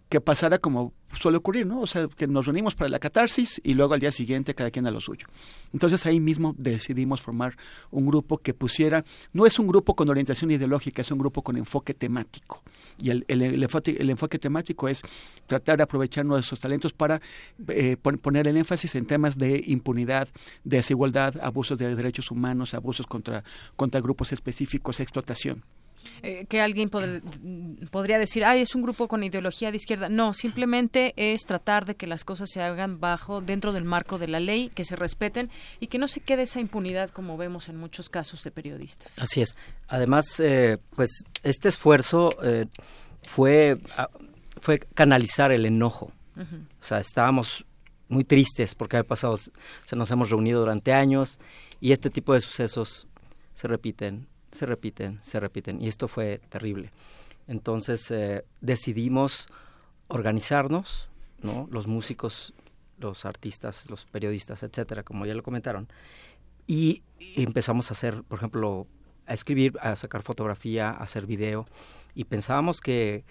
que 0.09 0.21
pasara 0.21 0.59
como 0.59 0.95
suele 1.13 1.39
ocurrir, 1.39 1.67
¿no? 1.67 1.81
O 1.81 1.87
sea, 1.87 2.09
que 2.09 2.27
nos 2.27 2.47
reunimos 2.47 2.75
para 2.75 2.89
la 2.89 2.99
catarsis 2.99 3.61
y 3.65 3.75
luego 3.75 3.95
al 3.95 4.01
día 4.01 4.13
siguiente 4.13 4.55
cada 4.55 4.71
quien 4.71 4.87
a 4.87 4.91
lo 4.91 5.01
suyo. 5.01 5.27
Entonces 5.73 6.05
ahí 6.07 6.21
mismo 6.21 6.55
decidimos 6.59 7.21
formar 7.21 7.57
un 7.91 8.07
grupo 8.07 8.39
que 8.39 8.55
pusiera, 8.55 9.05
no 9.33 9.47
es 9.47 9.59
un 9.59 9.67
grupo 9.67 9.95
con 9.95 10.09
orientación 10.09 10.51
ideológica, 10.51 11.03
es 11.03 11.11
un 11.11 11.19
grupo 11.19 11.43
con 11.43 11.57
enfoque 11.57 11.95
temático. 11.95 12.63
Y 12.99 13.11
el, 13.11 13.25
el, 13.29 13.63
enfoque, 13.63 14.39
temático 14.39 14.89
es 14.89 15.03
tratar 15.47 15.77
de 15.77 15.85
aprovechar 15.85 16.25
nuestros 16.25 16.61
talentos 16.61 16.93
para 16.93 17.21
eh, 17.69 17.97
poner 17.97 18.49
el 18.49 18.57
énfasis 18.57 18.95
en 18.95 19.07
temas 19.07 19.39
de 19.39 19.63
impunidad, 19.67 20.29
de 20.65 20.79
desigualdad, 20.79 21.37
abusos 21.41 21.79
de 21.79 21.95
derechos 21.95 22.31
humanos, 22.31 22.75
abusos 22.75 23.07
contra, 23.07 23.45
contra 23.77 24.01
grupos 24.01 24.33
específicos, 24.33 25.01
explotación. 25.01 25.65
Eh, 26.23 26.47
que 26.49 26.61
alguien 26.61 26.91
podría 26.91 28.19
decir, 28.19 28.45
ay, 28.45 28.63
es 28.63 28.75
un 28.75 28.83
grupo 28.83 29.09
con 29.09 29.23
ideología 29.23 29.71
de 29.71 29.77
izquierda. 29.77 30.09
No, 30.09 30.35
simplemente 30.35 31.15
es 31.17 31.43
tratar 31.43 31.85
de 31.85 31.95
que 31.95 32.07
las 32.07 32.25
cosas 32.25 32.51
se 32.51 32.61
hagan 32.61 32.99
bajo, 32.99 33.41
dentro 33.41 33.73
del 33.73 33.85
marco 33.85 34.19
de 34.19 34.29
la 34.29 34.41
ley, 34.41 34.71
que 34.75 34.85
se 34.85 34.97
respeten 34.97 35.51
y 35.81 35.87
que 35.87 35.99
no 35.99 36.09
se 36.09 36.21
quede 36.21 36.43
esa 36.43 36.61
impunidad 36.61 37.11
como 37.11 37.37
vemos 37.37 37.69
en 37.69 37.77
muchos 37.77 38.09
casos 38.09 38.43
de 38.43 38.51
periodistas. 38.51 39.19
Así 39.19 39.43
es. 39.43 39.57
Además, 39.87 40.41
eh, 40.41 40.79
pues 40.97 41.25
este 41.43 41.69
esfuerzo 41.69 42.31
eh, 42.43 42.67
fue, 43.23 43.79
ah, 43.97 44.09
fue 44.61 44.79
canalizar 44.79 45.53
el 45.53 45.67
enojo. 45.67 46.13
O 46.39 46.85
sea, 46.85 47.01
estábamos 47.01 47.67
muy 48.09 48.23
tristes 48.23 48.77
porque 48.77 48.97
ha 48.97 49.03
pasado, 49.03 49.37
se 49.37 49.97
nos 49.97 50.09
hemos 50.13 50.31
reunido 50.31 50.61
durante 50.61 50.93
años 50.93 51.41
y 51.81 51.91
este 51.91 52.11
tipo 52.11 52.33
de 52.33 52.41
sucesos 52.41 53.09
se 53.55 53.67
repiten 53.67 54.29
se 54.53 54.67
repiten, 54.67 55.19
se 55.23 55.41
repiten. 55.41 55.81
Y 55.81 55.89
esto 55.89 56.09
fue 56.09 56.41
terrible. 56.49 56.91
Entonces 57.47 58.11
eh, 58.11 58.45
decidimos 58.61 59.49
organizarnos, 60.09 61.09
¿no? 61.43 61.69
Los 61.71 61.87
músicos, 61.87 62.55
los 62.99 63.25
artistas, 63.25 63.89
los 63.89 64.05
periodistas, 64.05 64.63
etcétera, 64.63 65.03
como 65.03 65.27
ya 65.27 65.35
lo 65.35 65.43
comentaron. 65.43 65.89
Y, 66.67 67.03
empezamos 67.37 67.91
a 67.91 67.95
hacer, 67.95 68.23
por 68.23 68.39
ejemplo, 68.39 68.87
a 69.27 69.35
escribir, 69.35 69.75
a 69.81 69.97
sacar 69.97 70.23
fotografía, 70.23 70.91
a 70.91 71.03
hacer 71.03 71.27
video. 71.27 71.67
Y 72.15 72.25
pensábamos 72.25 72.81
que, 72.81 73.25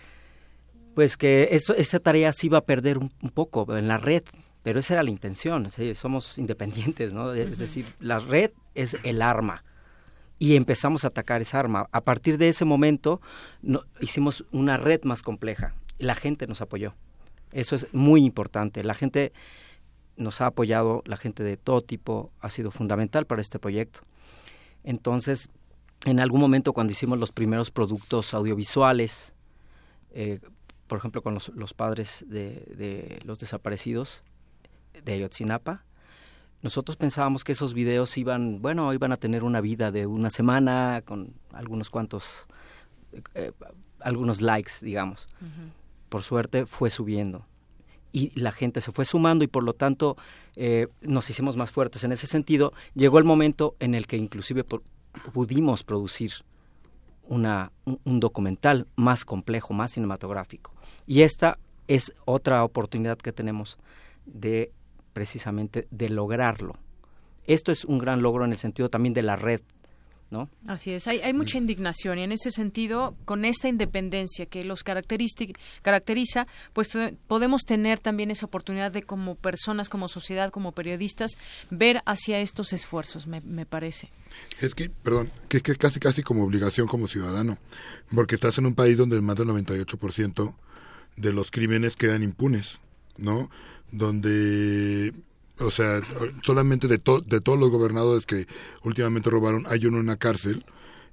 pues 0.96 1.16
que 1.18 1.50
eso, 1.52 1.76
esa 1.76 2.00
tarea 2.00 2.34
se 2.34 2.48
iba 2.48 2.58
a 2.58 2.66
perder 2.66 2.98
un, 2.98 3.10
poco 3.10 3.78
en 3.78 3.88
la 3.88 3.98
red, 3.98 4.24
pero 4.64 4.80
esa 4.80 4.96
era 4.96 5.04
la 5.04 5.10
intención. 5.10 5.70
Somos 5.94 6.38
independientes, 6.38 7.14
¿no? 7.14 7.34
Es 7.34 7.60
decir, 7.60 7.86
la 8.00 8.20
red 8.20 8.52
es 8.74 8.98
el 9.04 9.22
arma 9.22 9.64
y 10.40 10.56
empezamos 10.56 11.04
a 11.04 11.10
atacar 11.10 11.42
esa 11.42 11.60
arma. 11.60 11.88
A 11.92 12.02
partir 12.02 12.38
de 12.38 12.50
ese 12.50 12.66
momento 12.66 13.22
hicimos 14.00 14.46
una 14.52 14.78
red 14.78 15.04
más 15.04 15.24
compleja. 15.24 15.74
La 15.98 16.16
gente 16.16 16.48
nos 16.48 16.62
apoyó. 16.62 16.94
Eso 17.52 17.76
es 17.76 17.88
muy 17.94 18.24
importante. 18.24 18.84
La 18.84 18.94
gente 18.94 19.34
nos 20.16 20.42
ha 20.42 20.48
apoyado, 20.48 21.04
la 21.06 21.18
gente 21.18 21.44
de 21.44 21.58
todo 21.58 21.82
tipo 21.82 22.32
ha 22.40 22.50
sido 22.50 22.72
fundamental 22.72 23.26
para 23.26 23.42
este 23.42 23.60
proyecto. 23.60 24.02
Entonces, 24.84 25.50
en 26.06 26.20
algún 26.20 26.42
momento 26.42 26.74
cuando 26.74 26.94
hicimos 26.94 27.18
los 27.18 27.32
primeros 27.32 27.72
productos 27.72 28.34
audiovisuales, 28.34 29.34
eh, 30.12 30.40
por 30.88 31.00
ejemplo 31.00 31.22
con 31.22 31.34
los, 31.34 31.50
los 31.50 31.74
padres 31.74 32.26
de, 32.28 32.64
de, 32.76 33.20
los 33.26 33.40
desaparecidos 33.40 34.24
de 35.04 35.14
Ayotzinapa, 35.14 35.84
nosotros 36.62 36.98
pensábamos 36.98 37.44
que 37.44 37.52
esos 37.52 37.74
videos 37.74 38.18
iban, 38.18 38.62
bueno, 38.62 38.94
iban 38.94 39.12
a 39.12 39.18
tener 39.18 39.44
una 39.44 39.62
vida 39.62 39.92
de 39.92 40.06
una 40.06 40.30
semana 40.30 41.02
con 41.06 41.34
algunos 41.54 41.90
cuantos 41.90 42.48
eh, 43.36 43.52
algunos 44.00 44.42
likes, 44.42 44.74
digamos. 44.82 45.28
Por 46.10 46.24
suerte 46.24 46.66
fue 46.66 46.90
subiendo 46.90 47.46
y 48.12 48.32
la 48.40 48.52
gente 48.52 48.82
se 48.82 48.92
fue 48.92 49.06
sumando 49.06 49.44
y 49.44 49.48
por 49.48 49.64
lo 49.64 49.74
tanto 49.74 50.18
eh, 50.56 50.88
nos 51.02 51.30
hicimos 51.30 51.56
más 51.58 51.72
fuertes. 51.72 52.04
En 52.04 52.12
ese 52.12 52.28
sentido, 52.28 52.74
llegó 52.96 53.20
el 53.20 53.26
momento 53.26 53.76
en 53.80 53.96
el 53.96 54.08
que 54.08 54.18
inclusive 54.18 54.66
pudimos 55.34 55.84
producir 55.84 56.32
una, 57.24 57.72
un, 57.86 58.20
documental 58.20 58.88
más 58.96 59.26
complejo, 59.26 59.74
más 59.74 59.92
cinematográfico. 59.92 60.74
Y 61.06 61.22
esta 61.22 61.60
es 61.88 62.14
otra 62.26 62.64
oportunidad 62.64 63.18
que 63.18 63.34
tenemos 63.34 63.78
de 64.26 64.72
precisamente 65.18 65.88
de 65.90 66.10
lograrlo. 66.10 66.76
Esto 67.48 67.72
es 67.72 67.86
un 67.86 67.98
gran 67.98 68.22
logro 68.22 68.46
en 68.46 68.52
el 68.52 68.60
sentido 68.60 68.88
también 68.92 69.16
de 69.16 69.24
la 69.24 69.36
red 69.36 69.62
¿No? 70.30 70.50
Así 70.68 70.92
es, 70.92 71.08
hay, 71.08 71.22
hay, 71.22 71.32
mucha 71.32 71.58
indignación 71.58 72.20
y 72.20 72.24
en 72.24 72.34
ese 72.34 72.52
sentido, 72.52 73.16
con 73.24 73.46
esta 73.46 73.70
independencia 73.70 74.46
que 74.46 74.66
los 74.66 74.84
caracteriza, 74.84 76.48
pues 76.74 76.90
podemos 77.28 77.62
tener 77.62 78.00
también 78.00 78.30
esa 78.30 78.46
oportunidad 78.46 78.92
de 78.92 79.04
como 79.04 79.36
personas, 79.36 79.88
como 79.88 80.10
sociedad, 80.10 80.52
como 80.52 80.74
periodistas, 80.74 81.38
ver 81.70 82.02
hacia 82.06 82.42
estos 82.42 82.74
esfuerzos, 82.74 83.26
me, 83.26 83.40
me 83.40 83.66
parece. 83.66 84.10
Es 84.60 84.76
que, 84.76 84.90
perdón, 84.90 85.32
que 85.48 85.58
es 85.58 85.64
que 85.64 85.78
casi 85.78 86.02
casi 86.02 86.24
como 86.24 86.44
obligación 86.44 86.88
como 86.88 87.08
ciudadano, 87.08 87.58
porque 88.14 88.36
estás 88.36 88.58
en 88.58 88.66
un 88.66 88.76
país 88.76 88.98
donde 88.98 89.22
más 89.22 89.38
del 89.38 89.48
98% 89.48 90.54
de 91.16 91.32
los 91.32 91.52
crímenes 91.52 91.96
quedan 91.96 92.22
impunes, 92.22 92.80
¿no? 93.18 93.50
Donde 93.92 95.14
o 95.60 95.72
sea, 95.72 96.02
solamente 96.44 96.88
de, 96.88 96.98
de 96.98 97.42
todos 97.42 97.60
los 97.60 97.72
gobernadores 97.72 98.26
que 98.26 98.48
últimamente 98.84 99.30
robaron, 99.30 99.66
hay 99.68 99.86
uno 99.86 99.98
en 99.98 100.04
una 100.04 100.18
cárcel 100.18 100.66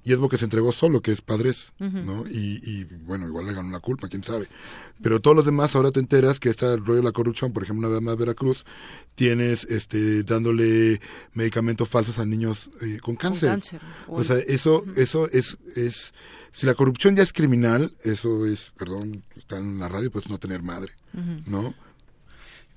y 0.03 0.13
es 0.13 0.19
lo 0.19 0.29
que 0.29 0.37
se 0.37 0.43
entregó 0.43 0.71
solo, 0.71 1.01
que 1.01 1.11
es 1.11 1.21
Padres, 1.21 1.73
¿no? 1.79 2.27
Y, 2.27 2.61
y, 2.63 2.83
bueno, 2.83 3.25
igual 3.25 3.47
le 3.47 3.53
ganó 3.53 3.69
una 3.69 3.79
culpa, 3.79 4.07
quién 4.07 4.23
sabe. 4.23 4.47
Pero 5.01 5.19
todos 5.19 5.35
los 5.35 5.45
demás 5.47 5.75
ahora 5.75 5.91
te 5.91 5.99
enteras 5.99 6.39
que 6.39 6.49
está 6.49 6.75
el 6.75 6.85
rollo 6.85 6.97
de 6.97 7.05
la 7.05 7.11
corrupción, 7.11 7.51
por 7.51 7.63
ejemplo, 7.63 7.89
vez 7.89 8.01
más 8.03 8.15
Veracruz, 8.15 8.65
tienes 9.15 9.63
este 9.63 10.21
dándole 10.21 11.01
medicamentos 11.33 11.89
falsos 11.89 12.19
a 12.19 12.25
niños 12.25 12.69
eh, 12.83 12.99
con 13.01 13.15
cáncer. 13.15 13.59
O 14.07 14.23
sea, 14.23 14.37
eso, 14.37 14.83
eso 14.95 15.27
es, 15.31 15.57
es, 15.75 16.13
si 16.51 16.67
la 16.67 16.75
corrupción 16.75 17.15
ya 17.15 17.23
es 17.23 17.33
criminal, 17.33 17.91
eso 18.03 18.45
es, 18.45 18.73
perdón, 18.77 19.23
está 19.35 19.57
en 19.57 19.79
la 19.79 19.89
radio, 19.89 20.11
pues 20.11 20.29
no 20.29 20.37
tener 20.37 20.61
madre, 20.61 20.91
¿no? 21.47 21.73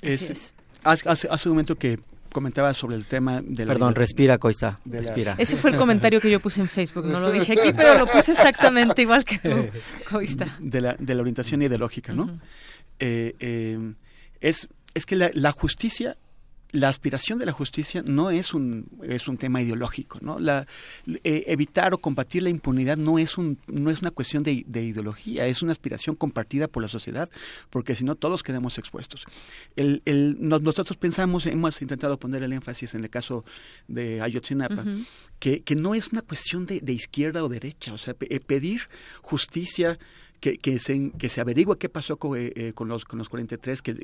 Es 0.03 0.55
Hace, 0.85 1.29
hace 1.29 1.49
un 1.49 1.55
momento 1.55 1.77
que 1.77 1.99
comentaba 2.33 2.73
sobre 2.75 2.97
el 2.97 3.07
tema 3.07 3.43
de 3.43 3.65
la... 3.65 3.73
Perdón, 3.73 3.95
respira, 3.95 4.39
Coista, 4.39 4.79
respira. 4.85 5.35
Ese 5.39 5.57
fue 5.57 5.70
el 5.70 5.77
comentario 5.77 6.20
que 6.20 6.31
yo 6.31 6.41
puse 6.41 6.61
en 6.61 6.69
Facebook, 6.69 7.07
no 7.07 7.20
lo 7.20 7.33
dije 7.33 7.53
aquí, 7.53 7.73
pero 7.77 7.99
lo 7.99 8.07
puse 8.07 8.33
exactamente 8.33 9.03
igual 9.03 9.25
que 9.25 9.39
tú, 9.39 9.70
Coista. 10.09 10.57
De 10.61 10.81
la, 10.81 10.95
de 10.99 11.15
la 11.15 11.20
orientación 11.20 11.62
ideológica, 11.62 12.12
¿no? 12.12 12.39
Eh, 13.01 13.35
eh, 13.41 13.93
es, 14.41 14.69
es 14.95 15.07
que 15.07 15.16
la, 15.16 15.31
la 15.35 15.53
justicia 15.53 16.16
la 16.73 16.89
aspiración 16.89 17.39
de 17.39 17.47
la 17.47 17.53
justicia 17.53 18.03
no 18.05 18.31
es 18.31 18.53
un 18.53 18.86
es 19.03 19.27
un 19.27 19.39
tema 19.39 19.62
ideológico 19.62 20.19
no 20.20 20.39
la 20.39 20.66
eh, 21.24 21.45
evitar 21.47 21.95
o 21.95 21.99
combatir 21.99 22.43
la 22.43 22.51
impunidad 22.51 22.97
no 22.97 23.19
es 23.19 23.39
un 23.39 23.59
no 23.66 23.90
es 23.90 24.03
una 24.03 24.11
cuestión 24.11 24.43
de, 24.43 24.53
ideología 24.53 25.47
es 25.47 25.62
una 25.62 25.73
aspiración 25.73 26.15
compartida 26.15 26.69
por 26.69 26.82
la 26.82 26.89
sociedad 26.89 27.31
porque 27.70 27.95
si 27.95 28.05
no 28.05 28.15
todos 28.15 28.43
quedamos 28.43 28.78
expuestos. 28.78 29.24
El, 29.77 30.03
el, 30.05 30.36
nosotros 30.40 30.97
pensamos 30.97 31.47
hemos 31.47 31.81
intentado 31.81 32.19
poner 32.19 32.43
el 32.43 32.53
énfasis 32.53 32.95
en 32.95 33.05
el 33.05 33.11
caso 33.11 33.45
de 33.86 34.20
Ayotzinapa 34.20 34.85
que, 35.39 35.62
que 35.62 35.74
no 35.74 35.95
es 35.95 36.09
una 36.09 36.23
cuestión 36.23 36.66
de, 36.66 36.81
de 36.81 36.93
izquierda 36.93 37.43
o 37.43 37.49
derecha 37.49 37.93
o 37.93 37.99
sea 37.99 38.15
pedir 38.15 38.82
justicia 39.23 39.99
que, 40.40 40.59
que, 40.59 40.78
se, 40.78 41.10
que 41.19 41.28
se 41.28 41.40
averigüe 41.40 41.78
qué 41.78 41.89
pasó 41.89 42.16
con, 42.16 42.39
eh, 42.39 42.52
eh, 42.55 42.73
con, 42.74 42.89
los, 42.89 43.05
con 43.05 43.19
los 43.19 43.28
43, 43.28 43.82
que, 43.82 43.94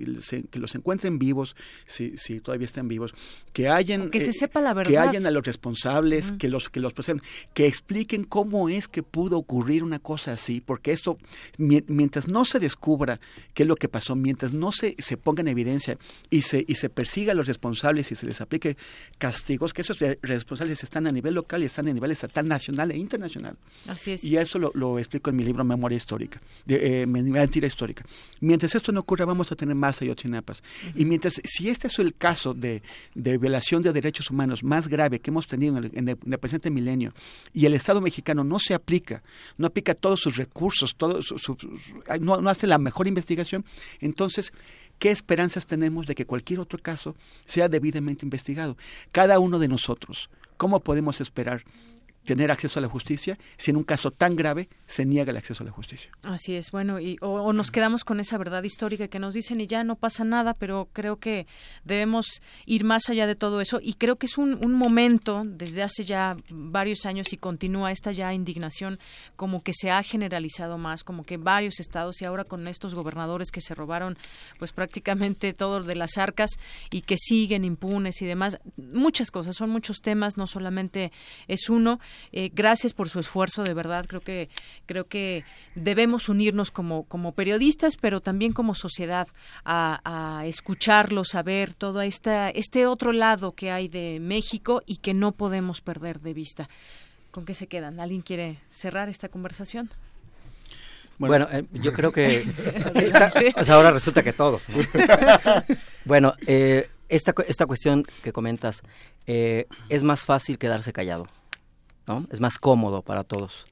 que 0.51 0.59
los 0.59 0.75
encuentren 0.75 1.19
vivos, 1.19 1.57
si, 1.87 2.17
si 2.19 2.41
todavía 2.41 2.67
están 2.67 2.89
vivos, 2.89 3.15
que 3.53 3.69
hayan... 3.69 4.11
Que 4.11 4.21
se 4.21 4.31
eh, 4.31 4.35
sepa 4.35 4.61
la 4.61 4.75
verdad. 4.75 4.91
Que 4.91 4.99
hayan 4.99 5.27
a 5.27 5.31
los 5.31 5.45
responsables, 5.45 6.33
que 6.33 6.49
los 6.49 6.69
que 6.69 6.81
los 6.81 6.93
proceden, 6.93 7.23
que 7.53 7.67
expliquen 7.67 8.25
cómo 8.25 8.69
es 8.69 8.89
que 8.89 9.03
pudo 9.03 9.39
ocurrir 9.39 9.83
una 9.83 9.99
cosa 9.99 10.33
así, 10.33 10.61
porque 10.61 10.93
esto, 10.93 11.19
mientras 11.59 12.29
no 12.29 12.45
se 12.45 12.59
descubra 12.59 13.21
qué 13.55 13.63
es 13.63 13.69
lo 13.69 13.77
que 13.77 13.89
pasó, 13.89 14.17
mientras 14.17 14.53
no 14.53 14.73
se, 14.73 14.97
se 14.99 15.17
ponga 15.17 15.43
en 15.43 15.49
evidencia 15.49 15.99
y 16.31 16.43
se, 16.43 16.65
y 16.67 16.75
se 16.77 16.89
persiga 16.89 17.33
a 17.33 17.35
los 17.35 17.47
responsables 17.47 18.11
y 18.11 18.15
se 18.15 18.27
les 18.27 18.41
aplique 18.41 18.77
castigos, 19.19 19.73
que 19.73 19.83
esos 19.83 19.99
responsables 20.23 20.83
están 20.83 21.07
a 21.07 21.13
nivel 21.13 21.35
local 21.35 21.63
y 21.63 21.67
están 21.67 21.89
a 21.89 21.93
nivel 21.93 22.11
estatal, 22.11 22.47
nacional 22.49 22.91
e 22.91 22.97
internacional. 22.97 23.57
Así 23.87 24.13
es. 24.13 24.25
Y 24.25 24.37
eso 24.37 24.59
lo, 24.59 24.73
lo 24.75 24.99
explico 24.99 25.31
en 25.31 25.37
mi 25.37 25.45
libro 25.45 25.65
Memoria 25.65 25.97
Histórica 26.25 26.41
de, 26.67 27.03
eh, 27.03 27.07
mentira 27.07 27.67
histórica. 27.67 28.05
Mientras 28.41 28.75
esto 28.75 28.93
no 28.93 29.01
ocurra, 29.01 29.25
vamos 29.25 29.53
a 29.53 29.57
tener 29.57 29.75
más 29.75 30.01
Ayotzinapas. 30.01 30.63
Y 30.95 31.05
mientras, 31.05 31.41
si 31.45 31.69
este 31.69 31.89
es 31.89 31.99
el 31.99 32.15
caso 32.15 32.55
de, 32.55 32.83
violación 33.15 33.83
de 33.83 33.93
derechos 33.93 34.31
humanos 34.31 34.65
más 34.65 34.89
grave 34.89 35.21
que 35.21 35.31
hemos 35.31 35.47
tenido 35.47 35.79
en 35.79 36.09
el, 36.09 36.17
presente 36.39 36.71
milenio, 36.71 37.13
y 37.53 37.67
el 37.67 37.75
Estado 37.75 38.01
mexicano 38.01 38.45
no 38.45 38.59
se 38.59 38.75
aplica, 38.75 39.23
no 39.59 39.67
aplica 39.67 39.95
todos 39.95 40.21
sus 40.21 40.37
recursos, 40.37 40.95
todos 40.97 41.35
no, 42.21 42.41
no 42.41 42.51
hace 42.51 42.67
la 42.67 42.79
mejor 42.79 43.07
investigación, 43.07 43.65
entonces, 44.01 44.53
¿qué 44.99 45.11
esperanzas 45.11 45.67
tenemos 45.67 46.07
de 46.07 46.15
que 46.15 46.27
cualquier 46.27 46.61
otro 46.61 46.79
caso 46.79 47.15
sea 47.47 47.69
debidamente 47.69 48.25
investigado? 48.25 48.77
Cada 49.13 49.39
uno 49.39 49.59
de 49.59 49.69
nosotros, 49.69 50.31
¿cómo 50.57 50.81
podemos 50.81 51.21
esperar 51.21 51.65
tener 52.25 52.51
acceso 52.51 52.79
a 52.79 52.83
la 52.83 52.89
justicia 52.89 53.39
si 53.57 53.71
en 53.71 53.77
un 53.77 53.85
caso 53.85 54.11
tan 54.11 54.35
grave 54.37 54.69
se 54.87 55.05
niega 55.05 55.31
el 55.31 55.37
acceso 55.37 55.63
a 55.63 55.67
la 55.67 55.73
justicia. 55.73 56.11
Así 56.23 56.55
es, 56.55 56.71
bueno, 56.71 57.01
y, 57.01 57.17
o, 57.21 57.53
nos 57.53 57.71
quedamos 57.71 58.05
con 58.05 58.21
esa 58.21 58.39
verdad 58.39 58.63
histórica 58.63 59.09
que 59.09 59.19
nos 59.19 59.35
dicen 59.35 59.61
y 59.61 59.67
ya 59.67 59.85
no 59.85 59.97
pasa 59.97 60.25
nada, 60.25 60.55
pero 60.55 60.89
creo 60.93 61.17
que 61.17 61.47
debemos 61.85 62.43
ir 62.67 62.85
más 62.85 63.09
allá 63.09 63.27
de 63.27 63.35
todo 63.35 63.61
eso. 63.61 63.79
Y 63.83 63.95
creo 63.95 64.17
que 64.17 64.27
es 64.27 64.39
un, 64.39 64.59
un 64.65 64.73
momento 64.73 65.43
desde 65.45 65.83
hace 65.83 66.05
ya 66.05 66.37
varios 66.49 67.07
años 67.07 67.33
y 67.33 67.37
continúa 67.37 67.93
esta 67.93 68.13
ya 68.13 68.33
indignación 68.33 68.99
como 69.37 69.63
que 69.63 69.73
se 69.75 69.91
ha 69.91 70.03
generalizado 70.03 70.79
más, 70.79 71.05
como 71.05 71.25
que 71.25 71.37
varios 71.37 71.81
estados 71.81 72.21
y 72.23 72.25
ahora 72.25 72.45
con 72.45 72.67
estos 72.69 72.95
gobernadores 72.95 73.51
que 73.51 73.61
se 73.61 73.75
robaron 73.75 74.17
pues 74.59 74.73
prácticamente 74.73 75.53
todo 75.53 75.83
de 75.83 75.95
las 75.95 76.19
arcas 76.19 76.51
y 76.91 77.03
que 77.03 77.17
siguen 77.19 77.65
impunes 77.65 78.23
y 78.23 78.27
demás, 78.27 78.59
muchas 78.77 79.31
cosas, 79.31 79.57
son 79.57 79.71
muchos 79.71 79.99
temas, 80.01 80.37
no 80.37 80.47
solamente 80.47 81.13
es 81.49 81.69
uno 81.69 82.01
eh, 82.33 82.51
gracias 82.53 82.93
por 82.93 83.09
su 83.09 83.21
esfuerzo, 83.21 83.63
de 83.63 83.75
verdad. 83.75 84.07
Creo 84.07 84.21
que 84.21 84.49
creo 84.87 85.07
que 85.07 85.45
debemos 85.75 86.29
unirnos 86.29 86.71
como 86.71 87.05
como 87.05 87.33
periodistas, 87.33 87.97
pero 87.97 88.21
también 88.21 88.53
como 88.53 88.75
sociedad 88.75 89.29
a, 89.65 90.01
a 90.05 90.47
escucharlos, 90.47 91.35
a 91.35 91.43
ver 91.43 91.75
todo 91.75 92.03
esta, 92.03 92.51
este 92.51 92.87
otro 92.87 93.13
lado 93.13 93.53
que 93.53 93.71
hay 93.71 93.89
de 93.89 94.19
México 94.21 94.83
y 94.87 94.97
que 94.97 95.15
no 95.15 95.33
podemos 95.33 95.81
perder 95.81 96.21
de 96.21 96.35
vista. 96.35 96.69
¿Con 97.31 97.45
qué 97.45 97.55
se 97.55 97.67
quedan? 97.67 98.01
¿Alguien 98.01 98.23
quiere 98.23 98.59
cerrar 98.69 99.09
esta 99.09 99.29
conversación? 99.29 99.91
Bueno, 101.19 101.47
eh, 101.53 101.65
yo 101.73 101.93
creo 101.93 102.13
que 102.13 102.45
ahora 103.69 103.91
resulta 103.91 104.23
que 104.23 104.33
todos. 104.33 104.67
bueno, 106.05 106.35
eh, 106.47 106.89
esta, 107.09 107.35
esta 107.47 107.67
cuestión 107.67 108.05
que 108.23 108.33
comentas, 108.33 108.83
es 109.27 110.05
más 110.05 110.25
fácil 110.25 110.59
quedarse 110.59 110.93
callado. 110.93 111.27
¿No? 112.07 112.27
Es 112.31 112.41
más 112.41 112.59
cómodo 112.59 113.03
para 113.03 113.25
todos. 113.25 113.67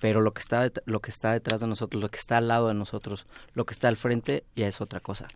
Pero 0.00 0.22
lo 0.22 0.32
que 0.32 0.40
está 0.40 0.70
lo 0.86 1.00
que 1.00 1.10
está 1.10 1.32
detrás 1.32 1.60
de 1.60 1.66
nosotros, 1.66 2.02
lo 2.02 2.10
que 2.10 2.18
está 2.18 2.38
al 2.38 2.48
lado 2.48 2.68
de 2.68 2.74
nosotros, 2.74 3.26
lo 3.54 3.66
que 3.66 3.74
está 3.74 3.88
al 3.88 3.96
frente 3.96 4.44
ya 4.56 4.66
es 4.66 4.80
otra 4.80 5.00
cosa. 5.00 5.28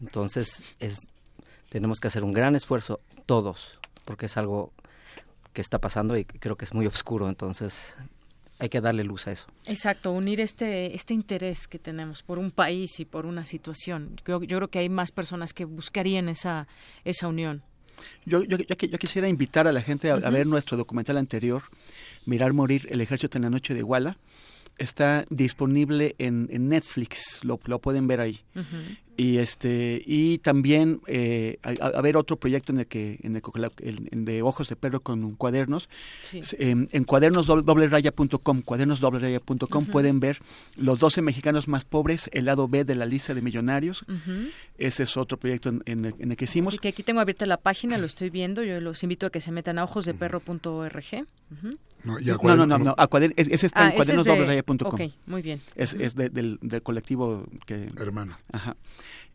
Entonces, 0.00 0.62
es 0.78 1.08
tenemos 1.68 2.00
que 2.00 2.08
hacer 2.08 2.22
un 2.22 2.32
gran 2.32 2.54
esfuerzo 2.54 3.00
todos, 3.26 3.80
porque 4.04 4.26
es 4.26 4.36
algo 4.36 4.72
que 5.52 5.60
está 5.60 5.80
pasando 5.80 6.16
y 6.16 6.24
creo 6.24 6.56
que 6.56 6.64
es 6.64 6.74
muy 6.74 6.86
oscuro, 6.86 7.28
entonces 7.28 7.96
hay 8.58 8.68
que 8.68 8.80
darle 8.80 9.04
luz 9.04 9.26
a 9.26 9.32
eso. 9.32 9.46
Exacto, 9.64 10.12
unir 10.12 10.40
este 10.40 10.94
este 10.94 11.14
interés 11.14 11.66
que 11.66 11.78
tenemos 11.78 12.22
por 12.22 12.38
un 12.38 12.50
país 12.50 13.00
y 13.00 13.04
por 13.04 13.26
una 13.26 13.44
situación. 13.44 14.20
Yo, 14.26 14.42
yo 14.42 14.58
creo 14.58 14.68
que 14.68 14.78
hay 14.78 14.88
más 14.88 15.10
personas 15.10 15.52
que 15.52 15.64
buscarían 15.64 16.28
esa 16.28 16.68
esa 17.04 17.26
unión. 17.26 17.62
Yo, 18.24 18.42
yo, 18.44 18.56
yo, 18.58 18.76
quisiera 18.98 19.28
invitar 19.28 19.66
a 19.66 19.72
la 19.72 19.80
gente 19.80 20.10
a, 20.10 20.16
ver 20.16 20.46
nuestro 20.46 20.76
documental 20.76 21.18
anterior, 21.18 21.62
Mirar 22.24 22.52
Morir, 22.52 22.86
el 22.90 23.00
ejército 23.00 23.38
en 23.38 23.42
la 23.42 23.50
noche 23.50 23.74
de 23.74 23.80
Iguala. 23.80 24.16
Está 24.78 25.24
disponible 25.30 26.14
en, 26.18 26.48
Netflix, 26.68 27.44
lo, 27.44 27.60
lo, 27.66 27.78
pueden 27.78 28.06
ver 28.06 28.20
ahí. 28.20 28.40
y 29.16 29.38
este 29.38 30.02
y 30.06 30.38
también 30.38 31.00
eh, 31.06 31.58
a, 31.62 32.00
ver 32.00 32.16
otro 32.16 32.36
proyecto 32.36 32.72
en 32.72 32.80
el 32.80 32.86
que 32.86 33.18
en 33.22 33.36
el, 33.36 34.24
de 34.24 34.42
ojos 34.42 34.68
de 34.68 34.76
perro 34.76 35.00
con 35.00 35.34
cuadernos. 35.36 35.88
En, 36.58 36.88
en 36.92 37.04
cuadernos 37.04 37.46
doble, 37.46 37.88
raya.com 37.88 38.62
cuadernos 38.62 39.00
doble 39.00 39.40
pueden 39.90 40.20
ver 40.20 40.38
los 40.76 40.98
12 40.98 41.22
mexicanos 41.22 41.68
más 41.68 41.84
pobres 41.84 42.30
el 42.32 42.46
lado 42.46 42.68
B 42.68 42.84
de 42.84 42.94
la 42.94 43.06
lista 43.06 43.34
de 43.34 43.42
millonarios. 43.42 44.04
Ese 44.78 45.02
es 45.02 45.16
otro 45.16 45.38
proyecto 45.38 45.68
en, 45.84 46.04
el, 46.04 46.36
que 46.36 46.44
hicimos. 46.44 46.72
Sí 46.72 46.78
que 46.78 46.88
aquí 46.88 47.02
tengo 47.02 47.20
abierta 47.20 47.46
la 47.46 47.58
página 47.58 47.98
lo 47.98 48.06
estoy 48.06 48.30
viendo 48.30 48.62
yo 48.62 48.80
los 48.80 49.02
invito 49.02 49.26
a 49.26 49.30
que 49.30 49.40
se 49.40 49.52
metan 49.52 49.78
a 49.78 49.84
ojosdeperro.org 49.84 51.26
no, 52.04 52.18
no, 52.56 52.66
no, 52.66 52.78
no, 52.78 52.96
ese 53.36 53.66
está 53.66 53.90
en 53.90 53.96
cuadernos 53.96 54.26
Ok, 54.66 55.00
muy 55.26 55.42
bien. 55.42 55.60
Es, 55.74 55.94
es 55.94 56.14
del, 56.14 56.58
del 56.60 56.82
colectivo 56.82 57.46
que... 57.66 57.90
Hermano. 57.96 58.36
Ajá. 58.52 58.76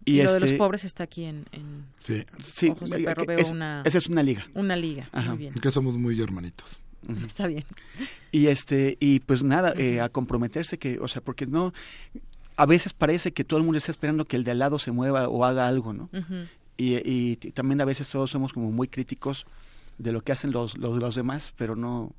Y, 0.06 0.24
lo 0.24 0.34
de 0.34 0.40
los 0.40 0.49
este 0.49 0.58
pobres 0.58 0.86
está 0.86 1.04
aquí 1.04 1.26
en, 1.26 1.45
en 1.52 1.86
sí. 1.99 2.26
sí 2.44 2.70
Ojos 2.70 2.90
de 2.90 2.99
Perro. 2.99 3.26
Veo 3.26 3.45
una, 3.52 3.82
esa 3.86 3.98
es 3.98 4.08
una 4.08 4.24
liga. 4.24 4.48
Una 4.54 4.76
liga, 4.76 5.10
Ajá. 5.12 5.30
muy 5.30 5.40
bien. 5.40 5.54
Que 5.54 5.72
somos 5.72 5.95
muy 5.95 6.20
hermanitos. 6.22 6.80
Está 7.26 7.48
bien. 7.48 7.64
Y 8.32 8.48
este 8.48 8.98
y 8.99 9.20
pues 9.20 9.44
nada, 9.44 9.74
eh, 9.78 10.02
a 10.02 10.10
comprometerse 10.10 10.78
que, 10.78 10.99
o 10.99 11.08
sea, 11.08 11.22
porque 11.22 11.45
no 11.45 11.74
a 12.58 12.66
veces 12.66 12.94
parece 12.94 13.32
que 13.32 13.44
todo 13.44 13.60
el 13.60 13.64
mundo 13.64 13.78
está 13.78 13.91
esperando 13.91 14.26
que 14.26 14.36
el 14.36 14.44
de 14.44 14.52
al 14.52 14.60
lado 14.60 14.80
se 14.80 14.91
mueva 14.91 15.30
o 15.30 15.45
haga 15.45 15.68
algo, 15.68 15.94
¿no? 15.94 16.10
y, 16.76 16.95
y, 16.95 17.36
también 17.52 17.80
a 17.82 17.86
veces 17.86 18.08
todos 18.10 18.32
somos 18.32 18.52
como 18.54 18.72
muy 18.72 18.88
críticos 18.88 19.45
de 19.98 20.12
lo 20.12 20.22
que 20.22 20.32
hacen 20.32 20.52
los, 20.52 20.78
los, 20.78 20.99
los 20.99 21.16
demás, 21.16 21.54
pero 21.58 21.76
no 21.76 22.14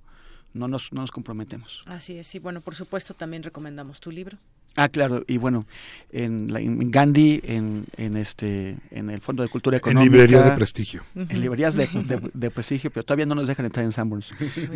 no 0.59 0.69
nos, 0.69 0.93
no 0.93 1.01
nos 1.01 1.11
comprometemos. 1.11 1.81
Así 1.87 2.19
es, 2.19 2.35
y 2.35 2.39
bueno, 2.39 2.61
por 2.61 2.75
supuesto 2.75 3.15
también 3.15 3.43
recomendamos 3.43 4.01
tu 4.01 4.11
libro. 4.11 4.39
Ah, 4.79 4.89
claro, 4.89 5.25
y 5.27 5.39
bueno, 5.39 5.67
en, 6.13 6.53
la, 6.53 6.61
en 6.61 6.91
Gandhi, 6.93 7.41
en, 7.43 7.85
en, 7.97 8.17
este, 8.17 8.77
en 8.93 9.11
el 9.11 9.21
Fondo 9.21 9.43
de 9.43 9.49
Cultura 9.49 9.77
Económica. 9.77 10.07
En 10.07 10.13
librerías 10.13 10.45
de 10.45 10.53
prestigio. 10.53 11.03
En 11.17 11.41
librerías 11.41 11.75
de, 11.75 11.89
de, 12.33 12.51
prestigio, 12.51 12.91
pero 12.93 13.03
todavía 13.03 13.27
no 13.27 13.35
nos 13.35 13.49
dejan 13.49 13.67
entrar 13.67 13.85
en 13.85 13.91
Sanborns. 13.91 14.31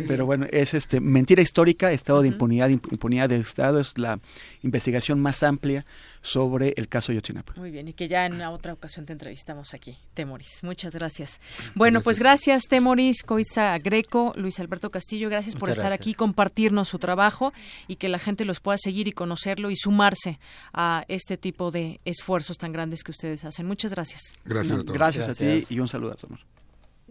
Pero 0.05 0.25
bueno, 0.25 0.45
es 0.51 0.73
este 0.73 0.99
Mentira 0.99 1.41
Histórica, 1.41 1.89
Estado 1.93 2.21
de 2.21 2.27
Impunidad, 2.27 2.67
Impunidad 2.67 3.29
del 3.29 3.39
Estado, 3.39 3.79
es 3.79 3.97
la 3.97 4.19
investigación 4.61 5.21
más 5.21 5.41
amplia 5.41 5.85
sobre 6.21 6.73
el 6.75 6.89
caso 6.89 7.13
Yotzinapa. 7.13 7.53
Muy 7.55 7.71
bien, 7.71 7.87
y 7.87 7.93
que 7.93 8.09
ya 8.09 8.25
en 8.25 8.41
otra 8.41 8.73
ocasión 8.73 9.05
te 9.05 9.13
entrevistamos 9.13 9.73
aquí, 9.73 9.97
Temoris. 10.13 10.63
Muchas 10.63 10.93
gracias. 10.93 11.39
Bueno, 11.75 12.01
pues 12.01 12.19
gracias, 12.19 12.63
Temoris, 12.63 13.23
Coiza 13.23 13.77
Greco, 13.79 14.33
Luis 14.35 14.59
Alberto 14.59 14.89
Castillo, 14.89 15.29
gracias 15.29 15.55
por 15.55 15.69
estar 15.69 15.93
aquí, 15.93 16.13
compartirnos 16.13 16.89
su 16.89 16.99
trabajo 16.99 17.53
y 17.87 17.95
que 17.95 18.09
la 18.09 18.19
gente 18.19 18.43
los 18.43 18.59
pueda 18.59 18.77
seguir 18.77 19.07
y 19.07 19.13
conocerlo 19.13 19.71
y 19.71 19.75
sumarse 19.93 20.39
a 20.73 21.05
este 21.07 21.37
tipo 21.37 21.69
de 21.69 22.01
esfuerzos 22.03 22.57
tan 22.57 22.71
grandes 22.71 23.03
que 23.03 23.11
ustedes 23.11 23.45
hacen. 23.45 23.67
Muchas 23.67 23.91
gracias. 23.93 24.33
Gracias 24.43 24.79
a 24.79 24.83
todos. 24.83 24.93
Gracias, 24.93 25.29
a 25.29 25.35
ti 25.35 25.65
y 25.69 25.79
un 25.79 25.87
saludo 25.87 26.11
a 26.11 26.15
todos. 26.15 26.39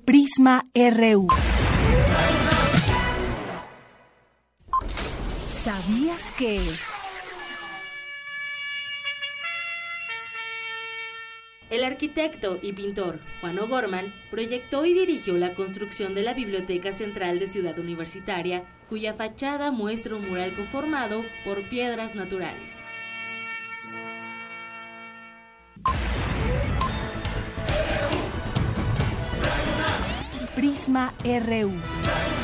Prisma 0.05 0.67
RU. 0.75 1.29
¿Sabías 5.49 6.33
que... 6.33 6.61
El 11.71 11.85
arquitecto 11.85 12.59
y 12.61 12.73
pintor 12.75 13.21
Juan 13.41 13.59
O'Gorman 13.59 14.13
proyectó 14.31 14.85
y 14.85 14.93
dirigió 14.93 15.39
la 15.39 15.55
construcción 15.55 16.15
de 16.15 16.23
la 16.23 16.35
Biblioteca 16.35 16.93
Central 16.93 17.39
de 17.39 17.47
Ciudad 17.47 17.79
Universitaria, 17.79 18.65
cuya 18.93 19.15
fachada 19.15 19.71
muestra 19.71 20.17
un 20.17 20.29
mural 20.29 20.55
conformado 20.55 21.25
por 21.47 21.67
piedras 21.71 22.15
naturales. 22.15 22.75
Prisma 30.55 31.15
RU. 31.25 32.42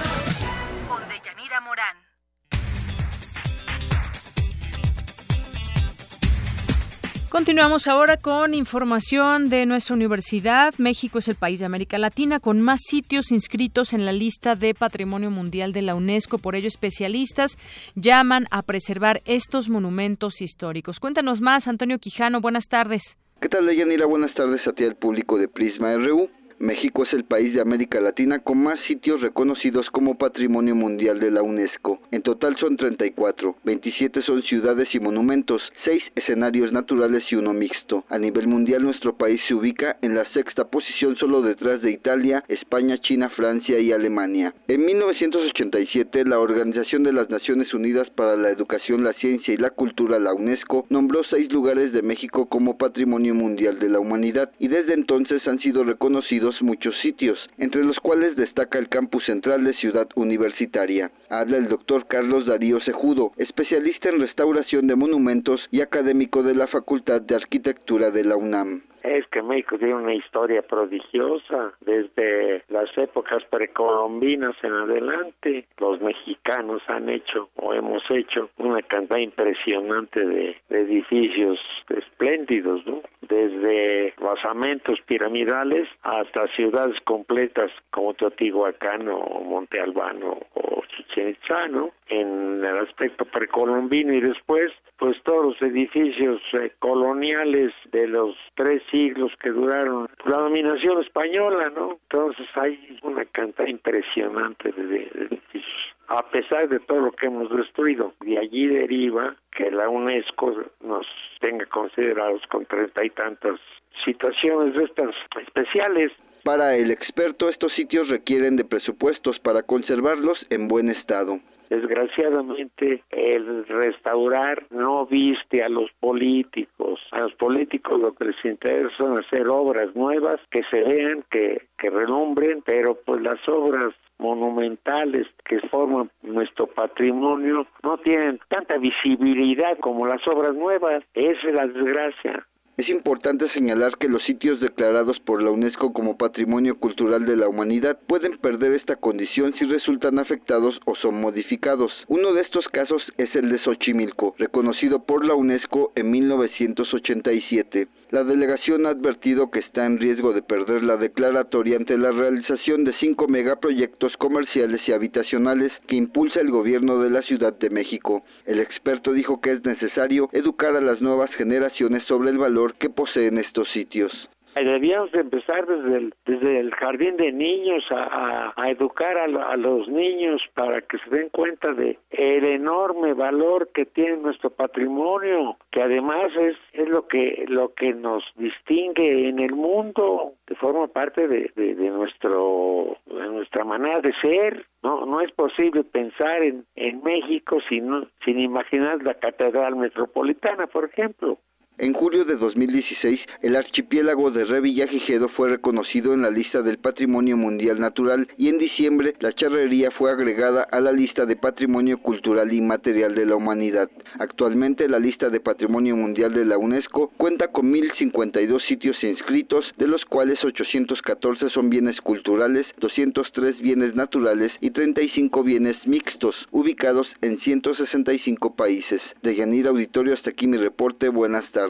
Continuamos 7.30 7.88
ahora 7.88 8.16
con 8.16 8.54
información 8.54 9.50
de 9.50 9.66
nuestra 9.66 9.94
universidad. 9.94 10.72
México 10.78 11.18
es 11.18 11.28
el 11.28 11.34
país 11.34 11.60
de 11.60 11.66
América 11.66 11.98
Latina 11.98 12.40
con 12.40 12.62
más 12.62 12.80
sitios 12.82 13.32
inscritos 13.32 13.92
en 13.92 14.06
la 14.06 14.12
lista 14.12 14.56
de 14.56 14.72
Patrimonio 14.72 15.30
Mundial 15.30 15.74
de 15.74 15.82
la 15.82 15.94
UNESCO. 15.94 16.38
Por 16.38 16.56
ello, 16.56 16.68
especialistas 16.68 17.58
llaman 17.94 18.46
a 18.50 18.62
preservar 18.62 19.20
estos 19.26 19.68
monumentos 19.68 20.40
históricos. 20.40 21.00
Cuéntanos 21.00 21.42
más, 21.42 21.68
Antonio 21.68 21.98
Quijano. 21.98 22.40
Buenas 22.40 22.64
tardes. 22.66 23.18
¿Qué 23.42 23.50
tal, 23.50 23.66
Leyanira? 23.66 24.06
Buenas 24.06 24.34
tardes 24.34 24.66
a 24.66 24.72
ti, 24.72 24.84
al 24.84 24.96
público 24.96 25.36
de 25.36 25.48
Prisma 25.48 25.92
RU. 25.96 26.30
México 26.60 27.04
es 27.04 27.12
el 27.12 27.24
país 27.24 27.54
de 27.54 27.60
América 27.60 28.00
Latina 28.00 28.40
con 28.40 28.58
más 28.58 28.80
sitios 28.88 29.20
reconocidos 29.20 29.86
como 29.92 30.18
Patrimonio 30.18 30.74
Mundial 30.74 31.20
de 31.20 31.30
la 31.30 31.42
UNESCO. 31.42 32.00
En 32.10 32.22
total 32.22 32.56
son 32.58 32.76
34, 32.76 33.56
27 33.62 34.22
son 34.22 34.42
ciudades 34.42 34.88
y 34.92 34.98
monumentos, 34.98 35.62
6 35.84 36.02
escenarios 36.16 36.72
naturales 36.72 37.22
y 37.30 37.36
uno 37.36 37.52
mixto. 37.52 38.04
A 38.08 38.18
nivel 38.18 38.48
mundial 38.48 38.82
nuestro 38.82 39.16
país 39.16 39.40
se 39.46 39.54
ubica 39.54 39.98
en 40.02 40.14
la 40.14 40.24
sexta 40.32 40.64
posición 40.64 41.16
solo 41.16 41.42
detrás 41.42 41.80
de 41.80 41.92
Italia, 41.92 42.42
España, 42.48 42.98
China, 43.02 43.30
Francia 43.30 43.78
y 43.78 43.92
Alemania. 43.92 44.52
En 44.66 44.84
1987 44.84 46.24
la 46.24 46.40
Organización 46.40 47.04
de 47.04 47.12
las 47.12 47.30
Naciones 47.30 47.72
Unidas 47.72 48.08
para 48.10 48.36
la 48.36 48.50
Educación, 48.50 49.04
la 49.04 49.12
Ciencia 49.14 49.54
y 49.54 49.58
la 49.58 49.70
Cultura, 49.70 50.18
la 50.18 50.34
UNESCO, 50.34 50.86
nombró 50.90 51.22
seis 51.30 51.52
lugares 51.52 51.92
de 51.92 52.02
México 52.02 52.46
como 52.48 52.78
Patrimonio 52.78 53.34
Mundial 53.34 53.78
de 53.78 53.88
la 53.88 54.00
Humanidad 54.00 54.50
y 54.58 54.68
desde 54.68 54.94
entonces 54.94 55.46
han 55.46 55.60
sido 55.60 55.84
reconocidos 55.84 56.47
muchos 56.60 56.94
sitios, 57.02 57.38
entre 57.58 57.84
los 57.84 57.98
cuales 57.98 58.36
destaca 58.36 58.78
el 58.78 58.88
campus 58.88 59.24
central 59.24 59.64
de 59.64 59.74
Ciudad 59.74 60.08
Universitaria. 60.14 61.10
Habla 61.28 61.58
el 61.58 61.68
doctor 61.68 62.06
Carlos 62.06 62.46
Darío 62.46 62.80
Sejudo, 62.80 63.32
especialista 63.36 64.08
en 64.08 64.20
restauración 64.20 64.86
de 64.86 64.96
monumentos 64.96 65.60
y 65.70 65.80
académico 65.80 66.42
de 66.42 66.54
la 66.54 66.66
Facultad 66.66 67.20
de 67.20 67.36
Arquitectura 67.36 68.10
de 68.10 68.24
la 68.24 68.36
UNAM 68.36 68.82
es 69.02 69.26
que 69.28 69.42
México 69.42 69.78
tiene 69.78 69.94
una 69.94 70.14
historia 70.14 70.62
prodigiosa 70.62 71.72
desde 71.80 72.62
las 72.68 72.88
épocas 72.96 73.44
precolombinas 73.50 74.54
en 74.62 74.72
adelante. 74.72 75.66
Los 75.78 76.00
mexicanos 76.00 76.82
han 76.88 77.08
hecho 77.08 77.50
o 77.56 77.72
hemos 77.72 78.02
hecho 78.10 78.50
una 78.58 78.82
cantidad 78.82 79.18
impresionante 79.18 80.24
de, 80.26 80.56
edificios 80.70 81.58
espléndidos, 81.88 82.86
¿no? 82.86 83.02
Desde 83.22 84.14
basamentos 84.20 85.00
piramidales 85.06 85.88
hasta 86.02 86.37
ciudades 86.54 86.96
completas 87.04 87.70
como 87.90 88.14
Teotihuacán 88.14 89.08
o 89.08 89.40
Monte 89.44 89.80
Albano 89.80 90.38
o 90.54 90.82
Chichen 90.88 91.30
Itza, 91.30 91.68
¿no? 91.68 91.90
En 92.08 92.64
el 92.64 92.78
aspecto 92.78 93.24
precolombino 93.24 94.14
y 94.14 94.20
después, 94.20 94.72
pues 94.98 95.16
todos 95.24 95.46
los 95.46 95.62
edificios 95.62 96.40
eh, 96.54 96.72
coloniales 96.78 97.72
de 97.92 98.08
los 98.08 98.36
tres 98.54 98.82
siglos 98.90 99.32
que 99.40 99.50
duraron 99.50 100.08
la 100.24 100.38
dominación 100.38 101.02
española, 101.02 101.70
¿no? 101.70 101.98
Entonces 102.10 102.46
hay 102.54 102.98
una 103.02 103.24
cantidad 103.26 103.66
impresionante 103.68 104.72
de, 104.72 105.10
edificios 105.14 105.88
a 106.08 106.22
pesar 106.30 106.68
de 106.68 106.80
todo 106.80 107.00
lo 107.00 107.12
que 107.12 107.26
hemos 107.26 107.54
destruido. 107.54 108.14
De 108.20 108.38
allí 108.38 108.66
deriva 108.66 109.36
que 109.54 109.70
la 109.70 109.88
UNESCO 109.88 110.64
nos 110.80 111.06
tenga 111.40 111.66
considerados 111.66 112.40
con 112.48 112.64
treinta 112.64 113.04
y 113.04 113.10
tantas 113.10 113.60
situaciones 114.04 114.74
de 114.74 114.84
estas 114.84 115.14
especiales. 115.42 116.12
Para 116.48 116.74
el 116.76 116.90
experto, 116.90 117.50
estos 117.50 117.74
sitios 117.74 118.08
requieren 118.08 118.56
de 118.56 118.64
presupuestos 118.64 119.38
para 119.40 119.64
conservarlos 119.64 120.38
en 120.48 120.66
buen 120.66 120.88
estado. 120.88 121.40
Desgraciadamente, 121.68 123.04
el 123.10 123.66
restaurar 123.66 124.64
no 124.70 125.04
viste 125.04 125.62
a 125.62 125.68
los 125.68 125.90
políticos. 126.00 127.00
A 127.10 127.24
los 127.24 127.34
políticos 127.34 128.00
lo 128.00 128.14
que 128.14 128.24
les 128.24 128.44
interesa 128.46 128.88
son 128.96 129.18
hacer 129.18 129.46
obras 129.46 129.94
nuevas 129.94 130.36
que 130.50 130.62
se 130.70 130.84
vean, 130.84 131.22
que, 131.30 131.66
que 131.76 131.90
relumbren, 131.90 132.62
pero 132.64 132.94
pues 133.04 133.20
las 133.20 133.46
obras 133.46 133.92
monumentales 134.16 135.26
que 135.44 135.60
forman 135.68 136.10
nuestro 136.22 136.66
patrimonio 136.66 137.66
no 137.82 137.98
tienen 137.98 138.40
tanta 138.48 138.78
visibilidad 138.78 139.76
como 139.80 140.06
las 140.06 140.26
obras 140.26 140.54
nuevas. 140.54 141.04
Esa 141.12 141.46
es 141.46 141.54
la 141.54 141.66
desgracia. 141.66 142.46
Es 142.78 142.88
importante 142.88 143.50
señalar 143.54 143.98
que 143.98 144.06
los 144.06 144.22
sitios 144.22 144.60
declarados 144.60 145.18
por 145.26 145.42
la 145.42 145.50
UNESCO 145.50 145.92
como 145.92 146.16
Patrimonio 146.16 146.78
Cultural 146.78 147.26
de 147.26 147.36
la 147.36 147.48
Humanidad 147.48 147.98
pueden 148.06 148.38
perder 148.38 148.70
esta 148.72 148.94
condición 148.94 149.52
si 149.58 149.64
resultan 149.64 150.20
afectados 150.20 150.78
o 150.84 150.94
son 150.94 151.20
modificados. 151.20 151.90
Uno 152.06 152.32
de 152.32 152.42
estos 152.42 152.68
casos 152.68 153.02
es 153.16 153.34
el 153.34 153.50
de 153.50 153.58
Xochimilco, 153.64 154.36
reconocido 154.38 155.02
por 155.02 155.26
la 155.26 155.34
UNESCO 155.34 155.90
en 155.96 156.08
1987. 156.08 157.88
La 158.10 158.22
delegación 158.22 158.86
ha 158.86 158.90
advertido 158.90 159.50
que 159.50 159.58
está 159.58 159.84
en 159.84 159.98
riesgo 159.98 160.32
de 160.32 160.42
perder 160.42 160.84
la 160.84 160.96
declaratoria 160.96 161.76
ante 161.76 161.98
la 161.98 162.12
realización 162.12 162.84
de 162.84 162.94
cinco 163.00 163.26
megaproyectos 163.26 164.16
comerciales 164.18 164.80
y 164.86 164.92
habitacionales 164.92 165.72
que 165.88 165.96
impulsa 165.96 166.40
el 166.40 166.52
gobierno 166.52 167.00
de 167.00 167.10
la 167.10 167.22
Ciudad 167.22 167.58
de 167.58 167.70
México. 167.70 168.22
El 168.46 168.60
experto 168.60 169.12
dijo 169.12 169.40
que 169.40 169.50
es 169.50 169.64
necesario 169.64 170.30
educar 170.32 170.76
a 170.76 170.80
las 170.80 171.02
nuevas 171.02 171.30
generaciones 171.36 172.04
sobre 172.06 172.30
el 172.30 172.38
valor 172.38 172.67
valor 172.68 172.74
que 172.78 172.90
poseen 172.90 173.38
estos 173.38 173.68
sitios. 173.72 174.12
Debíamos 174.54 175.12
de 175.12 175.20
empezar 175.20 175.66
desde 175.66 176.58
el, 176.58 176.74
jardín 176.74 177.16
de 177.16 177.30
niños 177.30 177.84
a, 177.92 178.52
educar 178.68 179.16
a, 179.16 179.56
los 179.56 179.86
niños 179.86 180.42
para 180.54 180.80
que 180.80 180.98
se 180.98 181.10
den 181.10 181.28
cuenta 181.28 181.72
de 181.74 181.96
el 182.10 182.44
enorme 182.44 183.12
valor 183.12 183.68
que 183.72 183.84
tiene 183.84 184.16
nuestro 184.16 184.50
patrimonio, 184.50 185.56
que 185.70 185.80
además 185.82 186.26
es, 186.40 186.56
es 186.72 186.88
lo 186.88 187.06
que 187.06 187.44
lo 187.46 187.72
que 187.74 187.94
nos 187.94 188.24
distingue 188.34 189.28
en 189.28 189.38
el 189.38 189.52
mundo, 189.52 190.32
que 190.44 190.56
forma 190.56 190.88
parte 190.88 191.28
de, 191.28 191.52
de, 191.54 191.76
de 191.76 191.90
nuestro 191.90 192.96
de 193.06 193.28
nuestra 193.28 193.64
manera 193.64 194.00
de 194.00 194.12
ser. 194.20 194.66
No, 194.82 195.06
no 195.06 195.20
es 195.20 195.30
posible 195.32 195.84
pensar 195.84 196.42
en, 196.42 196.64
en 196.74 197.02
México 197.04 197.58
sin, 197.68 198.08
sin 198.24 198.40
imaginar 198.40 199.02
la 199.04 199.14
Catedral 199.14 199.76
Metropolitana, 199.76 200.66
por 200.66 200.84
ejemplo. 200.84 201.38
En 201.80 201.92
julio 201.92 202.24
de 202.24 202.34
2016, 202.34 203.20
el 203.40 203.54
archipiélago 203.54 204.32
de 204.32 204.44
Revillagigedo 204.44 205.28
fue 205.28 205.48
reconocido 205.48 206.12
en 206.12 206.22
la 206.22 206.30
lista 206.30 206.60
del 206.60 206.78
Patrimonio 206.78 207.36
Mundial 207.36 207.78
Natural 207.78 208.26
y 208.36 208.48
en 208.48 208.58
diciembre 208.58 209.14
la 209.20 209.32
charrería 209.32 209.92
fue 209.96 210.10
agregada 210.10 210.62
a 210.62 210.80
la 210.80 210.90
lista 210.90 211.24
de 211.24 211.36
Patrimonio 211.36 211.98
Cultural 211.98 212.52
Inmaterial 212.52 213.14
de 213.14 213.26
la 213.26 213.36
Humanidad. 213.36 213.88
Actualmente 214.18 214.88
la 214.88 214.98
lista 214.98 215.30
de 215.30 215.38
Patrimonio 215.38 215.96
Mundial 215.96 216.34
de 216.34 216.44
la 216.44 216.58
UNESCO 216.58 217.12
cuenta 217.16 217.52
con 217.52 217.72
1.052 217.72 218.60
sitios 218.66 218.96
inscritos, 219.04 219.64
de 219.76 219.86
los 219.86 220.04
cuales 220.04 220.44
814 220.44 221.48
son 221.50 221.70
bienes 221.70 222.00
culturales, 222.00 222.66
203 222.78 223.56
bienes 223.60 223.94
naturales 223.94 224.50
y 224.60 224.70
35 224.70 225.44
bienes 225.44 225.76
mixtos, 225.86 226.34
ubicados 226.50 227.06
en 227.22 227.38
165 227.38 228.56
países. 228.56 229.00
De 229.22 229.36
Yanir 229.36 229.68
Auditorio, 229.68 230.14
hasta 230.14 230.30
aquí 230.30 230.48
mi 230.48 230.56
reporte. 230.56 231.08
Buenas 231.08 231.48
tardes. 231.52 231.67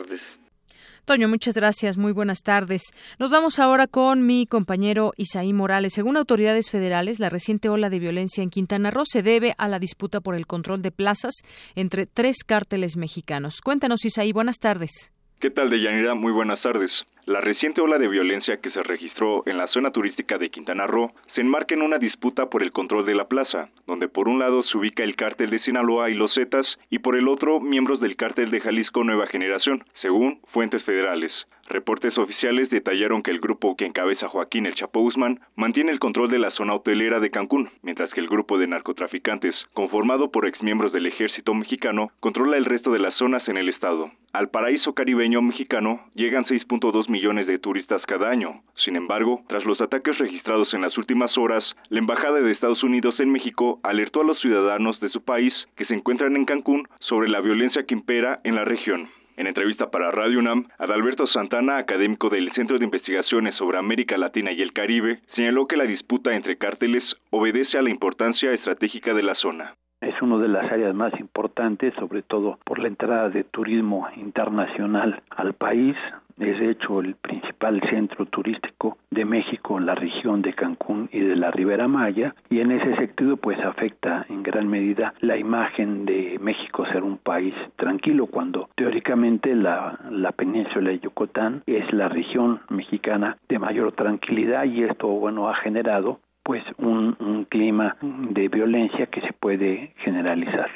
Toño, 1.08 1.26
muchas 1.26 1.54
gracias. 1.54 1.96
Muy 1.96 2.12
buenas 2.12 2.42
tardes. 2.42 2.82
Nos 3.18 3.30
vamos 3.30 3.58
ahora 3.58 3.86
con 3.86 4.26
mi 4.26 4.44
compañero 4.44 5.12
Isaí 5.16 5.54
Morales. 5.54 5.94
Según 5.94 6.18
autoridades 6.18 6.70
federales, 6.70 7.18
la 7.18 7.30
reciente 7.30 7.70
ola 7.70 7.88
de 7.88 7.98
violencia 7.98 8.42
en 8.42 8.50
Quintana 8.50 8.90
Roo 8.90 9.04
se 9.06 9.22
debe 9.22 9.54
a 9.56 9.68
la 9.68 9.78
disputa 9.78 10.20
por 10.20 10.34
el 10.34 10.46
control 10.46 10.82
de 10.82 10.90
plazas 10.90 11.32
entre 11.74 12.04
tres 12.04 12.44
cárteles 12.46 12.98
mexicanos. 12.98 13.62
Cuéntanos, 13.62 14.04
Isaí. 14.04 14.32
Buenas 14.32 14.58
tardes. 14.58 15.10
¿Qué 15.40 15.48
tal, 15.48 15.70
Deyanira? 15.70 16.14
Muy 16.14 16.32
buenas 16.32 16.60
tardes. 16.60 16.90
La 17.28 17.42
reciente 17.42 17.82
ola 17.82 17.98
de 17.98 18.08
violencia 18.08 18.56
que 18.56 18.70
se 18.70 18.82
registró 18.82 19.42
en 19.44 19.58
la 19.58 19.66
zona 19.66 19.90
turística 19.90 20.38
de 20.38 20.48
Quintana 20.48 20.86
Roo 20.86 21.12
se 21.34 21.42
enmarca 21.42 21.74
en 21.74 21.82
una 21.82 21.98
disputa 21.98 22.46
por 22.46 22.62
el 22.62 22.72
control 22.72 23.04
de 23.04 23.14
la 23.14 23.28
plaza, 23.28 23.68
donde 23.86 24.08
por 24.08 24.28
un 24.28 24.38
lado 24.38 24.62
se 24.62 24.78
ubica 24.78 25.02
el 25.02 25.14
cártel 25.14 25.50
de 25.50 25.58
Sinaloa 25.58 26.08
y 26.08 26.14
los 26.14 26.32
Zetas 26.32 26.66
y 26.88 27.00
por 27.00 27.16
el 27.16 27.28
otro 27.28 27.60
miembros 27.60 28.00
del 28.00 28.16
cártel 28.16 28.50
de 28.50 28.60
Jalisco 28.60 29.04
Nueva 29.04 29.26
Generación, 29.26 29.84
según 30.00 30.40
fuentes 30.54 30.82
federales. 30.84 31.30
Reportes 31.68 32.16
oficiales 32.16 32.70
detallaron 32.70 33.22
que 33.22 33.30
el 33.30 33.40
grupo 33.40 33.76
que 33.76 33.84
encabeza 33.84 34.28
Joaquín 34.28 34.64
El 34.64 34.74
Chapo 34.74 35.00
Guzmán 35.00 35.40
mantiene 35.54 35.92
el 35.92 35.98
control 35.98 36.30
de 36.30 36.38
la 36.38 36.50
zona 36.52 36.74
hotelera 36.74 37.20
de 37.20 37.30
Cancún, 37.30 37.68
mientras 37.82 38.10
que 38.14 38.20
el 38.20 38.28
grupo 38.28 38.56
de 38.56 38.66
narcotraficantes, 38.66 39.54
conformado 39.74 40.30
por 40.30 40.46
exmiembros 40.46 40.94
del 40.94 41.04
ejército 41.04 41.52
mexicano, 41.52 42.10
controla 42.20 42.56
el 42.56 42.64
resto 42.64 42.90
de 42.90 43.00
las 43.00 43.14
zonas 43.16 43.46
en 43.48 43.58
el 43.58 43.68
estado. 43.68 44.10
Al 44.32 44.48
paraíso 44.48 44.94
caribeño 44.94 45.42
mexicano 45.42 46.00
llegan 46.14 46.46
6.2 46.46 47.10
millones 47.10 47.46
de 47.46 47.58
turistas 47.58 48.00
cada 48.06 48.30
año. 48.30 48.62
Sin 48.82 48.96
embargo, 48.96 49.42
tras 49.46 49.66
los 49.66 49.78
ataques 49.82 50.16
registrados 50.16 50.72
en 50.72 50.80
las 50.80 50.96
últimas 50.96 51.36
horas, 51.36 51.62
la 51.90 51.98
Embajada 51.98 52.40
de 52.40 52.50
Estados 52.50 52.82
Unidos 52.82 53.20
en 53.20 53.30
México 53.30 53.78
alertó 53.82 54.22
a 54.22 54.24
los 54.24 54.40
ciudadanos 54.40 54.98
de 55.00 55.10
su 55.10 55.22
país 55.22 55.52
que 55.76 55.84
se 55.84 55.92
encuentran 55.92 56.34
en 56.34 56.46
Cancún 56.46 56.88
sobre 57.00 57.28
la 57.28 57.42
violencia 57.42 57.84
que 57.84 57.94
impera 57.94 58.40
en 58.44 58.54
la 58.54 58.64
región. 58.64 59.10
En 59.38 59.46
entrevista 59.46 59.88
para 59.88 60.10
Radio 60.10 60.40
UNAM, 60.40 60.66
Adalberto 60.78 61.28
Santana, 61.28 61.78
académico 61.78 62.28
del 62.28 62.50
Centro 62.54 62.76
de 62.76 62.84
Investigaciones 62.84 63.54
sobre 63.54 63.78
América 63.78 64.18
Latina 64.18 64.50
y 64.50 64.60
el 64.60 64.72
Caribe, 64.72 65.20
señaló 65.36 65.68
que 65.68 65.76
la 65.76 65.84
disputa 65.84 66.34
entre 66.34 66.58
cárteles 66.58 67.04
obedece 67.30 67.78
a 67.78 67.82
la 67.82 67.90
importancia 67.90 68.52
estratégica 68.52 69.14
de 69.14 69.22
la 69.22 69.36
zona. 69.36 69.76
Es 70.00 70.20
una 70.22 70.38
de 70.38 70.48
las 70.48 70.70
áreas 70.70 70.94
más 70.94 71.12
importantes, 71.18 71.92
sobre 71.94 72.22
todo 72.22 72.58
por 72.64 72.78
la 72.78 72.88
entrada 72.88 73.30
de 73.30 73.44
turismo 73.44 74.06
internacional 74.16 75.22
al 75.30 75.54
país, 75.54 75.96
es 76.38 76.58
de 76.60 76.70
hecho 76.70 77.00
el 77.00 77.16
principal 77.16 77.80
centro 77.90 78.26
turístico 78.26 78.96
de 79.10 79.24
México, 79.24 79.80
la 79.80 79.94
región 79.94 80.40
de 80.42 80.52
Cancún 80.52 81.08
y 81.12 81.20
de 81.20 81.34
la 81.34 81.50
Ribera 81.50 81.88
Maya, 81.88 82.34
y 82.48 82.60
en 82.60 82.70
ese 82.70 82.96
sentido 82.96 83.36
pues 83.36 83.58
afecta 83.58 84.24
en 84.28 84.42
gran 84.42 84.68
medida 84.68 85.14
la 85.20 85.36
imagen 85.36 86.06
de 86.06 86.38
México 86.40 86.86
ser 86.86 87.02
un 87.02 87.18
país 87.18 87.54
tranquilo 87.76 88.26
cuando 88.26 88.68
teóricamente 88.76 89.54
la, 89.54 89.98
la 90.10 90.32
península 90.32 90.90
de 90.90 91.00
Yucatán 91.00 91.62
es 91.66 91.92
la 91.92 92.08
región 92.08 92.60
mexicana 92.68 93.36
de 93.48 93.58
mayor 93.58 93.92
tranquilidad 93.92 94.64
y 94.64 94.84
esto 94.84 95.08
bueno 95.08 95.48
ha 95.48 95.56
generado 95.56 96.20
pues 96.48 96.64
un, 96.78 97.14
un 97.20 97.44
clima 97.44 97.98
de 98.00 98.48
violencia 98.48 99.04
que 99.04 99.20
se 99.20 99.34
puede 99.34 99.92
generalizar. 99.98 100.70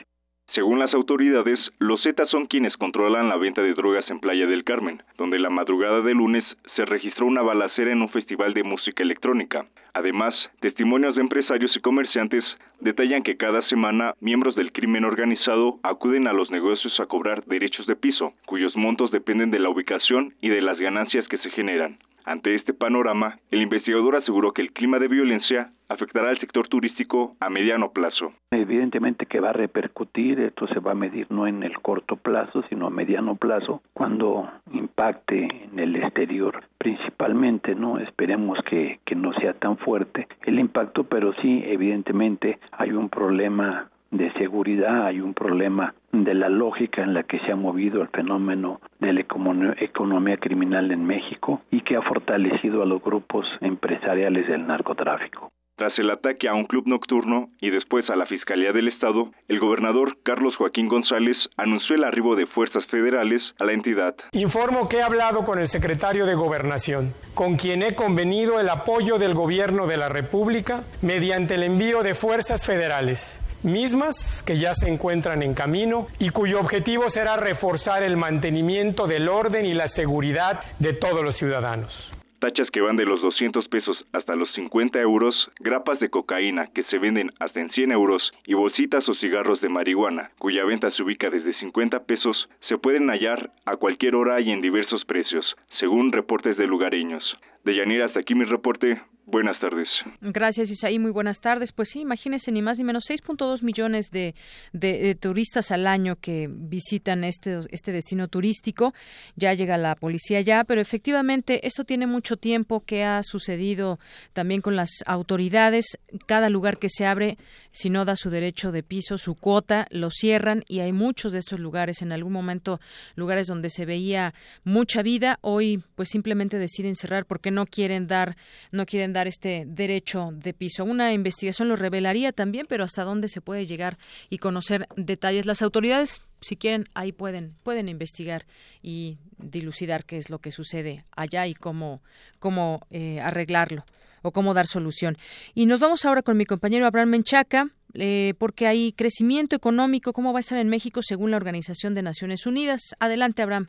Según 0.54 0.78
las 0.78 0.92
autoridades, 0.92 1.58
los 1.78 2.02
Zetas 2.02 2.28
son 2.28 2.44
quienes 2.44 2.76
controlan 2.76 3.30
la 3.30 3.38
venta 3.38 3.62
de 3.62 3.72
drogas 3.72 4.04
en 4.10 4.20
Playa 4.20 4.46
del 4.46 4.64
Carmen, 4.64 5.02
donde 5.16 5.38
la 5.38 5.48
madrugada 5.48 6.02
de 6.02 6.12
lunes 6.12 6.44
se 6.76 6.84
registró 6.84 7.24
una 7.24 7.40
balacera 7.40 7.90
en 7.90 8.02
un 8.02 8.10
festival 8.10 8.52
de 8.52 8.64
música 8.64 9.02
electrónica. 9.02 9.64
Además, 9.94 10.34
testimonios 10.60 11.14
de 11.14 11.22
empresarios 11.22 11.74
y 11.74 11.80
comerciantes 11.80 12.44
detallan 12.80 13.22
que 13.22 13.38
cada 13.38 13.62
semana 13.68 14.12
miembros 14.20 14.54
del 14.54 14.72
crimen 14.72 15.06
organizado 15.06 15.78
acuden 15.82 16.28
a 16.28 16.34
los 16.34 16.50
negocios 16.50 17.00
a 17.00 17.06
cobrar 17.06 17.46
derechos 17.46 17.86
de 17.86 17.96
piso, 17.96 18.34
cuyos 18.44 18.76
montos 18.76 19.10
dependen 19.10 19.50
de 19.50 19.58
la 19.58 19.70
ubicación 19.70 20.34
y 20.42 20.50
de 20.50 20.60
las 20.60 20.78
ganancias 20.78 21.26
que 21.28 21.38
se 21.38 21.48
generan. 21.48 21.96
Ante 22.24 22.54
este 22.54 22.72
panorama, 22.72 23.38
el 23.50 23.62
investigador 23.62 24.16
aseguró 24.16 24.52
que 24.52 24.62
el 24.62 24.72
clima 24.72 24.98
de 24.98 25.08
violencia 25.08 25.70
afectará 25.88 26.30
al 26.30 26.38
sector 26.38 26.68
turístico 26.68 27.36
a 27.40 27.50
mediano 27.50 27.92
plazo. 27.92 28.32
Evidentemente 28.50 29.26
que 29.26 29.40
va 29.40 29.50
a 29.50 29.54
repercutir, 29.54 30.40
esto 30.40 30.66
se 30.68 30.80
va 30.80 30.92
a 30.92 30.94
medir 30.94 31.26
no 31.30 31.46
en 31.46 31.62
el 31.62 31.78
corto 31.80 32.16
plazo, 32.16 32.62
sino 32.68 32.86
a 32.86 32.90
mediano 32.90 33.36
plazo, 33.36 33.82
cuando 33.92 34.48
impacte 34.72 35.48
en 35.64 35.78
el 35.78 35.96
exterior 35.96 36.64
principalmente, 36.78 37.74
¿no? 37.74 37.98
Esperemos 37.98 38.58
que, 38.68 39.00
que 39.04 39.14
no 39.14 39.32
sea 39.34 39.54
tan 39.54 39.76
fuerte 39.78 40.26
el 40.44 40.58
impacto, 40.58 41.04
pero 41.04 41.32
sí, 41.34 41.62
evidentemente 41.64 42.58
hay 42.72 42.90
un 42.90 43.08
problema 43.08 43.88
de 44.12 44.30
seguridad, 44.34 45.06
hay 45.06 45.20
un 45.20 45.34
problema 45.34 45.94
de 46.12 46.34
la 46.34 46.48
lógica 46.48 47.02
en 47.02 47.14
la 47.14 47.24
que 47.24 47.40
se 47.40 47.50
ha 47.50 47.56
movido 47.56 48.02
el 48.02 48.08
fenómeno 48.08 48.80
de 49.00 49.12
la 49.12 49.20
economía 49.20 50.36
criminal 50.36 50.92
en 50.92 51.04
México 51.04 51.62
y 51.70 51.80
que 51.80 51.96
ha 51.96 52.02
fortalecido 52.02 52.82
a 52.82 52.86
los 52.86 53.02
grupos 53.02 53.46
empresariales 53.60 54.46
del 54.46 54.66
narcotráfico. 54.66 55.50
Tras 55.74 55.98
el 55.98 56.10
ataque 56.10 56.48
a 56.48 56.54
un 56.54 56.66
club 56.66 56.84
nocturno 56.86 57.48
y 57.58 57.70
después 57.70 58.08
a 58.10 58.14
la 58.14 58.26
Fiscalía 58.26 58.72
del 58.72 58.88
Estado, 58.88 59.30
el 59.48 59.58
gobernador 59.58 60.18
Carlos 60.22 60.54
Joaquín 60.56 60.86
González 60.86 61.36
anunció 61.56 61.96
el 61.96 62.04
arribo 62.04 62.36
de 62.36 62.46
fuerzas 62.46 62.84
federales 62.90 63.40
a 63.58 63.64
la 63.64 63.72
entidad. 63.72 64.14
Informo 64.32 64.88
que 64.88 64.98
he 64.98 65.02
hablado 65.02 65.44
con 65.44 65.58
el 65.58 65.66
secretario 65.66 66.26
de 66.26 66.34
Gobernación, 66.34 67.14
con 67.34 67.56
quien 67.56 67.82
he 67.82 67.94
convenido 67.94 68.60
el 68.60 68.68
apoyo 68.68 69.16
del 69.16 69.32
gobierno 69.32 69.86
de 69.86 69.96
la 69.96 70.10
República 70.10 70.82
mediante 71.00 71.54
el 71.54 71.62
envío 71.62 72.02
de 72.02 72.14
fuerzas 72.14 72.66
federales 72.66 73.40
mismas 73.64 74.42
que 74.42 74.56
ya 74.56 74.74
se 74.74 74.88
encuentran 74.88 75.42
en 75.42 75.54
camino 75.54 76.06
y 76.18 76.30
cuyo 76.30 76.60
objetivo 76.60 77.10
será 77.10 77.36
reforzar 77.36 78.02
el 78.02 78.16
mantenimiento 78.16 79.06
del 79.06 79.28
orden 79.28 79.64
y 79.64 79.74
la 79.74 79.88
seguridad 79.88 80.60
de 80.78 80.92
todos 80.92 81.22
los 81.22 81.36
ciudadanos 81.36 82.12
tachas 82.42 82.68
que 82.72 82.80
van 82.80 82.96
de 82.96 83.04
los 83.04 83.22
200 83.22 83.68
pesos 83.68 83.96
hasta 84.12 84.34
los 84.34 84.52
50 84.54 84.98
euros, 84.98 85.32
grapas 85.60 86.00
de 86.00 86.10
cocaína 86.10 86.66
que 86.74 86.82
se 86.90 86.98
venden 86.98 87.30
hasta 87.38 87.60
en 87.60 87.70
100 87.70 87.92
euros 87.92 88.20
y 88.44 88.54
bolsitas 88.54 89.08
o 89.08 89.14
cigarros 89.14 89.60
de 89.60 89.68
marihuana, 89.68 90.32
cuya 90.40 90.64
venta 90.64 90.90
se 90.90 91.04
ubica 91.04 91.30
desde 91.30 91.54
50 91.60 92.00
pesos, 92.00 92.36
se 92.68 92.78
pueden 92.78 93.06
hallar 93.10 93.52
a 93.64 93.76
cualquier 93.76 94.16
hora 94.16 94.40
y 94.40 94.50
en 94.50 94.60
diversos 94.60 95.04
precios, 95.04 95.46
según 95.78 96.10
reportes 96.10 96.56
de 96.56 96.66
lugareños. 96.66 97.22
De 97.64 97.76
Yanira, 97.76 98.06
hasta 98.06 98.20
aquí 98.20 98.34
mi 98.34 98.44
reporte. 98.44 99.00
Buenas 99.24 99.58
tardes. 99.60 99.88
Gracias, 100.20 100.68
Isaí. 100.68 100.98
Muy 100.98 101.12
buenas 101.12 101.40
tardes. 101.40 101.70
Pues 101.70 101.90
sí, 101.90 102.00
imagínense, 102.00 102.50
ni 102.50 102.60
más 102.60 102.78
ni 102.78 102.84
menos 102.84 103.08
6.2 103.08 103.62
millones 103.62 104.10
de, 104.10 104.34
de, 104.72 105.14
turistas 105.14 105.70
al 105.70 105.86
año 105.86 106.16
que 106.20 106.48
visitan 106.50 107.22
este, 107.22 107.60
este 107.70 107.92
destino 107.92 108.26
turístico. 108.26 108.92
Ya 109.36 109.54
llega 109.54 109.78
la 109.78 109.94
policía 109.94 110.40
ya, 110.40 110.64
pero 110.64 110.80
efectivamente 110.80 111.64
esto 111.66 111.84
tiene 111.84 112.08
mucho 112.08 112.36
tiempo 112.36 112.82
que 112.84 113.04
ha 113.04 113.22
sucedido 113.22 114.00
también 114.32 114.60
con 114.60 114.74
las 114.74 114.90
autoridades. 115.06 115.98
Cada 116.26 116.50
lugar 116.50 116.78
que 116.78 116.88
se 116.88 117.06
abre 117.06 117.38
si 117.72 117.90
no 117.90 118.04
da 118.04 118.16
su 118.16 118.30
derecho 118.30 118.70
de 118.70 118.82
piso, 118.82 119.18
su 119.18 119.34
cuota, 119.34 119.86
lo 119.90 120.10
cierran 120.10 120.64
y 120.68 120.80
hay 120.80 120.92
muchos 120.92 121.32
de 121.32 121.38
estos 121.38 121.58
lugares, 121.58 122.02
en 122.02 122.12
algún 122.12 122.32
momento 122.32 122.80
lugares 123.14 123.46
donde 123.46 123.70
se 123.70 123.86
veía 123.86 124.34
mucha 124.64 125.02
vida, 125.02 125.38
hoy 125.40 125.82
pues 125.94 126.10
simplemente 126.10 126.58
deciden 126.58 126.94
cerrar 126.94 127.26
porque 127.26 127.50
no 127.50 127.66
quieren 127.66 128.06
dar, 128.06 128.36
no 128.70 128.86
quieren 128.86 129.12
dar 129.12 129.26
este 129.26 129.64
derecho 129.66 130.30
de 130.32 130.54
piso. 130.54 130.84
Una 130.84 131.12
investigación 131.12 131.68
lo 131.68 131.76
revelaría 131.76 132.32
también, 132.32 132.66
pero 132.68 132.84
hasta 132.84 133.04
dónde 133.04 133.28
se 133.28 133.40
puede 133.40 133.66
llegar 133.66 133.98
y 134.30 134.38
conocer 134.38 134.86
detalles. 134.96 135.46
Las 135.46 135.62
autoridades 135.62 136.22
si 136.42 136.56
quieren, 136.56 136.88
ahí 136.94 137.12
pueden, 137.12 137.54
pueden 137.62 137.88
investigar 137.88 138.46
y 138.82 139.18
dilucidar 139.38 140.04
qué 140.04 140.18
es 140.18 140.28
lo 140.28 140.40
que 140.40 140.50
sucede 140.50 141.04
allá 141.16 141.46
y 141.46 141.54
cómo, 141.54 142.02
cómo 142.40 142.80
eh, 142.90 143.20
arreglarlo 143.20 143.84
o 144.22 144.32
cómo 144.32 144.54
dar 144.54 144.66
solución. 144.66 145.16
Y 145.54 145.66
nos 145.66 145.80
vamos 145.80 146.04
ahora 146.04 146.22
con 146.22 146.36
mi 146.36 146.46
compañero 146.46 146.86
Abraham 146.86 147.10
Menchaca, 147.10 147.66
eh, 147.94 148.34
porque 148.38 148.66
hay 148.66 148.92
crecimiento 148.92 149.54
económico, 149.54 150.12
cómo 150.12 150.32
va 150.32 150.38
a 150.38 150.40
estar 150.40 150.58
en 150.58 150.68
México 150.68 151.02
según 151.02 151.30
la 151.30 151.36
Organización 151.36 151.94
de 151.94 152.02
Naciones 152.02 152.46
Unidas. 152.46 152.94
Adelante, 153.00 153.42
Abraham. 153.42 153.68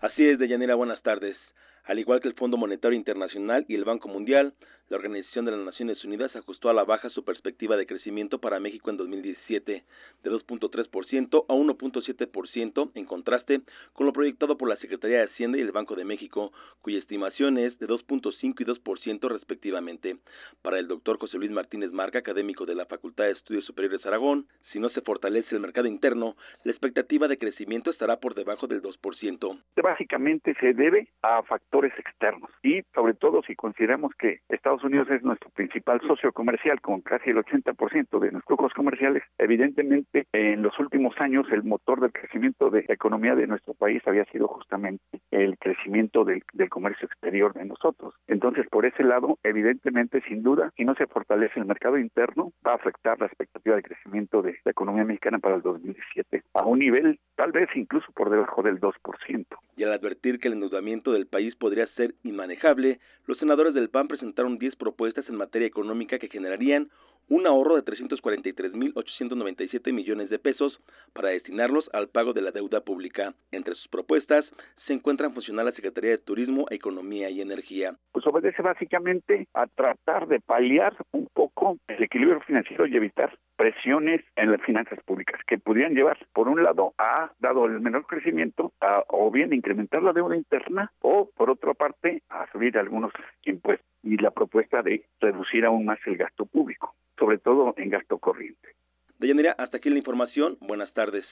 Así 0.00 0.24
es, 0.26 0.38
Deyanira, 0.38 0.74
buenas 0.74 1.02
tardes. 1.02 1.36
Al 1.84 1.98
igual 1.98 2.20
que 2.20 2.28
el 2.28 2.34
Fondo 2.34 2.56
Monetario 2.56 2.96
Internacional 2.96 3.64
y 3.68 3.74
el 3.74 3.84
Banco 3.84 4.08
Mundial, 4.08 4.54
la 4.94 4.98
Organización 4.98 5.44
de 5.44 5.50
las 5.50 5.60
Naciones 5.60 6.04
Unidas 6.04 6.36
ajustó 6.36 6.70
a 6.70 6.72
la 6.72 6.84
baja 6.84 7.10
su 7.10 7.24
perspectiva 7.24 7.76
de 7.76 7.84
crecimiento 7.84 8.38
para 8.38 8.60
México 8.60 8.90
en 8.90 8.96
2017 8.96 9.82
de 10.22 10.30
2.3% 10.30 11.44
a 11.48 11.52
1.7%, 11.52 12.90
en 12.94 13.04
contraste 13.04 13.62
con 13.92 14.06
lo 14.06 14.12
proyectado 14.12 14.56
por 14.56 14.68
la 14.68 14.76
Secretaría 14.76 15.18
de 15.18 15.24
Hacienda 15.24 15.58
y 15.58 15.62
el 15.62 15.72
Banco 15.72 15.96
de 15.96 16.04
México, 16.04 16.52
cuya 16.80 17.00
estimación 17.00 17.58
es 17.58 17.76
de 17.80 17.88
2.5 17.88 18.54
y 18.60 18.64
2% 18.64 19.28
respectivamente. 19.28 20.16
Para 20.62 20.78
el 20.78 20.86
doctor 20.86 21.18
José 21.18 21.38
Luis 21.38 21.50
Martínez 21.50 21.90
Marca, 21.90 22.20
académico 22.20 22.64
de 22.64 22.76
la 22.76 22.86
Facultad 22.86 23.24
de 23.24 23.32
Estudios 23.32 23.64
Superiores 23.64 24.06
Aragón, 24.06 24.46
si 24.72 24.78
no 24.78 24.90
se 24.90 25.00
fortalece 25.00 25.56
el 25.56 25.60
mercado 25.60 25.88
interno, 25.88 26.36
la 26.62 26.70
expectativa 26.70 27.26
de 27.26 27.36
crecimiento 27.36 27.90
estará 27.90 28.18
por 28.18 28.36
debajo 28.36 28.68
del 28.68 28.80
2%. 28.80 29.60
Básicamente 29.82 30.54
se 30.60 30.72
debe 30.72 31.08
a 31.22 31.42
factores 31.42 31.92
externos 31.98 32.50
y 32.62 32.82
sobre 32.94 33.14
todo 33.14 33.42
si 33.42 33.56
consideramos 33.56 34.12
que 34.14 34.38
Estados 34.48 34.83
Unidos 34.84 35.08
es 35.10 35.22
nuestro 35.22 35.50
principal 35.50 36.00
socio 36.06 36.32
comercial 36.32 36.80
con 36.80 37.00
casi 37.00 37.30
el 37.30 37.36
80% 37.38 38.18
de 38.18 38.32
nuestros 38.32 38.44
flujos 38.44 38.72
comerciales. 38.74 39.22
Evidentemente, 39.38 40.26
en 40.32 40.62
los 40.62 40.78
últimos 40.78 41.14
años 41.18 41.46
el 41.50 41.64
motor 41.64 42.00
del 42.00 42.12
crecimiento 42.12 42.70
de 42.70 42.84
la 42.86 42.94
economía 42.94 43.34
de 43.34 43.46
nuestro 43.46 43.74
país 43.74 44.02
había 44.06 44.24
sido 44.26 44.48
justamente 44.48 45.02
el 45.30 45.58
crecimiento 45.58 46.24
del, 46.24 46.42
comercio 46.68 47.06
exterior 47.06 47.52
de 47.54 47.64
nosotros. 47.64 48.14
Entonces, 48.26 48.66
por 48.68 48.84
ese 48.84 49.04
lado, 49.04 49.38
evidentemente, 49.42 50.22
sin 50.28 50.42
duda, 50.42 50.72
si 50.76 50.84
no 50.84 50.94
se 50.94 51.06
fortalece 51.06 51.60
el 51.60 51.66
mercado 51.66 51.98
interno, 51.98 52.52
va 52.66 52.72
a 52.72 52.76
afectar 52.76 53.18
la 53.20 53.26
expectativa 53.26 53.76
de 53.76 53.82
crecimiento 53.82 54.42
de 54.42 54.56
la 54.64 54.70
economía 54.70 55.04
mexicana 55.04 55.38
para 55.38 55.56
el 55.56 55.62
2017 55.62 56.42
a 56.54 56.64
un 56.64 56.78
nivel 56.78 57.18
tal 57.36 57.52
vez 57.52 57.68
incluso 57.74 58.06
por 58.12 58.30
debajo 58.30 58.62
del 58.62 58.80
2%. 58.80 59.46
Y 59.76 59.84
al 59.84 59.92
advertir 59.92 60.38
que 60.38 60.48
el 60.48 60.54
endeudamiento 60.54 61.12
del 61.12 61.26
país 61.26 61.54
podría 61.56 61.86
ser 61.88 62.14
inmanejable, 62.22 63.00
los 63.26 63.38
senadores 63.38 63.74
del 63.74 63.90
PAN 63.90 64.08
presentaron 64.08 64.58
10 64.64 64.76
propuestas 64.76 65.28
en 65.28 65.36
materia 65.36 65.68
económica 65.68 66.18
que 66.18 66.28
generarían 66.28 66.88
un 67.28 67.46
ahorro 67.46 67.76
de 67.76 67.84
343.897 67.84 69.92
millones 69.92 70.30
de 70.30 70.38
pesos 70.38 70.80
para 71.12 71.28
destinarlos 71.30 71.90
al 71.92 72.08
pago 72.08 72.32
de 72.32 72.40
la 72.42 72.50
deuda 72.50 72.80
pública. 72.80 73.34
Entre 73.50 73.74
sus 73.74 73.88
propuestas 73.88 74.46
se 74.86 74.94
encuentran 74.94 75.34
funcionar 75.34 75.66
la 75.66 75.72
Secretaría 75.72 76.12
de 76.12 76.18
Turismo, 76.18 76.66
Economía 76.70 77.28
y 77.30 77.42
Energía. 77.42 77.96
Pues 78.12 78.24
obedece 78.26 78.62
básicamente 78.62 79.48
a 79.54 79.66
tratar 79.66 80.28
de 80.28 80.38
paliar 80.40 80.94
un 81.12 81.26
poco 81.32 81.78
el 81.88 82.02
equilibrio 82.02 82.40
financiero 82.40 82.86
y 82.86 82.96
evitar 82.96 83.38
presiones 83.56 84.20
en 84.36 84.50
las 84.50 84.60
finanzas 84.62 84.98
públicas 85.04 85.40
que 85.46 85.58
pudieran 85.58 85.94
llevar, 85.94 86.18
por 86.32 86.48
un 86.48 86.62
lado, 86.62 86.94
a, 86.98 87.32
dado 87.38 87.66
el 87.66 87.80
menor 87.80 88.06
crecimiento, 88.06 88.72
a, 88.80 89.04
o 89.08 89.30
bien 89.30 89.52
incrementar 89.52 90.02
la 90.02 90.12
deuda 90.12 90.36
interna 90.36 90.92
o, 91.00 91.30
por 91.36 91.50
otra 91.50 91.74
parte, 91.74 92.22
a 92.28 92.50
subir 92.52 92.76
algunos 92.78 93.12
impuestos 93.44 93.86
y 94.02 94.16
la 94.16 94.30
propuesta 94.30 94.82
de 94.82 95.04
reducir 95.20 95.64
aún 95.64 95.84
más 95.84 95.98
el 96.06 96.16
gasto 96.16 96.46
público, 96.46 96.94
sobre 97.18 97.38
todo 97.38 97.74
en 97.76 97.90
gasto 97.90 98.18
corriente. 98.18 98.74
Deyanira, 99.18 99.54
hasta 99.56 99.78
aquí 99.78 99.90
la 99.90 99.98
información. 99.98 100.58
Buenas 100.60 100.92
tardes. 100.92 101.24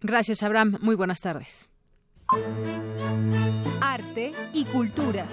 Gracias, 0.00 0.42
Abraham. 0.42 0.78
Muy 0.80 0.96
buenas 0.96 1.20
tardes. 1.20 1.68
Arte 3.80 4.32
y 4.52 4.64
cultura. 4.66 5.26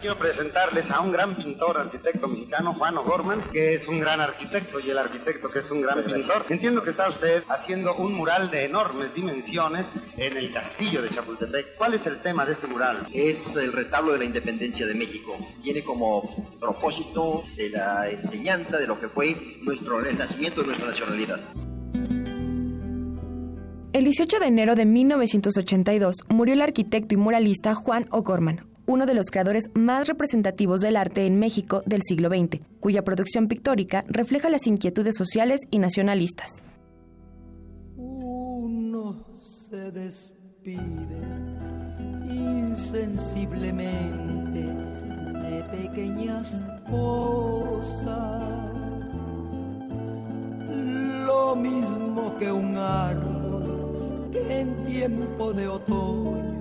Quiero 0.00 0.16
presentarles 0.16 0.90
a 0.90 1.00
un 1.00 1.12
gran 1.12 1.36
pintor, 1.36 1.78
arquitecto 1.78 2.28
mexicano, 2.28 2.74
Juan 2.74 2.96
O'Gorman, 2.98 3.42
que 3.52 3.74
es 3.74 3.88
un 3.88 4.00
gran 4.00 4.20
arquitecto 4.20 4.80
y 4.80 4.90
el 4.90 4.98
arquitecto 4.98 5.50
que 5.50 5.60
es 5.60 5.70
un 5.70 5.82
gran 5.82 6.02
pintor. 6.04 6.46
Entiendo 6.48 6.82
que 6.82 6.90
está 6.90 7.08
usted 7.08 7.44
haciendo 7.48 7.94
un 7.96 8.14
mural 8.14 8.50
de 8.50 8.64
enormes 8.64 9.14
dimensiones 9.14 9.86
en 10.16 10.36
el 10.36 10.52
castillo 10.52 11.02
de 11.02 11.10
Chapultepec. 11.10 11.76
¿Cuál 11.76 11.94
es 11.94 12.06
el 12.06 12.20
tema 12.20 12.44
de 12.46 12.52
este 12.52 12.66
mural? 12.66 13.06
Es 13.12 13.54
el 13.56 13.72
retablo 13.72 14.12
de 14.12 14.18
la 14.18 14.24
independencia 14.24 14.86
de 14.86 14.94
México. 14.94 15.36
Tiene 15.62 15.82
como 15.82 16.50
propósito 16.58 17.44
de 17.56 17.70
la 17.70 18.08
enseñanza 18.10 18.78
de 18.78 18.86
lo 18.86 18.98
que 18.98 19.08
fue 19.08 19.36
nuestro, 19.62 20.04
el 20.04 20.18
nacimiento 20.18 20.62
de 20.62 20.68
nuestra 20.68 20.88
nacionalidad. 20.88 21.40
El 23.92 24.04
18 24.04 24.40
de 24.40 24.46
enero 24.46 24.74
de 24.74 24.86
1982 24.86 26.24
murió 26.28 26.54
el 26.54 26.62
arquitecto 26.62 27.14
y 27.14 27.16
muralista 27.16 27.76
Juan 27.76 28.08
O'Gorman, 28.10 28.73
uno 28.86 29.06
de 29.06 29.14
los 29.14 29.30
creadores 29.30 29.70
más 29.74 30.08
representativos 30.08 30.80
del 30.80 30.96
arte 30.96 31.26
en 31.26 31.38
México 31.38 31.82
del 31.86 32.02
siglo 32.02 32.28
XX, 32.28 32.60
cuya 32.80 33.02
producción 33.02 33.48
pictórica 33.48 34.04
refleja 34.08 34.50
las 34.50 34.66
inquietudes 34.66 35.16
sociales 35.16 35.60
y 35.70 35.78
nacionalistas. 35.78 36.62
Uno 37.96 39.24
se 39.42 39.90
despide 39.90 40.82
insensiblemente 42.28 44.60
de 44.60 45.64
pequeñas 45.70 46.64
cosas, 46.90 48.42
lo 51.26 51.56
mismo 51.56 52.36
que 52.38 52.52
un 52.52 52.76
árbol 52.76 54.30
que 54.32 54.60
en 54.60 54.84
tiempo 54.84 55.52
de 55.52 55.68
otoño 55.68 56.53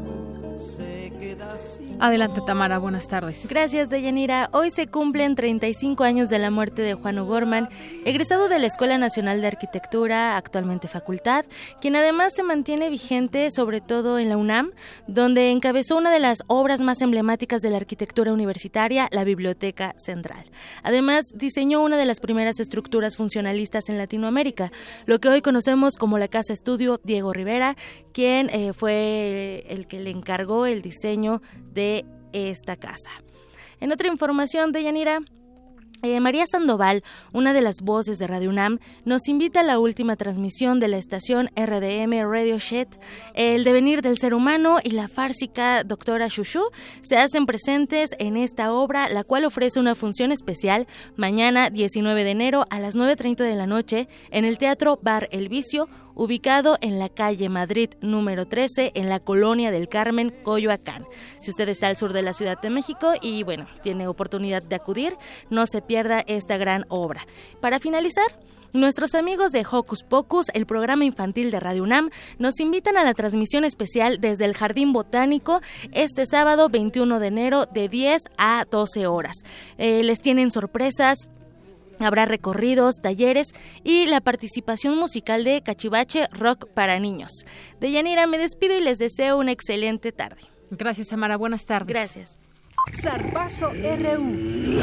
Adelante, 1.99 2.41
Tamara, 2.45 2.79
buenas 2.79 3.07
tardes. 3.07 3.47
Gracias, 3.47 3.89
Deyanira. 3.89 4.49
Hoy 4.51 4.71
se 4.71 4.87
cumplen 4.87 5.35
35 5.35 6.03
años 6.03 6.29
de 6.29 6.37
la 6.37 6.51
muerte 6.51 6.81
de 6.81 6.95
Juan 6.95 7.17
O'Gorman, 7.17 7.69
egresado 8.05 8.49
de 8.49 8.59
la 8.59 8.67
Escuela 8.67 8.97
Nacional 8.97 9.39
de 9.39 9.47
Arquitectura, 9.47 10.35
actualmente 10.35 10.87
facultad, 10.87 11.45
quien 11.79 11.95
además 11.95 12.33
se 12.35 12.43
mantiene 12.43 12.89
vigente, 12.89 13.49
sobre 13.51 13.79
todo 13.79 14.19
en 14.19 14.29
la 14.29 14.37
UNAM, 14.37 14.71
donde 15.07 15.51
encabezó 15.51 15.95
una 15.95 16.11
de 16.11 16.19
las 16.19 16.39
obras 16.47 16.81
más 16.81 17.01
emblemáticas 17.01 17.61
de 17.61 17.69
la 17.69 17.77
arquitectura 17.77 18.33
universitaria, 18.33 19.07
la 19.11 19.23
Biblioteca 19.23 19.95
Central. 19.97 20.51
Además, 20.83 21.25
diseñó 21.33 21.81
una 21.81 21.97
de 21.97 22.05
las 22.05 22.19
primeras 22.19 22.59
estructuras 22.59 23.15
funcionalistas 23.15 23.87
en 23.89 23.97
Latinoamérica, 23.97 24.71
lo 25.05 25.19
que 25.19 25.29
hoy 25.29 25.41
conocemos 25.41 25.95
como 25.97 26.17
la 26.17 26.27
Casa 26.27 26.53
Estudio 26.53 26.99
Diego 27.03 27.31
Rivera, 27.31 27.77
quien 28.11 28.49
eh, 28.49 28.73
fue 28.73 29.65
el 29.69 29.87
que 29.87 29.99
le 29.99 30.09
encargó 30.09 30.42
el 30.65 30.81
diseño 30.81 31.41
de 31.73 32.05
esta 32.33 32.75
casa. 32.75 33.09
En 33.79 33.91
otra 33.91 34.07
información 34.07 34.71
de 34.71 34.83
Yanira, 34.83 35.19
eh, 36.03 36.19
María 36.19 36.45
Sandoval, 36.45 37.01
una 37.31 37.53
de 37.53 37.61
las 37.61 37.77
voces 37.81 38.19
de 38.19 38.27
Radio 38.27 38.49
UNAM, 38.49 38.79
nos 39.05 39.29
invita 39.29 39.61
a 39.61 39.63
la 39.63 39.79
última 39.79 40.17
transmisión 40.17 40.81
de 40.81 40.89
la 40.89 40.97
estación 40.97 41.49
RDM 41.55 42.29
Radio 42.29 42.59
Shed. 42.59 42.89
El 43.33 43.63
devenir 43.63 44.01
del 44.01 44.17
ser 44.17 44.33
humano 44.33 44.79
y 44.83 44.91
la 44.91 45.07
fársica 45.07 45.85
doctora 45.85 46.27
Shushu 46.27 46.71
se 47.01 47.17
hacen 47.17 47.45
presentes 47.45 48.09
en 48.19 48.35
esta 48.35 48.73
obra, 48.73 49.07
la 49.07 49.23
cual 49.23 49.45
ofrece 49.45 49.79
una 49.79 49.95
función 49.95 50.33
especial 50.33 50.87
mañana 51.15 51.69
19 51.69 52.25
de 52.25 52.31
enero 52.31 52.65
a 52.69 52.81
las 52.81 52.97
9.30 52.97 53.37
de 53.37 53.55
la 53.55 53.65
noche 53.65 54.09
en 54.29 54.43
el 54.43 54.57
Teatro 54.57 54.99
Bar 55.01 55.29
El 55.31 55.47
Vicio, 55.47 55.87
ubicado 56.15 56.77
en 56.81 56.99
la 56.99 57.09
calle 57.09 57.49
Madrid 57.49 57.91
número 58.01 58.45
13 58.45 58.91
en 58.95 59.09
la 59.09 59.19
colonia 59.19 59.71
del 59.71 59.89
Carmen, 59.89 60.33
Coyoacán. 60.43 61.05
Si 61.39 61.51
usted 61.51 61.69
está 61.69 61.87
al 61.87 61.97
sur 61.97 62.13
de 62.13 62.21
la 62.21 62.33
Ciudad 62.33 62.59
de 62.61 62.69
México 62.69 63.13
y 63.21 63.43
bueno, 63.43 63.67
tiene 63.81 64.07
oportunidad 64.07 64.63
de 64.63 64.75
acudir, 64.75 65.15
no 65.49 65.65
se 65.67 65.81
pierda 65.81 66.23
esta 66.27 66.57
gran 66.57 66.85
obra. 66.89 67.25
Para 67.61 67.79
finalizar, 67.79 68.27
Nuestros 68.73 69.13
amigos 69.13 69.51
de 69.51 69.63
Hocus 69.71 70.01
Pocus, 70.01 70.47
el 70.55 70.65
programa 70.65 71.05
infantil 71.05 71.51
de 71.51 71.59
Radio 71.59 71.83
UNAM, 71.83 72.09
nos 72.39 72.59
invitan 72.59 72.97
a 72.97 73.03
la 73.03 73.13
transmisión 73.13 73.65
especial 73.65 74.19
desde 74.19 74.45
el 74.45 74.55
Jardín 74.55 74.93
Botánico 74.93 75.61
este 75.91 76.25
sábado 76.25 76.69
21 76.69 77.19
de 77.19 77.27
enero 77.27 77.67
de 77.67 77.87
10 77.87 78.23
a 78.35 78.65
12 78.71 79.05
horas. 79.05 79.35
Eh, 79.77 80.01
les 80.01 80.21
tienen 80.21 80.49
sorpresas, 80.49 81.29
Habrá 82.03 82.25
recorridos, 82.25 83.01
talleres 83.01 83.47
y 83.83 84.05
la 84.05 84.21
participación 84.21 84.97
musical 84.97 85.43
de 85.43 85.61
Cachivache 85.61 86.27
Rock 86.31 86.67
para 86.73 86.99
niños. 86.99 87.31
De 87.79 87.91
Yanira 87.91 88.27
me 88.27 88.37
despido 88.37 88.77
y 88.77 88.81
les 88.81 88.97
deseo 88.97 89.37
una 89.37 89.51
excelente 89.51 90.11
tarde. 90.11 90.41
Gracias, 90.71 91.13
Amara. 91.13 91.37
Buenas 91.37 91.65
tardes. 91.65 91.87
Gracias. 91.87 92.41
Zarpazo 93.01 93.71
RU. 93.71 94.81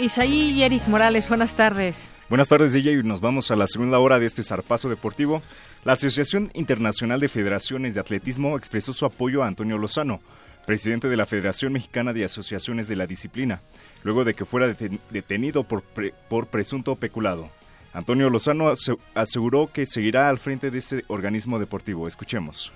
Isaí 0.00 0.52
y 0.52 0.62
Eric 0.62 0.88
Morales, 0.88 1.28
buenas 1.28 1.54
tardes. 1.54 2.12
Buenas 2.30 2.48
tardes, 2.48 2.72
DJ. 2.72 2.92
Y 2.92 3.02
nos 3.02 3.20
vamos 3.20 3.50
a 3.50 3.56
la 3.56 3.66
segunda 3.66 3.98
hora 3.98 4.18
de 4.18 4.24
este 4.24 4.42
zarpazo 4.42 4.88
deportivo. 4.88 5.42
La 5.84 5.92
Asociación 5.92 6.50
Internacional 6.54 7.20
de 7.20 7.28
Federaciones 7.28 7.92
de 7.92 8.00
Atletismo 8.00 8.56
expresó 8.56 8.94
su 8.94 9.04
apoyo 9.04 9.42
a 9.42 9.46
Antonio 9.46 9.76
Lozano, 9.76 10.20
presidente 10.64 11.08
de 11.08 11.18
la 11.18 11.26
Federación 11.26 11.74
Mexicana 11.74 12.14
de 12.14 12.24
Asociaciones 12.24 12.88
de 12.88 12.96
la 12.96 13.06
Disciplina, 13.06 13.60
luego 14.02 14.24
de 14.24 14.32
que 14.32 14.46
fuera 14.46 14.74
detenido 15.10 15.64
por, 15.64 15.82
por 15.82 16.46
presunto 16.46 16.96
peculado. 16.96 17.50
Antonio 17.92 18.30
Lozano 18.30 18.72
aseguró 19.14 19.70
que 19.70 19.84
seguirá 19.84 20.30
al 20.30 20.38
frente 20.38 20.70
de 20.70 20.78
ese 20.78 21.04
organismo 21.08 21.58
deportivo. 21.58 22.08
Escuchemos. 22.08 22.72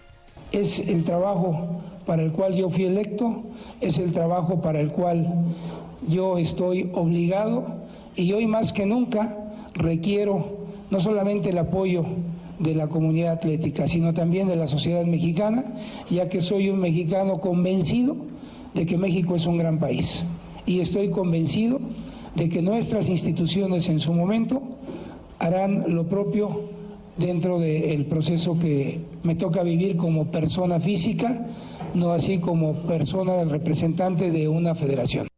Es 0.53 0.79
el 0.81 1.05
trabajo 1.05 1.81
para 2.07 2.23
el 2.23 2.33
cual 2.33 2.55
yo 2.55 2.71
fui 2.71 2.85
electo, 2.85 3.43
es 3.81 3.99
el 3.99 4.13
trabajo 4.13 4.61
para 4.61 4.81
el 4.81 4.91
cual 4.91 5.27
yo 6.07 6.39
estoy 6.39 6.91
obligado 6.95 7.65
y 8.17 8.33
hoy 8.33 8.47
más 8.47 8.73
que 8.73 8.87
nunca 8.87 9.37
requiero 9.75 10.59
no 10.91 11.01
solamente 11.01 11.51
el 11.51 11.59
apoyo 11.59 12.05
de 12.59 12.75
la 12.75 12.89
comunidad 12.89 13.33
atlética, 13.33 13.89
sino 13.89 14.15
también 14.15 14.49
de 14.49 14.57
la 14.57 14.67
sociedad 14.67 15.05
mexicana, 15.05 15.65
ya 16.11 16.29
que 16.29 16.41
soy 16.41 16.71
un 16.71 16.79
mexicano 16.79 17.41
convencido 17.41 18.17
de 18.75 18.87
que 18.87 18.97
México 18.97 19.35
es 19.35 19.47
un 19.47 19.57
gran 19.57 19.79
país. 19.79 20.25
Y 20.67 20.81
estoy 20.81 21.11
convencido 21.11 21.81
de 22.37 22.49
que 22.49 22.63
nuestras 22.63 23.09
instituciones 23.09 23.89
en 23.89 24.01
su 24.01 24.13
momento 24.13 24.63
harán 25.39 25.85
lo 25.95 26.07
propio 26.07 26.63
dentro 27.17 27.59
del 27.59 28.07
proceso 28.07 28.59
que 28.59 29.01
me 29.23 29.35
toca 29.35 29.63
vivir 29.63 29.97
como 29.97 30.31
persona 30.31 30.81
física, 30.81 31.47
no 31.95 32.13
así 32.13 32.39
como 32.39 32.87
persona 32.87 33.45
representante 33.45 34.31
de 34.31 34.49
una 34.49 34.75
federación. 34.75 35.29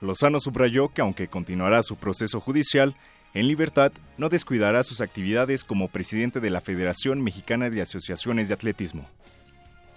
Lozano 0.00 0.38
subrayó 0.38 0.90
que 0.90 1.02
aunque 1.02 1.28
continuará 1.28 1.82
su 1.82 1.96
proceso 1.96 2.40
judicial, 2.40 2.94
en 3.34 3.48
libertad 3.48 3.92
no 4.16 4.28
descuidará 4.28 4.82
sus 4.84 5.00
actividades 5.00 5.64
como 5.64 5.88
presidente 5.88 6.40
de 6.40 6.50
la 6.50 6.60
Federación 6.60 7.20
Mexicana 7.20 7.68
de 7.68 7.82
Asociaciones 7.82 8.48
de 8.48 8.54
Atletismo. 8.54 9.04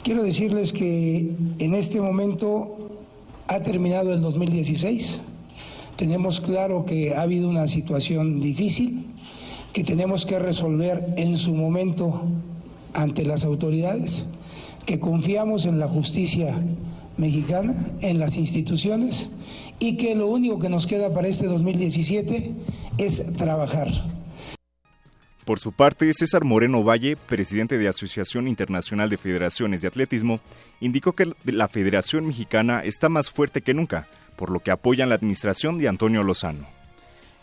Quiero 0.03 0.23
decirles 0.23 0.73
que 0.73 1.31
en 1.59 1.75
este 1.75 2.01
momento 2.01 3.03
ha 3.47 3.61
terminado 3.61 4.11
el 4.11 4.21
2016. 4.21 5.21
Tenemos 5.95 6.41
claro 6.41 6.85
que 6.85 7.13
ha 7.13 7.21
habido 7.21 7.47
una 7.47 7.67
situación 7.67 8.41
difícil 8.41 9.05
que 9.73 9.83
tenemos 9.83 10.25
que 10.25 10.39
resolver 10.39 11.13
en 11.17 11.37
su 11.37 11.53
momento 11.53 12.23
ante 12.93 13.25
las 13.25 13.45
autoridades, 13.45 14.25
que 14.85 14.99
confiamos 14.99 15.65
en 15.65 15.79
la 15.79 15.87
justicia 15.87 16.59
mexicana, 17.17 17.91
en 18.01 18.19
las 18.19 18.35
instituciones 18.35 19.29
y 19.79 19.97
que 19.97 20.15
lo 20.15 20.27
único 20.27 20.59
que 20.59 20.69
nos 20.69 20.87
queda 20.87 21.13
para 21.13 21.27
este 21.27 21.47
2017 21.47 22.51
es 22.97 23.23
trabajar. 23.37 23.89
Por 25.45 25.59
su 25.59 25.71
parte, 25.71 26.11
César 26.13 26.45
Moreno 26.45 26.83
Valle, 26.83 27.17
presidente 27.17 27.77
de 27.77 27.87
Asociación 27.87 28.47
Internacional 28.47 29.09
de 29.09 29.17
Federaciones 29.17 29.81
de 29.81 29.87
Atletismo, 29.87 30.39
indicó 30.79 31.13
que 31.13 31.33
la 31.45 31.67
Federación 31.67 32.27
Mexicana 32.27 32.81
está 32.83 33.09
más 33.09 33.31
fuerte 33.31 33.61
que 33.61 33.73
nunca, 33.73 34.07
por 34.35 34.51
lo 34.51 34.59
que 34.59 34.71
apoyan 34.71 35.09
la 35.09 35.15
administración 35.15 35.79
de 35.79 35.87
Antonio 35.87 36.21
Lozano. 36.23 36.80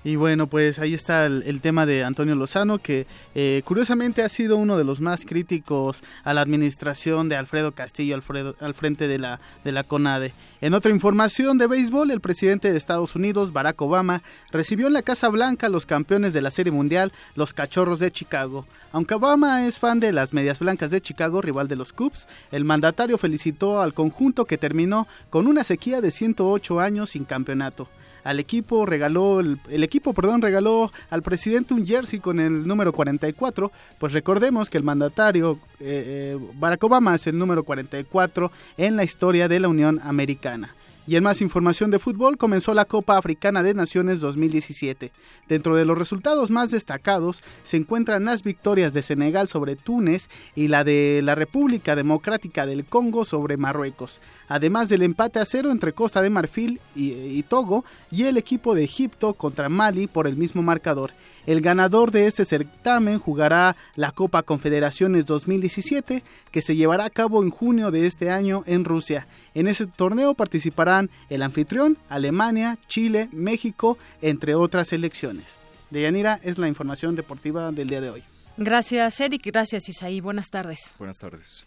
Y 0.05 0.15
bueno, 0.15 0.47
pues 0.47 0.79
ahí 0.79 0.95
está 0.95 1.27
el, 1.27 1.61
tema 1.61 1.85
de 1.85 2.05
Antonio 2.05 2.37
Lozano, 2.37 2.79
que 2.79 3.07
eh, 3.35 3.63
curiosamente 3.65 4.23
ha 4.23 4.29
sido 4.29 4.57
uno 4.57 4.79
de 4.79 4.85
los 4.85 5.01
más 5.01 5.25
críticos 5.25 6.05
a 6.23 6.33
la 6.35 6.41
administración 6.41 7.29
de 7.29 7.35
Alfredo 7.35 7.73
Castillo 7.73 8.15
al 8.15 8.75
frente 8.75 9.09
de 9.09 9.19
la, 9.19 9.41
de 9.65 9.73
la 9.73 9.83
CONADE. 9.83 10.33
En 10.61 10.75
otra 10.75 10.93
información 10.93 11.59
de 11.59 11.67
béisbol, 11.67 12.13
el 12.13 12.21
presidente 12.21 12.71
de 12.71 12.79
Estados 12.79 13.17
Unidos, 13.17 13.53
Barack 13.53 13.83
Obama, 13.83 14.23
recibió 14.53 14.87
en 14.87 14.93
la 14.93 15.03
Casa 15.03 15.29
Blanca 15.29 15.67
a 15.67 15.71
los 15.71 15.85
campeones 15.85 16.33
de 16.33 16.43
la 16.43 16.53
Serie 16.53 16.73
Mundial, 16.73 17.13
los 17.35 17.53
Cachorros 17.53 17.99
de 17.99 18.13
Chicago. 18.13 18.67
Aunque 18.93 19.15
Obama 19.15 19.67
es 19.67 19.81
fan 19.81 19.99
de 19.99 20.13
las 20.13 20.33
Medias 20.33 20.61
Blancas 20.61 20.93
de 20.93 21.01
Chicago, 21.01 21.43
rival 21.43 21.67
de 21.67 21.77
los 21.77 21.93
Cubs, 21.93 22.29
el 22.53 22.65
mandatario 22.65 23.19
felicitó 23.19 23.81
al 23.83 23.95
conjunto 23.95 24.45
que 24.45 24.59
terminó 24.59 25.09
con 25.29 25.49
una 25.49 25.65
sequía 25.65 26.01
de 26.01 26.13
108 26.13 26.79
años 26.79 27.11
sin 27.11 27.25
campeonato 27.25 27.89
al 28.29 28.41
equipo 28.41 28.85
regaló 28.85 29.41
el, 29.41 29.59
equipo 29.83 30.13
perdón 30.13 30.43
regaló 30.43 30.93
al 31.09 31.23
presidente 31.23 31.73
un 31.73 31.87
jersey 31.87 32.21
con 32.21 32.39
el 32.39 32.69
número 32.69 32.93
44 32.93 33.73
pues 33.97 34.13
recordemos 34.13 34.69
que 34.69 34.77
el 34.77 34.85
mandatario 34.85 35.59
eh, 35.81 36.37
eh, 36.37 36.39
Barack 36.57 36.85
Obama 36.85 37.15
es 37.15 37.27
el 37.27 37.39
número 37.39 37.65
44 37.65 38.53
en 38.77 38.97
la 38.97 39.05
historia 39.05 39.49
de 39.49 39.61
la 39.61 39.69
Unión 39.69 39.99
Americana 40.05 40.75
y 41.09 41.17
en 41.17 41.25
más 41.25 41.41
información 41.41 41.91
de 41.91 41.99
fútbol, 41.99 42.37
comenzó 42.37 42.75
la 42.75 42.85
Copa 42.85 43.17
Africana 43.17 43.63
de 43.63 43.73
Naciones 43.73 44.21
2017. 44.21 45.11
Dentro 45.49 45.75
de 45.75 45.87
los 45.87 45.97
resultados 45.97 46.51
más 46.51 46.71
destacados 46.71 47.43
se 47.65 47.79
encuentran 47.79 48.27
las 48.27 48.43
victorias 48.43 48.93
de 48.93 49.01
Senegal 49.01 49.49
sobre 49.49 49.75
Túnez 49.75 50.29
y 50.55 50.69
la 50.69 50.85
de 50.85 51.23
la 51.25 51.35
República 51.35 51.97
Democrática 51.97 52.67
del 52.67 52.85
Congo 52.85 53.25
sobre 53.25 53.57
Marruecos, 53.57 54.21
además 54.49 54.91
del 54.91 55.01
empate 55.01 55.39
a 55.39 55.47
cero 55.47 55.71
entre 55.71 55.95
Costa 55.95 56.21
de 56.21 56.29
Marfil 56.29 56.79
y, 56.95 57.13
y 57.13 57.43
Togo 57.43 57.87
y 58.11 58.25
el 58.25 58.37
equipo 58.37 58.75
de 58.75 58.85
Egipto 58.85 59.33
contra 59.33 59.71
Mali 59.71 60.09
por 60.09 60.27
el 60.27 60.37
mismo 60.37 60.61
marcador. 60.61 61.13
El 61.47 61.61
ganador 61.61 62.11
de 62.11 62.27
este 62.27 62.45
certamen 62.45 63.19
jugará 63.19 63.77
la 63.97 64.13
Copa 64.13 64.43
Confederaciones 64.43 65.27
2017 65.27 66.23
que 66.51 66.63
se 66.63 66.77
llevará 66.77 67.05
a 67.05 67.11
cabo 67.11 67.43
en 67.43 67.51
junio 67.51 67.91
de 67.91 68.07
este 68.07 68.31
año 68.31 68.65
en 68.67 68.85
Rusia. 68.85 69.27
En 69.55 69.67
ese 69.69 69.87
torneo 69.87 70.35
participarán 70.35 71.11
el 71.31 71.43
anfitrión, 71.43 71.97
Alemania, 72.09 72.79
Chile, 72.87 73.29
México, 73.33 73.99
entre 74.23 74.55
otras 74.55 74.89
selecciones. 74.89 75.57
Deyanira 75.91 76.39
es 76.43 76.59
la 76.59 76.69
información 76.69 77.15
deportiva 77.15 77.73
del 77.73 77.89
día 77.89 78.01
de 78.01 78.11
hoy. 78.11 78.23
Gracias, 78.57 79.21
Eric. 79.21 79.43
Gracias, 79.47 79.89
Isaí. 79.89 80.21
Buenas 80.21 80.51
tardes. 80.51 80.93
Buenas 80.99 81.19
tardes. 81.19 81.65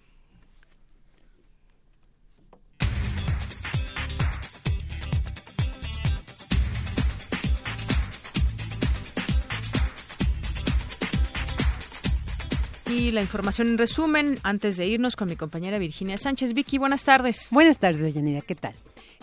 Y 12.91 13.11
la 13.11 13.21
información 13.21 13.69
en 13.69 13.77
resumen, 13.77 14.37
antes 14.43 14.75
de 14.75 14.85
irnos 14.85 15.15
con 15.15 15.29
mi 15.29 15.37
compañera 15.37 15.79
Virginia 15.79 16.17
Sánchez. 16.17 16.53
Vicky, 16.53 16.77
buenas 16.77 17.05
tardes. 17.05 17.47
Buenas 17.49 17.77
tardes, 17.77 18.13
Yanira, 18.13 18.41
¿qué 18.41 18.53
tal? 18.53 18.73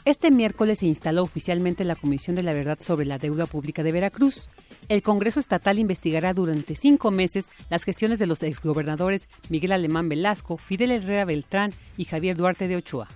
Este 0.06 0.30
miércoles 0.30 0.78
se 0.78 0.86
instaló 0.86 1.22
oficialmente 1.22 1.84
la 1.84 1.94
Comisión 1.94 2.34
de 2.34 2.42
la 2.42 2.54
Verdad 2.54 2.78
sobre 2.80 3.04
la 3.04 3.18
Deuda 3.18 3.44
Pública 3.44 3.82
de 3.82 3.92
Veracruz. 3.92 4.48
El 4.88 5.02
Congreso 5.02 5.38
Estatal 5.38 5.78
investigará 5.78 6.32
durante 6.32 6.76
cinco 6.76 7.10
meses 7.10 7.48
las 7.68 7.84
gestiones 7.84 8.18
de 8.18 8.26
los 8.26 8.42
exgobernadores 8.42 9.28
Miguel 9.50 9.72
Alemán 9.72 10.08
Velasco, 10.08 10.56
Fidel 10.56 10.90
Herrera 10.90 11.26
Beltrán 11.26 11.74
y 11.98 12.06
Javier 12.06 12.38
Duarte 12.38 12.68
de 12.68 12.76
Ochoa. 12.76 13.08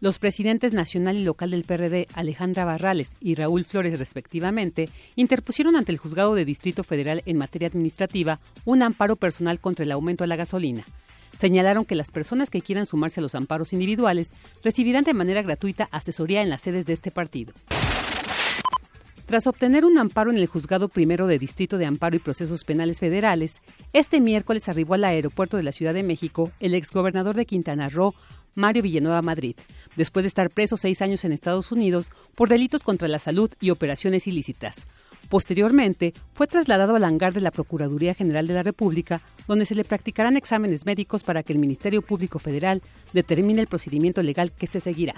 Los 0.00 0.20
presidentes 0.20 0.74
nacional 0.74 1.16
y 1.16 1.24
local 1.24 1.50
del 1.50 1.64
PRD, 1.64 2.06
Alejandra 2.14 2.64
Barrales 2.64 3.16
y 3.20 3.34
Raúl 3.34 3.64
Flores, 3.64 3.98
respectivamente, 3.98 4.88
interpusieron 5.16 5.74
ante 5.74 5.90
el 5.90 5.98
Juzgado 5.98 6.36
de 6.36 6.44
Distrito 6.44 6.84
Federal 6.84 7.20
en 7.26 7.36
materia 7.36 7.66
administrativa 7.66 8.38
un 8.64 8.84
amparo 8.84 9.16
personal 9.16 9.58
contra 9.58 9.84
el 9.84 9.90
aumento 9.90 10.22
de 10.22 10.28
la 10.28 10.36
gasolina. 10.36 10.84
Señalaron 11.36 11.84
que 11.84 11.96
las 11.96 12.12
personas 12.12 12.48
que 12.48 12.62
quieran 12.62 12.86
sumarse 12.86 13.18
a 13.18 13.24
los 13.24 13.34
amparos 13.34 13.72
individuales 13.72 14.30
recibirán 14.62 15.02
de 15.02 15.14
manera 15.14 15.42
gratuita 15.42 15.88
asesoría 15.90 16.42
en 16.42 16.50
las 16.50 16.62
sedes 16.62 16.86
de 16.86 16.92
este 16.92 17.10
partido. 17.10 17.52
Tras 19.26 19.48
obtener 19.48 19.84
un 19.84 19.98
amparo 19.98 20.30
en 20.30 20.38
el 20.38 20.46
Juzgado 20.46 20.88
Primero 20.88 21.26
de 21.26 21.40
Distrito 21.40 21.76
de 21.76 21.86
Amparo 21.86 22.14
y 22.14 22.20
Procesos 22.20 22.62
Penales 22.62 23.00
Federales, 23.00 23.62
este 23.92 24.20
miércoles 24.20 24.68
arribó 24.68 24.94
al 24.94 25.04
aeropuerto 25.04 25.56
de 25.56 25.64
la 25.64 25.72
Ciudad 25.72 25.92
de 25.92 26.04
México 26.04 26.52
el 26.60 26.74
exgobernador 26.74 27.34
de 27.34 27.46
Quintana 27.46 27.90
Roo, 27.90 28.14
Mario 28.54 28.82
Villanueva 28.82 29.22
Madrid, 29.22 29.54
después 29.96 30.24
de 30.24 30.28
estar 30.28 30.50
preso 30.50 30.76
seis 30.76 31.02
años 31.02 31.24
en 31.24 31.32
Estados 31.32 31.72
Unidos 31.72 32.10
por 32.34 32.48
delitos 32.48 32.82
contra 32.82 33.08
la 33.08 33.18
salud 33.18 33.50
y 33.60 33.70
operaciones 33.70 34.26
ilícitas. 34.26 34.76
Posteriormente, 35.28 36.14
fue 36.32 36.46
trasladado 36.46 36.96
al 36.96 37.04
hangar 37.04 37.34
de 37.34 37.42
la 37.42 37.50
Procuraduría 37.50 38.14
General 38.14 38.46
de 38.46 38.54
la 38.54 38.62
República, 38.62 39.20
donde 39.46 39.66
se 39.66 39.74
le 39.74 39.84
practicarán 39.84 40.36
exámenes 40.36 40.86
médicos 40.86 41.22
para 41.22 41.42
que 41.42 41.52
el 41.52 41.58
Ministerio 41.58 42.00
Público 42.00 42.38
Federal 42.38 42.82
determine 43.12 43.60
el 43.60 43.66
procedimiento 43.66 44.22
legal 44.22 44.52
que 44.52 44.66
se 44.66 44.80
seguirá. 44.80 45.14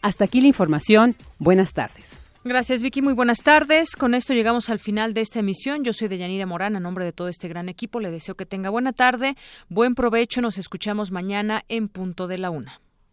Hasta 0.00 0.24
aquí 0.24 0.40
la 0.40 0.46
información. 0.46 1.16
Buenas 1.38 1.72
tardes. 1.72 2.18
Gracias, 2.44 2.82
Vicky. 2.82 3.02
Muy 3.02 3.14
buenas 3.14 3.42
tardes. 3.42 3.96
Con 3.96 4.14
esto 4.14 4.32
llegamos 4.32 4.70
al 4.70 4.78
final 4.78 5.12
de 5.12 5.22
esta 5.22 5.40
emisión. 5.40 5.82
Yo 5.82 5.92
soy 5.92 6.06
Deyanira 6.06 6.46
Morán, 6.46 6.76
a 6.76 6.80
nombre 6.80 7.04
de 7.04 7.12
todo 7.12 7.28
este 7.28 7.48
gran 7.48 7.68
equipo. 7.68 7.98
Le 7.98 8.12
deseo 8.12 8.36
que 8.36 8.46
tenga 8.46 8.70
buena 8.70 8.92
tarde, 8.92 9.36
buen 9.68 9.96
provecho. 9.96 10.40
Nos 10.40 10.56
escuchamos 10.56 11.10
mañana 11.10 11.64
en 11.68 11.88
punto 11.88 12.28
de 12.28 12.38
la 12.38 12.50
una. 12.50 12.80